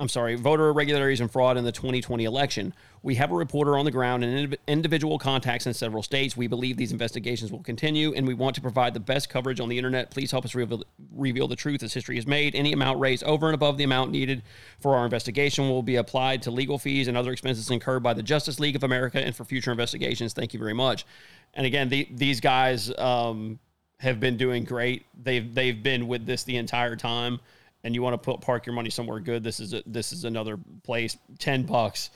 I'm 0.00 0.08
sorry, 0.08 0.34
voter 0.34 0.70
irregularities 0.70 1.20
and 1.20 1.30
fraud 1.30 1.58
in 1.58 1.64
the 1.64 1.72
2020 1.72 2.24
election. 2.24 2.72
We 3.02 3.16
have 3.16 3.30
a 3.32 3.34
reporter 3.34 3.76
on 3.76 3.84
the 3.84 3.90
ground 3.90 4.24
and 4.24 4.56
individual 4.66 5.18
contacts 5.18 5.66
in 5.66 5.74
several 5.74 6.02
states. 6.02 6.38
We 6.38 6.46
believe 6.46 6.78
these 6.78 6.90
investigations 6.90 7.52
will 7.52 7.62
continue, 7.62 8.14
and 8.14 8.26
we 8.26 8.32
want 8.32 8.54
to 8.54 8.62
provide 8.62 8.94
the 8.94 9.00
best 9.00 9.28
coverage 9.28 9.60
on 9.60 9.68
the 9.68 9.76
internet. 9.76 10.10
Please 10.10 10.30
help 10.30 10.46
us 10.46 10.54
reveal, 10.54 10.84
reveal 11.14 11.46
the 11.48 11.56
truth 11.56 11.82
as 11.82 11.92
history 11.92 12.16
is 12.16 12.26
made. 12.26 12.54
Any 12.54 12.72
amount 12.72 12.98
raised 12.98 13.22
over 13.24 13.46
and 13.46 13.54
above 13.54 13.76
the 13.76 13.84
amount 13.84 14.10
needed 14.10 14.42
for 14.80 14.96
our 14.96 15.04
investigation 15.04 15.68
will 15.68 15.82
be 15.82 15.96
applied 15.96 16.40
to 16.42 16.50
legal 16.50 16.78
fees 16.78 17.06
and 17.06 17.14
other 17.14 17.30
expenses 17.30 17.70
incurred 17.70 18.02
by 18.02 18.14
the 18.14 18.22
Justice 18.22 18.58
League 18.58 18.76
of 18.76 18.84
America 18.84 19.20
and 19.20 19.36
for 19.36 19.44
future 19.44 19.70
investigations. 19.70 20.32
Thank 20.32 20.54
you 20.54 20.58
very 20.58 20.74
much. 20.74 21.04
And 21.52 21.66
again, 21.66 21.90
the, 21.90 22.08
these 22.10 22.40
guys 22.40 22.90
um, 22.96 23.58
have 23.98 24.18
been 24.18 24.38
doing 24.38 24.64
great. 24.64 25.04
They've 25.22 25.54
they've 25.54 25.82
been 25.82 26.08
with 26.08 26.24
this 26.24 26.44
the 26.44 26.56
entire 26.56 26.96
time 26.96 27.38
and 27.84 27.94
you 27.94 28.02
want 28.02 28.14
to 28.14 28.18
put 28.18 28.40
park 28.40 28.66
your 28.66 28.74
money 28.74 28.90
somewhere 28.90 29.20
good, 29.20 29.42
this 29.42 29.60
is 29.60 29.72
a, 29.72 29.82
this 29.86 30.12
is 30.12 30.24
another 30.24 30.58
place. 30.82 31.16
Ten 31.38 31.64
bucks. 31.64 32.10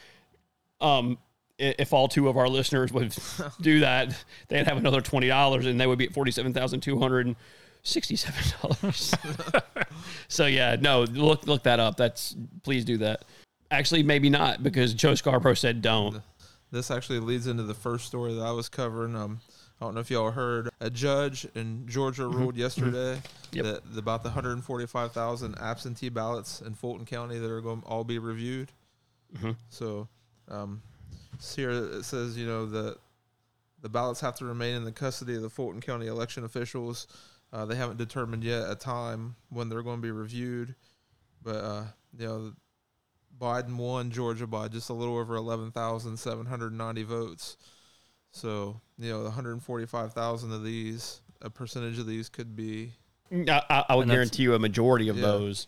Um, 0.81 1.19
if 1.59 1.93
all 1.93 2.09
two 2.09 2.29
of 2.29 2.37
our 2.37 2.49
listeners 2.49 2.93
would 2.93 3.17
do 3.61 3.81
that, 3.81 4.25
they'd 4.49 4.67
have 4.67 4.77
another 4.77 5.01
twenty 5.01 5.29
dollars, 5.29 5.67
and 5.67 5.81
they 5.81 5.87
would 5.87 5.99
be 5.99 6.07
at 6.07 6.13
forty 6.13 6.31
seven 6.31 6.53
thousand 6.53 6.81
two 6.81 6.99
hundred 6.99 7.27
and 7.27 7.37
sixty 7.83 8.17
seven 8.17 8.43
dollars. 8.61 9.15
so 10.29 10.47
yeah, 10.47 10.77
no, 10.81 11.03
look 11.05 11.47
look 11.47 11.63
that 11.63 11.81
up. 11.81 11.97
That's 11.97 12.37
please 12.63 12.85
do 12.85 12.99
that. 12.99 13.25
Actually, 13.71 14.03
maybe 14.03 14.31
not 14.31 14.63
because 14.63 14.95
Joe 14.95 15.15
Scarborough 15.15 15.55
said 15.55 15.83
don't. 15.83 16.23
This 16.71 16.91
actually 16.91 17.21
leads 17.21 17.47
into 17.47 17.63
the 17.63 17.75
first 17.75 18.07
story 18.07 18.35
that 18.35 18.43
I 18.43 18.51
was 18.51 18.69
covering. 18.69 19.15
Um, 19.15 19.41
I 19.85 19.87
don't 19.89 19.95
know 19.97 20.01
if 20.01 20.11
y'all 20.11 20.31
heard 20.31 20.71
a 20.81 20.89
judge 20.89 21.47
in 21.55 21.87
Georgia 21.87 22.23
Mhm. 22.23 22.35
ruled 22.35 22.57
yesterday 22.57 23.21
Yep. 23.53 23.65
that 23.85 23.99
about 23.99 24.23
the 24.23 24.31
145,000 24.31 25.55
absentee 25.59 26.09
ballots 26.09 26.63
in 26.63 26.75
Fulton 26.75 27.05
County 27.05 27.39
that 27.39 27.51
are 27.51 27.61
going 27.61 27.83
to 27.83 27.87
all 27.87 28.03
be 28.03 28.19
reviewed. 28.19 28.73
Mhm. 29.35 29.57
So, 29.69 30.09
um, 30.49 30.81
here 31.55 31.69
it 31.71 32.05
says, 32.05 32.35
you 32.39 32.47
know, 32.47 32.65
that 32.65 32.97
the 33.83 33.91
ballots 33.91 34.21
have 34.21 34.37
to 34.37 34.47
remain 34.47 34.75
in 34.75 34.85
the 34.85 34.93
custody 34.93 35.35
of 35.35 35.43
the 35.43 35.51
Fulton 35.51 35.83
County 35.83 36.07
election 36.07 36.45
officials. 36.45 37.07
Uh, 37.53 37.67
they 37.67 37.77
haven't 37.77 37.99
determined 37.99 38.43
yet 38.43 38.71
a 38.71 38.75
time 38.75 39.37
when 39.51 39.69
they're 39.69 39.83
going 39.83 39.99
to 39.99 40.03
be 40.03 40.11
reviewed, 40.11 40.75
but 41.43 41.57
uh, 41.57 41.85
you 42.17 42.27
know, 42.27 42.55
Biden 43.39 43.77
won 43.77 44.11
Georgia 44.11 44.47
by 44.47 44.69
just 44.69 44.89
a 44.89 44.95
little 44.95 45.19
over 45.19 45.35
11,790 45.37 47.03
votes. 47.03 47.59
So, 48.33 48.81
you 48.99 49.11
know, 49.11 49.23
145,000 49.23 50.53
of 50.53 50.65
these, 50.65 51.21
a 51.43 51.51
percentage 51.51 51.99
of 51.99 52.07
these 52.07 52.29
could 52.29 52.55
be. 52.55 52.93
I, 53.33 53.63
I, 53.69 53.85
I 53.91 53.95
would 53.97 54.09
guarantee 54.09 54.43
you 54.45 54.55
a 54.55 54.59
majority 54.59 55.09
of 55.09 55.17
Yeah. 55.17 55.23
those. 55.23 55.67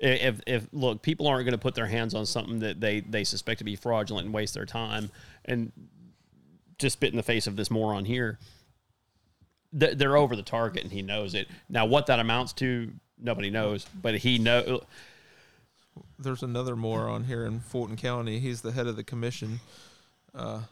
If, 0.00 0.40
if 0.46 0.68
look, 0.72 1.02
people 1.02 1.26
aren't 1.26 1.44
going 1.44 1.52
to 1.52 1.58
put 1.58 1.74
their 1.74 1.86
hands 1.86 2.14
on 2.14 2.24
something 2.24 2.60
that 2.60 2.80
they 2.80 3.00
they 3.00 3.24
suspect 3.24 3.58
to 3.58 3.64
be 3.64 3.74
fraudulent 3.74 4.26
and 4.26 4.34
waste 4.34 4.54
their 4.54 4.66
time 4.66 5.10
and 5.44 5.72
just 6.78 6.92
spit 6.94 7.10
in 7.10 7.16
the 7.16 7.22
face 7.24 7.48
of 7.48 7.56
this 7.56 7.68
moron 7.68 8.04
here. 8.04 8.38
They're 9.72 10.16
over 10.16 10.36
the 10.36 10.42
target, 10.42 10.84
and 10.84 10.92
he 10.92 11.02
knows 11.02 11.34
it. 11.34 11.48
Now, 11.68 11.84
what 11.84 12.06
that 12.06 12.20
amounts 12.20 12.52
to, 12.54 12.92
nobody 13.18 13.50
knows. 13.50 13.86
But 14.00 14.18
he 14.18 14.38
knows 14.38 14.80
There's 16.18 16.42
another 16.44 16.76
moron 16.76 17.24
here 17.24 17.44
in 17.44 17.58
Fulton 17.60 17.96
County. 17.96 18.38
He's 18.38 18.62
the 18.62 18.72
head 18.72 18.86
of 18.86 18.94
the 18.96 19.04
commission. 19.04 19.60
Uh, 20.34 20.62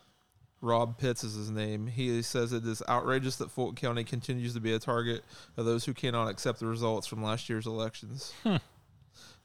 Rob 0.61 0.99
Pitts 0.99 1.23
is 1.23 1.35
his 1.35 1.51
name. 1.51 1.87
He 1.87 2.23
says 2.23 2.53
it 2.53 2.67
is 2.67 2.83
outrageous 2.89 3.37
that 3.37 3.51
Fulton 3.51 3.77
County 3.77 4.05
continues 4.05 4.55
to 4.55 4.61
be 4.61 4.73
a 4.73 4.79
target 4.79 5.25
of 5.57 5.65
those 5.65 5.85
who 5.85 5.95
cannot 5.95 6.29
accept 6.29 6.61
the 6.61 6.67
results 6.67 7.07
from 7.07 7.23
last 7.23 7.49
year's 7.49 7.67
elections. 7.67 8.33
Hmm. 8.43 8.57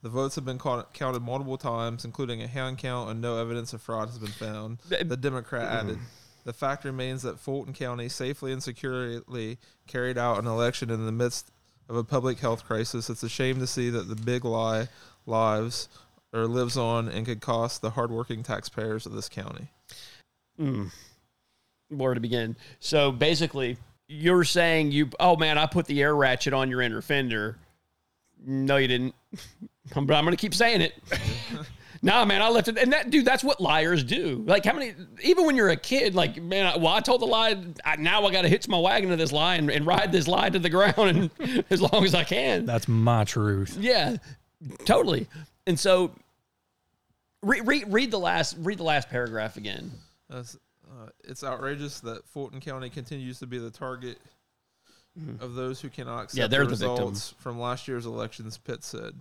The 0.01 0.09
votes 0.09 0.35
have 0.35 0.45
been 0.45 0.57
count- 0.57 0.93
counted 0.93 1.21
multiple 1.21 1.57
times, 1.57 2.05
including 2.05 2.41
a 2.41 2.47
hand 2.47 2.79
count, 2.79 3.11
and 3.11 3.21
no 3.21 3.37
evidence 3.37 3.71
of 3.73 3.81
fraud 3.81 4.07
has 4.07 4.17
been 4.17 4.29
found. 4.29 4.79
The 4.89 5.17
Democrat 5.17 5.71
added, 5.71 5.99
"The 6.43 6.53
fact 6.53 6.85
remains 6.85 7.21
that 7.21 7.39
Fulton 7.39 7.73
County 7.73 8.09
safely 8.09 8.51
and 8.51 8.63
securely 8.63 9.59
carried 9.85 10.17
out 10.17 10.39
an 10.39 10.47
election 10.47 10.89
in 10.89 11.05
the 11.05 11.11
midst 11.11 11.51
of 11.87 11.95
a 11.95 12.03
public 12.03 12.39
health 12.39 12.65
crisis. 12.65 13.09
It's 13.11 13.21
a 13.21 13.29
shame 13.29 13.59
to 13.59 13.67
see 13.67 13.89
that 13.91 14.07
the 14.07 14.15
big 14.15 14.43
lie 14.43 14.87
lives 15.27 15.87
or 16.33 16.47
lives 16.47 16.77
on 16.77 17.07
and 17.07 17.25
could 17.25 17.41
cost 17.41 17.81
the 17.81 17.91
hardworking 17.91 18.41
taxpayers 18.41 19.05
of 19.05 19.11
this 19.11 19.29
county." 19.29 19.69
Mm. 20.61 20.91
Where 21.89 22.13
to 22.13 22.19
begin? 22.19 22.55
So 22.79 23.11
basically, 23.11 23.77
you're 24.07 24.43
saying 24.43 24.91
you, 24.91 25.09
oh 25.19 25.35
man, 25.35 25.57
I 25.57 25.65
put 25.65 25.87
the 25.87 26.01
air 26.01 26.15
ratchet 26.15 26.53
on 26.53 26.69
your 26.69 26.81
inner 26.81 27.01
fender. 27.01 27.57
No, 28.45 28.77
you 28.77 28.87
didn't. 28.87 29.15
but 29.93 29.97
I'm 29.97 30.05
going 30.05 30.31
to 30.31 30.37
keep 30.37 30.53
saying 30.53 30.81
it. 30.81 30.93
nah, 32.01 32.25
man, 32.25 32.41
I 32.41 32.49
left 32.49 32.67
it. 32.67 32.77
And 32.77 32.91
that, 32.93 33.09
dude, 33.09 33.25
that's 33.25 33.43
what 33.43 33.61
liars 33.61 34.03
do. 34.03 34.43
Like, 34.45 34.65
how 34.65 34.73
many, 34.73 34.93
even 35.23 35.45
when 35.45 35.55
you're 35.55 35.69
a 35.69 35.77
kid, 35.77 36.15
like, 36.15 36.41
man, 36.41 36.65
I, 36.65 36.77
well, 36.77 36.93
I 36.93 36.99
told 36.99 37.21
the 37.21 37.25
lie. 37.25 37.57
I, 37.85 37.95
now 37.97 38.25
I 38.25 38.31
got 38.31 38.41
to 38.43 38.49
hitch 38.49 38.67
my 38.67 38.79
wagon 38.79 39.09
to 39.09 39.15
this 39.15 39.31
lie 39.31 39.55
and, 39.55 39.69
and 39.69 39.85
ride 39.85 40.11
this 40.11 40.27
lie 40.27 40.49
to 40.49 40.59
the 40.59 40.69
ground 40.95 41.31
and, 41.39 41.65
as 41.69 41.81
long 41.81 42.03
as 42.05 42.15
I 42.15 42.23
can. 42.23 42.65
That's 42.65 42.87
my 42.87 43.23
truth. 43.23 43.77
Yeah, 43.79 44.17
totally. 44.85 45.27
And 45.67 45.79
so, 45.79 46.11
read, 47.43 47.67
read, 47.67 47.93
read 47.93 48.11
the 48.11 48.19
last, 48.19 48.55
read 48.59 48.77
the 48.77 48.83
last 48.83 49.09
paragraph 49.09 49.57
again. 49.57 49.91
That's, 50.31 50.55
uh, 50.87 51.09
it's 51.23 51.43
outrageous 51.43 51.99
that 52.01 52.25
Fulton 52.25 52.59
County 52.61 52.89
continues 52.89 53.39
to 53.39 53.47
be 53.47 53.57
the 53.59 53.69
target 53.71 54.17
of 55.41 55.55
those 55.55 55.81
who 55.81 55.89
cannot 55.89 56.23
accept 56.23 56.31
Mm-hmm. 56.35 56.41
Yeah, 56.41 56.47
they're 56.47 56.65
the 56.65 56.75
the 56.75 56.87
victim. 56.87 56.91
results 56.91 57.35
from 57.39 57.59
last 57.59 57.87
year's 57.87 58.05
elections, 58.05 58.57
Pitt 58.57 58.83
said. 58.83 59.13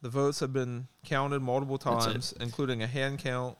The 0.00 0.08
votes 0.08 0.40
have 0.40 0.52
been 0.52 0.88
counted 1.04 1.42
multiple 1.42 1.78
times, 1.78 2.32
including 2.40 2.82
a 2.82 2.86
hand 2.86 3.18
count. 3.18 3.56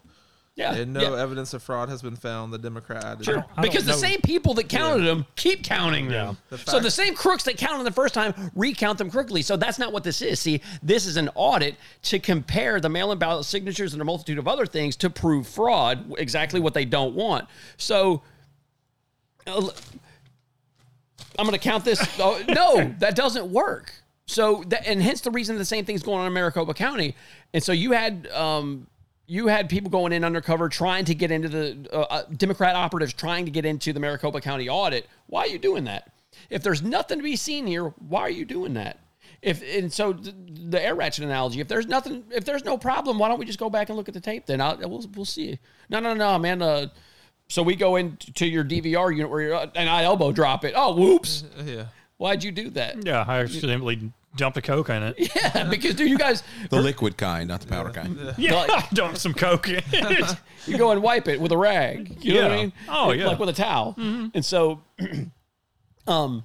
Yeah, 0.55 0.75
And 0.75 0.93
no 0.93 1.15
yeah. 1.15 1.23
evidence 1.23 1.55
of 1.55 1.63
fraud 1.63 1.89
has 1.89 2.03
been 2.03 2.15
found, 2.15 2.53
the 2.53 2.59
Democrat 2.59 3.03
added. 3.05 3.25
Sure, 3.25 3.43
because 3.63 3.87
the 3.87 3.95
same 3.95 4.21
people 4.21 4.53
that 4.55 4.69
counted 4.69 5.05
them 5.05 5.25
keep 5.35 5.65
counting 5.65 6.09
them. 6.09 6.37
The 6.51 6.59
so 6.59 6.79
the 6.79 6.91
same 6.91 7.15
crooks 7.15 7.45
that 7.45 7.57
counted 7.57 7.79
them 7.79 7.85
the 7.87 7.91
first 7.91 8.13
time 8.13 8.35
recount 8.55 8.99
them 8.99 9.11
crookedly. 9.11 9.41
So 9.41 9.57
that's 9.57 9.79
not 9.79 9.95
what 9.95 10.05
this 10.05 10.21
is. 10.21 10.41
See, 10.41 10.61
this 10.83 11.07
is 11.07 11.17
an 11.17 11.31
audit 11.35 11.77
to 12.03 12.19
compare 12.19 12.81
the 12.81 12.91
mail-in 12.91 13.19
ballot 13.19 13.47
signatures 13.47 13.95
and 13.95 14.03
a 14.03 14.05
multitude 14.05 14.37
of 14.39 14.47
other 14.47 14.67
things 14.67 14.95
to 14.97 15.09
prove 15.09 15.47
fraud, 15.49 16.13
exactly 16.19 16.61
what 16.61 16.75
they 16.75 16.85
don't 16.85 17.15
want. 17.15 17.49
So 17.79 18.23
uh, 19.47 19.53
l- 19.57 19.75
I'm 21.39 21.47
going 21.47 21.59
to 21.59 21.65
count 21.65 21.83
this. 21.85 22.07
oh, 22.21 22.43
no, 22.49 22.95
that 22.99 23.17
doesn't 23.17 23.51
work. 23.51 23.95
So 24.27 24.63
that, 24.69 24.87
and 24.87 25.03
hence 25.03 25.23
the 25.23 25.31
reason 25.31 25.57
the 25.57 25.65
same 25.65 25.85
thing's 25.87 26.03
going 26.03 26.21
on 26.21 26.27
in 26.27 26.33
Maricopa 26.35 26.75
County. 26.75 27.17
And 27.55 27.63
so 27.63 27.73
you 27.73 27.93
had 27.93 28.29
um, 28.29 28.87
you 29.27 29.47
had 29.47 29.69
people 29.69 29.91
going 29.91 30.13
in 30.13 30.25
undercover 30.25 30.69
trying 30.69 31.05
to 31.07 31.15
get 31.15 31.31
into 31.31 31.49
the 31.49 31.89
uh, 31.93 32.01
uh, 32.01 32.23
Democrat 32.37 32.75
operatives 32.77 33.13
trying 33.13 33.45
to 33.45 33.51
get 33.51 33.65
into 33.65 33.93
the 33.93 34.01
Maricopa 34.01 34.41
County 34.41 34.69
audit. 34.69 35.09
Why 35.27 35.43
are 35.43 35.47
you 35.49 35.59
doing 35.59 35.85
that? 35.85 36.13
If 36.51 36.63
there's 36.63 36.83
nothing 36.83 37.19
to 37.19 37.23
be 37.23 37.37
seen 37.37 37.67
here, 37.67 37.85
why 38.09 38.23
are 38.23 38.31
you 38.31 38.45
doing 38.45 38.75
that? 38.75 38.99
If 39.41 39.63
and 39.77 39.93
so 39.93 40.13
th- 40.13 40.35
the 40.47 40.85
air 40.85 40.95
ratchet 40.95 41.25
analogy, 41.25 41.61
if 41.61 41.69
there's 41.69 41.87
nothing, 41.87 42.25
if 42.31 42.45
there's 42.45 42.65
no 42.65 42.79
problem, 42.79 43.19
why 43.19 43.29
don't 43.29 43.39
we 43.39 43.45
just 43.45 43.59
go 43.59 43.69
back 43.69 43.89
and 43.89 43.97
look 43.97 44.09
at 44.09 44.15
the 44.15 44.21
tape? 44.21 44.47
Then 44.47 44.61
I'll, 44.61 44.77
we'll 44.79 45.05
we'll 45.17 45.25
see. 45.25 45.59
No, 45.89 45.99
no, 45.99 46.15
no, 46.15 46.39
man. 46.39 46.63
Uh, 46.63 46.87
so 47.49 47.63
we 47.63 47.75
go 47.75 47.97
into 47.97 48.47
your 48.47 48.65
DVR 48.65 49.13
unit 49.13 49.31
where 49.31 49.41
you're 49.41 49.67
and 49.75 49.89
I 49.89 50.05
elbow 50.05 50.31
drop 50.33 50.65
it. 50.65 50.75
Oh, 50.77 50.95
whoops! 50.95 51.45
Yeah. 51.65 51.87
Why'd 52.19 52.45
you 52.45 52.53
do 52.53 52.71
that? 52.71 53.05
Yeah, 53.05 53.25
I 53.27 53.41
accidentally 53.41 54.13
dumped 54.37 54.57
a 54.57 54.63
coke 54.63 54.89
in 54.91 55.03
it. 55.03 55.17
Yeah, 55.37 55.65
because 55.69 55.95
dude, 55.95 56.09
you 56.11 56.19
guys 56.19 56.43
The 56.71 56.81
liquid 56.81 57.17
kind, 57.17 57.49
not 57.49 57.61
the 57.61 57.67
powder 57.67 57.91
kind. 57.91 58.19
Yeah, 58.39 58.55
Like- 58.55 58.71
I 58.71 58.87
dumped 58.95 59.19
some 59.19 59.35
coke 59.35 59.69
in 59.69 59.83
it. 59.93 60.37
you 60.67 60.79
go 60.79 60.91
and 60.91 61.03
wipe 61.03 61.29
it 61.29 61.41
with 61.41 61.53
a 61.53 61.57
rag. 61.59 62.25
You 62.25 62.35
know 62.35 62.43
what 62.43 62.51
I 62.53 62.55
Yeah. 62.57 62.63
mean? 62.63 62.73
Oh, 62.89 63.11
yeah. 63.13 63.27
like 63.27 63.39
with 63.39 63.49
a 63.49 63.53
towel. 63.53 63.95
And 63.99 64.45
so, 64.45 64.81
um, 66.07 66.45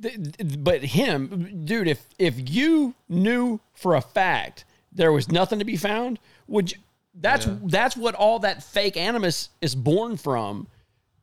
th- 0.00 0.14
th- 0.38 0.54
but 0.64 0.82
him, 0.84 1.64
dude, 1.64 1.88
if 1.88 2.06
if 2.18 2.50
you 2.50 2.94
knew 3.08 3.60
for 3.74 3.94
a 3.94 4.00
fact 4.00 4.64
there 4.92 5.12
was 5.12 5.30
nothing 5.30 5.58
to 5.58 5.64
be 5.64 5.76
found, 5.76 6.18
would 6.46 6.72
you? 6.72 6.78
That's 7.18 7.48
that's 7.64 7.96
what 7.96 8.14
all 8.14 8.40
that 8.40 8.62
fake 8.62 8.96
animus 8.96 9.48
is 9.62 9.74
born 9.74 10.16
from. 10.16 10.66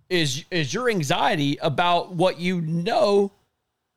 Is 0.10 0.44
is 0.52 0.74
your 0.74 0.90
anxiety 0.90 1.58
about 1.62 2.14
what 2.14 2.40
you 2.40 2.62
know 2.62 3.32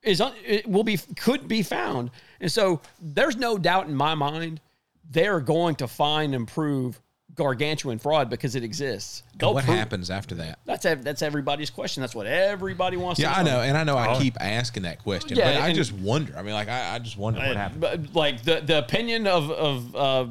is 0.03 0.21
un, 0.21 0.33
it 0.45 0.67
will 0.67 0.83
be 0.83 0.97
could 1.17 1.47
be 1.47 1.63
found, 1.63 2.11
and 2.39 2.51
so 2.51 2.81
there's 3.01 3.35
no 3.35 3.57
doubt 3.57 3.87
in 3.87 3.95
my 3.95 4.15
mind 4.15 4.61
they 5.09 5.27
are 5.27 5.39
going 5.41 5.75
to 5.75 5.87
find 5.87 6.35
and 6.35 6.47
prove 6.47 6.99
gargantuan 7.35 7.99
fraud 7.99 8.29
because 8.29 8.55
it 8.55 8.63
exists. 8.63 9.23
And 9.39 9.53
what 9.53 9.63
prove- 9.63 9.77
happens 9.77 10.09
after 10.09 10.35
that? 10.35 10.59
That's 10.65 10.85
ev- 10.85 11.03
that's 11.03 11.21
everybody's 11.21 11.69
question. 11.69 12.01
That's 12.01 12.15
what 12.15 12.25
everybody 12.27 12.97
wants. 12.97 13.19
Yeah, 13.19 13.31
to 13.33 13.39
I 13.39 13.43
know, 13.43 13.61
and 13.61 13.77
I 13.77 13.83
know 13.83 13.97
I 13.97 14.19
keep 14.19 14.35
asking 14.41 14.83
that 14.83 14.99
question, 15.03 15.37
Yeah, 15.37 15.53
but 15.53 15.61
I 15.61 15.71
just 15.73 15.93
wonder. 15.93 16.35
I 16.37 16.41
mean, 16.41 16.53
like, 16.53 16.67
I, 16.67 16.95
I 16.95 16.99
just 16.99 17.17
wonder 17.17 17.39
what 17.39 17.51
Uh, 17.51 17.55
happened. 17.55 17.81
But 17.81 18.15
like 18.15 18.43
the 18.43 18.61
the 18.61 18.79
opinion 18.79 19.27
of 19.27 19.49
of 19.51 19.95
uh, 19.95 20.25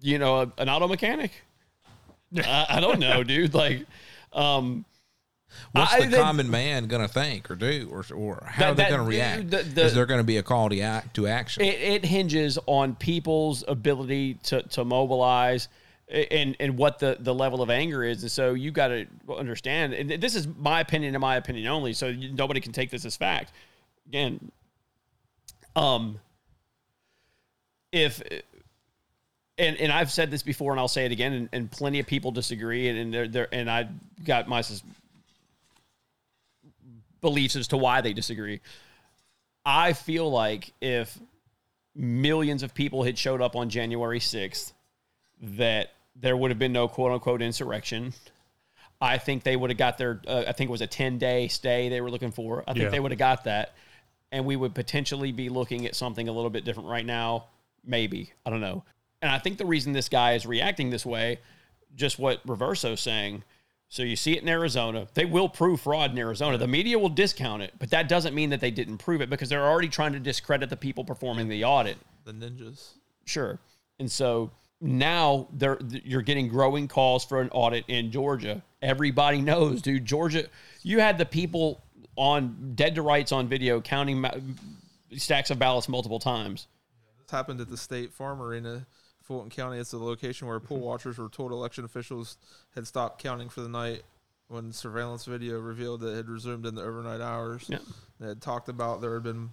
you 0.00 0.18
know 0.18 0.50
an 0.58 0.68
auto 0.68 0.88
mechanic. 0.88 1.32
I, 2.36 2.66
I 2.70 2.80
don't 2.80 3.00
know, 3.00 3.22
dude. 3.24 3.54
Like, 3.54 3.86
um, 4.32 4.84
What's 5.72 5.92
I- 5.94 6.06
the 6.06 6.16
common 6.16 6.50
man 6.50 6.86
going 6.86 7.02
to 7.02 7.12
think 7.12 7.50
or 7.50 7.54
do, 7.56 7.88
or, 7.92 8.04
or 8.14 8.44
how 8.46 8.60
That- 8.60 8.70
are 8.70 8.74
they 8.74 8.96
going 8.96 9.00
to 9.02 9.06
react? 9.06 9.50
the- 9.50 9.62
the- 9.62 9.84
Is 9.84 9.94
there 9.94 10.06
going 10.06 10.20
to 10.20 10.24
be 10.24 10.36
a 10.38 10.42
call 10.42 10.68
to 10.68 10.80
act 10.80 11.14
to 11.14 11.26
action? 11.26 11.62
It, 11.64 11.80
it 11.80 12.04
hinges 12.04 12.58
on 12.66 12.94
people's 12.94 13.64
ability 13.68 14.34
to, 14.44 14.62
to 14.62 14.84
mobilize 14.84 15.68
and, 16.08 16.56
and 16.58 16.76
what 16.76 16.98
the, 16.98 17.16
the 17.20 17.32
level 17.32 17.62
of 17.62 17.70
anger 17.70 18.02
is. 18.02 18.22
And 18.22 18.32
so 18.32 18.54
you 18.54 18.72
got 18.72 18.88
to 18.88 19.06
understand, 19.36 19.92
and 19.94 20.10
this 20.10 20.34
is 20.34 20.48
my 20.58 20.80
opinion 20.80 21.14
and 21.14 21.22
my 21.22 21.36
opinion 21.36 21.68
only. 21.68 21.92
So 21.92 22.08
you, 22.08 22.32
nobody 22.32 22.60
can 22.60 22.72
take 22.72 22.90
this 22.90 23.04
as 23.04 23.16
fact. 23.16 23.52
Again, 24.08 24.50
um, 25.76 26.18
if, 27.92 28.20
and, 29.56 29.76
and 29.76 29.92
I've 29.92 30.10
said 30.10 30.30
this 30.32 30.42
before 30.42 30.72
and 30.72 30.80
I'll 30.80 30.88
say 30.88 31.04
it 31.06 31.12
again, 31.12 31.32
and, 31.32 31.48
and 31.52 31.70
plenty 31.70 32.00
of 32.00 32.06
people 32.06 32.32
disagree. 32.32 32.88
And, 32.88 32.98
and 32.98 33.14
they're, 33.14 33.28
they're, 33.28 33.54
and 33.54 33.70
I 33.70 33.88
got 34.24 34.48
my 34.48 34.62
beliefs 37.20 37.56
as 37.56 37.68
to 37.68 37.76
why 37.76 38.00
they 38.00 38.12
disagree. 38.12 38.60
I 39.64 39.92
feel 39.92 40.30
like 40.30 40.72
if 40.80 41.18
millions 41.94 42.62
of 42.62 42.74
people 42.74 43.02
had 43.02 43.18
showed 43.18 43.42
up 43.42 43.56
on 43.56 43.68
January 43.68 44.20
6th, 44.20 44.72
that 45.42 45.90
there 46.16 46.36
would 46.36 46.50
have 46.50 46.58
been 46.58 46.72
no 46.72 46.88
quote 46.88 47.12
unquote 47.12 47.42
insurrection. 47.42 48.12
I 49.00 49.18
think 49.18 49.42
they 49.44 49.56
would 49.56 49.70
have 49.70 49.78
got 49.78 49.96
their, 49.98 50.20
uh, 50.26 50.44
I 50.46 50.52
think 50.52 50.68
it 50.68 50.72
was 50.72 50.82
a 50.82 50.86
10 50.86 51.18
day 51.18 51.48
stay 51.48 51.88
they 51.88 52.00
were 52.00 52.10
looking 52.10 52.30
for. 52.32 52.62
I 52.66 52.72
think 52.72 52.84
Yeah. 52.84 52.88
they 52.90 53.00
would 53.00 53.12
have 53.12 53.18
got 53.18 53.44
that. 53.44 53.74
And 54.32 54.44
we 54.44 54.56
would 54.56 54.74
potentially 54.74 55.32
be 55.32 55.48
looking 55.48 55.86
at 55.86 55.96
something 55.96 56.28
a 56.28 56.32
little 56.32 56.50
bit 56.50 56.64
different 56.64 56.88
right 56.88 57.04
now. 57.06 57.46
Maybe. 57.84 58.32
I 58.44 58.50
don't 58.50 58.60
know. 58.60 58.84
And 59.22 59.30
I 59.30 59.38
think 59.38 59.58
the 59.58 59.64
reason 59.66 59.92
this 59.92 60.08
guy 60.08 60.34
is 60.34 60.46
reacting 60.46 60.90
this 60.90 61.04
way, 61.04 61.38
just 61.96 62.18
what 62.18 62.40
Reverso's 62.46 63.00
saying. 63.00 63.42
So 63.90 64.04
you 64.04 64.14
see 64.14 64.36
it 64.36 64.42
in 64.42 64.48
Arizona. 64.48 65.08
They 65.14 65.24
will 65.24 65.48
prove 65.48 65.80
fraud 65.80 66.12
in 66.12 66.18
Arizona. 66.18 66.56
The 66.56 66.68
media 66.68 66.96
will 66.96 67.08
discount 67.08 67.62
it, 67.62 67.74
but 67.80 67.90
that 67.90 68.08
doesn't 68.08 68.36
mean 68.36 68.50
that 68.50 68.60
they 68.60 68.70
didn't 68.70 68.98
prove 68.98 69.20
it 69.20 69.28
because 69.28 69.48
they're 69.48 69.66
already 69.66 69.88
trying 69.88 70.12
to 70.12 70.20
discredit 70.20 70.70
the 70.70 70.76
people 70.76 71.04
performing 71.04 71.48
the 71.48 71.64
audit. 71.64 71.98
The 72.24 72.32
ninjas. 72.32 72.90
Sure. 73.24 73.58
And 73.98 74.08
so 74.08 74.52
now 74.80 75.48
they're 75.52 75.78
you're 76.04 76.22
getting 76.22 76.46
growing 76.46 76.86
calls 76.86 77.24
for 77.24 77.40
an 77.40 77.48
audit 77.50 77.84
in 77.88 78.12
Georgia. 78.12 78.62
Everybody 78.80 79.40
knows, 79.40 79.82
dude. 79.82 80.04
Georgia, 80.04 80.46
you 80.84 81.00
had 81.00 81.18
the 81.18 81.26
people 81.26 81.82
on 82.14 82.74
dead 82.76 82.94
to 82.94 83.02
rights 83.02 83.32
on 83.32 83.48
video 83.48 83.80
counting 83.80 84.20
ma- 84.20 84.30
stacks 85.16 85.50
of 85.50 85.58
ballots 85.58 85.88
multiple 85.88 86.20
times. 86.20 86.68
This 87.18 87.30
happened 87.32 87.60
at 87.60 87.68
the 87.68 87.76
State 87.76 88.12
Farm 88.12 88.40
Arena, 88.40 88.86
Fulton 89.30 89.48
County. 89.48 89.78
It's 89.78 89.92
the 89.92 89.98
location 89.98 90.48
where 90.48 90.58
poll 90.58 90.78
mm-hmm. 90.78 90.86
watchers 90.86 91.16
were 91.16 91.28
told 91.28 91.52
election 91.52 91.84
officials 91.84 92.36
had 92.74 92.84
stopped 92.84 93.22
counting 93.22 93.48
for 93.48 93.60
the 93.60 93.68
night 93.68 94.02
when 94.48 94.72
surveillance 94.72 95.24
video 95.24 95.60
revealed 95.60 96.00
that 96.00 96.14
it 96.14 96.16
had 96.16 96.28
resumed 96.28 96.66
in 96.66 96.74
the 96.74 96.82
overnight 96.82 97.20
hours. 97.20 97.64
Yeah. 97.68 97.78
They 98.18 98.26
had 98.26 98.42
talked 98.42 98.68
about 98.68 99.00
there 99.00 99.14
had 99.14 99.22
been 99.22 99.50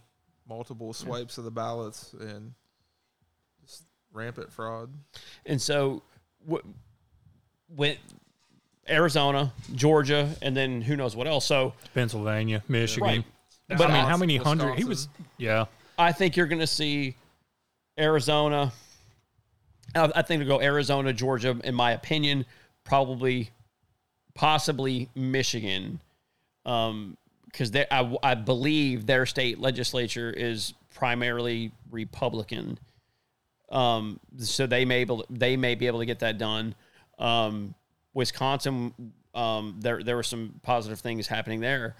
multiple 0.49 0.94
swipes 0.94 1.38
of 1.38 1.44
the 1.44 1.52
ballots 1.52 2.14
and 2.20 2.56
just 3.64 3.84
rampant 4.12 4.52
fraud. 4.52 4.90
And 5.45 5.62
so 5.62 6.02
wh- 6.49 6.66
when 7.68 7.98
Arizona, 8.90 9.54
Georgia, 9.76 10.36
and 10.41 10.58
then 10.58 10.82
who 10.82 10.95
knows 10.95 11.16
what 11.16 11.28
else. 11.28 11.45
So 11.45 11.76
Pennsylvania, 11.94 12.64
Michigan. 12.68 13.08
Right. 13.08 13.26
But 13.70 13.78
But 13.78 13.91
I 13.91 13.94
mean, 13.94 14.06
how 14.06 14.18
many 14.18 14.38
hundred? 14.38 14.74
He 14.74 14.86
was, 14.86 15.08
yeah. 15.38 15.66
I 15.99 16.14
think 16.14 16.36
you're 16.36 16.48
going 16.48 16.62
to 16.62 16.66
see 16.66 17.16
Arizona. 17.99 18.72
I 19.98 20.22
think 20.22 20.41
to 20.41 20.45
go 20.45 20.61
Arizona, 20.61 21.14
Georgia, 21.14 21.60
in 21.64 21.76
my 21.76 21.91
opinion, 21.91 22.45
probably, 22.84 23.52
possibly 24.34 25.10
Michigan, 25.15 25.99
um, 26.65 27.18
because 27.45 27.76
I, 27.76 28.18
I 28.24 28.36
believe 28.36 29.06
their 29.06 29.26
state 29.26 29.60
legislature 29.60 30.30
is 30.30 30.74
primarily 30.94 31.72
Republican. 31.91 32.78
Um, 33.69 34.19
so 34.38 34.65
they 34.68 34.86
may 34.86 35.06
they 35.30 35.57
may 35.57 35.76
be 35.76 35.88
able 35.88 35.99
to 35.99 36.06
get 36.06 36.19
that 36.19 36.38
done. 36.38 36.76
Um, 37.19 37.74
Wisconsin, 38.14 38.94
um, 39.34 39.76
there 39.80 40.02
there 40.03 40.15
were 40.15 40.24
some 40.24 40.60
positive 40.64 40.99
things 40.99 41.28
happening 41.28 41.60
there 41.60 41.95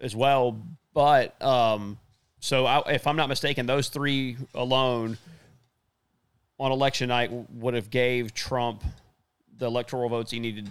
as 0.00 0.16
well, 0.16 0.60
but 0.94 1.40
um, 1.42 1.98
so 2.40 2.66
I, 2.66 2.92
if 2.92 3.06
I'm 3.06 3.16
not 3.16 3.28
mistaken, 3.28 3.66
those 3.66 3.88
three 3.88 4.36
alone 4.54 5.18
on 6.58 6.72
election 6.72 7.08
night 7.08 7.30
would 7.52 7.74
have 7.74 7.90
gave 7.90 8.34
Trump 8.34 8.82
the 9.58 9.66
electoral 9.66 10.08
votes 10.08 10.30
he 10.30 10.40
needed 10.40 10.68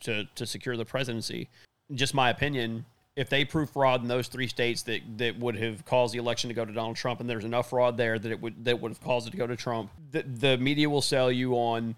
to 0.00 0.24
to 0.34 0.46
secure 0.46 0.76
the 0.76 0.84
presidency. 0.84 1.48
Just 1.94 2.14
my 2.14 2.30
opinion. 2.30 2.84
If 3.14 3.28
they 3.28 3.44
prove 3.44 3.68
fraud 3.68 4.00
in 4.00 4.08
those 4.08 4.28
three 4.28 4.46
states 4.46 4.82
that, 4.84 5.02
that 5.18 5.38
would 5.38 5.54
have 5.56 5.84
caused 5.84 6.14
the 6.14 6.18
election 6.18 6.48
to 6.48 6.54
go 6.54 6.64
to 6.64 6.72
Donald 6.72 6.96
Trump, 6.96 7.20
and 7.20 7.28
there's 7.28 7.44
enough 7.44 7.68
fraud 7.68 7.98
there 7.98 8.18
that 8.18 8.30
it 8.30 8.40
would 8.40 8.64
that 8.64 8.80
would 8.80 8.90
have 8.90 9.02
caused 9.02 9.28
it 9.28 9.32
to 9.32 9.36
go 9.36 9.46
to 9.46 9.54
Trump, 9.54 9.90
the, 10.10 10.22
the 10.22 10.56
media 10.56 10.88
will 10.88 11.02
sell 11.02 11.30
you 11.30 11.52
on, 11.54 11.94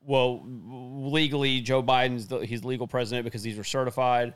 well, 0.00 0.42
legally 0.46 1.60
Joe 1.60 1.82
Biden's 1.82 2.28
the, 2.28 2.38
he's 2.38 2.64
legal 2.64 2.86
president 2.86 3.24
because 3.24 3.42
these 3.42 3.58
are 3.58 3.64
certified. 3.64 4.32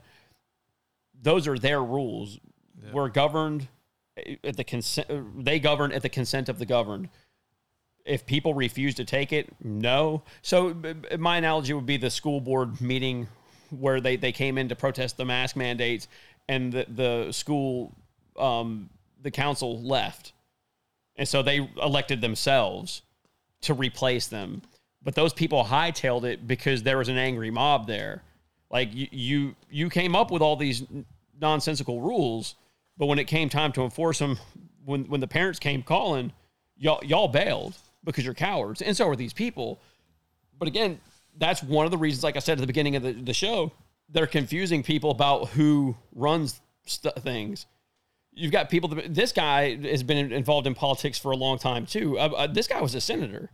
Those 1.19 1.47
are 1.47 1.57
their 1.57 1.83
rules. 1.83 2.39
We're 2.91 3.09
governed 3.09 3.67
eh, 4.17 4.35
at 4.43 4.55
the 4.55 4.63
consent. 4.63 5.07
They 5.43 5.59
govern 5.59 5.91
at 5.91 6.03
the 6.03 6.09
consent 6.09 6.47
of 6.47 6.59
the 6.59 6.65
governed 6.65 7.09
if 8.05 8.25
people 8.25 8.53
refuse 8.53 8.95
to 8.95 9.05
take 9.05 9.31
it, 9.31 9.53
no. 9.63 10.23
So 10.41 10.75
my 11.17 11.37
analogy 11.37 11.73
would 11.73 11.85
be 11.85 11.97
the 11.97 12.09
school 12.09 12.41
board 12.41 12.81
meeting 12.81 13.27
where 13.69 14.01
they, 14.01 14.17
they 14.17 14.31
came 14.31 14.57
in 14.57 14.69
to 14.69 14.75
protest 14.75 15.17
the 15.17 15.25
mask 15.25 15.55
mandates 15.55 16.07
and 16.47 16.71
the, 16.71 16.85
the 16.89 17.31
school, 17.31 17.95
um, 18.37 18.89
the 19.21 19.31
council 19.31 19.81
left. 19.81 20.33
And 21.15 21.27
so 21.27 21.41
they 21.41 21.67
elected 21.81 22.21
themselves 22.21 23.03
to 23.61 23.73
replace 23.73 24.27
them. 24.27 24.61
But 25.01 25.15
those 25.15 25.33
people 25.33 25.63
hightailed 25.63 26.23
it 26.23 26.47
because 26.47 26.83
there 26.83 26.97
was 26.97 27.09
an 27.09 27.17
angry 27.17 27.51
mob 27.51 27.87
there. 27.87 28.23
Like 28.69 28.93
you, 28.93 29.07
you, 29.11 29.55
you 29.69 29.89
came 29.89 30.15
up 30.15 30.31
with 30.31 30.41
all 30.41 30.55
these 30.55 30.83
nonsensical 31.39 32.01
rules, 32.01 32.55
but 32.97 33.05
when 33.05 33.19
it 33.19 33.25
came 33.25 33.49
time 33.49 33.71
to 33.73 33.83
enforce 33.83 34.19
them, 34.19 34.39
when, 34.85 35.05
when 35.05 35.21
the 35.21 35.27
parents 35.27 35.59
came 35.59 35.83
calling, 35.83 36.33
y'all, 36.77 37.03
y'all 37.03 37.27
bailed 37.27 37.77
because 38.03 38.25
you're 38.25 38.33
cowards. 38.33 38.81
And 38.81 38.95
so 38.95 39.07
are 39.07 39.15
these 39.15 39.33
people. 39.33 39.81
But 40.57 40.67
again, 40.67 40.99
that's 41.37 41.63
one 41.63 41.85
of 41.85 41.91
the 41.91 41.97
reasons, 41.97 42.23
like 42.23 42.35
I 42.35 42.39
said 42.39 42.57
at 42.57 42.61
the 42.61 42.67
beginning 42.67 42.95
of 42.95 43.03
the, 43.03 43.13
the 43.13 43.33
show, 43.33 43.71
they're 44.09 44.27
confusing 44.27 44.83
people 44.83 45.11
about 45.11 45.49
who 45.49 45.95
runs 46.13 46.61
st- 46.85 47.15
things. 47.15 47.65
You've 48.33 48.51
got 48.51 48.69
people. 48.69 48.89
That, 48.89 49.13
this 49.13 49.31
guy 49.31 49.75
has 49.87 50.03
been 50.03 50.31
involved 50.31 50.67
in 50.67 50.75
politics 50.75 51.17
for 51.17 51.31
a 51.31 51.35
long 51.35 51.57
time 51.59 51.85
too. 51.85 52.17
Uh, 52.17 52.29
uh, 52.29 52.47
this 52.47 52.67
guy 52.67 52.81
was 52.81 52.95
a 52.95 53.01
senator, 53.01 53.51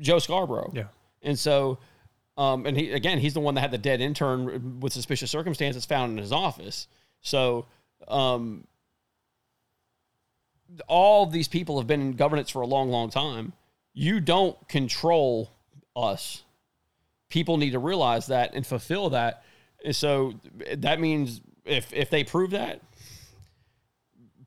Joe 0.00 0.18
Scarborough. 0.18 0.72
Yeah. 0.74 0.84
And 1.22 1.38
so, 1.38 1.78
um, 2.36 2.66
and 2.66 2.76
he 2.76 2.92
again, 2.92 3.18
he's 3.18 3.34
the 3.34 3.40
one 3.40 3.54
that 3.54 3.60
had 3.60 3.70
the 3.70 3.78
dead 3.78 4.00
intern 4.00 4.80
with 4.80 4.92
suspicious 4.92 5.30
circumstances 5.30 5.84
found 5.84 6.12
in 6.12 6.18
his 6.18 6.32
office. 6.32 6.88
So, 7.20 7.66
um, 8.08 8.66
all 10.88 11.26
these 11.26 11.48
people 11.48 11.78
have 11.78 11.86
been 11.86 12.00
in 12.00 12.12
governance 12.12 12.50
for 12.50 12.62
a 12.62 12.66
long, 12.66 12.90
long 12.90 13.10
time. 13.10 13.52
You 13.94 14.20
don't 14.20 14.56
control 14.68 15.50
us. 15.94 16.42
People 17.28 17.56
need 17.56 17.70
to 17.70 17.78
realize 17.78 18.26
that 18.26 18.54
and 18.54 18.66
fulfill 18.66 19.10
that. 19.10 19.44
And 19.84 19.94
so 19.94 20.34
that 20.76 21.00
means 21.00 21.40
if 21.64 21.92
if 21.92 22.10
they 22.10 22.24
prove 22.24 22.50
that, 22.50 22.80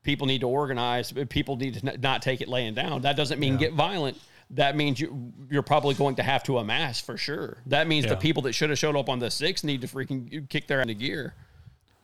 people 0.02 0.26
need 0.26 0.40
to 0.40 0.48
organize. 0.48 1.12
People 1.28 1.56
need 1.56 1.74
to 1.74 1.98
not 1.98 2.22
take 2.22 2.40
it 2.40 2.48
laying 2.48 2.74
down. 2.74 3.02
That 3.02 3.16
doesn't 3.16 3.38
mean 3.38 3.56
get 3.56 3.74
violent. 3.74 4.18
That 4.50 4.76
means 4.76 4.98
you 4.98 5.32
you're 5.50 5.62
probably 5.62 5.94
going 5.94 6.16
to 6.16 6.22
have 6.22 6.42
to 6.44 6.58
amass 6.58 7.00
for 7.00 7.16
sure. 7.16 7.58
That 7.66 7.86
means 7.86 8.06
the 8.06 8.16
people 8.16 8.42
that 8.42 8.52
should 8.52 8.70
have 8.70 8.78
showed 8.78 8.96
up 8.96 9.08
on 9.08 9.18
the 9.18 9.30
six 9.30 9.62
need 9.62 9.82
to 9.82 9.86
freaking 9.86 10.48
kick 10.48 10.66
their 10.66 10.80
into 10.80 10.94
gear. 10.94 11.34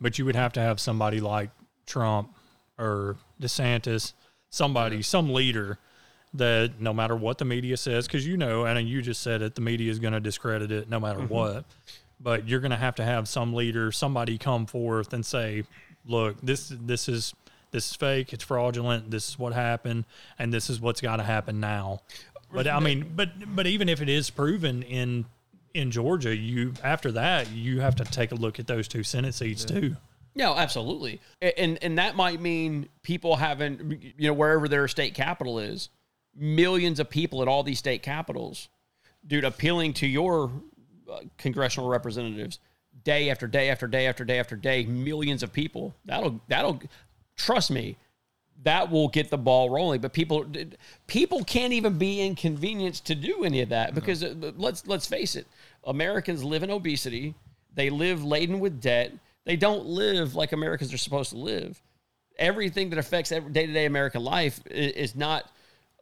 But 0.00 0.18
you 0.18 0.24
would 0.26 0.36
have 0.36 0.52
to 0.54 0.60
have 0.60 0.78
somebody 0.78 1.20
like 1.20 1.50
Trump 1.86 2.34
or 2.78 3.16
DeSantis, 3.40 4.12
somebody, 4.50 5.02
some 5.02 5.32
leader 5.32 5.78
that 6.34 6.72
no 6.80 6.92
matter 6.92 7.16
what 7.16 7.38
the 7.38 7.44
media 7.44 7.76
says, 7.76 8.06
because 8.06 8.26
you 8.26 8.36
know, 8.36 8.64
and 8.66 8.88
you 8.88 9.00
just 9.02 9.22
said 9.22 9.42
it, 9.42 9.54
the 9.54 9.60
media 9.60 9.90
is 9.90 9.98
going 9.98 10.12
to 10.12 10.20
discredit 10.20 10.70
it 10.70 10.88
no 10.88 11.00
matter 11.00 11.20
Mhm. 11.20 11.28
what. 11.28 11.64
But 12.20 12.48
you're 12.48 12.60
going 12.60 12.70
to 12.70 12.76
have 12.76 12.94
to 12.96 13.04
have 13.04 13.28
some 13.28 13.52
leader, 13.54 13.92
somebody 13.92 14.38
come 14.38 14.66
forth 14.66 15.12
and 15.12 15.24
say, 15.24 15.64
"Look, 16.06 16.40
this 16.42 16.68
this 16.74 17.08
is 17.08 17.34
this 17.72 17.90
is 17.90 17.96
fake. 17.96 18.32
It's 18.32 18.44
fraudulent. 18.44 19.10
This 19.10 19.28
is 19.28 19.38
what 19.38 19.52
happened, 19.52 20.04
and 20.38 20.52
this 20.52 20.70
is 20.70 20.80
what's 20.80 21.00
got 21.02 21.16
to 21.16 21.22
happen 21.24 21.60
now." 21.60 22.00
But 22.52 22.68
I 22.68 22.80
mean, 22.80 23.12
but 23.14 23.54
but 23.54 23.66
even 23.66 23.88
if 23.88 24.00
it 24.00 24.08
is 24.08 24.30
proven 24.30 24.82
in 24.82 25.26
in 25.74 25.90
Georgia, 25.90 26.34
you 26.34 26.72
after 26.82 27.12
that 27.12 27.50
you 27.52 27.80
have 27.80 27.96
to 27.96 28.04
take 28.04 28.32
a 28.32 28.34
look 28.36 28.58
at 28.58 28.66
those 28.66 28.88
two 28.88 29.02
Senate 29.02 29.34
seats 29.34 29.64
too. 29.64 29.96
No, 30.36 30.54
absolutely, 30.54 31.20
and 31.40 31.82
and 31.82 31.98
that 31.98 32.14
might 32.14 32.40
mean 32.42 32.90
people 33.02 33.36
having 33.36 34.12
you 34.18 34.28
know 34.28 34.34
wherever 34.34 34.68
their 34.68 34.86
state 34.86 35.14
capital 35.14 35.58
is, 35.58 35.88
millions 36.34 37.00
of 37.00 37.08
people 37.08 37.40
at 37.40 37.48
all 37.48 37.62
these 37.62 37.78
state 37.78 38.02
capitals, 38.02 38.68
dude, 39.26 39.44
appealing 39.44 39.94
to 39.94 40.06
your 40.06 40.52
uh, 41.10 41.20
congressional 41.38 41.88
representatives 41.88 42.58
day 43.02 43.30
after 43.30 43.46
day 43.46 43.70
after 43.70 43.86
day 43.86 44.06
after 44.06 44.24
day 44.26 44.38
after 44.38 44.56
day, 44.56 44.84
millions 44.84 45.42
of 45.42 45.54
people. 45.54 45.94
That'll 46.04 46.40
that'll 46.48 46.82
trust 47.36 47.70
me, 47.70 47.96
that 48.64 48.90
will 48.90 49.08
get 49.08 49.30
the 49.30 49.38
ball 49.38 49.70
rolling. 49.70 50.02
But 50.02 50.12
people 50.12 50.46
people 51.06 51.44
can't 51.44 51.72
even 51.72 51.96
be 51.96 52.20
inconvenienced 52.20 53.06
to 53.06 53.14
do 53.14 53.44
any 53.44 53.62
of 53.62 53.70
that 53.70 53.94
because 53.94 54.22
uh, 54.22 54.52
let's 54.56 54.86
let's 54.86 55.06
face 55.06 55.34
it, 55.34 55.46
Americans 55.84 56.44
live 56.44 56.62
in 56.62 56.70
obesity. 56.70 57.34
They 57.74 57.88
live 57.88 58.24
laden 58.24 58.60
with 58.60 58.82
debt. 58.82 59.12
They 59.46 59.56
don't 59.56 59.86
live 59.86 60.34
like 60.34 60.52
Americans 60.52 60.92
are 60.92 60.98
supposed 60.98 61.30
to 61.30 61.38
live. 61.38 61.80
Everything 62.38 62.90
that 62.90 62.98
affects 62.98 63.30
day 63.30 63.40
to 63.66 63.72
day 63.72 63.86
American 63.86 64.22
life 64.22 64.60
i- 64.68 64.74
is 64.74 65.14
not 65.16 65.50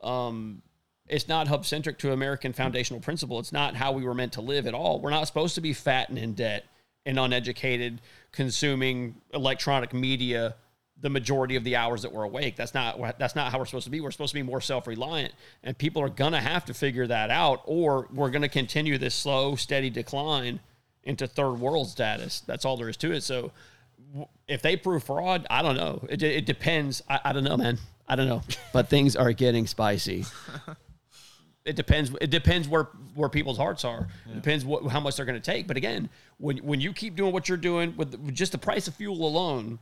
um, 0.02 0.62
it's 1.08 1.28
not 1.28 1.46
hub 1.48 1.64
centric 1.66 1.98
to 1.98 2.12
American 2.12 2.52
foundational 2.52 3.00
principle. 3.00 3.38
It's 3.38 3.52
not 3.52 3.76
how 3.76 3.92
we 3.92 4.04
were 4.04 4.14
meant 4.14 4.32
to 4.34 4.40
live 4.40 4.66
at 4.66 4.74
all. 4.74 5.00
We're 5.00 5.10
not 5.10 5.26
supposed 5.26 5.54
to 5.54 5.60
be 5.60 5.72
fat 5.74 6.08
and 6.08 6.18
in 6.18 6.32
debt 6.34 6.64
and 7.06 7.18
uneducated, 7.18 8.00
consuming 8.32 9.14
electronic 9.32 9.92
media 9.92 10.56
the 11.00 11.10
majority 11.10 11.56
of 11.56 11.64
the 11.64 11.76
hours 11.76 12.02
that 12.02 12.12
we're 12.12 12.22
awake. 12.22 12.56
That's 12.56 12.72
not 12.72 13.18
that's 13.18 13.34
not 13.36 13.52
how 13.52 13.58
we're 13.58 13.66
supposed 13.66 13.84
to 13.84 13.90
be. 13.90 14.00
We're 14.00 14.10
supposed 14.10 14.30
to 14.32 14.38
be 14.38 14.42
more 14.42 14.62
self 14.62 14.86
reliant, 14.86 15.34
and 15.62 15.76
people 15.76 16.00
are 16.02 16.08
gonna 16.08 16.40
have 16.40 16.64
to 16.66 16.74
figure 16.74 17.06
that 17.06 17.30
out, 17.30 17.60
or 17.66 18.08
we're 18.12 18.30
gonna 18.30 18.48
continue 18.48 18.96
this 18.96 19.14
slow, 19.14 19.54
steady 19.56 19.90
decline 19.90 20.60
into 21.04 21.26
third 21.26 21.54
world 21.60 21.88
status. 21.88 22.40
That's 22.40 22.64
all 22.64 22.76
there 22.76 22.88
is 22.88 22.96
to 22.98 23.12
it. 23.12 23.22
So, 23.22 23.52
if 24.48 24.62
they 24.62 24.76
prove 24.76 25.04
fraud, 25.04 25.46
I 25.50 25.62
don't 25.62 25.76
know. 25.76 26.04
It, 26.08 26.22
it 26.22 26.46
depends. 26.46 27.02
I, 27.08 27.20
I 27.26 27.32
don't 27.32 27.44
know, 27.44 27.56
man. 27.56 27.78
I 28.08 28.16
don't 28.16 28.28
know. 28.28 28.42
But 28.72 28.88
things 28.88 29.16
are 29.16 29.32
getting 29.32 29.66
spicy. 29.66 30.24
It 31.64 31.76
depends. 31.76 32.14
It 32.20 32.28
depends 32.28 32.68
where 32.68 32.88
where 33.14 33.30
people's 33.30 33.56
hearts 33.56 33.86
are. 33.86 34.06
It 34.30 34.34
depends 34.34 34.66
what 34.66 34.86
how 34.88 35.00
much 35.00 35.16
they're 35.16 35.24
going 35.24 35.40
to 35.40 35.50
take. 35.52 35.66
But 35.66 35.78
again, 35.78 36.10
when 36.36 36.58
when 36.58 36.78
you 36.78 36.92
keep 36.92 37.16
doing 37.16 37.32
what 37.32 37.48
you're 37.48 37.56
doing 37.56 37.96
with, 37.96 38.14
with 38.20 38.34
just 38.34 38.52
the 38.52 38.58
price 38.58 38.86
of 38.86 38.94
fuel 38.94 39.26
alone, 39.26 39.78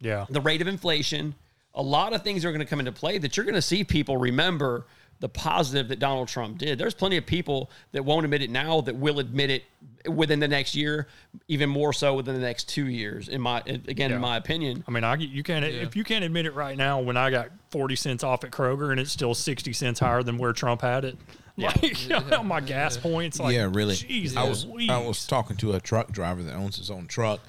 Yeah. 0.00 0.26
the 0.28 0.42
rate 0.42 0.60
of 0.60 0.68
inflation, 0.68 1.34
a 1.74 1.80
lot 1.82 2.12
of 2.12 2.22
things 2.22 2.44
are 2.44 2.50
going 2.50 2.60
to 2.60 2.66
come 2.66 2.78
into 2.78 2.92
play 2.92 3.16
that 3.16 3.38
you're 3.38 3.46
going 3.46 3.54
to 3.54 3.62
see 3.62 3.84
people 3.84 4.18
remember 4.18 4.84
the 5.24 5.28
positive 5.30 5.88
that 5.88 5.98
Donald 5.98 6.28
Trump 6.28 6.58
did. 6.58 6.76
There's 6.78 6.92
plenty 6.92 7.16
of 7.16 7.24
people 7.24 7.70
that 7.92 8.04
won't 8.04 8.26
admit 8.26 8.42
it 8.42 8.50
now 8.50 8.82
that 8.82 8.94
will 8.94 9.20
admit 9.20 9.48
it 9.48 9.64
within 10.06 10.38
the 10.38 10.46
next 10.46 10.74
year, 10.74 11.08
even 11.48 11.70
more 11.70 11.94
so 11.94 12.12
within 12.14 12.34
the 12.34 12.42
next 12.42 12.68
two 12.68 12.88
years. 12.88 13.30
In 13.30 13.40
my 13.40 13.60
again, 13.64 14.10
Yeah. 14.10 14.16
in 14.16 14.20
my 14.20 14.36
opinion, 14.36 14.84
I 14.86 14.90
mean, 14.90 15.02
I 15.02 15.14
you 15.14 15.42
can't 15.42 15.64
if 15.64 15.96
you 15.96 16.04
can't 16.04 16.26
admit 16.26 16.44
it 16.44 16.52
right 16.52 16.76
now 16.76 17.00
when 17.00 17.16
I 17.16 17.30
got 17.30 17.48
forty 17.70 17.96
cents 17.96 18.22
off 18.22 18.44
at 18.44 18.50
Kroger 18.50 18.90
and 18.90 19.00
it's 19.00 19.10
still 19.12 19.32
sixty 19.32 19.72
cents 19.72 19.98
higher 19.98 20.22
than 20.22 20.36
where 20.36 20.52
Trump 20.52 20.82
had 20.82 21.06
it. 21.06 21.16
Like 21.56 22.44
my 22.44 22.60
gas 22.60 22.98
points, 22.98 23.40
like 23.40 23.54
yeah, 23.54 23.70
really. 23.72 23.94
Jesus, 23.94 24.36
I 24.36 24.46
was 24.46 24.66
Louise. 24.66 24.90
I 24.90 24.98
was 24.98 25.26
talking 25.26 25.56
to 25.56 25.72
a 25.72 25.80
truck 25.80 26.12
driver 26.12 26.42
that 26.42 26.54
owns 26.54 26.76
his 26.76 26.90
own 26.90 27.06
truck, 27.06 27.40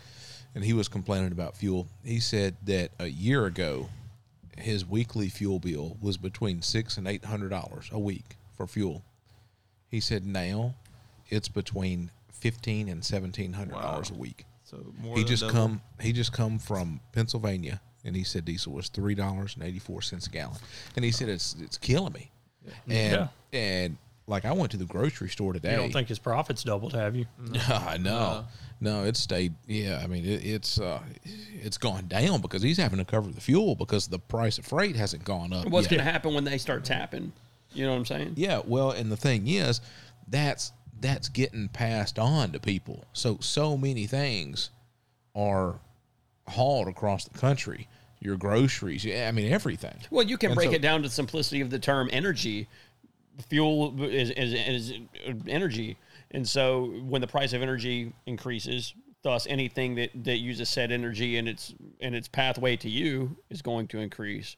and 0.54 0.64
he 0.64 0.72
was 0.72 0.88
complaining 0.88 1.34
about 1.34 1.58
fuel. 1.58 1.88
He 2.06 2.22
said 2.22 2.56
that 2.64 2.92
a 3.00 3.08
year 3.08 3.46
ago, 3.48 3.90
his 4.58 4.86
weekly 4.86 5.30
fuel 5.30 5.60
bill 5.60 5.98
was 6.02 6.18
between 6.18 6.62
six 6.62 6.98
and 6.98 7.08
eight 7.08 7.26
hundred 7.26 7.50
dollars 7.50 7.90
a 7.92 8.00
week 8.00 8.38
for 8.56 8.68
fuel. 8.68 9.04
He 9.90 10.00
said 10.00 10.26
now 10.26 10.76
it's 11.30 11.50
between 11.50 12.12
fifteen 12.32 12.88
and 12.90 13.04
seventeen 13.04 13.54
hundred 13.54 13.74
dollars 13.82 14.12
Wow. 14.12 14.18
a 14.18 14.20
week. 14.22 14.46
So 14.64 14.78
more 15.00 15.16
he 15.16 15.24
than 15.24 15.30
just 15.30 15.42
double. 15.42 15.54
come 15.54 15.82
he 16.02 16.12
just 16.14 16.34
come 16.34 16.58
from 16.60 17.00
Pennsylvania, 17.12 17.82
and 18.04 18.16
he 18.16 18.24
said 18.24 18.46
diesel 18.46 18.74
was 18.74 18.90
three 18.90 19.16
dollars 19.16 19.56
and 19.56 19.64
eighty 19.64 19.80
four 19.80 20.02
cents 20.02 20.28
a 20.28 20.30
gallon, 20.30 20.58
and 20.96 21.06
he 21.06 21.12
said 21.12 21.30
it's 21.30 21.56
it's 21.62 21.78
killing 21.78 22.14
me, 22.14 22.32
and 22.88 23.12
Yeah. 23.14 23.28
and 23.54 23.98
like 24.28 24.46
I 24.46 24.52
went 24.52 24.72
to 24.72 24.78
the 24.78 24.86
grocery 24.86 25.30
store 25.30 25.54
today. 25.54 25.72
You 25.72 25.78
don't 25.78 25.92
think 25.94 26.08
his 26.08 26.20
profits 26.20 26.64
doubled, 26.64 26.94
have 26.94 27.16
you? 27.16 27.26
No, 27.40 27.60
I 27.70 27.98
know. 27.98 28.46
No, 28.82 29.04
it's 29.04 29.20
stayed. 29.20 29.54
Yeah, 29.68 30.02
I 30.04 30.08
mean, 30.08 30.26
it, 30.26 30.46
it's 30.46 30.80
uh, 30.80 31.00
it's 31.62 31.78
gone 31.78 32.08
down 32.08 32.42
because 32.42 32.62
he's 32.62 32.78
having 32.78 33.00
to 33.00 33.06
cover 33.06 33.30
the 33.32 33.42
fuel 33.42 33.76
because 33.76 34.08
the 34.08 34.20
price 34.20 34.58
of 34.58 34.66
freight 34.66 34.96
hasn't 34.96 35.24
gone 35.24 35.54
up. 35.54 35.68
What's 35.68 35.88
going 35.88 36.04
to 36.04 36.10
happen 36.12 36.34
when 36.34 36.44
they 36.44 36.58
start 36.58 36.84
tapping? 36.84 37.32
You 37.74 37.86
know 37.86 37.92
what 37.92 37.98
I'm 38.00 38.06
saying? 38.06 38.34
Yeah, 38.36 38.62
well, 38.66 38.92
and 38.92 39.12
the 39.12 39.18
thing 39.18 39.48
is, 39.48 39.82
that's 40.28 40.72
that's 41.02 41.30
getting 41.30 41.68
passed 41.70 42.18
on 42.20 42.52
to 42.52 42.60
people. 42.60 43.06
So 43.14 43.38
so 43.42 43.78
many 43.78 44.08
things 44.08 44.70
are 45.36 45.76
hauled 46.48 46.88
across 46.88 47.26
the 47.26 47.38
country. 47.38 47.88
Your 48.22 48.38
groceries, 48.38 49.06
yeah, 49.06 49.28
I 49.28 49.32
mean 49.32 49.52
everything. 49.52 49.98
Well, 50.10 50.26
you 50.26 50.38
can 50.38 50.52
And 50.52 50.56
break 50.56 50.70
so- 50.70 50.76
it 50.76 50.82
down 50.82 51.04
to 51.04 51.10
simplicity 51.10 51.62
of 51.62 51.70
the 51.70 51.80
term 51.80 52.10
energy. 52.12 52.68
Fuel 53.50 54.04
is, 54.04 54.30
is, 54.32 54.54
is 54.54 54.94
energy. 55.48 55.98
And 56.32 56.48
so 56.48 56.86
when 57.04 57.22
the 57.22 57.28
price 57.28 57.54
of 57.54 57.62
energy 57.62 58.12
increases, 58.26 58.94
thus 59.26 59.48
anything 59.48 59.96
that, 59.96 60.12
that 60.24 60.38
uses 60.38 60.70
said 60.70 60.92
energy 60.92 61.38
and 61.38 61.48
its 61.48 61.74
and 62.00 62.14
its 62.16 62.28
pathway 62.28 62.76
to 62.78 62.90
you 62.90 63.36
is 63.50 63.62
going 63.62 63.88
to 63.88 64.00
increase. 64.00 64.56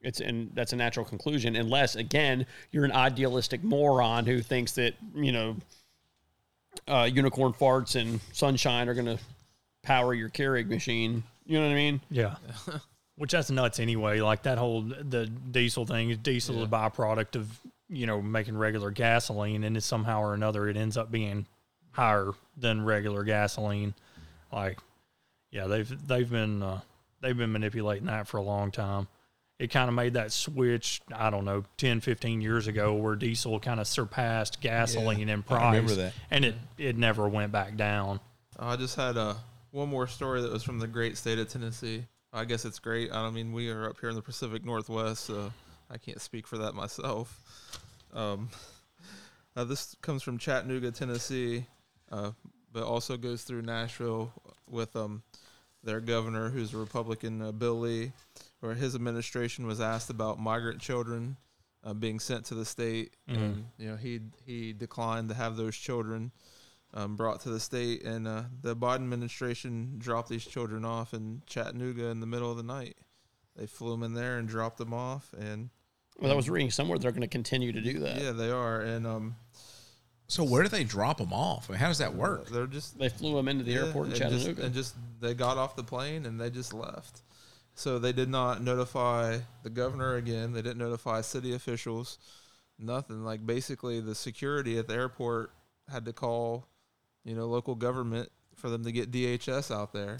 It's 0.00 0.20
and 0.20 0.50
that's 0.54 0.72
a 0.72 0.76
natural 0.76 1.04
conclusion, 1.04 1.56
unless 1.56 1.94
again 1.94 2.46
you're 2.72 2.84
an 2.84 2.92
idealistic 2.92 3.62
moron 3.62 4.24
who 4.26 4.40
thinks 4.40 4.72
that 4.72 4.94
you 5.14 5.32
know 5.32 5.56
uh, 6.86 7.08
unicorn 7.12 7.52
farts 7.52 8.00
and 8.00 8.20
sunshine 8.32 8.88
are 8.88 8.94
going 8.94 9.06
to 9.06 9.18
power 9.82 10.14
your 10.14 10.30
Keurig 10.30 10.68
machine. 10.68 11.22
You 11.44 11.58
know 11.58 11.66
what 11.66 11.72
I 11.72 11.76
mean? 11.76 12.00
Yeah. 12.10 12.36
Which 13.16 13.32
that's 13.32 13.50
nuts 13.50 13.80
anyway. 13.80 14.20
Like 14.20 14.44
that 14.44 14.58
whole 14.58 14.82
the 14.82 15.26
diesel 15.26 15.84
thing. 15.84 16.16
Diesel 16.22 16.56
is 16.58 16.62
a 16.62 16.66
byproduct 16.66 17.34
of 17.34 17.48
you 17.88 18.06
know 18.06 18.20
making 18.20 18.56
regular 18.56 18.90
gasoline, 18.90 19.64
and 19.64 19.76
it's 19.76 19.86
somehow 19.86 20.22
or 20.22 20.34
another 20.34 20.68
it 20.68 20.76
ends 20.76 20.96
up 20.96 21.10
being 21.10 21.46
higher 21.92 22.32
than 22.56 22.84
regular 22.84 23.24
gasoline. 23.24 23.94
Like, 24.52 24.78
yeah, 25.50 25.66
they've 25.66 26.06
they've 26.06 26.28
been 26.28 26.62
uh, 26.62 26.80
they've 27.20 27.36
been 27.36 27.52
manipulating 27.52 28.06
that 28.06 28.28
for 28.28 28.36
a 28.38 28.42
long 28.42 28.70
time. 28.70 29.08
It 29.58 29.72
kind 29.72 29.88
of 29.88 29.94
made 29.94 30.14
that 30.14 30.30
switch, 30.30 31.00
I 31.12 31.30
don't 31.30 31.44
know, 31.44 31.64
10, 31.78 32.00
15 32.00 32.40
years 32.40 32.68
ago 32.68 32.94
where 32.94 33.16
diesel 33.16 33.58
kind 33.58 33.80
of 33.80 33.88
surpassed 33.88 34.60
gasoline 34.60 35.28
in 35.28 35.40
I 35.40 35.42
price. 35.42 35.74
remember 35.74 35.94
that. 35.96 36.12
And 36.30 36.44
it, 36.44 36.54
it 36.78 36.96
never 36.96 37.28
went 37.28 37.50
back 37.50 37.76
down. 37.76 38.20
I 38.56 38.76
just 38.76 38.94
had 38.94 39.16
uh, 39.16 39.34
one 39.72 39.88
more 39.88 40.06
story 40.06 40.42
that 40.42 40.52
was 40.52 40.62
from 40.62 40.78
the 40.78 40.86
great 40.86 41.16
state 41.16 41.40
of 41.40 41.48
Tennessee. 41.48 42.04
I 42.32 42.44
guess 42.44 42.64
it's 42.64 42.78
great. 42.78 43.10
I 43.10 43.20
don't 43.20 43.34
mean 43.34 43.52
we 43.52 43.68
are 43.68 43.88
up 43.88 43.98
here 43.98 44.10
in 44.10 44.14
the 44.14 44.22
Pacific 44.22 44.64
Northwest, 44.64 45.24
so 45.24 45.52
I 45.90 45.98
can't 45.98 46.20
speak 46.20 46.46
for 46.46 46.58
that 46.58 46.74
myself. 46.74 47.40
Um, 48.12 48.50
uh, 49.56 49.64
this 49.64 49.96
comes 50.02 50.22
from 50.22 50.38
Chattanooga, 50.38 50.90
Tennessee, 50.90 51.66
uh, 52.12 52.32
but 52.72 52.82
also 52.84 53.16
goes 53.16 53.42
through 53.42 53.62
Nashville 53.62 54.32
with 54.68 54.94
um, 54.96 55.22
their 55.82 56.00
governor, 56.00 56.50
who's 56.50 56.74
a 56.74 56.78
Republican, 56.78 57.40
uh, 57.40 57.52
Bill 57.52 57.78
Lee, 57.80 58.12
where 58.60 58.74
his 58.74 58.94
administration 58.94 59.66
was 59.66 59.80
asked 59.80 60.10
about 60.10 60.38
migrant 60.38 60.80
children 60.80 61.36
uh, 61.84 61.94
being 61.94 62.18
sent 62.18 62.44
to 62.46 62.54
the 62.54 62.64
state, 62.64 63.14
Mhm. 63.28 63.36
and 63.36 63.64
you 63.78 63.88
know 63.88 63.96
he 63.96 64.20
he 64.44 64.72
declined 64.72 65.28
to 65.28 65.34
have 65.34 65.56
those 65.56 65.76
children 65.76 66.32
um, 66.92 67.16
brought 67.16 67.40
to 67.42 67.50
the 67.50 67.60
state, 67.60 68.02
and 68.02 68.26
uh, 68.26 68.44
the 68.62 68.74
Biden 68.74 68.96
administration 68.96 69.94
dropped 69.98 70.28
these 70.28 70.44
children 70.44 70.84
off 70.84 71.14
in 71.14 71.42
Chattanooga 71.46 72.06
in 72.06 72.20
the 72.20 72.26
middle 72.26 72.50
of 72.50 72.56
the 72.56 72.62
night. 72.64 72.96
They 73.54 73.66
flew 73.66 73.92
them 73.92 74.02
in 74.02 74.14
there 74.14 74.38
and 74.38 74.48
dropped 74.48 74.78
them 74.78 74.92
off, 74.92 75.32
and 75.38 75.70
Well, 76.18 76.32
I 76.32 76.34
was 76.34 76.50
reading 76.50 76.70
somewhere 76.70 76.98
they're 76.98 77.12
going 77.12 77.22
to 77.22 77.28
continue 77.28 77.72
to 77.72 77.80
do 77.80 78.00
that. 78.00 78.20
yeah, 78.20 78.32
they 78.32 78.50
are, 78.50 78.80
and 78.80 79.06
um, 79.06 79.36
So 80.26 80.42
where 80.44 80.62
do 80.62 80.68
they 80.68 80.84
drop 80.84 81.18
them 81.18 81.32
off? 81.32 81.68
I 81.68 81.72
mean, 81.74 81.80
how 81.80 81.88
does 81.88 81.98
that 81.98 82.14
work? 82.14 82.48
They're 82.48 82.66
just 82.66 82.98
They 82.98 83.08
flew 83.08 83.36
them 83.36 83.46
into 83.48 83.64
the 83.64 83.72
Yeah, 83.72 83.84
airport 83.86 84.06
in 84.08 84.12
and 84.12 84.20
just- 84.32 84.34
Chattanooga. 84.46 84.64
and 84.66 84.74
just 84.74 84.94
they 85.20 85.34
got 85.34 85.56
off 85.58 85.76
the 85.76 85.84
plane 85.84 86.26
and 86.26 86.40
they 86.40 86.50
just 86.50 86.74
left. 86.74 87.22
So 87.74 87.98
they 88.00 88.12
did 88.12 88.28
not 88.28 88.60
notify 88.62 89.38
the 89.62 89.70
governor 89.70 90.16
again. 90.16 90.52
They 90.52 90.62
didn't 90.62 90.78
notify 90.78 91.20
city 91.20 91.54
officials. 91.54 92.18
Nothing. 92.78 93.24
Like 93.24 93.46
basically, 93.46 94.00
the 94.00 94.14
security 94.16 94.78
at 94.78 94.88
the 94.88 94.94
airport 94.94 95.52
had 95.88 96.04
to 96.06 96.12
call, 96.12 96.66
you 97.24 97.34
know, 97.36 97.46
local 97.46 97.76
government 97.76 98.30
for 98.56 98.68
them 98.68 98.82
to 98.84 98.90
get 98.90 99.12
DHS 99.12 99.70
out 99.72 99.92
there 99.92 100.18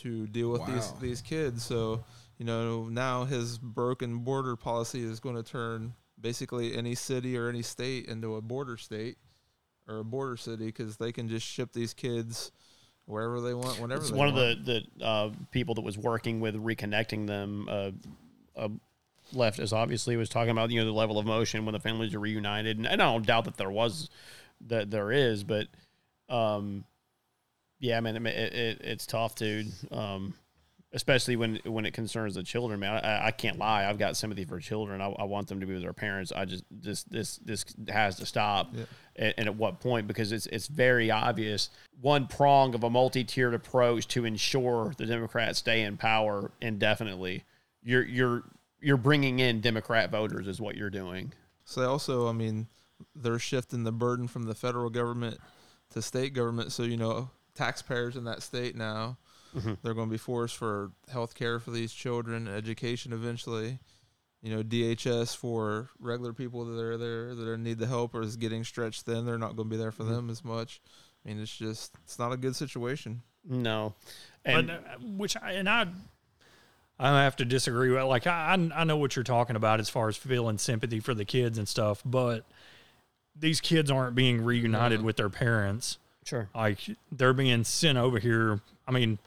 to 0.00 0.26
deal 0.28 0.48
with 0.50 0.64
these 0.66 0.92
these 1.00 1.20
kids. 1.20 1.62
So 1.64 2.02
you 2.38 2.44
know 2.44 2.88
now 2.88 3.24
his 3.24 3.58
broken 3.58 4.18
border 4.18 4.56
policy 4.56 5.02
is 5.02 5.20
going 5.20 5.36
to 5.36 5.42
turn 5.42 5.94
basically 6.20 6.76
any 6.76 6.94
city 6.94 7.36
or 7.36 7.48
any 7.48 7.62
state 7.62 8.06
into 8.06 8.36
a 8.36 8.40
border 8.40 8.76
state 8.76 9.18
or 9.86 9.98
a 9.98 10.04
border 10.04 10.36
city 10.36 10.66
because 10.66 10.96
they 10.96 11.12
can 11.12 11.28
just 11.28 11.46
ship 11.46 11.72
these 11.72 11.94
kids 11.94 12.50
wherever 13.06 13.40
they 13.40 13.54
want, 13.54 13.80
whenever 13.80 14.02
It's 14.02 14.10
one 14.10 14.34
want. 14.34 14.50
of 14.58 14.64
the 14.66 14.82
the 14.98 15.04
uh, 15.04 15.30
people 15.50 15.74
that 15.76 15.82
was 15.82 15.96
working 15.98 16.40
with 16.40 16.54
reconnecting 16.54 17.26
them. 17.26 17.68
Uh, 17.68 17.90
uh, 18.56 18.68
left 19.34 19.58
as 19.58 19.74
obviously 19.74 20.16
was 20.16 20.30
talking 20.30 20.50
about 20.50 20.70
you 20.70 20.80
know 20.80 20.86
the 20.86 20.92
level 20.92 21.18
of 21.18 21.26
emotion 21.26 21.66
when 21.66 21.74
the 21.74 21.78
families 21.80 22.14
are 22.14 22.20
reunited, 22.20 22.78
and 22.78 22.86
I 22.88 22.96
don't 22.96 23.26
doubt 23.26 23.44
that 23.44 23.56
there 23.58 23.70
was 23.70 24.08
that 24.68 24.90
there 24.90 25.12
is, 25.12 25.44
but 25.44 25.66
um, 26.28 26.84
yeah, 27.78 28.00
man, 28.00 28.26
it, 28.26 28.36
it, 28.54 28.80
it's 28.82 29.06
tough, 29.06 29.34
dude. 29.34 29.70
Um, 29.92 30.34
especially 30.92 31.36
when 31.36 31.60
when 31.64 31.84
it 31.84 31.92
concerns 31.92 32.34
the 32.34 32.42
children, 32.42 32.80
man. 32.80 33.04
I, 33.04 33.26
I 33.26 33.30
can't 33.30 33.58
lie. 33.58 33.86
I've 33.86 33.98
got 33.98 34.16
sympathy 34.16 34.44
for 34.44 34.58
children. 34.58 35.00
I, 35.00 35.08
I 35.08 35.24
want 35.24 35.48
them 35.48 35.60
to 35.60 35.66
be 35.66 35.74
with 35.74 35.82
their 35.82 35.92
parents. 35.92 36.32
I 36.32 36.44
just 36.44 36.64
this 36.70 37.02
this 37.04 37.36
this 37.38 37.64
has 37.88 38.16
to 38.16 38.26
stop. 38.26 38.70
Yeah. 38.72 38.84
And, 39.16 39.34
and 39.38 39.46
at 39.48 39.56
what 39.56 39.80
point? 39.80 40.06
Because 40.06 40.32
it's 40.32 40.46
it's 40.46 40.66
very 40.66 41.10
obvious. 41.10 41.70
One 42.00 42.26
prong 42.26 42.74
of 42.74 42.84
a 42.84 42.90
multi-tiered 42.90 43.54
approach 43.54 44.08
to 44.08 44.24
ensure 44.24 44.94
the 44.96 45.06
Democrats 45.06 45.58
stay 45.58 45.82
in 45.82 45.96
power 45.96 46.50
indefinitely. 46.60 47.44
You're 47.82 48.04
you're 48.04 48.44
you're 48.80 48.96
bringing 48.96 49.40
in 49.40 49.60
Democrat 49.60 50.10
voters 50.10 50.46
is 50.46 50.60
what 50.60 50.76
you're 50.76 50.90
doing. 50.90 51.32
So 51.64 51.88
also, 51.88 52.28
I 52.28 52.32
mean, 52.32 52.68
they're 53.14 53.38
shifting 53.38 53.84
the 53.84 53.92
burden 53.92 54.26
from 54.26 54.44
the 54.44 54.54
federal 54.54 54.88
government 54.88 55.38
to 55.90 56.00
state 56.00 56.32
government. 56.32 56.72
So 56.72 56.84
you 56.84 56.96
know, 56.96 57.30
taxpayers 57.54 58.16
in 58.16 58.24
that 58.24 58.42
state 58.42 58.74
now, 58.74 59.18
Mhm. 59.56 59.78
they're 59.82 59.94
going 59.94 60.08
to 60.08 60.12
be 60.12 60.18
forced 60.18 60.56
for 60.56 60.90
health 61.10 61.34
care 61.34 61.58
for 61.58 61.70
these 61.70 61.92
children, 61.92 62.46
education 62.48 63.12
eventually. 63.12 63.78
You 64.42 64.54
know, 64.54 64.62
DHS 64.62 65.34
for 65.34 65.88
regular 65.98 66.32
people 66.32 66.64
that 66.64 66.80
are 66.80 66.96
there 66.96 67.34
that 67.34 67.48
are 67.48 67.58
need 67.58 67.78
the 67.78 67.86
help 67.88 68.14
or 68.14 68.22
is 68.22 68.36
getting 68.36 68.62
stretched 68.62 69.02
thin. 69.02 69.26
They're 69.26 69.36
not 69.38 69.56
going 69.56 69.68
to 69.68 69.74
be 69.74 69.76
there 69.76 69.90
for 69.90 70.04
Mhm. 70.04 70.10
them 70.10 70.30
as 70.30 70.44
much. 70.44 70.80
I 71.24 71.28
mean, 71.28 71.40
it's 71.40 71.56
just 71.56 71.92
it's 72.04 72.18
not 72.18 72.32
a 72.32 72.36
good 72.36 72.54
situation. 72.54 73.22
No, 73.44 73.94
but, 74.44 74.68
uh, 74.70 74.78
which 75.00 75.36
I, 75.36 75.52
and 75.52 75.68
I 75.68 75.86
I 77.00 77.22
have 77.22 77.36
to 77.36 77.44
disagree 77.44 77.90
with. 77.90 78.02
Like 78.04 78.26
I 78.26 78.52
I 78.74 78.84
know 78.84 78.96
what 78.96 79.16
you're 79.16 79.22
talking 79.24 79.56
about 79.56 79.80
as 79.80 79.88
far 79.88 80.08
as 80.08 80.16
feeling 80.16 80.58
sympathy 80.58 81.00
for 81.00 81.14
the 81.14 81.24
kids 81.24 81.56
and 81.58 81.66
stuff, 81.68 82.02
but 82.04 82.44
these 83.34 83.60
kids 83.60 83.90
aren't 83.90 84.14
being 84.16 84.42
reunited 84.44 85.00
No. 85.00 85.06
with 85.06 85.16
their 85.16 85.30
parents. 85.30 85.98
Sure, 86.24 86.48
like 86.54 86.78
they're 87.10 87.32
being 87.32 87.64
sent 87.64 87.96
over 87.98 88.18
here. 88.18 88.60
I 88.86 88.90
mean, 88.90 89.18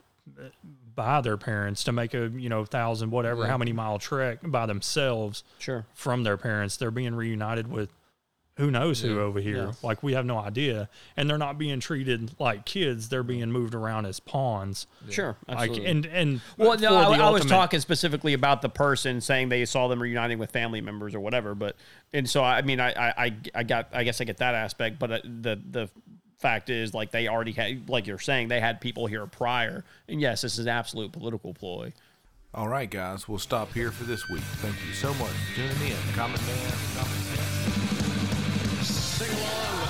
by 0.96 1.22
their 1.22 1.38
parents 1.38 1.84
to 1.86 1.92
make 1.92 2.14
a 2.14 2.30
you 2.30 2.50
know 2.50 2.66
thousand 2.66 3.12
whatever 3.12 3.44
Yeah. 3.44 3.48
how 3.50 3.58
many 3.58 3.74
mile 3.74 4.00
trek 4.00 4.40
by 4.44 4.66
themselves. 4.66 5.44
Sure, 5.60 5.86
from 5.94 6.24
their 6.24 6.38
parents, 6.38 6.78
they're 6.78 6.92
being 6.92 7.16
reunited 7.16 7.68
with 7.68 7.90
who 8.58 8.70
knows 8.70 9.02
who 9.02 9.20
over 9.20 9.40
here. 9.40 9.68
Yeah. 9.68 9.72
Like 9.82 10.04
we 10.04 10.14
have 10.14 10.26
no 10.26 10.38
idea, 10.38 10.90
and 11.16 11.28
they're 11.30 11.38
not 11.38 11.58
being 11.58 11.80
treated 11.80 12.32
like 12.38 12.66
kids. 12.66 13.08
They're 13.10 13.24
being 13.24 13.50
moved 13.52 13.74
around 13.74 14.06
as 14.06 14.20
pawns. 14.20 14.86
Sure, 15.10 15.38
like 15.48 15.72
and 15.78 16.06
and 16.06 16.42
Well, 16.58 16.78
no, 16.78 16.96
I, 16.98 17.18
the 17.18 17.24
I 17.24 17.30
was 17.30 17.46
talking 17.46 17.80
specifically 17.80 18.34
about 18.34 18.62
the 18.62 18.70
person 18.70 19.22
saying 19.22 19.50
they 19.50 19.66
saw 19.66 19.88
them 19.88 20.02
reuniting 20.02 20.38
with 20.38 20.52
family 20.52 20.82
members 20.82 21.16
or 21.16 21.22
whatever. 21.22 21.56
But 21.56 21.76
and 22.14 22.30
so 22.30 22.44
I 22.44 22.62
mean, 22.62 22.80
I 22.82 22.92
I, 22.92 23.14
I- 23.26 23.36
I 23.56 23.64
got 23.64 23.88
I 23.94 24.04
guess 24.04 24.20
I 24.22 24.26
get 24.26 24.38
that 24.38 24.54
aspect, 24.54 25.00
but 25.00 25.12
uh, 25.12 25.20
the 25.24 25.60
the 25.72 25.90
fact 26.42 26.70
is 26.70 26.94
like 26.94 27.12
they 27.12 27.28
already 27.28 27.52
had 27.52 27.90
like 27.90 28.08
you're 28.08 28.20
saying 28.20 28.50
they 28.50 28.60
had 28.60 28.82
people 28.82 29.06
here 29.08 29.26
prior, 29.28 29.86
and 30.10 30.20
yes, 30.20 30.42
this 30.42 30.54
is 30.54 30.66
an 30.66 30.70
absolute 30.70 31.12
political 31.12 31.54
ploy. 31.54 31.94
All 32.54 32.68
right, 32.68 32.90
guys, 32.90 33.30
we'll 33.30 33.40
stop 33.40 33.72
here 33.74 33.92
for 33.92 34.04
this 34.04 34.28
week. 34.28 34.42
Thank 34.58 34.76
you 34.86 34.94
so 34.94 35.14
much 35.14 35.32
for 35.32 35.56
tuning 35.56 35.88
in. 35.88 36.14
Common 36.14 36.42
Man, 36.42 36.74
Common 36.98 37.18
Sense. 37.18 37.68
Sing 38.86 39.38
along 39.38 39.81